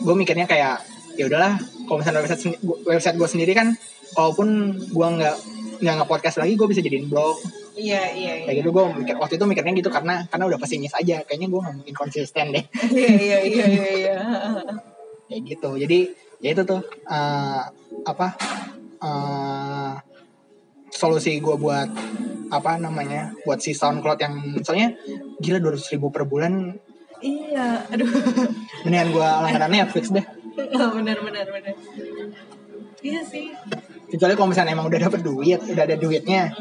gue 0.00 0.14
mikirnya 0.14 0.44
kayak 0.44 0.84
ya 1.16 1.24
udahlah 1.24 1.56
kalau 1.88 1.98
misalnya 2.04 2.20
website 2.26 2.60
website 2.84 3.16
gue 3.16 3.28
sendiri 3.28 3.52
kan 3.56 3.72
walaupun 4.12 4.76
gue 4.92 5.08
nggak 5.16 5.36
nggak 5.80 5.94
nge 6.02 6.06
podcast 6.08 6.36
lagi 6.40 6.52
gue 6.56 6.68
bisa 6.68 6.80
jadiin 6.82 7.08
blog 7.08 7.36
Iya 7.76 8.02
iya. 8.16 8.32
iya. 8.40 8.44
Kayak 8.48 8.56
gitu 8.64 8.68
gue 8.72 8.84
mikir 9.04 9.14
waktu 9.20 9.34
itu 9.36 9.44
mikirnya 9.44 9.72
gitu 9.76 9.90
karena 9.92 10.24
karena 10.32 10.44
udah 10.48 10.58
pesimis 10.58 10.96
aja. 10.96 11.20
Kayaknya 11.28 11.48
gue 11.52 11.60
nggak 11.60 11.76
mungkin 11.76 11.94
konsisten 11.94 12.44
deh. 12.56 12.64
Iya 12.96 13.12
iya 13.12 13.38
iya 13.44 13.64
iya. 13.68 13.86
iya. 13.92 14.16
Kayak 15.28 15.40
gitu. 15.44 15.70
Jadi 15.76 15.98
ya 16.40 16.48
itu 16.56 16.62
tuh 16.64 16.80
uh, 17.08 17.62
apa 18.08 18.26
uh, 19.04 19.92
solusi 20.88 21.36
gue 21.36 21.56
buat 21.60 21.92
apa 22.48 22.80
namanya 22.80 23.36
buat 23.44 23.60
si 23.60 23.76
SoundCloud 23.76 24.20
yang 24.22 24.34
soalnya 24.64 24.96
gila 25.36 25.60
dua 25.60 25.76
ribu 25.76 26.08
per 26.08 26.24
bulan. 26.24 26.72
Iya. 27.20 27.92
Aduh. 27.92 28.08
Mendingan 28.88 29.08
gue 29.12 29.28
langganan 29.44 29.70
Netflix 29.84 30.08
deh. 30.08 30.24
bener 30.56 31.20
bener 31.20 31.46
bener. 31.52 31.76
Iya 33.04 33.20
sih 33.28 33.52
kecuali 34.16 34.32
kalau 34.32 34.48
misalnya 34.48 34.72
emang 34.72 34.88
udah 34.88 35.00
dapet 35.04 35.20
duit 35.20 35.60
udah 35.60 35.84
ada 35.84 35.96
duitnya 36.00 36.56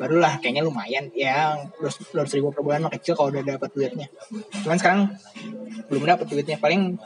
barulah 0.00 0.40
kayaknya 0.40 0.64
lumayan 0.64 1.12
ya 1.12 1.54
dua 1.78 2.24
ribu 2.24 2.48
per 2.48 2.64
bulan 2.64 2.88
mah 2.88 2.92
kecil 2.96 3.12
kalau 3.12 3.28
udah 3.28 3.44
dapet 3.44 3.70
duitnya 3.76 4.08
cuman 4.64 4.76
sekarang 4.80 5.00
belum 5.92 6.02
dapet 6.08 6.26
duitnya 6.32 6.56
paling 6.56 6.96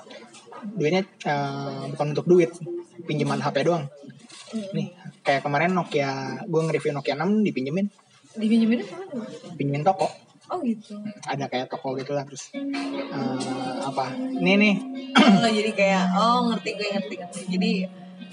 duitnya 0.78 1.02
uh, 1.26 1.90
bukan 1.90 2.06
untuk 2.14 2.26
duit 2.30 2.50
pinjaman 3.04 3.42
HP 3.42 3.66
doang 3.66 3.90
nih 4.72 4.94
kayak 5.26 5.44
kemarin 5.44 5.74
Nokia 5.74 6.40
gue 6.46 6.60
nge-review 6.62 6.94
Nokia 6.94 7.18
6 7.18 7.44
dipinjemin 7.44 7.86
dipinjemin 8.38 8.80
pinjemin 9.58 9.82
toko 9.82 10.08
Oh 10.48 10.64
gitu. 10.64 10.96
Ada 11.28 11.44
kayak 11.44 11.68
toko 11.68 11.92
gitu 12.00 12.16
lah 12.16 12.24
terus 12.24 12.48
uh, 12.56 13.84
apa? 13.84 14.16
Ini 14.16 14.56
nih. 14.56 14.74
oh, 15.44 15.50
jadi 15.52 15.70
kayak 15.76 16.04
oh 16.16 16.48
ngerti 16.48 16.70
gue 16.72 16.88
ngerti 16.88 17.14
ngerti. 17.20 17.40
Jadi 17.52 17.70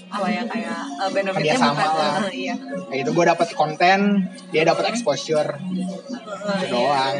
apa 0.06 0.28
ya 0.30 0.42
kayak 0.46 0.80
uh, 1.02 1.10
benefitnya 1.10 1.56
sama 1.58 1.74
bukan, 1.74 1.90
lah. 1.98 2.14
Uh, 2.22 2.32
iya. 2.32 2.54
Kayak 2.88 3.00
itu 3.02 3.10
gue 3.10 3.24
dapat 3.26 3.48
konten, 3.58 4.00
dia 4.54 4.62
dapat 4.62 4.84
exposure. 4.94 5.50
Uh, 5.58 6.62
iya. 6.62 6.66
doang. 6.70 7.16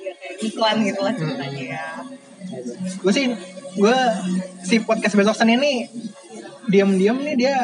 Iya, 0.00 0.12
kayak 0.16 0.34
iklan 0.48 0.76
gitu 0.88 1.00
lah 1.04 1.12
ceritanya 1.12 1.64
hmm. 1.64 1.72
ya. 1.76 1.86
Gue 3.04 3.12
sih 3.12 3.26
gue 3.70 3.98
si 4.66 4.76
podcast 4.82 5.14
besok 5.14 5.36
Senin 5.38 5.62
ini 5.62 5.86
diam-diam 6.70 7.18
nih 7.18 7.34
dia 7.34 7.54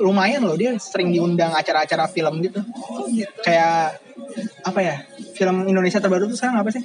lumayan 0.00 0.44
loh 0.44 0.56
dia 0.56 0.76
sering 0.76 1.12
diundang 1.12 1.52
acara-acara 1.52 2.08
film 2.08 2.40
gitu. 2.44 2.60
Oh, 2.88 3.08
gitu. 3.10 3.30
Kayak 3.42 4.00
apa 4.64 4.80
ya? 4.80 4.96
Film 5.36 5.66
Indonesia 5.66 6.00
terbaru 6.00 6.28
tuh 6.28 6.36
sekarang 6.36 6.60
apa 6.62 6.70
sih? 6.72 6.84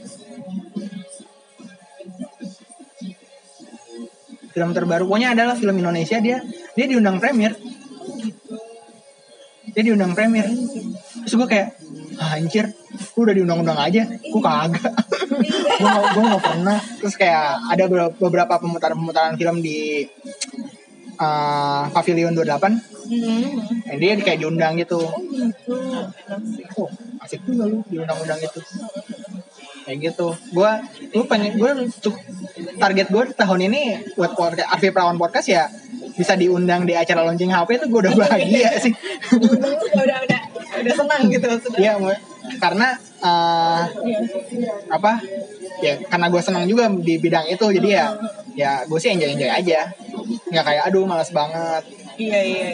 Film 4.56 4.72
terbaru. 4.72 5.04
Pokoknya 5.04 5.36
adalah 5.36 5.60
film 5.60 5.76
Indonesia 5.76 6.16
dia 6.24 6.40
dia 6.72 6.86
diundang 6.88 7.20
premier. 7.20 7.52
Dia 9.76 9.84
diundang 9.84 10.16
premier. 10.16 10.48
Terus 11.28 11.36
gue 11.36 11.48
kayak 11.52 11.76
ah, 12.24 12.40
anjir 12.40 12.72
gue 12.72 13.22
udah 13.28 13.36
diundang-undang 13.36 13.76
aja. 13.76 14.08
Gue 14.08 14.40
kagak. 14.40 14.96
Gue 15.76 15.84
gak, 15.84 16.06
gue 16.16 16.24
gak 16.24 16.44
pernah. 16.48 16.80
Terus 17.04 17.16
kayak 17.20 17.68
ada 17.68 17.84
beberapa 18.16 18.56
pemutaran-pemutaran 18.56 19.36
film 19.36 19.60
di 19.60 20.08
uh, 21.20 21.92
Pavilion 21.92 22.32
28 22.32 23.12
mm-hmm. 23.12 24.00
dia 24.00 24.16
kayak 24.24 24.40
diundang 24.40 24.80
gitu. 24.80 25.04
Oh 26.80 26.88
asik 27.26 27.42
juga 27.50 27.66
lu 27.66 27.82
diundang-undang 27.90 28.38
gitu 28.38 28.62
kayak 29.86 29.98
gitu. 30.12 30.34
Gue 30.52 30.72
gue 31.14 31.26
pengen 31.30 31.56
gue 31.56 31.72
target 32.82 33.08
gue 33.08 33.24
tahun 33.38 33.60
ini 33.72 33.82
buat 34.18 34.34
podcast 34.34 34.68
Arfi 34.74 34.90
Prawan 34.92 35.16
podcast 35.16 35.48
ya 35.48 35.64
bisa 36.16 36.34
diundang 36.40 36.88
di 36.88 36.96
acara 36.96 37.28
launching 37.28 37.52
HP 37.52 37.80
itu 37.80 37.86
gue 37.88 38.00
udah 38.10 38.16
bahagia 38.26 38.70
sih. 38.82 38.94
Udah 39.38 39.72
udah 39.78 40.18
udah 40.26 40.42
udah 40.76 40.94
senang 40.94 41.22
gitu 41.32 41.48
iya 41.80 41.96
karena 42.62 42.94
uh, 43.26 43.82
apa 44.92 45.18
ya 45.82 45.98
karena 46.06 46.28
gue 46.30 46.42
senang 46.46 46.70
juga 46.70 46.92
di 46.94 47.18
bidang 47.18 47.50
itu 47.50 47.66
jadi 47.74 47.90
ya 47.90 48.06
ya 48.54 48.72
gue 48.86 49.00
sih 49.00 49.14
enjoy 49.14 49.38
enjoy 49.38 49.50
aja. 49.50 49.94
Nggak 50.52 50.66
kayak 50.66 50.84
aduh 50.90 51.06
malas 51.06 51.30
banget. 51.30 51.84
Iya 52.16 52.40
iya 52.42 52.70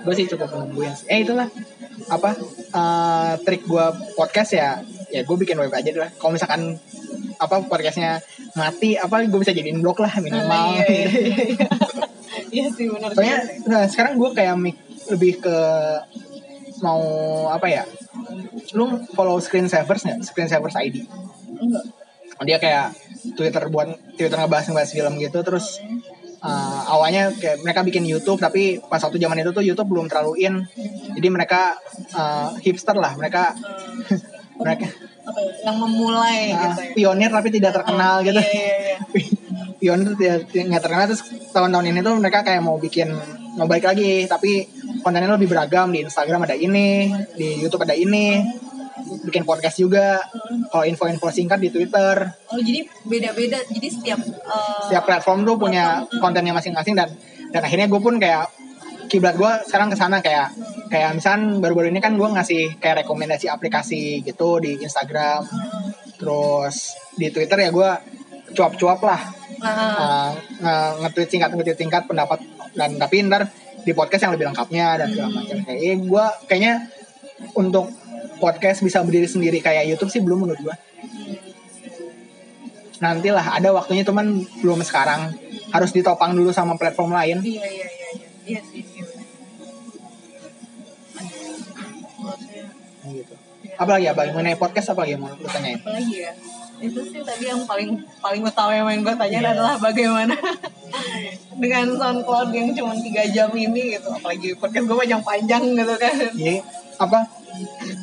gue 0.00 0.14
sih 0.16 0.26
cukup 0.28 0.48
nungguin 0.56 0.92
eh 1.06 1.20
itulah 1.22 1.48
apa 2.08 2.30
uh, 2.72 3.32
trik 3.44 3.68
gue 3.68 3.86
podcast 4.16 4.56
ya 4.56 4.80
ya 5.10 5.20
gue 5.26 5.36
bikin 5.36 5.58
web 5.58 5.74
aja 5.74 5.90
dulu 5.90 6.06
kalau 6.18 6.32
misalkan 6.34 6.78
apa 7.40 7.56
podcastnya 7.66 8.20
mati 8.54 8.94
apa 9.00 9.24
gue 9.24 9.40
bisa 9.40 9.56
jadiin 9.56 9.80
blog 9.80 9.98
lah 9.98 10.12
minimal. 10.20 10.76
Uh, 10.76 10.84
iya, 10.84 10.86
iya, 10.86 11.06
iya. 11.56 11.68
iya 12.56 12.66
sih 12.70 12.86
benar 12.90 13.10
soalnya 13.16 13.38
nah, 13.66 13.84
sekarang 13.88 14.20
gue 14.20 14.30
kayak 14.36 14.54
lebih 15.10 15.40
ke 15.42 15.58
mau 16.80 17.02
apa 17.52 17.66
ya? 17.68 17.84
Lu 18.76 19.04
follow 19.12 19.40
screen 19.40 19.68
savers 19.68 20.04
nggak? 20.04 20.20
Screen 20.24 20.48
savers 20.48 20.76
ID 20.76 21.04
enggak. 21.60 21.84
Dia 22.40 22.56
kayak 22.56 22.96
Twitter 23.36 23.68
buat 23.68 23.88
Twitter 24.16 24.36
ngebahas 24.36 24.72
ngebahas 24.72 24.90
film 24.96 25.20
gitu 25.20 25.44
terus 25.44 25.76
uh, 26.40 26.80
awalnya 26.88 27.32
kayak 27.36 27.60
mereka 27.60 27.84
bikin 27.84 28.08
YouTube 28.08 28.40
tapi 28.40 28.80
pas 28.80 29.00
waktu 29.00 29.20
zaman 29.20 29.44
itu 29.44 29.52
tuh 29.52 29.64
YouTube 29.64 29.88
belum 29.92 30.08
terlalu 30.08 30.32
in. 30.44 30.54
Jadi 31.16 31.28
mereka 31.28 31.76
uh, 32.16 32.56
hipster 32.60 32.96
lah 32.96 33.12
mereka 33.16 33.52
mereka 34.60 34.86
apa 35.20 35.40
ya, 35.40 35.52
yang 35.68 35.76
memulai 35.78 36.52
uh, 36.52 36.58
gitu 36.60 36.80
ya. 36.80 36.92
pionir 36.96 37.30
tapi 37.30 37.48
tidak 37.52 37.72
terkenal 37.80 38.14
oh, 38.20 38.24
gitu. 38.24 38.40
iya, 38.40 38.50
iya, 38.50 38.76
iya. 38.80 38.98
pionir 39.80 40.12
tidak 40.16 40.36
nggak 40.52 40.82
terkenal. 40.82 41.04
Terus 41.08 41.22
tahun-tahun 41.50 41.86
ini 41.88 42.00
tuh 42.04 42.14
mereka 42.20 42.44
kayak 42.44 42.60
mau 42.60 42.76
bikin 42.76 43.08
mau 43.56 43.66
baik 43.66 43.88
lagi. 43.88 44.28
Tapi 44.28 44.68
kontennya 45.00 45.32
lebih 45.36 45.48
beragam. 45.48 45.88
Di 45.90 46.04
Instagram 46.04 46.44
ada 46.44 46.56
ini 46.56 47.10
di 47.34 47.64
YouTube 47.64 47.84
ada 47.88 47.96
ini. 47.96 48.44
Bikin 49.00 49.48
podcast 49.48 49.80
juga. 49.80 50.20
Kalau 50.68 50.84
info-info 50.84 51.32
singkat 51.32 51.58
di 51.58 51.72
Twitter. 51.72 52.28
Oh 52.52 52.60
jadi 52.60 52.84
beda-beda. 53.08 53.58
Jadi 53.64 53.88
setiap 53.88 54.20
uh, 54.44 54.84
setiap 54.86 55.08
platform 55.08 55.48
tuh 55.48 55.56
punya 55.56 56.04
kontennya 56.20 56.52
masing-masing. 56.52 56.92
Dan 56.92 57.08
dan 57.50 57.60
akhirnya 57.64 57.88
gue 57.88 58.00
pun 58.00 58.20
kayak 58.20 58.59
kiblat 59.10 59.34
gue 59.34 59.52
sekarang 59.66 59.90
ke 59.90 59.96
sana 59.98 60.22
kayak 60.22 60.54
kayak 60.86 61.18
misalnya 61.18 61.58
baru-baru 61.58 61.90
ini 61.90 61.98
kan 61.98 62.14
gue 62.14 62.28
ngasih 62.30 62.78
kayak 62.78 63.02
rekomendasi 63.02 63.50
aplikasi 63.50 64.22
gitu 64.22 64.62
di 64.62 64.78
Instagram 64.78 65.42
terus 66.14 66.94
di 67.18 67.26
Twitter 67.34 67.58
ya 67.66 67.70
gue 67.74 67.90
cuap-cuap 68.54 69.00
lah. 69.02 69.20
Uh, 69.60 70.30
nge-tweet 71.04 71.28
singkat 71.28 71.50
nge-tweet 71.52 71.78
singkat 71.78 72.02
pendapat 72.08 72.40
dan 72.72 72.96
tapi 72.96 73.26
ntar 73.26 73.50
di 73.82 73.92
podcast 73.92 74.28
yang 74.28 74.32
lebih 74.36 74.46
lengkapnya 74.52 75.00
dan 75.00 75.08
segala 75.10 75.30
macam. 75.42 75.56
Kayak 75.66 75.80
eh, 75.80 75.96
gue 76.00 76.24
kayaknya 76.48 76.74
untuk 77.56 77.90
podcast 78.40 78.84
bisa 78.84 79.02
berdiri 79.04 79.28
sendiri 79.28 79.58
kayak 79.60 79.88
YouTube 79.90 80.12
sih 80.12 80.20
belum 80.24 80.44
menurut 80.44 80.60
gue 80.60 80.76
nantilah 83.00 83.56
ada 83.56 83.72
waktunya 83.72 84.04
cuman 84.04 84.44
belum 84.60 84.84
sekarang. 84.84 85.32
Harus 85.72 85.94
ditopang 85.94 86.36
dulu 86.36 86.52
sama 86.52 86.76
platform 86.76 87.16
lain. 87.16 87.38
Iya 87.40 87.64
iya 87.64 87.70
iya 87.72 87.88
iya 87.88 87.99
apalagi 93.80 94.06
apa 94.12 94.28
mengenai 94.36 94.60
podcast 94.60 94.92
apa 94.92 95.08
lagi 95.08 95.16
yang 95.16 95.24
mau 95.24 95.32
lu 95.32 95.48
tanyain? 95.48 95.80
Apalagi 95.80 96.16
ya? 96.20 96.32
Itu 96.84 97.00
sih 97.00 97.24
tadi 97.24 97.48
yang 97.48 97.64
paling 97.64 97.96
paling 98.20 98.44
utama 98.44 98.76
yang 98.76 98.84
main 98.84 99.00
gue 99.00 99.14
tanya 99.16 99.38
yeah. 99.40 99.52
adalah 99.56 99.74
bagaimana 99.80 100.36
dengan 101.64 101.96
SoundCloud 101.96 102.52
yang 102.52 102.76
cuma 102.76 102.92
tiga 103.00 103.24
jam 103.32 103.48
ini 103.56 103.96
gitu. 103.96 104.12
Apalagi 104.12 104.52
podcast 104.60 104.84
gue 104.84 104.96
panjang-panjang 105.00 105.62
gitu 105.80 105.94
kan. 105.96 106.14
Iya 106.36 106.60
apa? 107.00 107.18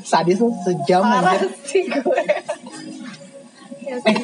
Sadis 0.01 0.41
tuh 0.41 0.51
sejam 0.65 1.05
Parah 1.05 1.37
sih 1.63 1.85
gue 1.85 2.01
ya, 3.87 3.95
eh, 4.03 4.15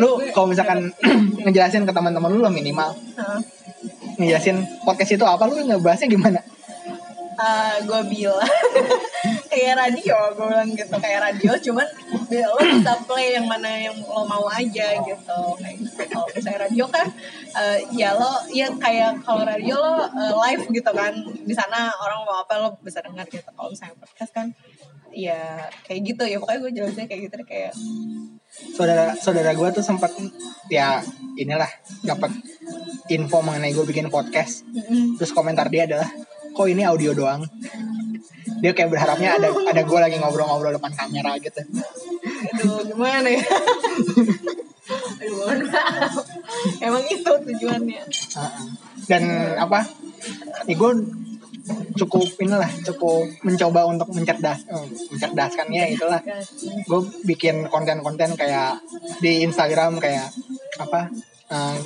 lu 0.00 0.16
kalau 0.32 0.48
misalkan 0.48 0.88
ngejelasin 1.44 1.84
ke 1.84 1.92
teman-teman 1.92 2.30
lu 2.30 2.38
lo 2.38 2.50
minimal. 2.54 2.94
Huh? 3.18 3.42
ngejelasin 4.20 4.60
podcast 4.84 5.16
itu 5.16 5.24
apa 5.24 5.48
lu 5.48 5.64
ngebahasnya 5.64 6.08
gimana? 6.12 6.40
Uh, 7.40 7.80
gue 7.88 8.00
bilang 8.12 8.44
kayak 9.50 9.74
radio 9.76 10.16
gue 10.38 10.46
bilang 10.46 10.70
gitu 10.72 10.96
kayak 11.02 11.20
radio 11.26 11.52
cuman 11.58 11.88
lo 12.30 12.58
bisa 12.62 12.94
play 13.04 13.34
yang 13.34 13.46
mana 13.50 13.70
yang 13.90 13.96
lo 13.98 14.22
mau 14.24 14.46
aja 14.46 14.88
gitu 15.02 15.40
kayak 15.58 15.76
gitu. 15.82 16.02
kalau 16.06 16.26
misalnya 16.30 16.60
radio 16.70 16.84
kan 16.86 17.06
uh, 17.58 17.78
ya 17.90 18.14
lo 18.14 18.32
ya 18.54 18.70
kayak 18.78 19.20
kalau 19.26 19.42
radio 19.42 19.74
lo 19.74 20.06
uh, 20.06 20.32
live 20.46 20.64
gitu 20.70 20.90
kan 20.94 21.12
di 21.26 21.54
sana 21.54 21.90
orang 21.98 22.22
mau 22.22 22.38
apa 22.40 22.62
lo 22.62 22.68
bisa 22.78 23.02
dengar 23.02 23.26
gitu 23.26 23.50
kalau 23.50 23.74
misalnya 23.74 23.98
podcast 23.98 24.32
kan 24.32 24.46
ya 25.10 25.66
kayak 25.82 26.14
gitu 26.14 26.22
ya 26.22 26.38
pokoknya 26.38 26.60
gue 26.62 26.72
jelasnya 26.78 27.06
kayak 27.10 27.20
gitu 27.26 27.34
deh 27.42 27.46
kayak 27.46 27.74
saudara 28.74 29.14
saudara 29.18 29.50
gue 29.54 29.68
tuh 29.74 29.82
sempat 29.82 30.14
ya 30.70 31.02
inilah 31.34 31.68
dapat 32.06 32.30
info 33.10 33.42
mengenai 33.42 33.74
gue 33.74 33.82
bikin 33.86 34.06
podcast 34.06 34.62
mm-hmm. 34.66 35.18
terus 35.18 35.34
komentar 35.34 35.66
dia 35.66 35.90
adalah 35.90 36.06
kok 36.50 36.66
ini 36.68 36.82
audio 36.84 37.14
doang? 37.14 37.42
Dia 38.60 38.76
kayak 38.76 38.92
berharapnya 38.92 39.40
ada 39.40 39.48
ada 39.48 39.82
gue 39.82 39.98
lagi 39.98 40.16
ngobrol-ngobrol 40.20 40.76
depan 40.76 40.92
kamera 40.92 41.38
gitu. 41.40 41.60
Aduh 42.60 42.84
gimana 42.84 43.28
ya? 43.28 43.44
Aduh 45.20 45.48
emang 46.84 47.04
itu 47.08 47.30
tujuannya? 47.30 48.02
Dan 49.08 49.22
apa? 49.56 49.80
Nih 50.68 50.76
gue 50.76 50.92
cukup 51.96 52.26
inilah 52.40 52.68
cukup 52.82 53.28
mencoba 53.46 53.86
untuk 53.86 54.08
mencerdas 54.12 54.66
oh, 54.72 54.84
mencerdaskannya 55.14 55.96
itulah. 55.96 56.20
Gue 56.84 57.00
bikin 57.24 57.68
konten-konten 57.72 58.36
kayak 58.36 58.80
di 59.24 59.44
Instagram 59.44 60.00
kayak 60.02 60.28
apa? 60.80 61.08
Uh, 61.50 61.78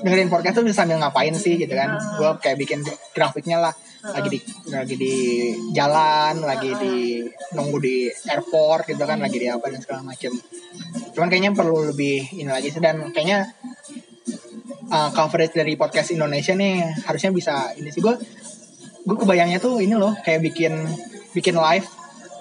dengerin 0.00 0.32
podcast 0.32 0.60
tuh 0.60 0.64
bisa 0.64 0.82
sambil 0.82 0.98
ngapain 0.98 1.32
sih 1.36 1.56
gitu 1.60 1.72
kan. 1.72 1.96
Gue 2.16 2.30
kayak 2.40 2.56
bikin 2.60 2.80
grafiknya 3.12 3.60
lah. 3.60 3.74
Lagi 4.00 4.28
di 4.32 4.38
lagi 4.72 4.94
di 4.96 5.14
jalan 5.76 6.40
lagi 6.40 6.72
di 6.80 7.20
nunggu 7.52 7.78
di 7.78 8.08
airport 8.08 8.88
gitu 8.88 9.04
kan. 9.04 9.20
Lagi 9.20 9.36
di 9.36 9.48
apa 9.48 9.68
dan 9.68 9.80
segala 9.80 10.02
macam 10.04 10.32
cuman 11.10 11.26
kayaknya 11.26 11.52
perlu 11.52 11.90
lebih 11.90 12.32
ini 12.38 12.48
lagi 12.48 12.70
dan 12.78 13.10
kayaknya 13.10 13.50
uh, 14.88 15.10
coverage 15.12 15.52
dari 15.52 15.74
podcast 15.74 16.14
Indonesia 16.14 16.54
nih 16.56 17.04
harusnya 17.04 17.30
bisa 17.34 17.76
ini 17.76 17.92
sih. 17.92 18.00
Gue 18.00 18.16
gue 19.04 19.16
kebayangnya 19.16 19.60
tuh 19.60 19.80
ini 19.80 19.96
loh 19.96 20.16
kayak 20.24 20.44
bikin 20.44 20.72
bikin 21.34 21.56
live 21.56 21.99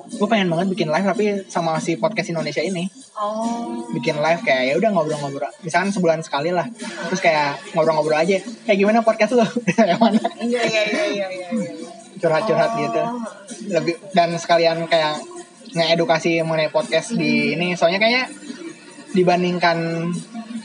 gue 0.10 0.27
pengen 0.27 0.49
banget 0.49 0.68
bikin 0.73 0.90
live 0.90 1.06
tapi 1.06 1.26
sama 1.45 1.77
si 1.77 1.95
podcast 1.95 2.34
Indonesia 2.34 2.64
ini. 2.65 2.90
Oh. 3.19 3.84
bikin 3.91 4.15
live 4.15 4.41
kayak 4.48 4.64
ya 4.72 4.73
udah 4.80 4.90
ngobrol-ngobrol. 4.95 5.52
Misalkan 5.61 5.91
sebulan 5.91 6.23
sekali 6.23 6.56
lah. 6.56 6.65
Terus 7.11 7.22
kayak 7.22 7.76
ngobrol-ngobrol 7.76 8.15
aja. 8.15 8.40
Kayak 8.64 8.77
gimana 8.80 8.99
podcast 9.03 9.36
lo 9.36 9.45
yang 9.91 9.99
mana? 9.99 10.23
Iya 10.40 10.61
iya 10.65 10.81
iya 10.88 11.03
iya, 11.06 11.27
iya, 11.27 11.48
iya. 11.52 11.72
curhat-curhat 12.18 12.72
oh. 12.73 12.77
gitu. 12.80 13.02
Lebih 13.76 13.95
dan 14.15 14.34
sekalian 14.40 14.88
kayak 14.88 15.19
ngedukasi 15.76 16.41
mengenai 16.41 16.72
podcast 16.72 17.14
di 17.14 17.60
ini. 17.60 17.76
Soalnya 17.76 17.99
kayaknya 17.99 18.26
dibandingkan 19.14 19.77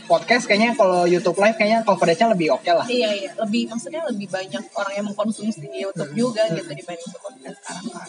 podcast 0.05 0.45
kayaknya 0.47 0.77
kalau 0.77 1.09
YouTube 1.09 1.39
live 1.41 1.57
kayaknya 1.57 1.81
coveragenya 1.83 2.29
lebih 2.33 2.49
oke 2.55 2.63
okay 2.63 2.73
lah. 2.77 2.87
Iya 2.87 3.11
iya, 3.17 3.31
lebih 3.41 3.69
maksudnya 3.73 4.03
lebih 4.09 4.29
banyak 4.29 4.65
orang 4.77 4.93
yang 4.95 5.07
mengkonsumsi 5.11 5.67
YouTube 5.73 6.13
hmm. 6.13 6.19
juga 6.19 6.43
hmm. 6.47 6.55
gitu 6.61 6.71
dibanding 6.77 7.11
podcast 7.19 7.57
sekarang 7.65 7.87
kan. 7.91 8.09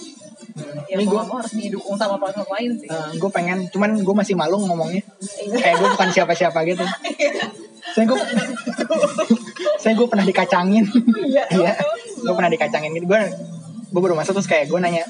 Hmm. 0.55 0.91
Ya 0.91 0.95
gue 1.01 1.21
harus 1.21 1.53
didukung 1.55 1.95
sama 1.99 2.15
platform 2.19 2.49
lain 2.55 2.71
sih. 2.79 2.87
Uh, 2.87 2.95
eh, 2.95 3.09
gue 3.19 3.31
pengen, 3.31 3.57
cuman 3.71 3.89
gue 3.99 4.15
masih 4.15 4.35
malu 4.37 4.61
ngomongnya. 4.63 5.03
Iya. 5.41 5.57
Kayak 5.59 5.75
gue 5.81 5.89
bukan 5.95 6.09
siapa-siapa 6.11 6.59
gitu. 6.67 6.85
saya 7.95 8.05
gue, 8.09 8.19
saya 9.81 9.93
gue 9.95 10.07
pernah 10.07 10.25
dikacangin. 10.25 10.85
Iya. 11.25 11.43
iya. 11.51 11.73
gue 12.21 12.33
pernah 12.33 12.51
dikacangin 12.51 12.91
gitu. 12.95 13.07
Gue 13.09 13.21
gue 13.91 14.01
baru 14.01 14.15
masuk 14.17 14.33
terus 14.37 14.49
kayak 14.49 14.67
gue 14.67 14.79
nanya 14.81 15.05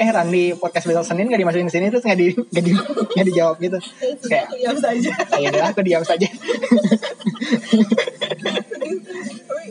eh 0.00 0.08
Randi 0.08 0.56
podcast 0.56 0.88
besok 0.88 1.04
Senin 1.04 1.28
gak 1.28 1.40
dimasukin 1.40 1.68
ke 1.68 1.74
sini? 1.76 1.86
Terus 1.92 2.04
gak 2.08 2.16
di 2.16 2.32
gak 2.32 2.64
di 2.64 2.72
gak 3.16 3.26
dijawab 3.28 3.56
gitu. 3.60 3.78
Kayak 4.24 4.48
diam 4.56 4.76
saja. 4.80 5.10
Ya 5.36 5.48
udah 5.52 5.64
aku 5.68 5.80
diam 5.84 6.00
saja. 6.00 6.28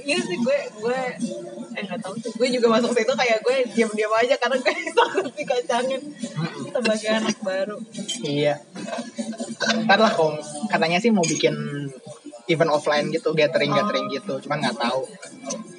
Iya 0.05 0.17
sih 0.26 0.38
gue 0.38 0.59
gue 0.81 0.99
eh 1.77 1.81
nggak 1.81 1.99
tahu 2.01 2.13
sih. 2.21 2.30
Gue 2.38 2.47
juga 2.53 2.77
masuk 2.77 2.93
situ 2.93 3.13
kayak 3.13 3.41
gue 3.41 3.57
diam 3.73 3.89
diam 3.93 4.13
aja 4.13 4.38
karena 4.38 4.57
gue 4.61 4.73
takut 4.97 5.26
dikacangin. 5.34 6.01
Sebagai 6.69 7.09
anak 7.09 7.38
baru. 7.41 7.77
Iya. 8.21 8.61
Ntar 9.89 9.97
lah 9.97 10.13
kok 10.13 10.38
katanya 10.69 11.01
sih 11.01 11.09
mau 11.09 11.26
bikin 11.26 11.53
event 12.49 12.71
offline 12.73 13.13
gitu 13.13 13.31
gathering 13.38 13.69
gathering 13.71 14.09
oh. 14.09 14.13
gitu. 14.17 14.34
Cuman 14.43 14.57
nggak 14.65 14.77
tahu 14.81 15.05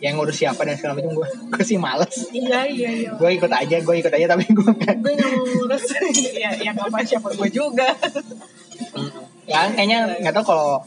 yang 0.01 0.16
ngurus 0.16 0.38
siapa 0.38 0.62
dan 0.62 0.78
segala 0.78 0.97
macam. 0.97 1.12
Gue 1.18 1.28
gue 1.28 1.64
sih 1.66 1.76
males. 1.76 2.30
Iya 2.30 2.64
iya 2.70 2.90
iya. 2.94 3.10
Gue 3.18 3.34
ikut 3.34 3.51
aja 3.51 3.76
gue 3.82 3.94
ikut 3.98 4.12
aja 4.14 4.26
tapi 4.30 4.44
gue 4.48 4.70
nggak. 4.70 4.97
Gue 5.02 5.12
nggak 5.18 5.30
mau 5.34 5.44
ngurus. 5.44 5.84
Ya 6.32 6.51
yang 6.62 6.78
apa 6.78 7.02
siapa 7.02 7.34
gue 7.34 7.48
juga. 7.51 7.90
Ya 9.51 9.66
kayaknya 9.74 10.22
nggak 10.22 10.34
tahu 10.40 10.55
kalau 10.55 10.80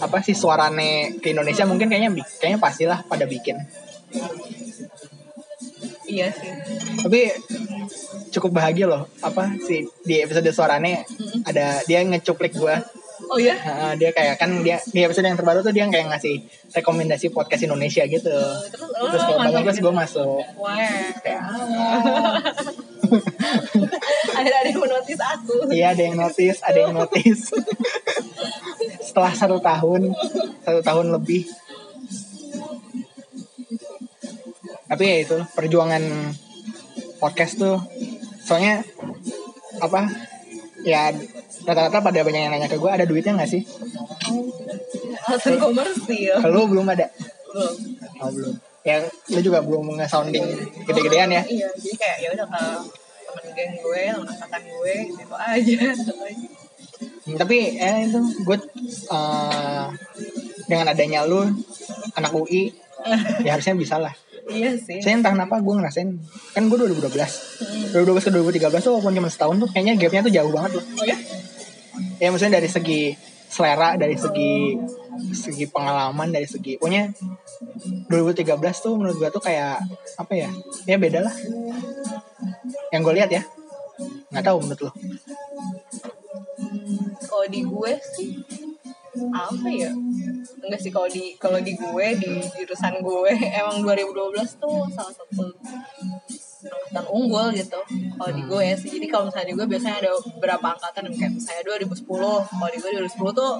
apa 0.00 0.16
sih 0.20 0.36
suarane 0.36 1.18
ke 1.24 1.32
Indonesia 1.32 1.64
mungkin 1.64 1.88
kayaknya 1.88 2.12
kayaknya 2.38 2.60
pastilah 2.60 3.00
pada 3.08 3.24
bikin. 3.24 3.56
Iya 6.10 6.28
sih. 6.34 6.52
Tapi 7.00 7.20
cukup 8.30 8.60
bahagia 8.62 8.86
loh 8.86 9.10
apa 9.24 9.58
sih 9.58 9.86
di 10.06 10.22
episode 10.22 10.46
suarane 10.54 11.02
ada 11.42 11.82
dia 11.86 12.02
ngecuplik 12.06 12.54
gue 12.54 12.74
Oh 13.28 13.38
ya? 13.38 13.56
Nah, 13.60 13.92
dia 13.94 14.10
kayak 14.14 14.40
kan 14.40 14.50
dia 14.64 14.80
di 14.80 15.00
episode 15.04 15.28
yang 15.28 15.36
terbaru 15.36 15.60
tuh 15.60 15.74
dia 15.74 15.84
kayak 15.86 16.08
ngasih 16.08 16.40
rekomendasi 16.72 17.28
podcast 17.34 17.62
Indonesia 17.66 18.02
gitu. 18.08 18.32
Uh, 18.32 18.64
terus, 18.72 18.88
oh, 18.96 19.08
terus 19.12 19.22
kayak 19.28 19.38
banget 19.44 19.62
terus 19.66 19.80
gue 19.84 19.94
masuk. 19.94 20.42
Wah. 20.56 21.12
Kayak, 21.20 21.42
ada 24.38 24.50
ada 24.50 24.68
yang 24.70 24.86
notice 24.86 25.22
aku. 25.22 25.54
Iya 25.70 25.86
ada 25.92 26.02
yang 26.02 26.16
notice, 26.16 26.58
ada 26.64 26.78
yang 26.78 26.94
notice. 26.96 27.42
Setelah 29.06 29.32
satu 29.36 29.56
tahun, 29.60 30.14
satu 30.64 30.80
tahun 30.80 31.06
lebih. 31.18 31.44
Tapi 34.90 35.04
ya 35.06 35.16
itu 35.22 35.38
perjuangan 35.54 36.02
podcast 37.22 37.62
tuh, 37.62 37.78
soalnya 38.42 38.82
apa? 39.78 40.10
Ya 40.82 41.14
rata-rata 41.66 41.98
pada 42.00 42.20
banyak 42.24 42.40
yang 42.48 42.52
nanya 42.52 42.68
ke 42.70 42.76
gue 42.76 42.90
ada 42.90 43.04
duitnya 43.04 43.36
gak 43.36 43.50
sih? 43.50 43.62
Alasan 45.28 45.60
komersil. 45.60 46.40
Lu 46.48 46.66
belum 46.70 46.86
ada? 46.88 47.06
Belum. 47.50 47.74
Oh 48.20 48.30
belum. 48.32 48.54
Yang 48.80 49.02
lu 49.32 49.40
juga 49.44 49.58
belum 49.60 50.00
nge-sounding 50.00 50.46
gede-gedean 50.88 51.30
ya? 51.30 51.42
Iya 51.44 51.68
jadi 51.76 51.96
kayak 52.00 52.16
ya 52.24 52.28
udah 52.36 52.46
ke 52.48 52.62
temen 53.30 53.46
geng 53.54 53.72
gue 53.78 54.02
temen 54.10 54.26
angkatan 54.26 54.62
gue 54.66 54.94
gitu 55.14 55.34
aja 55.38 55.78
hmm, 57.30 57.36
tapi 57.38 57.56
eh 57.78 57.96
itu 58.10 58.20
gue 58.42 58.58
uh, 59.14 59.86
dengan 60.66 60.86
adanya 60.90 61.22
lu 61.26 61.46
anak 62.18 62.32
UI 62.34 62.74
ya 63.46 63.56
harusnya 63.56 63.78
bisa 63.78 63.96
lah 64.02 64.12
Iya 64.50 64.70
sih. 64.76 64.98
Saya 64.98 65.22
entah 65.22 65.32
kenapa 65.32 65.62
gue 65.62 65.74
ngerasain 65.78 66.10
kan 66.52 66.62
gue 66.66 66.76
2012. 66.76 67.06
Hmm. 67.94 68.02
2012 68.02 68.26
ke 68.26 68.30
2013 68.34 68.82
tuh 68.82 68.92
walaupun 68.98 69.14
cuma 69.14 69.30
setahun 69.30 69.56
tuh 69.62 69.68
kayaknya 69.70 69.94
gapnya 69.96 70.20
tuh 70.26 70.32
jauh 70.34 70.50
banget 70.50 70.70
loh. 70.78 70.84
Oh 70.98 71.06
ya? 71.06 71.16
ya 72.20 72.28
maksudnya 72.28 72.60
dari 72.60 72.68
segi 72.68 73.16
selera 73.50 73.98
dari 73.98 74.14
segi 74.14 74.78
segi 75.34 75.66
pengalaman 75.66 76.30
dari 76.30 76.46
segi 76.46 76.78
pokoknya 76.78 77.10
2013 78.06 78.46
tuh 78.78 78.94
menurut 78.94 79.16
gue 79.18 79.30
tuh 79.32 79.42
kayak 79.42 79.82
apa 80.20 80.32
ya 80.36 80.50
ya 80.86 80.96
beda 81.00 81.26
lah 81.26 81.34
yang 82.94 83.02
gue 83.02 83.14
lihat 83.18 83.30
ya 83.32 83.42
nggak 84.30 84.44
tahu 84.46 84.58
menurut 84.62 84.80
lo 84.86 84.92
kalau 87.26 87.46
di 87.50 87.60
gue 87.66 87.92
sih 88.14 88.30
apa 89.28 89.68
ya? 89.68 89.92
Enggak 90.64 90.80
sih 90.80 90.90
kalau 90.92 91.08
di 91.10 91.36
kalau 91.36 91.58
di 91.60 91.72
gue 91.76 92.06
di 92.16 92.32
jurusan 92.56 93.04
gue 93.04 93.32
emang 93.60 93.84
2012 93.84 94.62
tuh 94.62 94.88
salah 94.94 95.12
satu 95.12 95.52
angkatan 96.60 97.06
unggul 97.08 97.48
gitu 97.56 97.80
kalau 98.20 98.32
di 98.32 98.42
gue 98.44 98.66
sih. 98.76 98.90
Jadi 99.00 99.06
kalau 99.08 99.28
misalnya 99.28 99.48
di 99.48 99.54
gue 99.56 99.66
biasanya 99.66 99.96
ada 100.04 100.12
beberapa 100.36 100.66
angkatan? 100.76 101.02
Kayak 101.16 101.32
misalnya 101.36 101.62
2010 101.64 102.04
kalau 102.48 102.70
di 102.70 102.78
gue 102.78 102.90
2010 103.00 103.40
tuh 103.40 103.52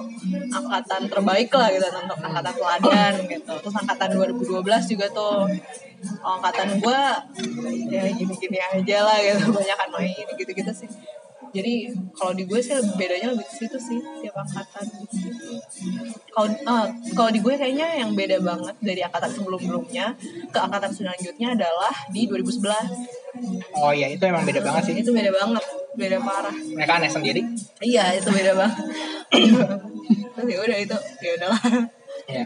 angkatan 0.53 1.01
terbaik 1.09 1.49
lah 1.53 1.67
gitu 1.73 1.85
untuk 1.89 2.19
angkatan 2.21 2.53
teladan 2.57 3.13
gitu. 3.25 3.53
Terus 3.61 3.75
angkatan 3.75 4.09
2012 4.17 4.91
juga 4.93 5.05
tuh 5.09 5.49
angkatan 6.21 6.81
gue 6.81 7.01
ya 7.93 8.03
gini-gini 8.09 8.57
aja 8.57 8.97
lah 9.05 9.17
gitu 9.21 9.45
banyak 9.57 9.77
kan 9.77 9.89
main 9.93 10.27
gitu-gitu 10.37 10.71
sih 10.73 10.89
jadi 11.49 11.73
kalau 12.13 12.37
di 12.37 12.45
gue 12.45 12.59
sih 12.61 12.77
bedanya 12.95 13.33
lebih 13.33 13.45
ke 13.49 13.53
situ 13.65 13.77
sih 13.81 13.99
tiap 14.21 14.37
angkatan 14.37 14.85
kalau 16.31 16.47
uh, 16.69 16.85
kalau 17.17 17.29
di 17.33 17.41
gue 17.41 17.53
kayaknya 17.57 18.05
yang 18.05 18.13
beda 18.13 18.37
banget 18.45 18.75
dari 18.79 19.01
angkatan 19.01 19.31
sebelum 19.33 19.59
sebelumnya 19.59 20.13
ke 20.53 20.59
angkatan 20.61 20.91
selanjutnya 20.93 21.57
adalah 21.57 21.93
di 22.13 22.29
2011 22.29 23.81
oh 23.81 23.91
iya 23.91 24.07
itu 24.13 24.23
emang 24.23 24.45
beda 24.45 24.61
banget 24.61 24.91
sih. 24.91 24.95
itu 25.01 25.11
beda 25.11 25.31
banget 25.33 25.65
beda 25.95 26.17
parah. 26.23 26.55
Mereka 26.55 26.93
aneh 27.03 27.11
sendiri. 27.11 27.41
Iya 27.83 28.15
itu 28.15 28.29
beda 28.31 28.55
banget. 28.55 28.77
Terus 29.31 30.47
ya 30.53 30.57
udah 30.63 30.77
itu 30.79 30.97
ya 31.19 31.31
udahlah. 31.39 31.61
Ya 32.27 32.43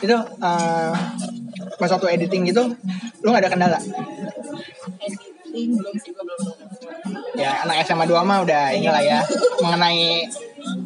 itu 0.00 0.16
uh, 0.40 0.92
pas 1.76 1.90
waktu 1.92 2.08
editing 2.16 2.48
gitu 2.48 2.72
lu 3.20 3.28
gak 3.30 3.44
ada 3.44 3.50
kendala? 3.52 3.78
Editing 5.02 5.68
belum 5.76 5.94
sih 6.00 6.12
belum 6.14 6.40
ya 7.34 7.66
anak 7.66 7.84
SMA 7.84 8.04
2 8.08 8.14
mah 8.24 8.38
udah 8.44 8.72
inilah 8.72 9.02
ya 9.02 9.18
mengenai 9.60 10.28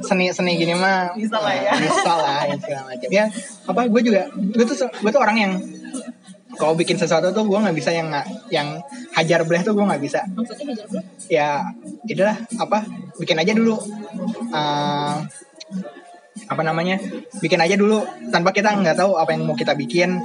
seni-seni 0.03 0.59
gini 0.59 0.75
mah 0.75 1.15
bisa 1.15 1.39
lah 1.39 1.55
ya. 1.55 1.73
bisa 1.79 2.13
lah 2.13 2.41
ya 2.47 2.57
segala 2.59 2.83
macam. 2.91 3.09
Ya 3.11 3.25
apa 3.69 3.81
gue 3.87 4.03
juga 4.03 4.23
gue 4.35 4.65
tuh 4.67 4.77
gue 4.91 5.11
tuh 5.11 5.23
orang 5.23 5.37
yang 5.39 5.53
kalau 6.59 6.75
bikin 6.75 6.99
sesuatu 6.99 7.31
tuh 7.31 7.47
gue 7.47 7.59
nggak 7.59 7.77
bisa 7.77 7.95
yang 7.95 8.11
yang 8.51 8.83
hajar 9.15 9.47
bleh 9.47 9.63
tuh 9.63 9.79
gue 9.79 9.85
nggak 9.87 10.03
bisa. 10.03 10.27
Maksudnya 10.35 10.65
hajar 10.75 10.87
ya 11.31 11.49
itulah 12.09 12.37
apa 12.59 12.83
bikin 13.23 13.39
aja 13.39 13.53
dulu. 13.55 13.79
Uh, 14.51 15.23
apa 16.49 16.63
namanya 16.65 16.97
bikin 17.39 17.61
aja 17.61 17.77
dulu. 17.77 18.03
Tanpa 18.33 18.51
kita 18.57 18.73
nggak 18.75 18.97
tahu 18.97 19.21
apa 19.21 19.37
yang 19.37 19.45
mau 19.45 19.55
kita 19.55 19.77
bikin 19.77 20.19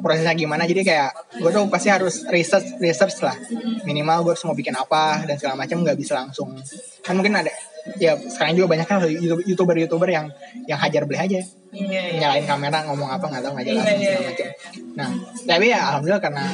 prosesnya 0.00 0.32
gimana. 0.38 0.64
Jadi 0.64 0.86
kayak 0.86 1.10
gue 1.42 1.50
tuh 1.50 1.66
pasti 1.68 1.90
harus 1.90 2.24
research 2.30 2.78
research 2.78 3.20
lah. 3.20 3.36
Minimal 3.84 4.24
gue 4.24 4.32
harus 4.38 4.44
mau 4.46 4.56
bikin 4.56 4.74
apa 4.74 5.26
dan 5.26 5.36
segala 5.36 5.58
macam 5.58 5.82
nggak 5.82 5.98
bisa 5.98 6.14
langsung. 6.16 6.54
Kan 7.02 7.18
mungkin 7.18 7.34
ada 7.36 7.50
ya 8.00 8.16
sekarang 8.16 8.56
juga 8.56 8.72
banyak 8.72 8.86
kan 8.88 9.04
youtuber 9.44 9.76
youtuber 9.76 10.08
yang 10.08 10.30
yang 10.70 10.78
hajar 10.78 11.04
beli 11.04 11.20
aja. 11.20 11.40
Iya, 11.74 12.02
iya. 12.14 12.18
nyalain 12.22 12.46
kamera 12.46 12.86
ngomong 12.86 13.10
apa 13.10 13.26
nggak 13.26 13.42
tahu 13.42 13.52
nggak 13.58 13.66
jelas 13.66 13.82
iya, 13.82 13.94
iya, 13.98 14.06
segala 14.06 14.24
macam. 14.30 14.48
Nah 14.94 15.08
tapi 15.42 15.64
ya 15.74 15.80
alhamdulillah 15.90 16.22
karena 16.22 16.44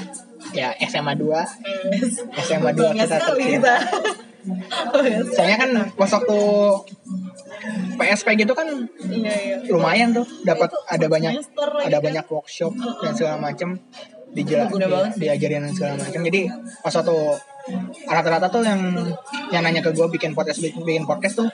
ya 0.57 0.69
SMA 0.89 1.13
2 1.15 2.41
SMA 2.41 2.71
2 2.73 2.97
kita 2.97 3.17
tercinta 3.21 3.77
soalnya 5.37 5.57
kan 5.61 5.71
pas 5.95 6.11
waktu 6.17 6.39
PSP 8.01 8.41
gitu 8.41 8.53
kan 8.57 8.67
iya, 9.11 9.35
iya. 9.37 9.57
lumayan 9.69 10.17
tuh 10.17 10.27
dapat 10.43 10.73
ada 10.89 11.07
banyak 11.07 11.33
ada 11.85 11.99
kan? 11.99 12.05
banyak 12.05 12.25
workshop 12.29 12.73
dan 13.05 13.13
segala 13.13 13.37
macam 13.39 13.77
dijela, 14.31 14.71
di, 14.71 15.27
diajarin 15.27 15.67
dan 15.67 15.75
segala 15.75 15.95
macam 15.99 16.21
jadi 16.23 16.41
pas 16.81 16.95
waktu 16.95 17.17
rata-rata 18.09 18.47
tuh 18.49 18.63
yang 18.65 18.81
yang 19.53 19.63
nanya 19.63 19.85
ke 19.85 19.91
gue 19.93 20.07
bikin 20.11 20.33
podcast 20.33 20.63
bikin 20.63 21.05
podcast 21.05 21.45
tuh 21.45 21.49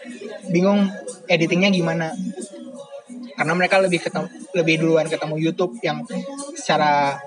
bingung 0.50 0.88
editingnya 1.26 1.72
gimana. 1.72 2.14
Karena 3.36 3.52
mereka 3.52 3.76
lebih 3.76 4.00
ketemu, 4.00 4.32
lebih 4.56 4.74
duluan 4.80 5.06
ketemu 5.12 5.36
YouTube 5.36 5.76
yang 5.84 6.00
secara 6.56 7.20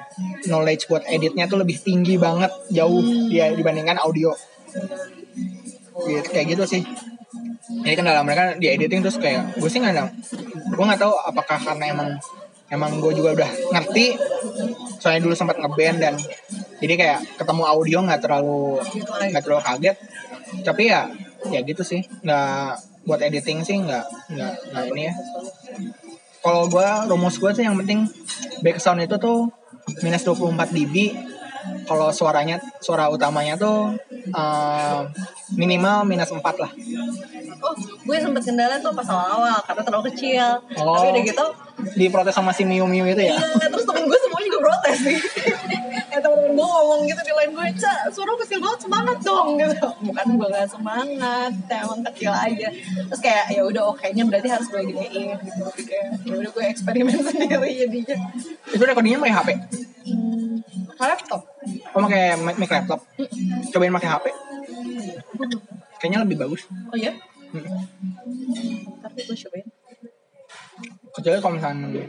knowledge 0.50 0.90
buat 0.90 1.06
editnya 1.06 1.46
tuh 1.46 1.62
lebih 1.62 1.78
tinggi 1.86 2.18
banget 2.18 2.50
jauh 2.74 3.30
dia 3.30 3.54
dibandingkan 3.54 4.02
audio. 4.02 4.34
Gitu, 6.00 6.30
kayak 6.34 6.58
gitu 6.58 6.64
sih 6.66 6.82
jadi 7.68 7.96
kendala 8.00 8.22
mereka 8.26 8.56
di 8.58 8.68
editing 8.72 9.02
terus 9.06 9.18
kayak 9.20 9.60
gue 9.60 9.70
sih 9.70 9.78
nggak 9.84 10.10
gue 10.74 10.86
nggak 10.86 11.02
tahu 11.02 11.14
apakah 11.28 11.58
karena 11.60 11.86
emang 11.94 12.10
emang 12.70 13.02
gue 13.02 13.14
juga 13.18 13.36
udah 13.42 13.52
ngerti 13.78 14.18
soalnya 15.02 15.22
dulu 15.26 15.34
sempat 15.34 15.58
ngeband 15.58 15.98
dan 16.02 16.14
jadi 16.80 16.94
kayak 16.96 17.20
ketemu 17.36 17.64
audio 17.68 17.98
nggak 18.08 18.22
terlalu 18.24 18.80
nggak 19.20 19.44
terlalu 19.44 19.64
kaget. 19.64 19.98
Tapi 20.64 20.84
ya 20.88 21.12
ya 21.52 21.60
gitu 21.64 21.84
sih 21.84 22.02
nggak 22.24 23.04
buat 23.08 23.20
editing 23.24 23.64
sih 23.68 23.78
nggak 23.80 24.06
nggak 24.32 24.54
nggak 24.72 24.86
ini 24.96 25.02
ya. 25.12 25.14
Kalau 26.40 26.72
gue 26.72 26.88
rumus 27.12 27.36
gue 27.36 27.52
sih 27.52 27.68
yang 27.68 27.76
penting 27.76 28.08
back 28.64 28.80
sound 28.80 29.04
itu 29.04 29.20
tuh 29.20 29.52
minus 30.00 30.24
24 30.24 30.72
dB 30.72 30.96
kalau 31.90 32.14
suaranya 32.14 32.62
suara 32.80 33.10
utamanya 33.10 33.58
tuh 33.58 33.98
uh, 34.34 35.10
minimal 35.58 36.06
minus 36.06 36.30
4 36.30 36.42
lah. 36.42 36.72
Oh 37.60 37.74
gue 37.78 38.18
sempet 38.22 38.44
kendala 38.46 38.80
tuh 38.80 38.94
pas 38.94 39.08
awal-awal 39.10 39.60
karena 39.66 39.82
terlalu 39.84 40.04
kecil. 40.14 40.64
Oh, 40.80 40.96
tapi 40.96 41.08
udah 41.12 41.24
gitu 41.26 41.46
diprotes 41.96 42.36
sama 42.36 42.52
si 42.52 42.64
Miu 42.68 42.86
Miu 42.86 43.08
itu 43.08 43.22
ya? 43.24 43.36
Iya 43.36 43.68
terus 43.72 43.86
temen 43.88 44.04
gue 44.06 44.20
semua 44.20 44.40
juga 44.44 44.58
protes 44.64 44.98
sih. 45.02 45.18
Ya 46.10 46.20
temen-temen 46.24 46.52
gue 46.56 46.68
ngomong 46.68 47.02
gitu 47.08 47.22
di 47.26 47.34
lain 47.34 47.50
gue 47.56 47.68
cak 47.80 48.00
suara 48.14 48.32
kecil 48.46 48.60
banget 48.62 48.80
semangat 48.86 49.18
dong 49.24 49.48
gitu. 49.58 49.90
Bukan 50.06 50.26
gue 50.38 50.48
gak 50.52 50.70
semangat 50.70 51.54
emang 51.70 52.02
kecil 52.12 52.32
aja. 52.34 52.68
Terus 53.10 53.22
kayak 53.22 53.46
ya 53.54 53.62
udah 53.66 53.84
oke 53.94 54.06
nya 54.14 54.24
berarti 54.28 54.48
harus 54.52 54.68
gue 54.70 54.82
gedein 54.94 55.38
gitu. 55.42 55.66
Kayak 55.88 56.08
ya 56.26 56.34
udah 56.38 56.52
gue 56.52 56.66
eksperimen 56.70 57.18
sendiri 57.28 57.70
jadinya. 57.74 58.18
Itu 58.70 58.84
recordingnya 58.84 59.20
pakai 59.20 59.36
HP 59.36 59.50
hmm, 60.10 60.49
laptop. 61.00 61.42
Oh 61.96 62.02
pakai 62.06 62.38
mic 62.40 62.72
laptop. 62.72 63.00
Cobain 63.72 63.94
pakai 63.94 64.10
HP 64.10 64.26
kayaknya 66.00 66.24
lebih 66.24 66.40
bagus. 66.40 66.66
Oh 66.90 66.98
ya 66.98 67.12
hmm. 67.52 67.64
tapi 69.04 69.20
gue 69.28 69.36
cobain. 69.36 69.68
Kecuali 71.12 71.38
kalau 71.44 71.54
misalnya 71.60 72.08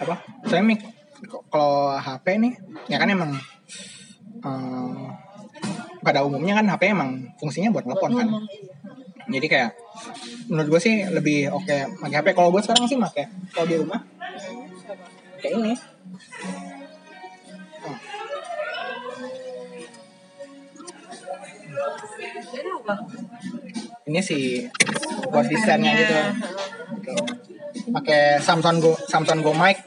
apa? 0.00 0.14
Saya 0.48 0.64
mic 0.64 0.80
kalau 1.52 1.94
HP 2.00 2.26
nih 2.40 2.52
ya 2.90 2.96
kan 2.98 3.08
emang 3.12 3.30
um, 4.42 5.12
pada 6.02 6.26
umumnya 6.26 6.58
kan 6.58 6.66
HP 6.66 6.82
emang 6.90 7.30
fungsinya 7.38 7.70
buat 7.70 7.86
telepon 7.86 8.10
kan. 8.18 8.28
jadi 9.30 9.46
kayak 9.46 9.70
menurut 10.50 10.68
gue 10.76 10.80
sih 10.82 11.06
lebih 11.06 11.46
oke 11.54 11.62
okay 11.62 11.86
pakai 12.02 12.16
HP 12.18 12.28
kalau 12.34 12.50
gue 12.50 12.58
sekarang 12.58 12.90
sih 12.90 12.98
pakai 12.98 13.30
kalau 13.54 13.70
di 13.70 13.78
rumah 13.78 14.02
kayak 15.38 15.62
ini 15.62 15.72
ini 24.08 24.20
sih 24.20 24.66
buat 25.30 25.46
desainnya 25.46 25.92
gitu 25.94 26.18
pakai 27.92 28.38
Samsung 28.42 28.78
Go 28.82 28.92
Samsung 29.08 29.40
Go 29.40 29.52
Mic 29.56 29.80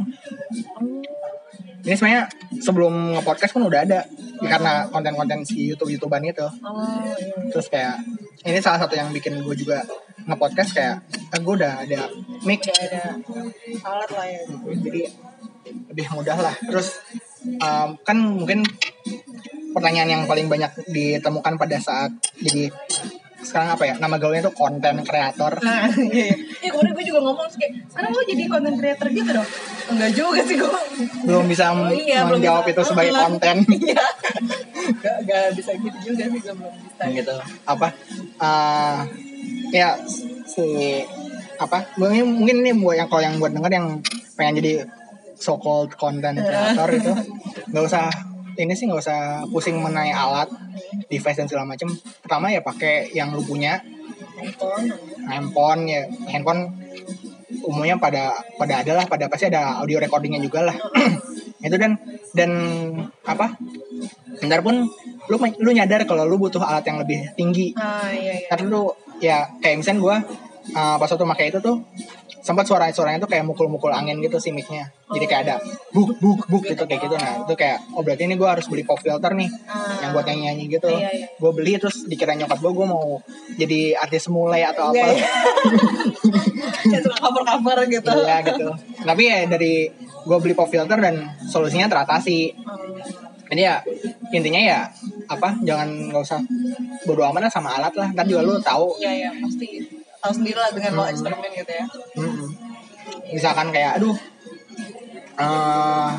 ini 1.86 1.94
sebenarnya 1.94 2.26
sebelum 2.66 3.14
nge-podcast 3.14 3.54
pun 3.54 3.70
udah 3.70 3.86
ada 3.86 4.02
ya, 4.42 4.48
karena 4.58 4.90
konten-konten 4.90 5.46
si 5.46 5.70
YouTube-YouTuban 5.70 6.26
itu. 6.26 6.42
Oh, 6.66 6.82
iya. 6.82 7.14
Terus 7.54 7.70
kayak 7.70 8.02
ini 8.42 8.58
salah 8.58 8.82
satu 8.82 8.98
yang 8.98 9.14
bikin 9.14 9.38
gue 9.46 9.54
juga 9.54 9.86
nge-podcast 10.26 10.74
kayak 10.74 11.06
eh, 11.14 11.40
gue 11.46 11.54
udah 11.54 11.86
ada 11.86 12.10
mic, 12.42 12.66
ya, 12.66 12.74
ada 12.74 13.22
alat 13.86 14.10
lah 14.18 14.26
ya. 14.26 14.42
Jadi 14.66 15.02
lebih 15.94 16.06
mudah 16.10 16.38
lah. 16.42 16.56
Terus 16.58 16.98
um, 17.62 18.02
kan 18.02 18.18
mungkin 18.18 18.66
pertanyaan 19.76 20.10
yang 20.10 20.24
paling 20.24 20.48
banyak 20.48 20.72
ditemukan 20.88 21.60
pada 21.60 21.78
saat 21.84 22.16
jadi 22.40 22.72
sekarang 23.46 23.78
apa 23.78 23.84
ya 23.86 23.94
nama 24.02 24.18
gaulnya 24.18 24.50
tuh 24.50 24.56
konten 24.58 25.06
kreator 25.06 25.54
nah 25.68 25.86
iya. 25.92 26.34
Iya 26.34 26.66
ya, 26.66 26.70
kemarin 26.74 26.92
gue 26.98 27.06
juga 27.06 27.20
ngomong 27.22 27.48
kayak 27.54 27.72
sekarang 27.94 28.10
lo 28.10 28.24
jadi 28.26 28.44
konten 28.50 28.74
kreator 28.82 29.08
gitu 29.14 29.30
dong? 29.30 29.50
Enggak 29.86 30.12
juga 30.18 30.42
sih 30.42 30.56
gue 30.58 30.72
belum 31.30 31.46
bisa 31.46 31.64
oh, 31.70 31.94
iya, 31.94 32.26
menjawab 32.26 32.66
itu 32.66 32.82
sebagai 32.82 33.14
konten 33.14 33.56
iya. 33.86 34.06
Gak, 35.04 35.16
gak 35.30 35.46
bisa 35.54 35.72
gitu 35.78 35.98
juga 36.02 36.24
sih 36.26 36.40
gue 36.42 36.54
belum 36.58 36.74
bisa 36.74 37.04
gitu. 37.14 37.36
apa? 37.70 37.88
Uh, 38.42 39.00
ya 39.70 39.94
si 40.50 40.66
apa? 41.62 41.86
Mungkin 42.02 42.42
mungkin 42.42 42.56
ini 42.66 42.72
buat 42.82 42.98
yang 42.98 43.08
kalau 43.08 43.22
yang 43.22 43.38
buat 43.38 43.54
denger 43.54 43.72
yang 43.72 43.88
pengen 44.36 44.58
jadi 44.64 44.74
so 45.38 45.60
called 45.60 45.94
content 46.00 46.40
creator 46.40 46.90
itu 46.90 47.14
nggak 47.72 47.84
usah 47.86 48.08
ini 48.56 48.74
sih 48.74 48.88
nggak 48.88 49.02
usah 49.02 49.20
pusing 49.52 49.78
mengenai 49.80 50.12
alat 50.12 50.48
device 51.12 51.38
dan 51.40 51.48
segala 51.48 51.68
macam 51.68 51.92
pertama 52.24 52.52
ya 52.52 52.62
pakai 52.64 53.12
yang 53.12 53.36
lu 53.36 53.44
punya. 53.44 53.80
Handphone. 54.36 54.86
Handphone 55.28 55.82
ya. 55.88 56.02
Handphone 56.32 56.62
umumnya 57.66 57.96
pada 57.98 58.36
pada 58.60 58.84
ada 58.84 58.92
lah 58.98 59.06
pada 59.08 59.32
pasti 59.32 59.48
ada 59.48 59.80
audio 59.80 60.00
recordingnya 60.00 60.44
juga 60.44 60.68
lah. 60.72 60.76
Itu 61.66 61.76
dan 61.82 61.98
dan 62.36 62.52
apa? 63.26 63.58
Ntar 64.44 64.62
pun 64.62 64.86
lu 65.26 65.36
lu 65.60 65.70
nyadar 65.74 66.06
kalau 66.06 66.28
lu 66.28 66.38
butuh 66.38 66.62
alat 66.62 66.86
yang 66.86 67.02
lebih 67.02 67.34
tinggi. 67.34 67.74
Ah, 67.80 68.12
iya, 68.12 68.44
iya. 68.44 68.48
karena 68.52 68.66
lu 68.70 68.84
ya 69.24 69.48
kayak 69.64 69.80
misalnya 69.82 70.00
gue 70.04 70.16
uh, 70.76 70.96
pas 71.00 71.10
waktu 71.10 71.26
pakai 71.26 71.46
itu 71.50 71.60
tuh 71.64 71.80
sempat 72.46 72.70
suara-suaranya 72.70 73.26
tuh 73.26 73.30
kayak 73.34 73.42
mukul-mukul 73.42 73.90
angin 73.90 74.22
gitu 74.22 74.38
sih 74.38 74.54
micnya 74.54 74.94
jadi 75.10 75.26
kayak 75.26 75.42
ada 75.50 75.56
buk 75.90 76.18
buk 76.22 76.46
buk 76.46 76.64
gitu 76.66 76.86
kayak 76.90 77.06
gitu. 77.06 77.18
Nah 77.18 77.46
itu 77.46 77.54
kayak 77.54 77.82
oh 77.94 78.02
berarti 78.02 78.26
ini 78.26 78.38
gue 78.38 78.50
harus 78.50 78.66
beli 78.66 78.82
pop 78.82 78.98
filter 78.98 79.34
nih 79.38 79.50
uh, 79.50 80.02
yang 80.02 80.12
buat 80.18 80.26
nyanyi 80.26 80.42
nyanyi 80.50 80.64
gitu. 80.78 80.90
Iya, 80.90 81.10
iya. 81.14 81.28
gue 81.38 81.52
beli 81.54 81.78
terus 81.82 82.06
dikira 82.10 82.34
nyokap 82.38 82.58
gue 82.58 82.72
gue 82.74 82.88
mau 82.90 83.22
jadi 83.58 83.98
artis 83.98 84.30
mulai 84.34 84.66
atau 84.66 84.94
apa. 84.94 84.98
Iya, 84.98 85.26
iya. 86.90 87.00
cover 87.22 87.44
cover 87.46 87.78
gitu. 87.86 88.14
Iya 88.14 88.38
gitu. 88.50 88.68
Tapi 89.02 89.22
ya 89.26 89.38
dari 89.46 89.74
gue 90.26 90.38
beli 90.42 90.54
pop 90.58 90.70
filter 90.70 90.98
dan 90.98 91.34
solusinya 91.50 91.86
teratasi 91.86 92.54
hmm. 92.54 93.50
jadi 93.54 93.62
ya 93.62 93.76
intinya 94.34 94.58
ya 94.58 94.80
apa 95.30 95.54
jangan 95.62 96.10
nggak 96.10 96.22
usah 96.22 96.42
bodo 97.06 97.26
amat 97.30 97.54
sama 97.54 97.78
alat 97.78 97.94
lah. 97.94 98.10
Kan 98.14 98.26
juga 98.26 98.42
lu 98.42 98.58
tahu. 98.58 99.02
Iya 99.02 99.12
iya 99.14 99.30
pasti 99.38 100.05
tahu 100.26 100.34
sendiri 100.42 100.58
lah 100.58 100.74
dengan 100.74 100.92
hmm. 100.98 101.00
lo 101.00 101.04
eksperimen 101.06 101.52
gitu 101.54 101.72
ya 101.72 101.86
hmm. 102.18 102.46
misalkan 103.30 103.70
kayak 103.70 104.02
aduh 104.02 104.18
uh, 105.38 106.12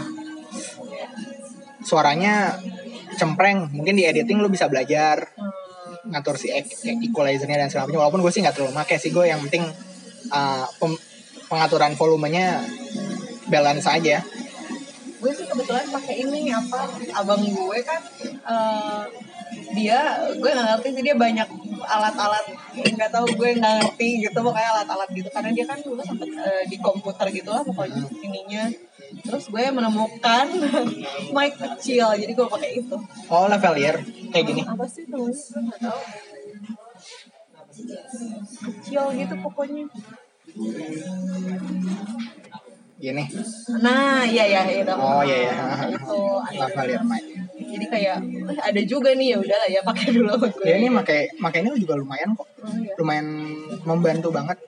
suaranya 1.83 2.55
cempreng 3.19 3.75
mungkin 3.75 3.99
di 3.99 4.07
editing 4.07 4.39
lo 4.39 4.47
bisa 4.47 4.71
belajar 4.71 5.27
hmm. 5.35 6.15
ngatur 6.15 6.39
si 6.39 6.55
equalizernya 7.03 7.67
dan 7.67 7.69
segala 7.69 7.91
macam 7.91 8.07
walaupun 8.07 8.23
gue 8.23 8.31
sih 8.31 8.47
nggak 8.47 8.55
terlalu 8.55 8.79
make 8.79 8.95
sih 9.03 9.11
gue 9.11 9.27
yang 9.27 9.43
penting 9.43 9.67
uh, 10.31 10.67
pengaturan 11.51 11.99
volumenya 11.99 12.63
balance 13.51 13.91
aja 13.91 14.23
gue 15.17 15.33
sih 15.35 15.47
kebetulan 15.51 15.87
pakai 15.91 16.23
ini 16.23 16.55
apa 16.55 16.87
abang 17.19 17.43
gue 17.43 17.79
kan 17.83 18.01
uh, 18.47 19.05
dia 19.77 19.99
gue 20.35 20.51
nggak 20.51 20.69
ngerti 20.75 20.89
sih 20.97 21.03
dia 21.07 21.17
banyak 21.17 21.49
alat-alat 21.87 22.45
nggak 22.75 23.11
tahu 23.13 23.27
gue 23.37 23.49
nggak 23.61 23.75
ngerti 23.83 24.09
gitu 24.27 24.39
pokoknya 24.43 24.71
alat-alat 24.81 25.09
gitu. 25.15 25.29
Karena 25.31 25.51
dia 25.55 25.65
kan 25.69 25.79
dulu 25.81 26.01
sempet 26.03 26.31
uh, 26.35 26.63
di 26.67 26.77
komputer 26.81 27.27
gitu 27.31 27.51
lah 27.55 27.63
pokoknya 27.63 28.05
ininya. 28.23 28.65
Terus 29.23 29.45
gue 29.49 29.65
menemukan 29.71 30.47
mic 31.37 31.53
kecil 31.55 32.07
jadi 32.19 32.33
gue 32.35 32.47
pakai 32.47 32.71
itu. 32.83 32.97
Oh 33.31 33.47
lavalier? 33.47 34.03
Kayak 34.35 34.45
gini. 34.51 34.63
Apa 34.67 34.85
sih 34.91 35.07
namanya 35.07 35.39
nggak 35.39 35.81
tahu. 35.81 36.01
Kecil 38.67 39.03
gitu 39.15 39.35
pokoknya. 39.45 39.85
Gini. 42.97 43.25
Nah 43.85 44.25
iya 44.25 44.45
iya 44.49 44.61
itu 44.73 44.95
oh 44.97 45.23
iya 45.23 45.37
iya. 45.39 45.55
Itu 45.95 46.21
lavalier 46.57 47.03
mic 47.07 47.25
jadi 47.67 47.87
kayak 47.91 48.17
eh, 48.55 48.61
ada 48.63 48.81
juga 48.87 49.11
nih 49.13 49.35
ya 49.35 49.37
udahlah 49.43 49.69
ya 49.69 49.81
pakai 49.83 50.07
dulu 50.15 50.31
gue. 50.39 50.51
Ya 50.65 50.75
ini 50.79 50.89
pakai 50.93 51.59
ini 51.63 51.75
juga 51.83 51.95
lumayan 51.99 52.33
kok. 52.39 52.47
Oh, 52.47 52.73
iya. 52.73 52.95
lumayan 52.99 53.27
membantu 53.87 54.29
banget. 54.35 54.59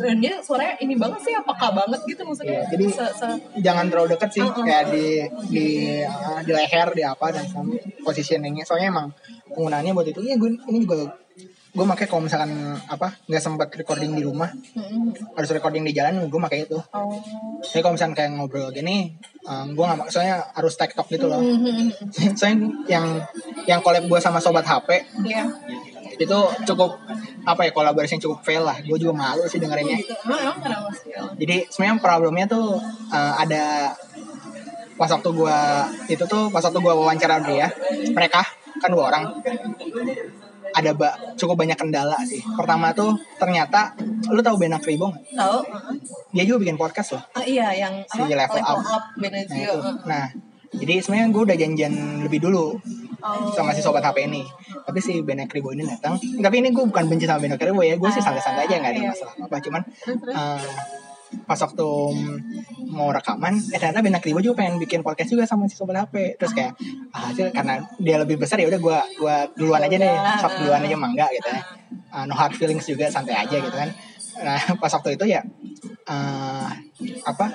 Dan 0.00 0.18
dia 0.18 0.40
suaranya 0.42 0.74
ini 0.82 0.94
banget 0.98 1.20
sih 1.22 1.34
apakah 1.36 1.70
banget 1.74 2.00
gitu 2.08 2.22
maksudnya? 2.26 2.62
Iya, 2.62 2.62
jadi 2.74 2.84
se- 2.90 3.14
se- 3.14 3.40
jangan 3.62 3.86
terlalu 3.90 4.16
deket 4.16 4.30
sih 4.34 4.42
Uh, 4.42 4.50
uh, 4.50 4.64
kayak 4.66 4.84
di 4.90 5.06
di 5.48 5.66
uh, 6.02 6.40
di 6.42 6.52
leher 6.52 6.88
di 6.94 7.02
apa 7.06 7.26
dan 7.30 7.46
sama 7.46 7.74
positioningnya. 8.02 8.64
Soalnya 8.66 8.88
emang 8.90 9.06
penggunaannya 9.52 9.92
buat 9.94 10.08
itu 10.08 10.20
ya 10.24 10.34
gue 10.40 10.50
ini 10.68 10.78
juga 10.82 11.14
gue 11.72 11.86
pakai 11.88 12.04
kalau 12.04 12.28
misalkan 12.28 12.52
apa 12.84 13.16
nggak 13.24 13.40
sempat 13.40 13.72
recording 13.72 14.12
di 14.12 14.20
rumah 14.20 14.52
Mm-mm. 14.52 15.08
harus 15.32 15.50
recording 15.56 15.80
di 15.88 15.96
jalan 15.96 16.28
gue 16.28 16.40
pakai 16.44 16.68
itu. 16.68 16.76
Oh. 16.92 17.16
Tapi 17.64 17.80
kalau 17.80 17.96
misalkan 17.96 18.12
kayak 18.12 18.30
ngobrol 18.36 18.68
gini 18.68 19.16
um, 19.48 19.72
gue 19.72 19.80
nggak 19.80 19.98
mak- 20.04 20.12
soalnya 20.12 20.52
harus 20.52 20.76
tiktok 20.76 21.08
gitu 21.08 21.32
loh. 21.32 21.40
Mhm. 21.40 21.88
soalnya 22.38 22.68
yang 22.92 23.06
yang 23.64 23.80
collab 23.80 24.04
gue 24.04 24.20
sama 24.20 24.36
sobat 24.36 24.68
HP 24.68 25.00
iya. 25.24 25.48
itu 26.20 26.38
cukup 26.68 27.00
apa 27.48 27.64
ya 27.64 27.70
kolaborasi 27.72 28.20
yang 28.20 28.24
cukup 28.28 28.44
fail 28.44 28.68
lah. 28.68 28.76
Gue 28.84 29.00
juga 29.00 29.16
malu 29.16 29.48
sih 29.48 29.56
dengerinnya. 29.56 29.96
Gitu. 29.96 30.12
Jadi 31.40 31.56
sebenarnya 31.72 32.04
problemnya 32.04 32.46
tuh 32.52 32.76
uh, 33.08 33.34
ada 33.40 33.96
pas 34.96 35.08
waktu 35.08 35.28
gua 35.34 35.88
itu 36.06 36.24
tuh 36.28 36.52
pas 36.52 36.62
waktu 36.62 36.78
gua 36.78 36.94
wawancara 36.94 37.42
dia 37.42 37.66
mereka 38.12 38.44
kan 38.78 38.92
dua 38.92 39.10
orang 39.10 39.24
ada 40.72 40.90
ba 40.92 41.12
cukup 41.36 41.56
banyak 41.56 41.76
kendala 41.76 42.16
sih. 42.24 42.40
Pertama 42.56 42.92
tuh 42.92 43.12
ternyata 43.36 43.92
lu 44.28 44.40
tahu 44.40 44.56
Benak 44.56 44.82
Ribo 44.82 45.12
nggak? 45.12 45.24
tahu. 45.36 45.58
Dia 46.32 46.44
juga 46.44 46.58
bikin 46.64 46.76
podcast 46.76 47.16
loh. 47.16 47.22
Ah, 47.36 47.44
iya 47.44 47.68
yang 47.76 48.00
Si 48.08 48.18
apa? 48.18 48.28
Level 48.28 48.62
up. 48.64 48.78
up 48.80 49.04
nah 49.20 49.40
itu. 49.40 49.76
nah 50.08 50.24
jadi 50.72 51.04
sebenarnya 51.04 51.28
gue 51.28 51.42
udah 51.44 51.56
janjian 51.60 51.94
lebih 52.24 52.40
dulu 52.40 52.80
oh. 53.20 53.52
sama 53.52 53.76
si 53.76 53.84
sobat 53.84 54.00
HP 54.00 54.24
ini. 54.24 54.40
Tapi 54.82 54.98
si 54.98 55.20
Benak 55.20 55.52
Ribo 55.52 55.76
ini 55.76 55.84
datang. 55.84 56.16
Tapi 56.16 56.56
ini 56.64 56.72
gue 56.72 56.84
bukan 56.88 57.04
benci 57.06 57.28
sama 57.28 57.44
Benak 57.44 57.60
Ribo 57.60 57.84
ya 57.84 58.00
gue 58.00 58.08
sih 58.08 58.24
santai-santai 58.24 58.64
aja 58.64 58.80
nggak 58.80 58.92
ada 58.96 59.00
Iya. 59.00 59.10
masalah 59.12 59.34
apa 59.36 59.56
cuman 59.60 59.80
eh, 60.32 60.64
pas 61.48 61.58
waktu 61.58 61.88
mau 62.92 63.08
rekaman 63.08 63.56
eh 63.72 63.78
ternyata 63.80 64.04
Benak 64.04 64.24
Ribo 64.24 64.40
juga 64.44 64.62
pengen 64.62 64.76
bikin 64.76 65.00
podcast 65.00 65.32
juga 65.32 65.48
sama 65.48 65.64
si 65.66 65.74
sobat 65.74 66.04
HP 66.04 66.36
terus 66.36 66.52
kayak 66.52 66.76
ah 67.12 67.32
hasil 67.32 67.50
karena 67.50 67.80
dia 67.96 68.16
lebih 68.20 68.36
besar 68.36 68.60
ya 68.60 68.68
udah 68.68 68.80
gue 68.80 68.98
gua 69.20 69.36
duluan 69.56 69.82
aja 69.82 69.96
deh 69.96 70.14
sok 70.40 70.52
duluan 70.62 70.84
aja 70.84 70.96
mangga 70.96 71.26
gitu 71.32 71.48
ya. 71.48 71.62
Ah, 72.12 72.24
no 72.28 72.36
hard 72.36 72.52
feelings 72.52 72.84
juga 72.84 73.08
santai 73.08 73.32
aja 73.32 73.56
gitu 73.56 73.72
kan. 73.72 73.88
Nah 74.44 74.60
pas 74.76 74.92
waktu 74.92 75.16
itu 75.16 75.24
ya 75.32 75.40
eh, 76.08 76.68
apa 77.24 77.46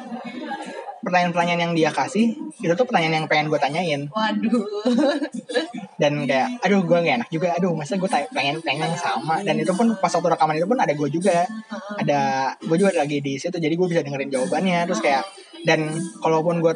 pertanyaan-pertanyaan 1.07 1.61
yang 1.63 1.73
dia 1.73 1.89
kasih 1.95 2.35
itu 2.59 2.73
tuh 2.75 2.83
pertanyaan 2.83 3.23
yang 3.23 3.27
pengen 3.31 3.47
gue 3.47 3.55
tanyain. 3.55 4.01
Waduh. 4.11 4.63
Dan 5.95 6.27
kayak 6.27 6.59
aduh 6.59 6.83
gue 6.83 6.97
gak 6.99 7.15
enak 7.23 7.29
juga. 7.31 7.55
Aduh 7.55 7.71
masa 7.71 7.95
gue 7.95 8.09
pengen 8.35 8.59
pengen 8.59 8.91
yang 8.91 8.99
sama. 8.99 9.39
Dan 9.47 9.55
itu 9.63 9.71
pun 9.71 9.95
pas 9.95 10.11
waktu 10.11 10.27
rekaman 10.35 10.59
itu 10.59 10.67
pun 10.67 10.75
ada 10.75 10.91
gue 10.91 11.07
juga. 11.07 11.47
Ada 11.95 12.19
gue 12.59 12.75
juga 12.75 12.91
lagi 12.99 13.23
di 13.23 13.39
situ 13.39 13.55
jadi 13.55 13.71
gue 13.71 13.87
bisa 13.87 14.03
dengerin 14.03 14.27
jawabannya. 14.27 14.83
Terus 14.91 14.99
kayak 14.99 15.23
dan 15.63 15.95
kalaupun 16.19 16.59
gue 16.59 16.73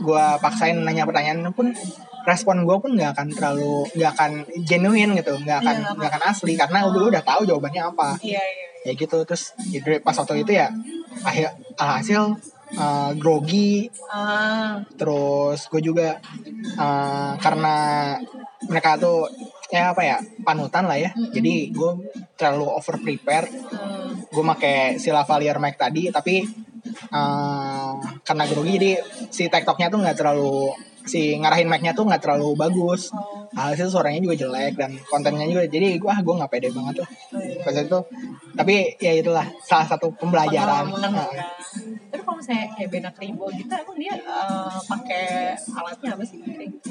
gue 0.00 0.24
paksain 0.40 0.80
nanya 0.80 1.04
pertanyaan 1.04 1.44
pun 1.52 1.70
respon 2.26 2.66
gue 2.66 2.76
pun 2.82 2.90
nggak 2.98 3.14
akan 3.14 3.28
terlalu 3.36 3.86
nggak 3.92 4.10
akan 4.16 4.32
genuine 4.64 5.12
gitu. 5.20 5.36
Nggak 5.36 5.58
akan 5.62 5.76
Iya. 5.76 5.92
nggak 6.00 6.10
akan 6.16 6.22
asli. 6.32 6.52
Karena 6.56 6.88
udah 6.88 7.00
udah 7.12 7.22
tahu 7.22 7.44
jawabannya 7.44 7.82
apa. 7.92 8.16
Iya 8.24 8.40
iya 8.40 8.66
ya 8.86 8.92
gitu. 8.94 9.18
Terus 9.26 9.50
jadi 9.74 9.98
pas 9.98 10.14
waktu 10.14 10.46
itu 10.46 10.54
ya 10.54 10.70
akhir 11.26 11.50
alhasil 11.74 12.38
uh, 12.74 13.10
grogi. 13.14 13.86
Ah. 14.10 14.82
Terus 14.98 15.70
gue 15.70 15.82
juga 15.82 16.18
uh, 16.78 17.32
karena 17.38 17.76
mereka 18.66 18.98
tuh 18.98 19.30
ya 19.70 19.94
apa 19.94 20.02
ya 20.02 20.16
panutan 20.42 20.90
lah 20.90 20.98
ya. 20.98 21.10
Jadi 21.14 21.70
gue 21.70 21.92
terlalu 22.34 22.66
over 22.66 22.96
prepare 22.98 23.46
hmm. 23.46 24.32
gue 24.32 24.44
make 24.44 24.98
si 24.98 25.08
lavalier 25.14 25.56
mic 25.62 25.78
tadi 25.78 26.10
tapi 26.10 26.44
uh, 27.14 27.92
karena 28.26 28.44
grogi 28.50 28.72
jadi 28.76 28.92
si 29.30 29.48
tiktoknya 29.48 29.88
tuh 29.88 30.02
nggak 30.02 30.16
terlalu 30.18 30.74
si 31.06 31.38
ngarahin 31.38 31.70
mic-nya 31.70 31.94
tuh 31.94 32.08
nggak 32.08 32.22
terlalu 32.22 32.58
bagus. 32.58 33.14
Oh 33.14 33.35
hasil 33.52 33.86
suaranya 33.86 34.20
juga 34.20 34.34
jelek 34.38 34.74
dan 34.74 34.90
kontennya 35.06 35.46
juga 35.46 35.62
jadi 35.64 35.98
wah 35.98 36.18
gue 36.18 36.34
nggak 36.34 36.50
pede 36.50 36.68
banget 36.70 37.04
lah 37.04 37.10
iya. 37.36 37.60
pas 37.60 37.76
itu 37.76 37.98
tapi 38.52 38.74
ya 38.96 39.12
itulah 39.14 39.46
salah 39.60 39.86
satu 39.86 40.10
pembelajaran 40.12 40.88
Nah, 40.88 41.10
kan. 41.12 41.28
Tapi 42.08 42.22
kalau 42.22 42.36
misalnya 42.36 42.66
kayak 42.72 42.88
Benak 42.88 43.14
Ribo 43.16 43.46
gitu, 43.50 43.68
emang 43.68 43.96
dia 43.96 44.14
eh, 44.14 44.76
pakai 44.82 45.24
alatnya 45.68 46.10
apa 46.14 46.24
sih? 46.24 46.38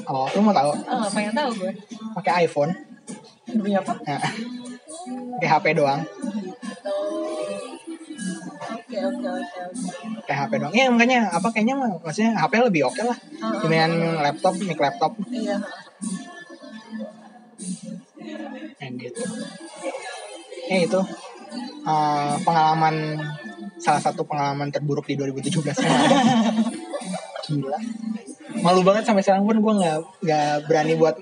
oh 0.06 0.26
lu 0.30 0.40
mau 0.40 0.54
tahu 0.54 0.70
Oh, 0.86 1.08
pengen 1.10 1.34
tahu 1.34 1.50
gue. 1.56 1.72
pakai 2.14 2.46
iPhone 2.46 2.72
Demi 3.44 3.72
apa? 3.72 3.92
Nah, 4.00 4.20
pakai 5.36 5.48
HP 5.48 5.64
doang 5.74 6.00
Oke, 8.86 8.98
oke, 9.02 9.28
oke, 9.28 9.62
kayak 10.24 10.38
HP 10.46 10.52
doang. 10.56 10.72
Iya 10.72 10.86
makanya 10.88 11.18
apa 11.28 11.48
kayaknya 11.50 11.74
maksudnya 11.98 12.32
HP 12.34 12.52
lebih 12.62 12.86
oke 12.86 13.02
lah 13.02 13.18
Heeh. 13.18 13.58
dibandingin 13.60 13.92
laptop, 14.20 14.54
mic 14.60 14.78
laptop 14.78 15.12
Iya. 15.26 15.58
Kayak 18.76 18.92
gitu. 19.00 19.22
Ya 20.66 20.76
itu 20.82 21.00
eh, 21.86 22.34
pengalaman 22.42 22.94
salah 23.76 24.00
satu 24.02 24.24
pengalaman 24.24 24.72
terburuk 24.72 25.06
di 25.06 25.14
2017 25.16 25.84
yang 25.84 25.94
ada. 25.94 26.18
Gila. 27.46 27.78
Malu 28.64 28.80
banget 28.82 29.04
sampai 29.06 29.22
sekarang 29.22 29.44
pun 29.46 29.60
gue 29.60 29.72
nggak 29.84 29.98
nggak 30.24 30.50
berani 30.66 30.94
buat 30.96 31.16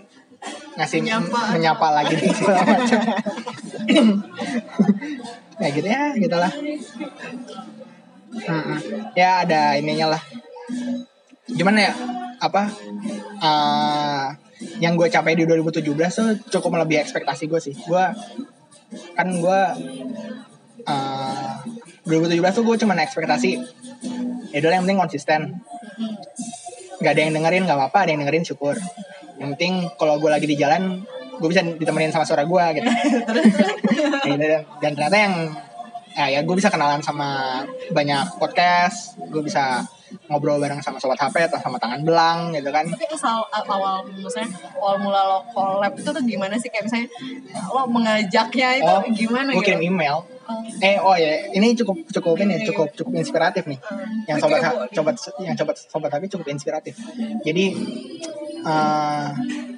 ngasih 0.74 1.00
Menyapa. 1.06 1.40
menyapa 1.54 1.86
lagi 1.94 2.14
di 2.18 2.28
segala 2.34 2.62
macam. 2.66 3.00
ya 5.62 5.68
gitu 5.70 5.88
ya, 5.88 6.04
gitulah. 6.18 6.52
Mm-mm. 8.34 8.78
Ya 9.14 9.46
ada 9.46 9.78
ininya 9.78 10.18
lah. 10.18 10.22
Gimana 11.46 11.90
ya? 11.90 11.94
Apa? 12.42 12.66
eh, 13.38 14.26
yang 14.78 14.94
gue 14.94 15.08
capai 15.10 15.34
di 15.34 15.44
2017 15.46 15.82
tuh 15.90 16.28
cukup 16.58 16.78
melebihi 16.78 17.00
ekspektasi 17.02 17.44
gue 17.50 17.60
sih. 17.60 17.74
Gue 17.74 18.04
kan 19.18 19.28
gue 19.28 19.60
eh 20.84 21.54
2017 22.04 22.56
tuh 22.60 22.64
gue 22.68 22.76
cuman 22.84 23.00
ekspektasi 23.00 23.50
ya 24.52 24.58
udah 24.60 24.70
yang 24.76 24.84
penting 24.86 25.00
konsisten. 25.00 25.40
Nggak 27.00 27.12
ada 27.12 27.20
yang 27.20 27.32
dengerin 27.34 27.62
nggak 27.66 27.78
apa-apa 27.78 27.98
ada 28.06 28.10
yang 28.14 28.20
dengerin 28.26 28.44
syukur. 28.46 28.76
Yang 29.40 29.48
penting 29.58 29.74
kalau 29.98 30.20
gue 30.22 30.30
lagi 30.30 30.46
di 30.46 30.56
jalan 30.56 31.02
gue 31.34 31.48
bisa 31.50 31.66
ditemenin 31.66 32.14
sama 32.14 32.28
suara 32.28 32.46
gue 32.46 32.64
gitu. 32.80 32.90
Ya, 34.24 34.40
dan, 34.40 34.64
dan 34.80 34.92
ternyata 34.96 35.16
yang 35.20 35.34
ya, 36.16 36.26
ya 36.38 36.40
gue 36.46 36.56
bisa 36.56 36.72
kenalan 36.72 37.02
sama 37.02 37.60
banyak 37.92 38.38
podcast 38.38 39.18
gue 39.18 39.42
bisa 39.42 39.84
ngobrol 40.30 40.58
bareng 40.62 40.80
sama 40.80 40.98
sobat 40.98 41.18
HP 41.20 41.48
atau 41.50 41.58
sama 41.60 41.76
tangan 41.78 42.00
belang 42.02 42.54
gitu 42.54 42.70
kan. 42.70 42.86
Tapi 42.86 43.04
asal 43.10 43.44
awal 43.50 44.02
maksudnya 44.08 44.48
awal 44.78 44.96
mula 45.00 45.20
lo 45.26 45.38
collab 45.52 45.92
itu 45.94 46.10
tuh 46.10 46.22
gimana 46.24 46.54
sih? 46.56 46.68
Kayak 46.72 46.84
misalnya 46.90 47.08
lo 47.72 47.82
mengajaknya 47.90 48.68
itu 48.80 48.94
oh 48.94 49.02
gimana 49.12 49.48
gue 49.52 49.64
kirim 49.64 49.80
gitu? 49.82 49.90
email. 49.92 50.18
Oh. 50.44 50.60
eh 50.84 51.00
oh 51.00 51.16
ya 51.16 51.56
ini 51.56 51.72
cukup 51.72 52.04
cukup 52.12 52.36
ini 52.44 52.60
cukup 52.68 52.92
cukup 52.92 53.16
inspiratif 53.16 53.64
nih. 53.64 53.80
Hmm. 53.80 54.28
yang 54.28 54.38
sobat 54.40 54.60
sobat 54.92 55.16
yang 55.40 55.56
sobat 55.56 55.76
sobat 55.80 56.10
HP 56.12 56.36
cukup 56.36 56.46
inspiratif. 56.52 56.94
Jadi 57.40 57.64
eh 58.64 59.28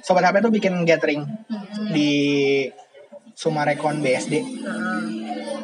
sobat 0.03 0.23
HP 0.27 0.35
tuh 0.43 0.51
bikin 0.51 0.73
gathering 0.83 1.23
Hmm. 1.47 1.93
di 1.93 2.11
Sumarekon 3.37 4.01
BSD 4.01 4.33
Nah, 4.65 4.97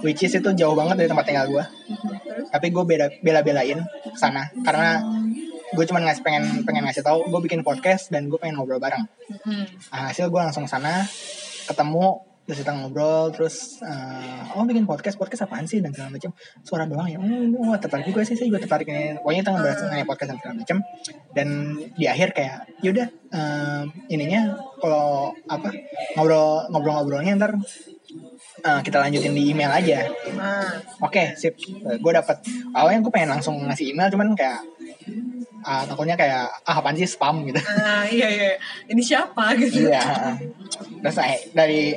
which 0.05 0.21
is 0.21 0.35
itu 0.35 0.49
jauh 0.53 0.75
banget 0.77 0.99
dari 0.99 1.09
tempat 1.09 1.25
tinggal 1.25 1.47
gue 1.49 1.63
terus 1.63 2.12
tapi 2.53 2.69
gue 2.69 2.83
beda 2.85 3.09
bela 3.25 3.41
belain 3.41 3.81
sana. 4.13 4.53
Karena 4.61 5.01
gue 5.73 5.85
cuma 5.89 5.99
ngasih 6.05 6.21
pengen 6.21 6.45
pengen 6.69 6.85
ngasih 6.85 7.01
tahu 7.01 7.25
gue 7.25 7.41
bikin 7.49 7.65
podcast 7.65 8.13
dan 8.13 8.29
gue 8.29 8.37
pengen 8.37 8.61
ngobrol 8.61 8.77
bareng. 8.77 9.09
Hmm. 9.41 9.65
nah, 9.89 10.13
hasil 10.13 10.29
gue 10.29 10.37
langsung 10.37 10.69
sana 10.69 11.01
ketemu 11.65 12.21
terus 12.43 12.59
kita 12.59 12.75
ngobrol 12.75 13.31
terus 13.31 13.79
eh, 13.79 14.51
oh 14.59 14.67
bikin 14.67 14.83
podcast 14.83 15.15
podcast 15.15 15.47
apaan 15.47 15.63
sih 15.63 15.79
dan 15.79 15.95
segala 15.95 16.11
macam 16.11 16.35
suara 16.59 16.83
doang 16.83 17.07
ya 17.07 17.15
oh, 17.15 17.71
oh 17.71 17.75
tertarik 17.79 18.03
juga 18.03 18.27
sih 18.27 18.35
saya 18.35 18.51
juga 18.51 18.59
tertarik 18.59 18.83
ini 18.91 19.15
pokoknya 19.23 19.47
kita 19.47 19.51
ngebahas 19.55 19.79
mengenai 19.87 20.07
podcast 20.07 20.29
dan 20.29 20.37
segala 20.43 20.55
macam 20.59 20.77
dan 21.31 21.47
di 21.95 22.05
akhir 22.05 22.35
kayak 22.35 22.57
yaudah 22.83 23.07
eh, 23.31 23.83
ininya 24.11 24.59
kalau 24.83 25.31
apa 25.47 25.71
ngobrol 26.19 26.67
ngobrol 26.67 26.93
ngobrolnya 26.99 27.31
ntar 27.39 27.55
eh, 28.63 28.79
kita 28.81 28.97
lanjutin 29.03 29.35
di 29.35 29.51
email 29.51 29.71
aja 29.71 30.07
Oke, 31.03 31.35
sip. 31.35 31.59
Gue 31.99 32.11
dapet. 32.15 32.39
Awalnya 32.71 33.03
gue 33.03 33.11
pengen 33.11 33.35
langsung 33.35 33.59
ngasih 33.67 33.91
email, 33.91 34.07
cuman 34.07 34.31
kayak 34.33 34.63
uh, 35.63 35.83
takutnya 35.87 36.15
kayak 36.19 36.51
ah 36.67 36.75
apaan 36.79 36.95
sih 36.99 37.07
spam 37.07 37.47
gitu 37.47 37.59
uh, 37.59 38.05
iya 38.07 38.27
iya 38.29 38.49
ini 38.91 39.01
siapa 39.01 39.55
gitu 39.57 39.89
iya 39.89 40.35
terus 41.01 41.17
eh, 41.23 41.39
dari 41.55 41.95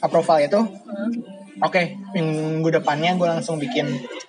approval 0.00 0.38
itu 0.40 0.60
uh. 0.62 1.10
oke 1.60 1.70
okay, 1.70 1.98
minggu 2.14 2.70
depannya 2.70 3.18
gue 3.18 3.28
langsung 3.28 3.58
bikin 3.58 3.86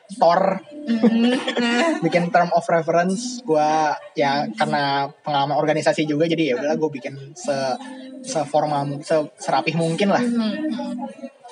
store 0.10 0.60
mm. 0.60 0.71
bikin 2.06 2.34
term 2.34 2.50
of 2.54 2.66
reference 2.66 3.46
gue 3.46 3.72
ya 4.18 4.50
karena 4.58 5.10
pengalaman 5.22 5.58
organisasi 5.58 6.10
juga 6.10 6.26
jadi 6.26 6.54
ya 6.54 6.54
udahlah 6.58 6.78
gue 6.78 6.90
bikin 6.90 7.38
se 7.38 7.56
seformal 8.26 9.02
se 9.02 9.18
serapih 9.38 9.78
mungkin 9.78 10.14
lah. 10.14 10.24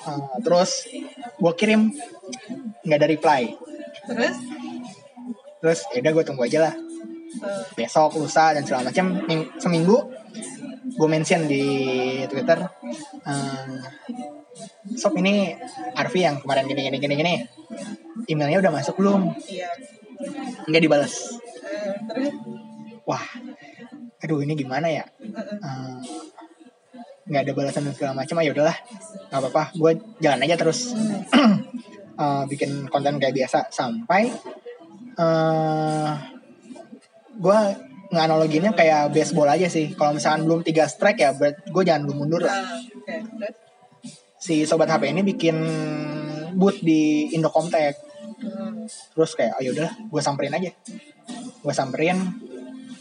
Uh, 0.00 0.40
terus 0.42 0.88
gue 1.38 1.52
kirim 1.54 1.94
nggak 2.86 2.98
ada 2.98 3.08
reply. 3.10 3.40
Terus? 4.06 4.36
Terus 5.60 5.80
ya 5.94 5.98
udah 6.02 6.12
gue 6.14 6.24
tunggu 6.24 6.42
aja 6.46 6.58
lah. 6.70 6.74
Besok 7.78 8.18
lusa 8.18 8.54
dan 8.54 8.66
segala 8.66 8.90
macam 8.90 9.22
seminggu 9.62 10.19
gue 10.90 11.08
mention 11.08 11.46
di 11.46 11.64
twitter 12.26 12.58
uh, 13.26 13.78
sob 14.98 15.14
ini 15.16 15.54
Arfi 15.94 16.26
yang 16.26 16.42
kemarin 16.42 16.66
gini 16.66 16.90
gini 16.90 16.98
gini 16.98 17.14
gini. 17.14 17.34
Emailnya 18.26 18.60
udah 18.60 18.72
masuk 18.74 18.98
belum? 19.00 19.32
Iya. 19.48 19.70
Nggak 20.68 20.82
dibalas 20.84 21.14
wah 23.08 23.24
aduh 24.20 24.44
ini 24.44 24.52
gimana 24.54 24.86
ya? 24.86 25.04
Uh, 25.64 25.98
nggak 27.30 27.42
ada 27.46 27.52
balasan 27.56 27.86
dan 27.88 27.94
segala 27.96 28.12
macam 28.14 28.36
ayo 28.42 28.52
ah, 28.52 28.54
udahlah. 28.54 28.78
Nggak 29.30 29.40
apa-apa 29.40 29.62
gue 29.74 29.92
jalan 30.20 30.44
aja 30.44 30.56
terus. 30.60 30.92
Uh, 32.14 32.44
bikin 32.50 32.86
konten 32.92 33.16
kayak 33.16 33.34
biasa 33.34 33.72
sampai 33.72 34.28
uh, 35.16 36.12
gue 37.40 37.60
nganaloginnya 38.10 38.74
kayak 38.74 39.14
baseball 39.14 39.48
aja 39.48 39.70
sih. 39.70 39.94
Kalau 39.94 40.14
misalkan 40.14 40.46
belum 40.46 40.60
tiga 40.66 40.90
strike 40.90 41.22
ya 41.22 41.30
gue 41.34 41.82
jangan 41.82 42.06
belum 42.06 42.18
mundur. 42.26 42.42
Lah 42.44 42.54
ah, 42.54 42.78
si 44.40 44.66
sobat 44.66 44.90
HP 44.90 45.14
ini 45.14 45.22
bikin 45.22 45.56
boot 46.56 46.82
di 46.82 47.30
Indocomtek 47.30 47.94
hmm. 48.42 48.88
terus 49.14 49.38
kayak 49.38 49.54
ayo 49.62 49.70
udah 49.72 49.90
gue 50.10 50.20
samperin 50.22 50.54
aja. 50.54 50.70
Gue 51.62 51.74
samperin. 51.74 52.18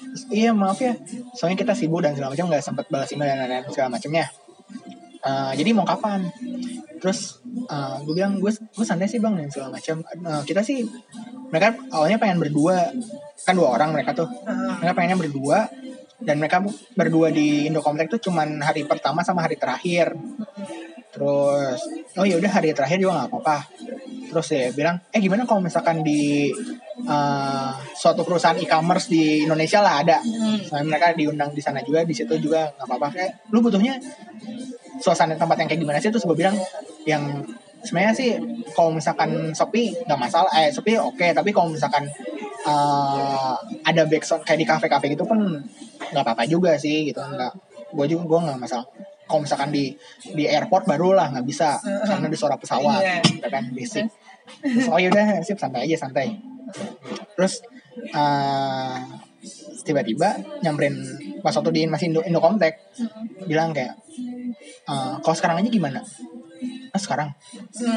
Terus, 0.09 0.25
iya 0.33 0.49
maaf 0.57 0.81
ya 0.81 0.97
soalnya 1.37 1.57
kita 1.61 1.77
sibuk 1.77 2.01
dan 2.01 2.17
segala 2.17 2.33
macam 2.33 2.49
nggak 2.49 2.65
sempat 2.65 2.89
balas 2.89 3.13
email 3.13 3.29
dan 3.29 3.45
lain-lain 3.45 3.69
segala 3.69 3.93
macamnya 3.93 4.25
uh, 5.23 5.51
jadi 5.55 5.69
mau 5.71 5.87
kapan? 5.87 6.27
Terus 6.99 7.39
uh, 7.71 8.03
gue 8.03 8.13
bilang 8.15 8.39
gue 8.39 8.51
gue 8.51 8.85
santai 8.85 9.07
sih 9.07 9.23
bang 9.23 9.35
dan 9.39 9.49
segala 9.51 9.79
macam. 9.79 10.03
Uh, 10.23 10.43
kita 10.43 10.61
sih 10.63 10.83
mereka 11.49 11.75
awalnya 11.91 12.19
pengen 12.19 12.39
berdua. 12.43 12.91
Kan 13.47 13.55
dua 13.55 13.71
orang 13.71 13.95
mereka 13.95 14.11
tuh. 14.11 14.27
Mereka 14.83 14.93
pengennya 14.95 15.19
berdua. 15.19 15.59
Dan 16.19 16.35
mereka 16.35 16.59
berdua 16.99 17.31
di 17.31 17.71
Indocomtek 17.71 18.11
tuh 18.11 18.19
cuman 18.27 18.59
hari 18.59 18.83
pertama 18.83 19.23
sama 19.23 19.47
hari 19.47 19.55
terakhir. 19.55 20.11
Terus 21.09 21.79
oh 22.19 22.25
ya 22.27 22.35
udah 22.37 22.51
hari 22.51 22.75
terakhir 22.75 22.99
juga 22.99 23.23
nggak 23.23 23.29
apa-apa. 23.31 23.57
Terus 24.29 24.47
ya 24.51 24.69
bilang 24.75 24.99
eh 25.09 25.17
gimana 25.23 25.47
kalau 25.47 25.63
misalkan 25.63 26.03
di 26.05 26.51
uh, 27.07 27.71
suatu 27.97 28.21
perusahaan 28.21 28.59
e-commerce 28.59 29.09
di 29.09 29.47
Indonesia 29.47 29.79
lah 29.79 30.05
ada. 30.05 30.17
Hmm. 30.19 30.85
Mereka 30.91 31.17
diundang 31.17 31.55
di 31.55 31.63
sana 31.63 31.81
juga 31.81 32.03
di 32.03 32.11
situ 32.11 32.35
juga 32.37 32.67
nggak 32.77 32.85
apa-apa. 32.85 33.07
Kayak 33.15 33.31
lu 33.49 33.63
butuhnya 33.63 33.97
suasana 34.99 35.35
tempat 35.35 35.57
yang 35.63 35.67
kayak 35.71 35.81
gimana 35.81 35.97
sih? 36.03 36.11
Terus 36.11 36.27
gue 36.27 36.37
bilang 36.37 36.55
yang 37.07 37.43
sebenarnya 37.83 38.13
sih 38.15 38.29
kalau 38.75 38.91
misalkan 38.93 39.55
Shopee 39.55 39.95
nggak 40.05 40.19
masalah. 40.19 40.51
Eh 40.59 40.69
Shopee 40.71 40.99
oke 40.99 41.15
okay, 41.17 41.31
tapi 41.31 41.55
kalau 41.55 41.71
misalkan 41.71 42.05
uh, 42.67 43.55
ada 43.87 44.03
backsound 44.05 44.43
kayak 44.43 44.59
di 44.59 44.67
kafe-kafe 44.67 45.15
gitu 45.15 45.23
pun 45.23 45.39
nggak 46.11 46.23
apa-apa 46.23 46.43
juga 46.45 46.75
sih 46.75 47.07
gitu. 47.07 47.19
Nggak 47.23 47.53
gue 47.95 48.05
juga 48.05 48.23
gue 48.27 48.39
nggak 48.51 48.59
masalah. 48.59 48.85
Kalau 49.29 49.45
misalkan 49.45 49.69
di 49.69 49.93
di 50.33 50.43
airport 50.49 50.89
baru 50.89 51.15
lah 51.15 51.31
nggak 51.31 51.45
bisa. 51.47 51.79
Karena 51.81 52.27
di 52.27 52.37
suara 52.37 52.59
pesawat 52.59 53.01
yeah. 53.01 53.21
gitu 53.23 53.47
kan 53.47 53.63
basic. 53.71 54.07
Terus, 54.49 54.89
oh 54.89 54.97
yaudah 54.97 55.45
sip 55.45 55.61
santai 55.61 55.85
aja 55.85 56.09
santai. 56.09 56.33
Terus 57.37 57.61
uh, 58.13 58.97
tiba-tiba 59.85 60.35
nyamperin 60.65 60.99
pas 61.39 61.55
waktu 61.55 61.71
di 61.71 61.81
masih 61.87 62.11
Indo 62.11 62.21
Indocomtek 62.25 62.75
bilang 63.47 63.71
kayak 63.71 63.95
uh, 64.89 65.13
kalau 65.21 65.35
sekarang 65.35 65.61
aja 65.61 65.69
gimana? 65.69 65.99
Ah 66.89 66.99
sekarang? 66.99 67.29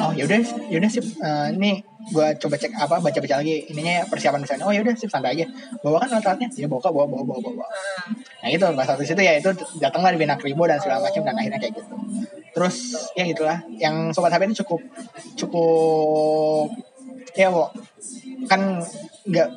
Oh 0.04 0.12
yaudah 0.12 0.38
yaudah 0.68 0.90
sip. 0.92 1.04
Uh, 1.18 1.48
ini 1.56 1.80
gue 2.12 2.26
coba 2.38 2.54
cek 2.60 2.72
apa 2.76 3.00
baca 3.00 3.18
baca 3.18 3.34
lagi. 3.40 3.66
Ininya 3.72 4.04
persiapan 4.06 4.44
misalnya. 4.44 4.64
Oh 4.68 4.72
yaudah 4.72 4.94
sip 4.94 5.08
santai 5.08 5.34
aja. 5.34 5.46
Bawa 5.80 5.98
kan 6.04 6.12
alat-alatnya? 6.12 6.48
Ya 6.54 6.68
bawa 6.68 6.84
bawa 6.84 7.08
bawa 7.08 7.22
bawa 7.24 7.40
bawa. 7.40 7.66
Nah 8.44 8.48
itu 8.52 8.64
pas 8.76 8.86
waktu 8.86 9.04
situ 9.08 9.22
ya 9.24 9.40
itu 9.40 9.50
datanglah 9.80 10.12
bina 10.14 10.36
kribo 10.36 10.68
dan 10.68 10.78
segala 10.78 11.02
macam 11.02 11.24
dan 11.24 11.34
akhirnya 11.34 11.58
kayak 11.58 11.74
gitu. 11.80 11.94
Terus 12.52 12.76
ya 13.16 13.24
gitulah 13.24 13.58
yang 13.80 14.12
sobat 14.12 14.30
HP 14.36 14.52
ini 14.52 14.56
cukup 14.60 14.80
cukup 15.40 16.68
ya 17.32 17.48
bu 17.48 17.64
kan 18.51 18.82
nggak 19.23 19.48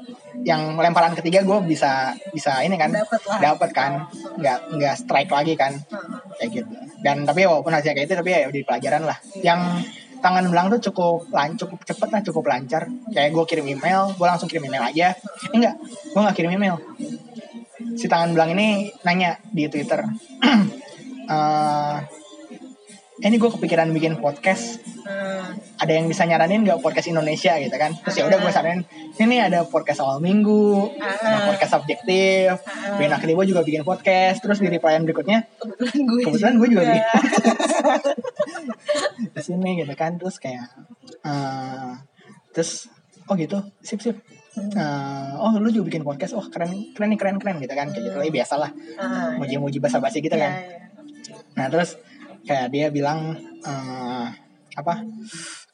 yang 0.44 0.76
lemparan 0.76 1.16
ketiga 1.16 1.42
gue 1.48 1.58
bisa 1.64 2.12
bisa 2.34 2.60
ini 2.62 2.76
kan 2.76 2.92
dapat 3.40 3.70
kan. 3.72 3.92
Nggak 4.38 4.60
nggak 4.76 4.96
strike 5.00 5.32
lagi 5.32 5.54
kan. 5.56 5.80
Kayak 6.38 6.50
gitu. 6.52 6.74
Dan 7.02 7.24
tapi 7.24 7.48
walaupun 7.48 7.72
hasilnya 7.72 7.96
kayak 7.96 8.08
itu 8.12 8.16
tapi 8.18 8.30
ya 8.34 8.50
di 8.52 8.62
pelajaran 8.66 9.04
lah. 9.08 9.18
Yang 9.40 9.62
tangan 10.20 10.46
belang 10.50 10.68
tuh 10.74 10.82
cukup 10.92 11.30
lan 11.30 11.54
cukup 11.54 11.80
cepet 11.86 12.10
lah 12.12 12.22
cukup 12.26 12.44
lancar. 12.50 12.84
Kayak 13.14 13.30
gue 13.32 13.44
kirim 13.48 13.66
email 13.70 14.12
gue 14.14 14.28
langsung 14.28 14.50
kirim 14.50 14.66
email 14.68 14.84
aja. 14.84 15.16
Eh, 15.16 15.56
enggak 15.56 15.76
gue 15.82 16.20
nggak 16.20 16.36
kirim 16.36 16.52
email. 16.52 16.76
Si 17.96 18.10
tangan 18.12 18.36
belang 18.36 18.52
ini 18.58 18.92
nanya 19.08 19.40
di 19.54 19.70
twitter. 19.72 20.04
Uh, 21.26 22.02
eh, 23.24 23.32
ini 23.32 23.40
gue 23.40 23.48
kepikiran 23.48 23.88
bikin 23.96 24.20
podcast. 24.20 24.84
Hmm. 25.06 25.62
ada 25.76 25.92
yang 25.92 26.08
bisa 26.10 26.26
nyaranin 26.26 26.66
gak 26.66 26.82
podcast 26.82 27.08
Indonesia 27.08 27.56
gitu 27.62 27.76
kan? 27.78 27.94
Terus 27.94 28.16
ya 28.18 28.24
udah 28.26 28.42
gue 28.42 28.52
saranin 28.52 28.82
ini 29.22 29.38
ada 29.40 29.64
podcast 29.64 30.02
awal 30.02 30.20
minggu 30.20 30.92
hmm. 30.92 31.00
ada 31.00 31.48
podcast 31.48 31.80
subjektif 31.80 32.60
hmm. 32.60 32.98
Bena 32.98 33.22
Kribo 33.22 33.46
juga 33.48 33.62
bikin 33.62 33.86
podcast. 33.86 34.44
Terus 34.44 34.60
di 34.60 34.68
replyan 34.68 35.08
berikutnya 35.08 35.48
kebetulan 35.62 36.00
gue 36.04 36.20
kebetulan 36.28 36.56
gue 36.60 36.68
juga 36.72 36.84
bikin 36.90 37.04
di 39.36 39.42
sini 39.44 39.70
gitu 39.84 39.94
kan 39.96 40.18
terus 40.18 40.42
kayak 40.42 40.66
uh, 41.24 41.96
terus 42.52 42.90
oh 43.30 43.36
gitu 43.38 43.62
sip 43.86 44.02
sip. 44.02 44.18
Uh, 44.56 45.36
oh 45.44 45.52
lu 45.60 45.68
juga 45.72 45.92
bikin 45.92 46.04
podcast? 46.08 46.34
Oh 46.36 46.48
keren 46.48 46.96
keren 46.96 47.12
nih 47.12 47.20
keren 47.20 47.38
keren 47.38 47.58
gitu 47.62 47.74
kan 47.76 47.92
kayak 47.92 48.04
gitu. 48.12 48.18
Lah 48.18 48.32
biasa 48.32 48.54
lah. 48.58 48.72
Uh, 48.98 49.30
muji 49.40 49.56
muji 49.60 49.78
bahasa 49.84 50.00
basi 50.02 50.24
gitu 50.24 50.36
kan. 50.36 50.52
yeah, 50.52 50.66
yeah. 50.66 50.84
nah 51.56 51.72
terus 51.72 51.96
kayak 52.46 52.72
dia 52.72 52.88
bilang 52.94 53.36
uh, 53.66 54.28
apa? 54.76 55.04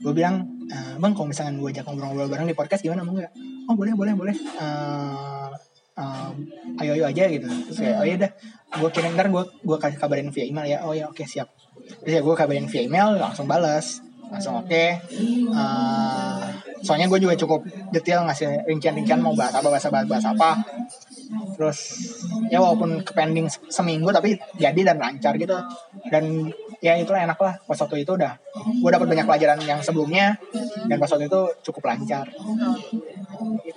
Gue 0.01 0.13
bilang 0.15 0.47
uh, 0.71 0.93
bang 0.97 1.11
kalau 1.13 1.27
misalnya 1.29 1.59
gue 1.59 1.69
ajak 1.69 1.85
ngobrol-ngobrol 1.85 2.31
bareng 2.31 2.47
di 2.49 2.57
podcast 2.57 2.81
gimana 2.81 3.05
mau 3.05 3.13
nggak 3.13 3.33
oh 3.69 3.75
boleh 3.75 3.93
boleh 3.93 4.13
boleh. 4.15 4.35
Uh, 4.57 5.51
uh, 5.99 6.31
ayo 6.81 6.97
ayo 6.97 7.05
aja 7.11 7.27
gitu. 7.27 7.45
Terus 7.69 7.77
kayak 7.77 7.97
oh 8.01 8.05
iya 8.07 8.15
dah. 8.17 8.31
Gue 8.79 8.89
kirim 8.89 9.13
ntar 9.13 9.27
gue 9.27 9.43
gue 9.43 9.77
kasih 9.77 9.99
kabarin 9.99 10.31
via 10.31 10.45
email 10.47 10.65
ya. 10.65 10.77
Oh 10.87 10.95
ya 10.95 11.11
oke 11.11 11.21
okay, 11.21 11.27
siap. 11.27 11.51
Terus 12.01 12.13
ya 12.17 12.21
gue 12.23 12.35
kabarin 12.35 12.65
via 12.71 12.81
email 12.87 13.19
langsung 13.19 13.45
balas 13.45 14.01
langsung 14.31 14.63
oke. 14.63 14.71
Okay. 14.71 14.95
uh, 15.51 16.47
soalnya 16.81 17.05
gue 17.11 17.19
juga 17.21 17.35
cukup 17.37 17.61
detail 17.93 18.25
ngasih 18.25 18.65
rincian-rincian 18.65 19.21
mau 19.21 19.37
bahas 19.37 19.53
apa 19.53 19.69
bahas 19.69 19.85
apa 19.85 19.99
bahas 20.07 20.25
apa 20.25 20.49
terus 21.55 21.79
ya 22.51 22.59
walaupun 22.59 23.03
ke 23.03 23.11
pending 23.15 23.47
seminggu 23.49 24.11
tapi 24.11 24.35
jadi 24.59 24.93
dan 24.93 24.97
lancar 24.99 25.35
gitu. 25.39 25.55
Dan 26.11 26.51
ya 26.83 26.97
itulah 26.97 27.23
enak 27.23 27.39
lah. 27.39 27.53
Pas 27.63 27.79
waktu 27.79 28.03
itu 28.03 28.17
udah 28.17 28.33
gue 28.81 28.89
dapat 28.91 29.07
banyak 29.07 29.25
pelajaran 29.25 29.59
yang 29.63 29.79
sebelumnya 29.79 30.35
dan 30.87 30.97
pas 30.99 31.09
waktu 31.11 31.31
itu 31.31 31.41
cukup 31.71 31.87
lancar. 31.87 32.27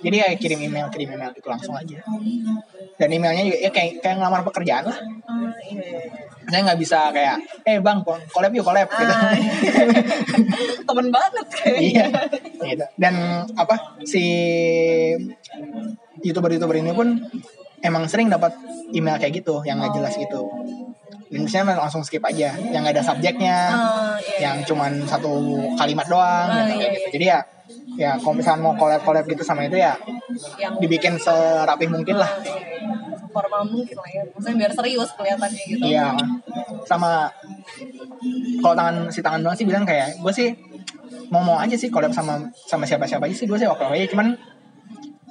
Jadi 0.03 0.15
ya 0.21 0.27
kirim 0.37 0.59
email 0.61 0.87
kirim 0.91 1.15
email 1.15 1.31
itu 1.31 1.47
langsung 1.47 1.73
aja. 1.73 1.97
Dan 2.95 3.09
emailnya 3.11 3.43
juga 3.47 3.57
ya 3.59 3.69
kayak 3.71 4.03
kayak 4.03 4.15
ngelamar 4.19 4.41
pekerjaan 4.45 4.83
lah. 4.91 4.97
Saya 6.45 6.61
nggak 6.61 6.79
bisa 6.79 7.09
kayak 7.09 7.41
eh 7.65 7.81
bang 7.81 8.05
collab 8.05 8.51
yuk 8.53 8.61
collab 8.61 8.85
gitu. 8.85 9.13
Ah, 9.13 9.33
iya. 9.33 9.51
temen 10.87 11.07
banget 11.09 11.47
kayak. 11.49 11.79
Iya. 11.81 12.05
Gitu. 12.65 12.85
dan 12.97 13.45
apa 13.53 13.97
si 14.05 14.25
youtuber-youtuber 16.25 16.75
ini 16.81 16.91
pun 16.91 17.21
emang 17.85 18.09
sering 18.09 18.33
dapat 18.33 18.57
email 18.89 19.21
kayak 19.21 19.45
gitu 19.45 19.61
yang 19.61 19.77
nggak 19.77 19.93
jelas 19.93 20.17
gitu. 20.17 20.49
Dan 21.29 21.45
misalnya 21.45 21.77
langsung 21.77 22.05
skip 22.05 22.21
aja 22.21 22.53
yang 22.57 22.85
nggak 22.85 23.01
ada 23.01 23.03
subjeknya 23.03 23.57
oh, 23.73 24.15
iya. 24.21 24.49
yang 24.49 24.57
cuman 24.61 25.03
satu 25.09 25.57
kalimat 25.73 26.05
doang 26.05 26.47
oh, 26.53 26.57
gitu, 26.69 26.73
iya, 26.77 26.87
gitu 26.93 27.07
jadi 27.17 27.25
ya 27.25 27.39
ya 27.97 28.11
kalau 28.21 28.37
misalnya 28.37 28.61
mau 28.61 28.77
collab 28.77 29.01
collab 29.01 29.25
gitu 29.25 29.41
sama 29.41 29.65
itu 29.65 29.81
ya 29.81 29.97
yang 30.61 30.77
dibikin 30.77 31.17
serapih 31.17 31.89
mungkin 31.89 32.21
lah. 32.21 32.29
Formal 33.33 33.67
mungkin 33.67 33.97
lah 33.99 34.09
ya. 34.13 34.23
Maksudnya 34.31 34.55
biar 34.63 34.71
serius 34.77 35.09
kelihatannya 35.17 35.63
gitu. 35.65 35.83
Iya. 35.83 36.13
Sama 36.85 37.27
kalau 38.61 38.75
tangan 38.77 38.95
si 39.09 39.19
tangan 39.25 39.41
doang 39.41 39.57
sih 39.57 39.65
bilang 39.65 39.83
kayak 39.83 40.21
gue 40.21 40.33
sih 40.33 40.49
mau 41.33 41.41
mau 41.41 41.57
aja 41.57 41.73
sih 41.73 41.89
collab 41.89 42.13
sama 42.13 42.53
sama 42.53 42.85
siapa 42.85 43.09
siapa 43.09 43.25
aja 43.25 43.35
sih 43.35 43.49
gue 43.49 43.57
sih 43.57 43.67
oke 43.67 43.81
oke 43.81 43.97
cuman 44.13 44.37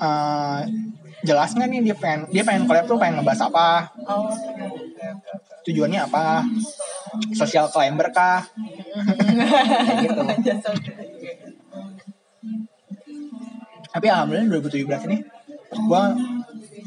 uh, 0.01 0.61
jelas 1.25 1.57
nggak 1.57 1.69
nih 1.73 1.81
dia 1.91 1.97
pengen 1.97 2.21
dia 2.29 2.43
pengen 2.45 2.69
collab 2.69 2.85
tuh 2.85 2.99
pengen 3.01 3.21
ngebahas 3.21 3.49
apa? 3.49 3.69
Tujuannya 5.65 6.01
apa? 6.05 6.45
Sosial 7.33 7.71
climber 7.73 8.12
kah? 8.12 8.45
Gitu. 10.05 10.23
Tapi 13.95 14.07
alhamdulillah 14.11 14.59
2017 14.59 15.07
ini 15.07 15.19
gue 15.75 16.03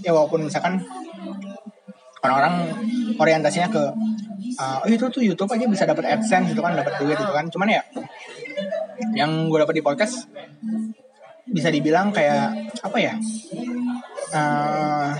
ya 0.04 0.12
walaupun 0.16 0.48
misalkan 0.48 0.80
orang-orang 2.24 2.72
orientasinya 3.20 3.68
ke 3.72 3.84
uh, 4.60 4.84
oh 4.84 4.88
itu 4.88 5.08
tuh 5.08 5.24
YouTube 5.24 5.52
aja 5.52 5.66
bisa 5.68 5.84
dapat 5.88 6.08
AdSense 6.08 6.52
gitu 6.52 6.60
kan 6.60 6.76
dapat 6.76 6.94
duit 7.00 7.18
gitu 7.18 7.34
kan. 7.34 7.48
Cuman 7.48 7.68
ya 7.72 7.82
yang 9.16 9.50
gue 9.50 9.58
dapat 9.58 9.76
di 9.80 9.84
podcast 9.84 10.28
bisa 11.52 11.70
dibilang 11.72 12.12
kayak 12.12 12.52
apa 12.84 12.98
ya 13.00 13.14
uh, 14.36 15.12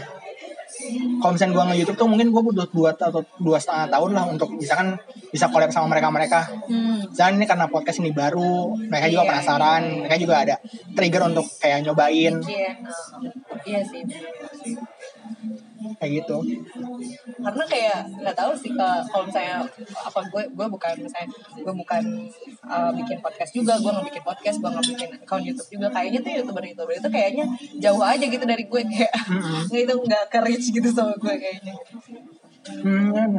kalau 1.18 1.32
misalnya 1.34 1.54
gue 1.58 1.66
nge-youtube 1.74 1.98
tuh 1.98 2.08
mungkin 2.08 2.30
gue 2.30 2.42
butuh 2.42 2.68
dua 2.70 2.90
atau 2.94 3.26
dua 3.42 3.58
setengah 3.58 3.88
tahun 3.90 4.12
lah 4.14 4.26
untuk 4.30 4.50
misalkan 4.56 4.96
bisa 5.34 5.50
collab 5.50 5.74
sama 5.74 5.92
mereka 5.92 6.08
mereka 6.14 6.40
hmm. 6.70 7.12
misalnya 7.12 7.34
ini 7.42 7.46
karena 7.50 7.66
podcast 7.68 8.00
ini 8.00 8.12
baru 8.14 8.78
mereka 8.78 9.10
juga 9.10 9.24
yeah. 9.26 9.30
penasaran 9.34 9.84
mereka 10.06 10.16
juga 10.22 10.36
ada 10.46 10.56
trigger 10.94 11.22
untuk 11.34 11.46
kayak 11.60 11.80
nyobain 11.84 12.36
iya 12.46 12.78
yeah. 13.66 13.84
sih 13.84 14.02
kayak 15.98 16.12
gitu. 16.24 16.38
Karena 17.42 17.64
kayak 17.66 18.00
nggak 18.22 18.36
tahu 18.38 18.52
sih 18.54 18.72
uh, 18.78 19.02
kalau 19.10 19.24
misalnya 19.26 19.66
apa 19.98 20.20
gue 20.30 20.44
gue 20.54 20.68
bukan 20.70 20.94
misalnya 21.02 21.30
gue 21.58 21.74
bukan 21.74 22.04
uh, 22.70 22.92
bikin 22.94 23.18
podcast 23.20 23.52
juga 23.54 23.74
gue 23.82 23.92
nggak 23.92 24.08
bikin 24.14 24.24
podcast 24.24 24.58
gue 24.62 24.70
nggak 24.70 24.88
bikin 24.94 25.10
account 25.18 25.44
YouTube 25.44 25.70
juga. 25.74 25.88
Kayaknya 25.94 26.20
tuh 26.22 26.32
youtuber 26.38 26.64
youtuber 26.64 26.94
itu 26.94 27.10
kayaknya 27.10 27.46
jauh 27.82 28.04
aja 28.06 28.26
gitu 28.26 28.46
dari 28.46 28.64
gue 28.70 28.82
kayak 28.86 29.14
mm-hmm. 29.14 29.84
itu 29.84 29.94
nggak 30.06 30.24
ke 30.30 30.40
reach 30.46 30.66
gitu 30.70 30.88
sama 30.94 31.14
gue 31.18 31.34
kayaknya. 31.34 31.74
Hmm. 32.68 33.32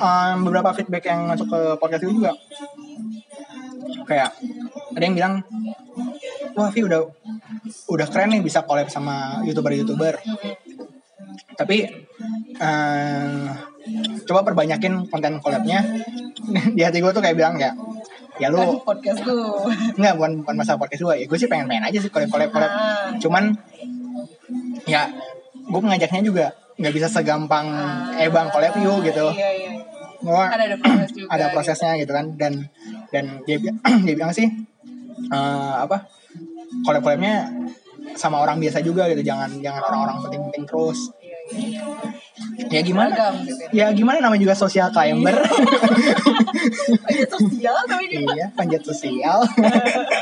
um, 0.00 0.36
beberapa 0.48 0.72
feedback 0.72 1.12
yang 1.12 1.28
masuk 1.28 1.44
ke 1.52 1.60
podcast 1.76 2.02
itu 2.08 2.24
juga. 2.24 2.32
Kayak 4.08 4.32
ada 4.96 5.04
yang 5.04 5.14
bilang 5.14 5.34
wah 6.56 6.72
Vi 6.72 6.80
udah 6.88 7.04
udah 7.92 8.06
keren 8.08 8.32
nih 8.32 8.42
bisa 8.42 8.64
collab 8.64 8.88
sama 8.88 9.44
youtuber-youtuber 9.44 10.16
tapi 11.56 11.88
uh, 12.60 13.50
coba 14.26 14.40
perbanyakin 14.44 15.08
konten 15.08 15.40
collabnya 15.40 15.80
di 16.76 16.82
hati 16.84 17.00
gue 17.00 17.12
tuh 17.12 17.22
kayak 17.24 17.36
bilang 17.38 17.56
ya 17.56 17.72
ya 18.36 18.52
lu 18.52 18.60
kan 18.60 18.68
podcast 18.84 19.20
lu 19.24 19.40
nggak 20.00 20.14
bukan 20.20 20.32
bukan 20.44 20.54
masalah 20.60 20.78
podcast 20.80 21.02
gue 21.02 21.14
ya 21.16 21.24
gue 21.24 21.38
sih 21.40 21.48
pengen 21.48 21.66
main 21.66 21.84
aja 21.84 21.98
sih 21.98 22.12
collab 22.12 22.28
collab 22.28 22.50
collab 22.52 22.70
ah. 22.70 23.08
cuman 23.16 23.56
ya 24.84 25.08
gue 25.66 25.80
mengajaknya 25.80 26.22
juga 26.22 26.46
nggak 26.76 26.92
bisa 26.92 27.08
segampang 27.08 27.66
ah. 27.72 28.20
eh 28.20 28.28
bang 28.28 28.52
collab 28.52 28.76
yuk 28.76 29.00
gitu 29.08 29.26
iya, 29.32 29.50
iya. 29.56 29.72
Gua, 30.16 30.48
kan 30.48 30.58
ada 30.58 30.76
proses 30.80 31.10
juga 31.12 31.28
ada 31.28 31.46
prosesnya 31.52 31.92
gitu. 32.00 32.08
gitu 32.08 32.12
kan 32.16 32.26
dan 32.40 32.52
dan 33.12 33.24
dia 33.44 33.56
dia 34.06 34.14
bilang 34.16 34.32
sih 34.32 34.48
uh, 35.32 35.86
apa 35.86 36.04
collab 36.84 37.00
collabnya 37.04 37.48
sama 38.16 38.40
orang 38.40 38.60
biasa 38.60 38.80
juga 38.80 39.08
gitu 39.12 39.22
jangan 39.24 39.60
jangan 39.60 39.82
orang-orang 39.92 40.16
penting-penting 40.28 40.64
terus 40.68 41.12
ya 42.70 42.80
gimana? 42.82 43.14
Ya 43.70 43.86
gimana? 43.94 44.18
Namanya 44.18 44.42
juga 44.42 44.56
sosial 44.58 44.90
climber. 44.90 45.36
Panjat 47.06 47.30
sosial 47.38 47.76
tapi 47.86 48.04
iya 48.12 48.46
panjat 48.54 48.82
sosial. 48.82 49.38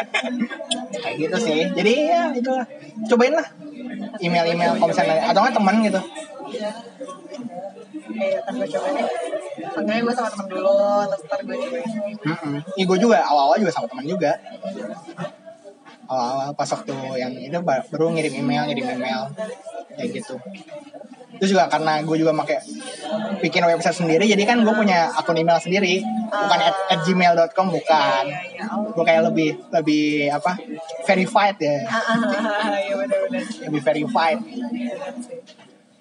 Kayak 1.02 1.14
gitu 1.18 1.36
sih. 1.40 1.60
Jadi 1.72 1.92
ya 2.10 2.22
itulah. 2.36 2.66
Cobain 3.08 3.34
lah. 3.34 3.46
Email-email 4.20 4.78
kalau 4.78 4.88
misalnya 4.92 5.26
atau 5.30 5.40
nggak 5.42 5.56
teman 5.56 5.76
gitu. 5.84 6.00
Iya, 8.14 8.38
kan 8.46 8.52
gue 8.54 8.68
coba 8.70 8.88
deh. 8.94 9.08
Makanya 9.74 10.00
gue 10.06 10.14
sama 10.14 10.28
temen 10.30 10.46
dulu, 10.54 10.78
terus 11.10 11.22
ntar 11.26 11.40
gue 11.42 11.56
cobain. 11.56 11.88
Mm 12.22 12.36
-mm. 12.36 12.56
Iya, 12.78 12.84
gue 12.86 12.98
juga 13.02 13.18
awal-awal 13.26 13.56
juga 13.58 13.72
sama 13.74 13.86
teman 13.90 14.06
juga 14.06 14.38
awal-awal 16.08 16.50
pas 16.56 16.68
waktu 16.68 16.94
yang 17.18 17.32
itu 17.36 17.58
baru 17.62 18.06
ngirim 18.14 18.34
email 18.44 18.62
ngirim 18.68 18.86
email. 18.98 19.22
Kayak 19.94 20.08
gitu. 20.20 20.34
Itu 21.34 21.50
juga 21.50 21.66
karena 21.66 21.98
gue 22.06 22.16
juga 22.18 22.30
pakai 22.30 22.62
bikin 23.42 23.66
website 23.66 23.98
sendiri 23.98 24.24
jadi 24.30 24.42
kan 24.46 24.62
gue 24.62 24.74
punya 24.74 25.10
akun 25.14 25.38
email 25.38 25.58
sendiri. 25.58 26.02
Bukan 26.30 26.60
at, 26.60 26.76
at 26.90 27.00
gmail.com 27.02 27.66
bukan. 27.70 28.24
Gue 28.94 29.04
kayak 29.06 29.22
lebih 29.32 29.50
lebih 29.70 30.30
apa 30.30 30.58
verified 31.06 31.56
ya. 31.58 31.76
Iya, 31.84 32.94
lebih 33.70 33.80
verified. 33.82 34.38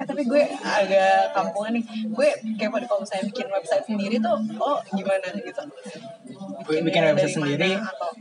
Eh, 0.04 0.06
tapi 0.06 0.28
gue 0.28 0.44
agak 0.52 1.32
kampungan 1.32 1.72
nih. 1.80 1.84
Gue 2.12 2.30
kayak 2.60 2.76
kalau 2.90 3.02
misalnya 3.02 3.26
bikin 3.32 3.48
website 3.48 3.86
sendiri 3.88 4.16
tuh 4.20 4.36
oh 4.60 4.78
gimana 4.92 5.28
gitu? 5.32 5.64
Bikin, 6.68 6.82
bikin 6.84 7.02
website 7.14 7.34
sendiri. 7.40 7.72
atau 7.80 8.12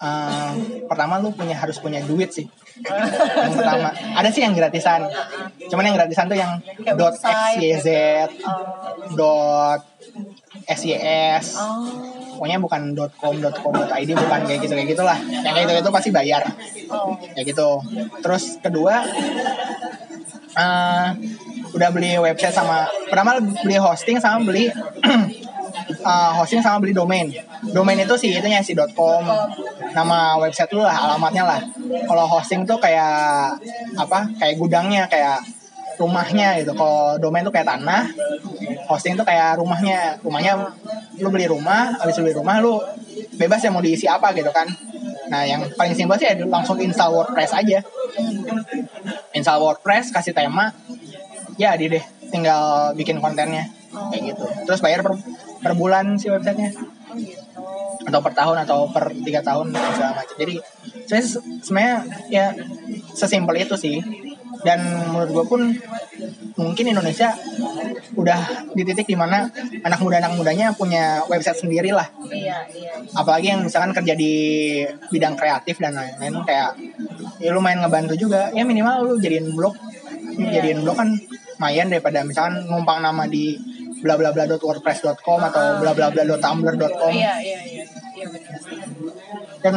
uh, 0.00 0.52
pertama 0.88 1.20
lu 1.20 1.32
punya 1.32 1.56
harus 1.56 1.76
punya 1.80 2.02
duit 2.04 2.32
sih. 2.32 2.46
Yang 2.84 3.54
pertama. 3.56 3.88
Ada 3.92 4.28
sih 4.32 4.42
yang 4.44 4.52
gratisan. 4.52 5.08
Cuman 5.68 5.84
yang 5.88 5.96
gratisan 5.96 6.28
tuh 6.28 6.38
yang 6.38 6.60
dot 6.96 7.16
xyz 7.16 7.88
dot 9.16 9.80
sys 10.66 11.46
pokoknya 12.36 12.58
bukan 12.60 12.92
dot 12.92 13.12
com 13.16 13.34
dot 13.40 13.56
com 13.56 13.72
dot 13.72 13.90
id 13.96 14.12
bukan 14.12 14.40
kayak 14.44 14.60
gitu 14.60 14.72
kayak 14.76 14.88
gitulah. 14.92 15.18
Yang 15.20 15.52
kayak 15.56 15.66
gitu 15.68 15.80
itu 15.80 15.92
pasti 15.92 16.10
bayar. 16.12 16.42
Kayak 17.32 17.46
gitu. 17.56 17.70
Terus 18.20 18.44
kedua 18.60 19.04
uh, 20.56 21.08
udah 21.76 21.88
beli 21.92 22.16
website 22.16 22.56
sama 22.56 22.88
pertama 23.08 23.36
beli 23.40 23.76
hosting 23.76 24.16
sama 24.16 24.40
beli 24.44 24.72
uh, 26.04 26.30
hosting 26.36 26.62
sama 26.62 26.82
beli 26.82 26.92
domain. 26.96 27.28
Domain 27.72 27.98
itu 27.98 28.14
sih 28.18 28.30
itunya 28.36 28.62
si 28.64 28.72
.com. 28.74 29.24
Nama 29.92 30.36
website 30.40 30.72
lu 30.76 30.82
lah, 30.84 30.96
alamatnya 30.96 31.44
lah. 31.44 31.60
Kalau 32.06 32.24
hosting 32.28 32.64
tuh 32.64 32.76
kayak 32.80 33.56
apa? 33.96 34.28
Kayak 34.36 34.54
gudangnya, 34.60 35.02
kayak 35.08 35.40
rumahnya 35.96 36.60
gitu. 36.60 36.76
Kalau 36.76 37.16
domain 37.16 37.44
tuh 37.44 37.54
kayak 37.54 37.68
tanah, 37.68 38.08
hosting 38.88 39.16
tuh 39.16 39.24
kayak 39.24 39.56
rumahnya. 39.56 40.20
Rumahnya 40.20 40.52
lu 41.20 41.28
beli 41.32 41.48
rumah, 41.48 41.96
habis 41.96 42.20
beli 42.20 42.36
rumah 42.36 42.60
lu 42.60 42.80
bebas 43.36 43.64
ya 43.64 43.72
mau 43.72 43.80
diisi 43.80 44.04
apa 44.04 44.32
gitu 44.36 44.52
kan. 44.52 44.68
Nah, 45.26 45.42
yang 45.42 45.66
paling 45.74 45.96
simpel 45.96 46.14
sih 46.20 46.30
ya 46.30 46.38
langsung 46.46 46.78
install 46.78 47.10
WordPress 47.10 47.50
aja. 47.56 47.82
Install 49.34 49.58
WordPress, 49.58 50.14
kasih 50.14 50.32
tema, 50.32 50.70
ya 51.60 51.74
di 51.74 51.90
deh, 51.90 52.04
tinggal 52.30 52.92
bikin 52.94 53.18
kontennya 53.18 53.66
kayak 54.12 54.22
gitu. 54.32 54.44
Terus 54.68 54.80
bayar 54.84 55.00
per 55.02 55.16
per 55.66 55.74
bulan 55.74 56.14
sih 56.14 56.30
websitenya. 56.30 56.70
Atau 58.06 58.22
per 58.22 58.32
tahun 58.38 58.62
atau 58.62 58.86
per 58.86 59.10
tiga 59.26 59.42
tahun 59.42 59.74
segala 59.74 60.22
macam. 60.22 60.36
Jadi 60.38 60.54
saya 61.10 61.22
sebenarnya 61.58 61.96
ya 62.30 62.54
sesimpel 63.18 63.58
itu 63.58 63.74
sih. 63.74 63.98
Dan 64.62 64.78
menurut 65.10 65.30
gue 65.34 65.44
pun 65.50 65.60
mungkin 66.56 66.86
Indonesia 66.86 67.34
udah 68.16 68.72
di 68.72 68.82
titik 68.86 69.10
di 69.10 69.18
mana 69.18 69.50
anak 69.84 70.00
muda 70.00 70.22
anak 70.22 70.38
mudanya 70.38 70.72
punya 70.72 71.20
website 71.26 71.60
sendiri 71.60 71.92
lah. 71.92 72.08
Iya, 72.30 72.64
iya. 72.72 72.92
apalagi 73.12 73.52
yang 73.52 73.66
misalkan 73.66 73.92
kerja 73.92 74.16
di 74.16 74.32
bidang 75.12 75.36
kreatif 75.36 75.76
dan 75.82 75.92
lain-lain 75.98 76.40
kayak 76.46 76.72
ya 77.42 77.50
lumayan 77.52 77.84
ngebantu 77.84 78.14
juga. 78.16 78.48
Ya 78.54 78.62
minimal 78.64 79.02
lu 79.02 79.14
jadiin 79.18 79.50
blog. 79.50 79.74
Iya. 80.36 80.62
jadiin 80.62 80.86
blog 80.86 80.96
kan 80.96 81.10
lumayan 81.56 81.86
daripada 81.92 82.24
misalkan 82.24 82.64
numpang 82.64 83.04
nama 83.04 83.28
di 83.28 83.75
bla 84.04 84.14
bla 84.16 84.30
bla 84.32 84.44
wordpress.com 84.60 85.40
atau 85.52 85.62
ah. 85.62 85.78
bla 85.80 85.92
bla 85.96 86.08
bla 86.12 86.36
tumblr.com 86.36 87.12
iya 87.12 87.34
iya 87.40 87.60
iya 87.64 87.84
iya 87.84 88.06
dan 89.60 89.74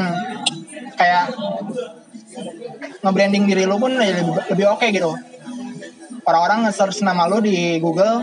kayak 0.96 1.26
nge-branding 3.04 3.44
diri 3.50 3.64
lu 3.66 3.76
pun 3.82 3.92
lebih, 3.96 4.38
lebih 4.54 4.66
oke 4.70 4.80
okay 4.80 4.90
gitu. 4.94 5.12
Orang-orang 6.28 6.70
nge-search 6.70 7.02
nama 7.02 7.26
lu 7.26 7.42
di 7.42 7.82
Google 7.82 8.22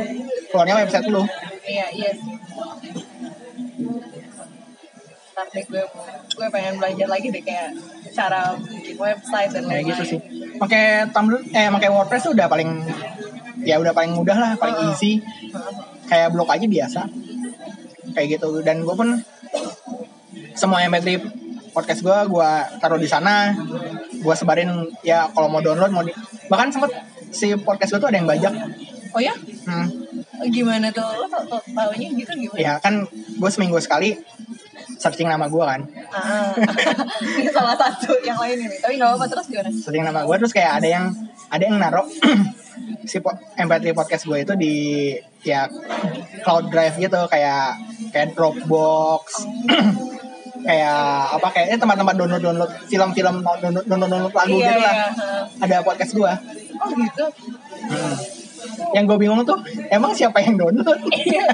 keluarnya 0.53 0.79
website 0.85 1.09
lu. 1.11 1.27
Iya 1.67 1.87
iya 1.91 2.11
tapi 5.37 5.69
gue 5.69 5.85
gue 6.33 6.47
pengen 6.49 6.81
belajar 6.81 7.09
lagi 7.13 7.29
deh 7.29 7.45
kayak 7.45 7.77
cara 8.17 8.57
bikin 8.57 8.97
website 8.97 9.53
dan 9.53 9.69
lain-lain 9.69 9.93
gitu 9.93 10.17
sih. 10.17 10.21
Pakai 10.57 11.13
Tumblr 11.13 11.45
eh 11.53 11.69
pakai 11.69 11.93
WordPress 11.93 12.25
tuh 12.25 12.33
udah 12.33 12.49
paling 12.49 12.81
ya 13.61 13.77
udah 13.77 13.93
paling 13.93 14.17
mudah 14.17 14.33
lah 14.33 14.53
paling 14.57 14.77
uh, 14.81 14.89
easy. 14.89 15.21
Kayak 16.09 16.33
blog 16.33 16.49
aja 16.49 16.65
biasa. 16.65 17.01
Kayak 18.17 18.41
gitu. 18.41 18.65
Dan 18.65 18.81
gue 18.89 18.97
pun 18.97 19.21
semua 20.57 20.81
MP3 20.89 21.21
podcast 21.77 22.01
gue 22.01 22.19
gue 22.33 22.51
taruh 22.81 22.97
di 22.97 23.05
sana. 23.05 23.53
Gue 24.17 24.33
sebarin 24.33 24.89
ya 25.05 25.29
kalau 25.37 25.53
mau 25.53 25.61
download 25.61 25.93
mau 25.93 26.01
di, 26.01 26.17
bahkan 26.49 26.73
sempet 26.73 26.97
si 27.29 27.53
podcast 27.61 27.93
gue 27.93 28.01
tuh 28.01 28.09
ada 28.09 28.17
yang 28.17 28.25
bajak. 28.25 28.57
Oh 29.13 29.21
ya? 29.21 29.37
Hmm. 29.69 29.89
gimana 30.49 30.93
tuh? 30.93 31.05
Lo 31.05 31.29
tau, 31.29 31.45
tau, 31.45 31.61
taunya 31.61 32.09
gitu 32.13 32.33
gimana? 32.37 32.57
Ya 32.57 32.73
kan 32.81 33.05
gue 33.13 33.51
seminggu 33.53 33.77
sekali 33.85 34.17
searching 34.97 35.27
nama 35.27 35.47
gue 35.47 35.61
kan 35.61 35.81
Ah, 36.09 36.53
ini 37.23 37.49
salah 37.57 37.75
satu 37.75 38.17
yang 38.21 38.37
lain 38.37 38.57
ini. 38.61 38.77
Tapi 38.77 38.97
nggak 38.97 39.09
apa-apa 39.11 39.27
terus 39.29 39.47
gimana? 39.47 39.71
searching 39.71 40.03
nama 40.03 40.21
gue 40.23 40.37
terus 40.37 40.53
kayak 40.53 40.73
ada 40.79 40.89
yang 40.89 41.05
ada 41.47 41.63
yang 41.63 41.77
naruh 41.77 42.07
si 43.09 43.19
po- 43.19 43.37
MP3 43.55 43.93
podcast 43.93 44.25
gue 44.25 44.39
itu 44.39 44.53
di 44.55 44.75
ya 45.43 45.71
cloud 46.41 46.69
drive 46.69 46.97
gitu 46.97 47.21
kayak 47.27 47.79
kayak 48.11 48.33
Dropbox 48.33 49.47
kayak 50.67 50.99
apa 51.33 51.49
kayaknya 51.53 51.77
tempat-tempat 51.79 52.15
download 52.17 52.43
download 52.43 52.73
film-film 52.87 53.37
download 53.39 53.87
download, 53.87 54.11
download 54.11 54.35
lagu 54.35 54.51
Iya, 54.53 54.67
gitu 54.67 54.81
lah 54.81 54.95
iya. 54.95 55.09
ada 55.61 55.77
podcast 55.81 56.13
gue 56.13 56.33
Oh 56.77 56.91
gitu. 56.93 57.25
Yang 58.93 59.05
gue 59.05 59.17
bingung 59.17 59.41
tuh 59.43 59.59
emang 59.89 60.13
siapa 60.13 60.41
yang 60.41 60.57
download 60.57 60.99
Iya. 61.11 61.45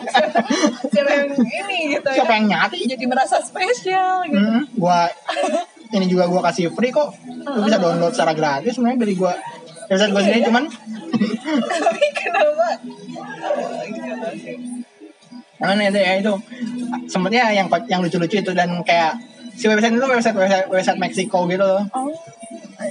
Siapa 0.88 1.10
yang 1.10 1.28
ini 1.36 1.78
gitu 1.98 2.08
ya? 2.08 2.14
siapa 2.22 2.32
yang 2.36 2.46
nyati 2.48 2.78
Jadi 2.86 3.04
merasa 3.06 3.38
spesial 3.40 4.26
gitu. 4.28 4.38
Hmm, 4.38 4.62
gua 4.76 5.08
ini 5.92 6.08
juga 6.08 6.24
gua 6.24 6.40
kasih 6.48 6.72
free 6.72 6.88
kok. 6.88 7.12
Lu 7.52 7.60
bisa 7.62 7.76
download 7.76 8.12
secara 8.12 8.32
gratis 8.32 8.74
sebenarnya 8.76 9.00
dari 9.02 9.14
gua. 9.14 9.32
Website 9.90 10.12
gua 10.12 10.22
sendiri 10.24 10.42
cuman 10.46 10.64
Tapi 11.68 12.04
kenapa? 12.16 12.68
Cuman 15.58 15.78
itu 15.78 16.00
ya 16.00 16.12
itu 16.18 16.32
sempetnya 17.06 17.52
yang 17.54 17.66
yang 17.86 18.00
lucu-lucu 18.02 18.40
itu 18.40 18.52
dan 18.56 18.82
kayak 18.82 19.14
si 19.54 19.68
website 19.68 19.94
itu 19.94 20.02
website 20.02 20.34
website, 20.34 20.66
website 20.68 20.98
Meksiko 20.98 21.44
gitu 21.46 21.62
loh. 21.62 21.84
Oh, 21.94 22.08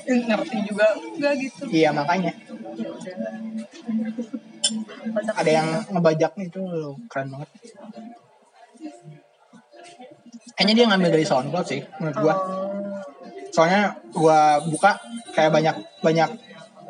ngerti 0.08 0.58
juga 0.64 0.86
enggak 0.96 1.34
gitu. 1.42 1.64
Iya 1.68 1.90
makanya 1.92 2.32
Ya 2.32 2.88
ada 5.36 5.52
yang 5.52 5.68
ngebajak 5.90 6.32
itu 6.40 6.62
loh, 6.62 6.96
keren 7.10 7.34
banget. 7.34 7.50
Kayaknya 10.56 10.74
dia 10.78 10.86
ngambil 10.94 11.10
dari 11.10 11.26
SoundCloud 11.26 11.66
sih 11.66 11.82
menurut 11.98 12.18
gua. 12.22 12.36
Soalnya 13.52 13.98
gua 14.14 14.62
buka 14.64 14.96
kayak 15.34 15.52
banyak 15.52 15.76
banyak 16.06 16.30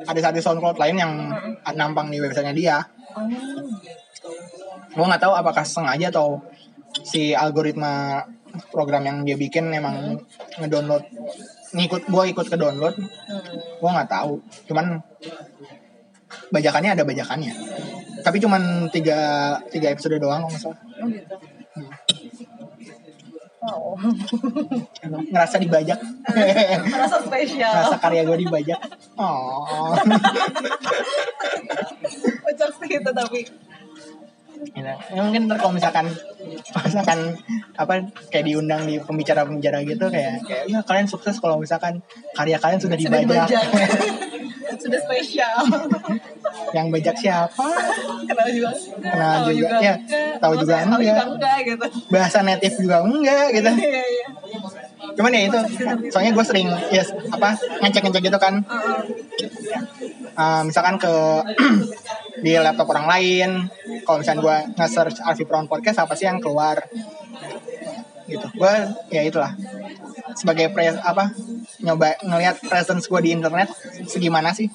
ada 0.06 0.20
satu 0.20 0.40
SoundCloud 0.42 0.78
lain 0.82 0.98
yang 0.98 1.14
nampang 1.76 2.10
di 2.10 2.18
websitenya 2.20 2.54
dia. 2.56 2.78
gue 4.92 5.06
nggak 5.08 5.24
tahu 5.24 5.36
apakah 5.36 5.64
sengaja 5.64 6.12
atau 6.12 6.44
si 7.04 7.32
algoritma 7.32 8.28
program 8.72 9.08
yang 9.08 9.18
dia 9.24 9.40
bikin 9.40 9.72
emang 9.72 10.20
ngedownload 10.60 11.08
ngikut 11.72 12.12
gue 12.12 12.24
ikut 12.36 12.48
ke 12.52 12.58
download 12.60 12.96
gue 13.80 13.90
nggak 13.92 14.12
tahu 14.12 14.44
cuman 14.68 15.00
bajakannya 16.50 16.92
ada 16.96 17.04
bajakannya 17.04 17.54
tapi 18.22 18.38
cuman 18.38 18.88
tiga 18.94 19.20
tiga 19.74 19.90
episode 19.92 20.18
doang 20.22 20.46
kalau 20.46 20.52
nggak 20.54 20.62
salah 20.62 20.80
Oh 21.02 21.08
gitu. 21.14 21.36
Wow. 23.62 23.94
Emang 25.06 25.22
ngerasa 25.30 25.62
dibajak 25.62 26.02
Merasa 26.94 27.22
spesial. 27.22 27.70
ngerasa 27.70 27.98
karya 28.02 28.26
gue 28.26 28.38
dibajak 28.42 28.82
oh 29.22 29.94
Kocak 32.42 32.72
sih 32.82 32.90
itu 32.98 33.12
tapi. 33.14 33.42
Ya, 34.78 34.94
ya 35.10 35.22
mungkin 35.26 35.50
ntar 35.50 35.58
kalau 35.58 35.74
misalkan 35.74 36.06
misalkan 36.86 37.34
apa 37.74 38.06
kayak 38.30 38.46
diundang 38.46 38.86
di 38.86 39.02
pembicara-pembicara 39.02 39.82
gitu 39.82 40.06
kayak 40.14 40.46
kayak 40.46 40.64
ya 40.70 40.80
kalian 40.86 41.10
sukses 41.10 41.42
kalau 41.42 41.58
misalkan 41.58 42.02
karya 42.38 42.62
kalian 42.62 42.78
sudah 42.78 42.98
dibajak. 42.98 43.50
Sudah 44.82 45.00
spesial. 45.00 45.56
yang 46.76 46.88
bajak 46.88 47.16
siapa 47.16 47.68
Kenal 48.26 48.48
juga. 48.50 48.72
Kenal 48.98 49.36
Tahu 49.40 49.52
juga. 49.54 49.78
Ya, 49.80 49.94
enggak. 49.96 50.32
tahu 50.38 50.54
juga 50.58 50.74
Maksudnya 50.74 50.88
tahu 50.88 51.00
enggak. 51.00 51.16
juga 51.16 51.24
enggak 51.30 51.58
gitu. 51.64 51.86
bahasa 52.10 52.38
native 52.42 52.76
juga 52.78 52.98
enggak 53.02 53.46
gitu 53.52 53.70
Iya, 53.72 54.04
iya. 54.04 54.28
cuman 55.12 55.32
ya 55.34 55.42
itu 55.44 55.60
soalnya 56.08 56.32
gue 56.32 56.46
sering 56.46 56.68
ya 56.90 57.04
apa 57.30 57.50
ngecek-ngecek 57.82 58.24
gitu 58.24 58.38
kan. 58.38 58.54
Eh, 60.32 60.62
misalkan 60.64 60.96
ke 60.96 61.14
di 62.44 62.52
laptop 62.56 62.88
orang 62.88 63.08
lain 63.08 63.50
kalau 64.02 64.18
misalnya 64.18 64.40
gue 64.40 64.58
nge-search 64.76 65.20
Arfi 65.22 65.44
Brown 65.44 65.68
Podcast 65.68 66.00
apa 66.00 66.16
sih 66.16 66.26
yang 66.26 66.40
keluar 66.40 66.80
gitu 68.24 68.48
gue 68.50 68.74
ya 69.10 69.22
itulah 69.22 69.52
sebagai 70.36 70.72
pres 70.72 70.96
apa 71.02 71.32
nyoba 71.84 72.16
ngelihat 72.24 72.62
presence 72.64 73.08
gue 73.08 73.20
di 73.24 73.32
internet 73.36 73.70
segimana 74.08 74.56
sih 74.56 74.72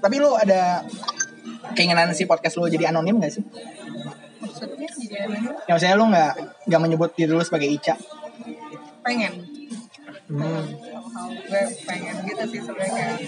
tapi 0.00 0.16
lu 0.16 0.32
ada 0.32 0.84
keinginan 1.76 2.16
si 2.16 2.24
podcast 2.24 2.56
lu 2.56 2.64
jadi 2.72 2.88
anonim 2.88 3.20
gak 3.20 3.36
sih? 3.36 3.44
Maksudnya 4.40 4.88
jadi 4.96 5.16
aneh. 5.28 5.40
Ya 5.68 5.76
maksudnya 5.76 5.96
lu 6.00 6.08
nggak 6.08 6.32
nggak 6.72 6.80
menyebut 6.80 7.10
diri 7.12 7.36
lu 7.36 7.44
sebagai 7.44 7.68
Ica? 7.68 8.00
pengen 9.04 9.34
Hmm. 10.30 10.62
gue 11.26 11.62
pengen 11.90 12.22
gitu 12.22 12.44
sih 12.54 12.60
sebenarnya 12.62 13.18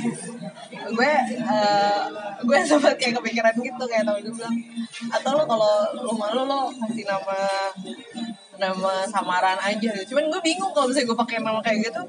gue 0.87 1.12
eh, 1.35 2.01
gue 2.47 2.59
sempat 2.70 2.95
kayak 2.95 3.19
kepikiran 3.19 3.55
gitu 3.59 3.85
kayak 3.91 4.07
tau 4.07 4.23
gue 4.23 4.31
bilang 4.31 4.55
atau 5.11 5.31
lo 5.35 5.43
kalau 5.43 5.74
lo 5.99 6.15
malu 6.15 6.47
lo 6.47 6.70
kasih 6.70 7.03
nama 7.03 7.43
nama 8.62 9.02
samaran 9.05 9.59
aja 9.60 9.90
gitu. 9.93 10.05
Cuman 10.09 10.28
gue 10.28 10.40
bingung 10.40 10.70
kalau 10.70 10.86
misalnya 10.86 11.09
gue 11.09 11.18
pakai 11.18 11.36
nama 11.39 11.59
kayak 11.59 11.78
gitu 11.84 12.01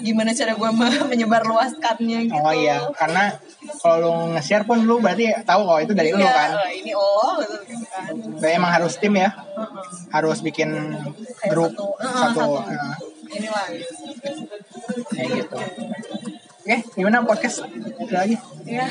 gimana 0.00 0.30
cara 0.30 0.54
gue 0.54 0.70
me- 0.70 1.06
menyebarluaskannya 1.10 2.20
gitu. 2.24 2.38
Oh 2.38 2.54
iya, 2.54 2.86
karena 2.92 3.34
kalau 3.76 3.96
lu 3.98 4.10
nge-share 4.32 4.62
pun 4.62 4.78
lu 4.80 4.98
berarti 4.98 5.26
tahu 5.42 5.60
kalau 5.64 5.80
itu 5.80 5.92
dari 5.92 6.10
lu 6.10 6.18
Iya, 6.18 6.30
kan. 6.30 6.50
eh, 6.62 6.72
ini 6.78 6.92
lo 6.92 7.42
gitu 7.42 7.56
kan. 7.84 8.12
Berarti 8.38 8.54
emang 8.54 8.72
harus 8.72 8.94
tim 8.94 9.12
ya, 9.12 9.28
Heeh. 9.28 9.84
harus 10.08 10.38
bikin 10.40 10.70
Kayak 10.70 11.50
grup 11.50 11.72
satu, 11.72 11.86
eh, 11.96 12.06
satu. 12.08 12.46
satu. 12.54 12.54
eh, 12.64 12.94
Inilah 13.28 13.64
gitu. 13.68 13.92
kayak 15.10 15.28
gitu. 15.36 15.58
Oke, 16.68 16.84
gimana 17.00 17.24
podcast? 17.24 17.64
Ada 17.64 18.28
lagi? 18.28 18.36
Ya, 18.68 18.84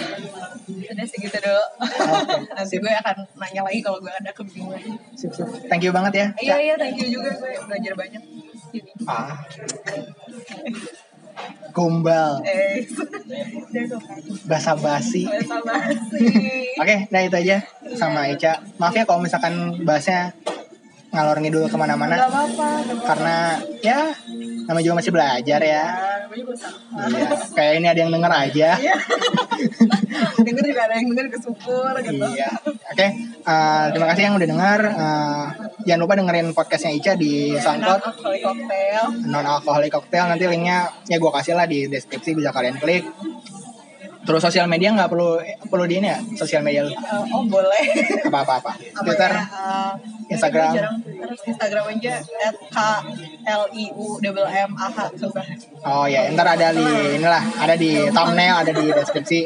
udah 0.66 1.06
segitu 1.06 1.38
dulu. 1.38 1.62
Oke, 1.78 2.34
Nanti 2.58 2.76
gue 2.82 2.90
akan 2.90 3.16
nanya 3.38 3.62
lagi 3.62 3.86
kalau 3.86 4.02
gue 4.02 4.10
ada 4.10 4.34
kebingungan. 4.34 4.98
Sip, 5.14 5.30
sip. 5.30 5.46
Thank 5.70 5.86
you 5.86 5.94
banget 5.94 6.14
ya. 6.18 6.26
Iya 6.42 6.56
iya 6.58 6.74
thank 6.74 6.98
you 6.98 7.22
juga 7.22 7.38
gue 7.38 7.54
belajar 7.70 7.94
banyak 7.94 8.24
ini. 8.74 8.92
Ah. 9.06 9.38
Gombal, 11.70 12.42
Eh, 12.50 12.82
kan. 12.82 13.06
basa-basi. 14.50 15.30
Bahasa 15.30 15.62
basi. 15.62 16.26
Oke, 16.82 17.06
nah 17.14 17.22
itu 17.22 17.38
aja 17.38 17.62
sama 17.94 18.26
Ica. 18.26 18.58
Maaf 18.82 18.98
ya 18.98 19.06
kalau 19.06 19.22
misalkan 19.22 19.86
bahasnya 19.86 20.34
ngalor 21.18 21.38
ngidul 21.42 21.66
ke 21.66 21.78
mana-mana. 21.82 22.16
Karena 23.02 23.58
ya 23.82 24.14
nama 24.70 24.80
juga 24.84 25.02
masih 25.02 25.12
belajar 25.16 25.60
ya. 25.64 25.86
Iya, 27.08 27.28
kayak 27.56 27.74
ini 27.82 27.88
ada 27.90 28.00
yang 28.06 28.12
denger 28.14 28.30
aja. 28.32 28.70
Iya. 28.78 28.94
denger 30.38 30.64
juga 30.70 30.82
ada 30.86 30.94
yang 31.02 31.10
denger 31.10 31.28
kesyukur 31.34 31.94
gitu. 32.06 32.26
Iya. 32.30 32.50
Oke, 32.94 33.08
eh, 33.42 33.86
terima 33.90 34.08
kasih 34.14 34.24
yang 34.30 34.36
udah 34.38 34.48
dengar. 34.48 34.80
Eh, 34.86 35.46
jangan 35.90 36.02
lupa 36.06 36.14
dengerin 36.20 36.48
podcastnya 36.54 36.94
Ica 36.94 37.18
di 37.18 37.58
SoundCloud 37.58 38.02
Alkoholic 38.06 38.42
cocktail. 38.46 39.04
non 39.26 39.46
alkoholik 39.50 39.92
cocktail 39.92 40.26
nanti 40.30 40.46
linknya 40.46 40.94
ya 41.10 41.18
gue 41.18 41.32
kasih 41.32 41.58
lah 41.58 41.66
di 41.66 41.90
deskripsi 41.90 42.38
bisa 42.38 42.54
kalian 42.54 42.78
klik. 42.78 43.08
Terus 44.28 44.42
sosial 44.44 44.68
media 44.68 44.92
nggak 44.92 45.08
perlu 45.08 45.40
perlu 45.66 45.88
di 45.88 46.04
ini 46.04 46.08
ya 46.12 46.20
sosial 46.36 46.60
media 46.60 46.84
lu 46.84 46.92
Eh, 46.92 47.24
oh 47.32 47.48
boleh. 47.48 47.84
apa 48.28 48.44
apa 48.44 48.56
apa 48.60 48.72
Twitter 49.02 49.32
ya, 49.32 49.44
eh, 49.48 49.92
Instagram. 50.28 50.72
jarang 50.76 50.96
Twitter, 51.00 51.30
Instagram 51.48 51.84
aja 51.88 52.14
at 52.44 52.56
k 52.68 52.78
l 53.48 53.64
i 53.72 53.86
u 53.96 54.20
m 54.20 54.72
a 54.76 54.88
h 54.92 54.98
coba. 55.16 55.42
oh 55.88 56.06
ya 56.06 56.28
ntar 56.36 56.60
ada 56.60 56.76
di 56.76 56.84
inilah 57.16 57.40
ada 57.56 57.76
di 57.80 57.92
thumbnail 58.12 58.56
ada 58.62 58.72
di 58.72 58.86
deskripsi 58.92 59.40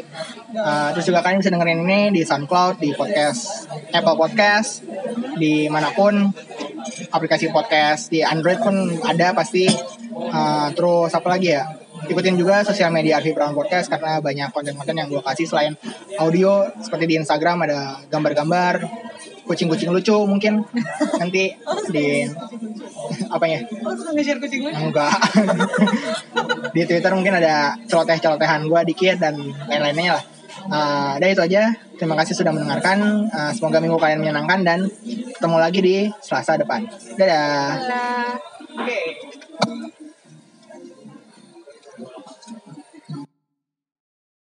Eh, 0.52 0.88
terus 0.92 1.08
juga 1.08 1.24
kalian 1.24 1.40
bisa 1.40 1.48
dengerin 1.48 1.80
ini 1.88 2.00
di 2.12 2.28
SoundCloud 2.28 2.76
di 2.76 2.92
podcast 2.92 3.64
Apple 3.88 4.20
Podcast 4.20 4.84
di 5.38 5.64
mana 5.64 5.88
pun 5.96 6.28
aplikasi 7.08 7.48
podcast 7.48 8.12
di 8.12 8.20
Android 8.20 8.60
pun 8.60 8.76
ada 9.00 9.32
pasti 9.32 9.64
Eh, 10.12 10.68
terus 10.76 11.08
apa 11.08 11.24
lagi 11.24 11.56
ya 11.56 11.64
ikutin 12.08 12.34
juga 12.34 12.66
sosial 12.66 12.90
media 12.90 13.18
Arfi 13.18 13.34
Brown 13.36 13.54
Podcast 13.54 13.86
karena 13.86 14.18
banyak 14.18 14.48
konten-konten 14.50 14.96
yang 14.96 15.08
gue 15.10 15.22
kasih 15.22 15.46
selain 15.46 15.74
audio 16.18 16.66
seperti 16.80 17.04
di 17.10 17.14
Instagram 17.20 17.66
ada 17.66 18.02
gambar-gambar 18.10 18.82
kucing-kucing 19.46 19.90
lucu 19.90 20.14
mungkin. 20.24 20.62
Nanti 21.18 21.52
di 21.90 22.26
apanya? 23.34 23.66
Oh 23.84 23.92
suka 23.94 24.10
nge-share 24.14 24.40
kucing 24.40 24.66
lu? 24.66 24.70
enggak. 24.70 25.12
Di 26.74 26.88
Twitter 26.88 27.12
mungkin 27.12 27.36
ada 27.36 27.76
celoteh-celotehan 27.84 28.64
gue 28.64 28.80
dikit 28.88 29.20
dan 29.20 29.36
lain-lainnya 29.68 30.16
lah. 30.16 30.24
Uh, 30.62 31.10
udah 31.18 31.28
itu 31.28 31.42
aja. 31.42 31.74
Terima 31.98 32.16
kasih 32.16 32.32
sudah 32.38 32.52
mendengarkan. 32.54 33.28
Uh, 33.28 33.52
semoga 33.52 33.82
minggu 33.82 33.98
kalian 33.98 34.24
menyenangkan 34.24 34.60
dan 34.64 34.78
ketemu 35.36 35.56
lagi 35.58 35.80
di 35.82 35.96
Selasa 36.24 36.56
depan. 36.56 36.86
Dadah. 37.18 38.38
Oke. 38.78 38.98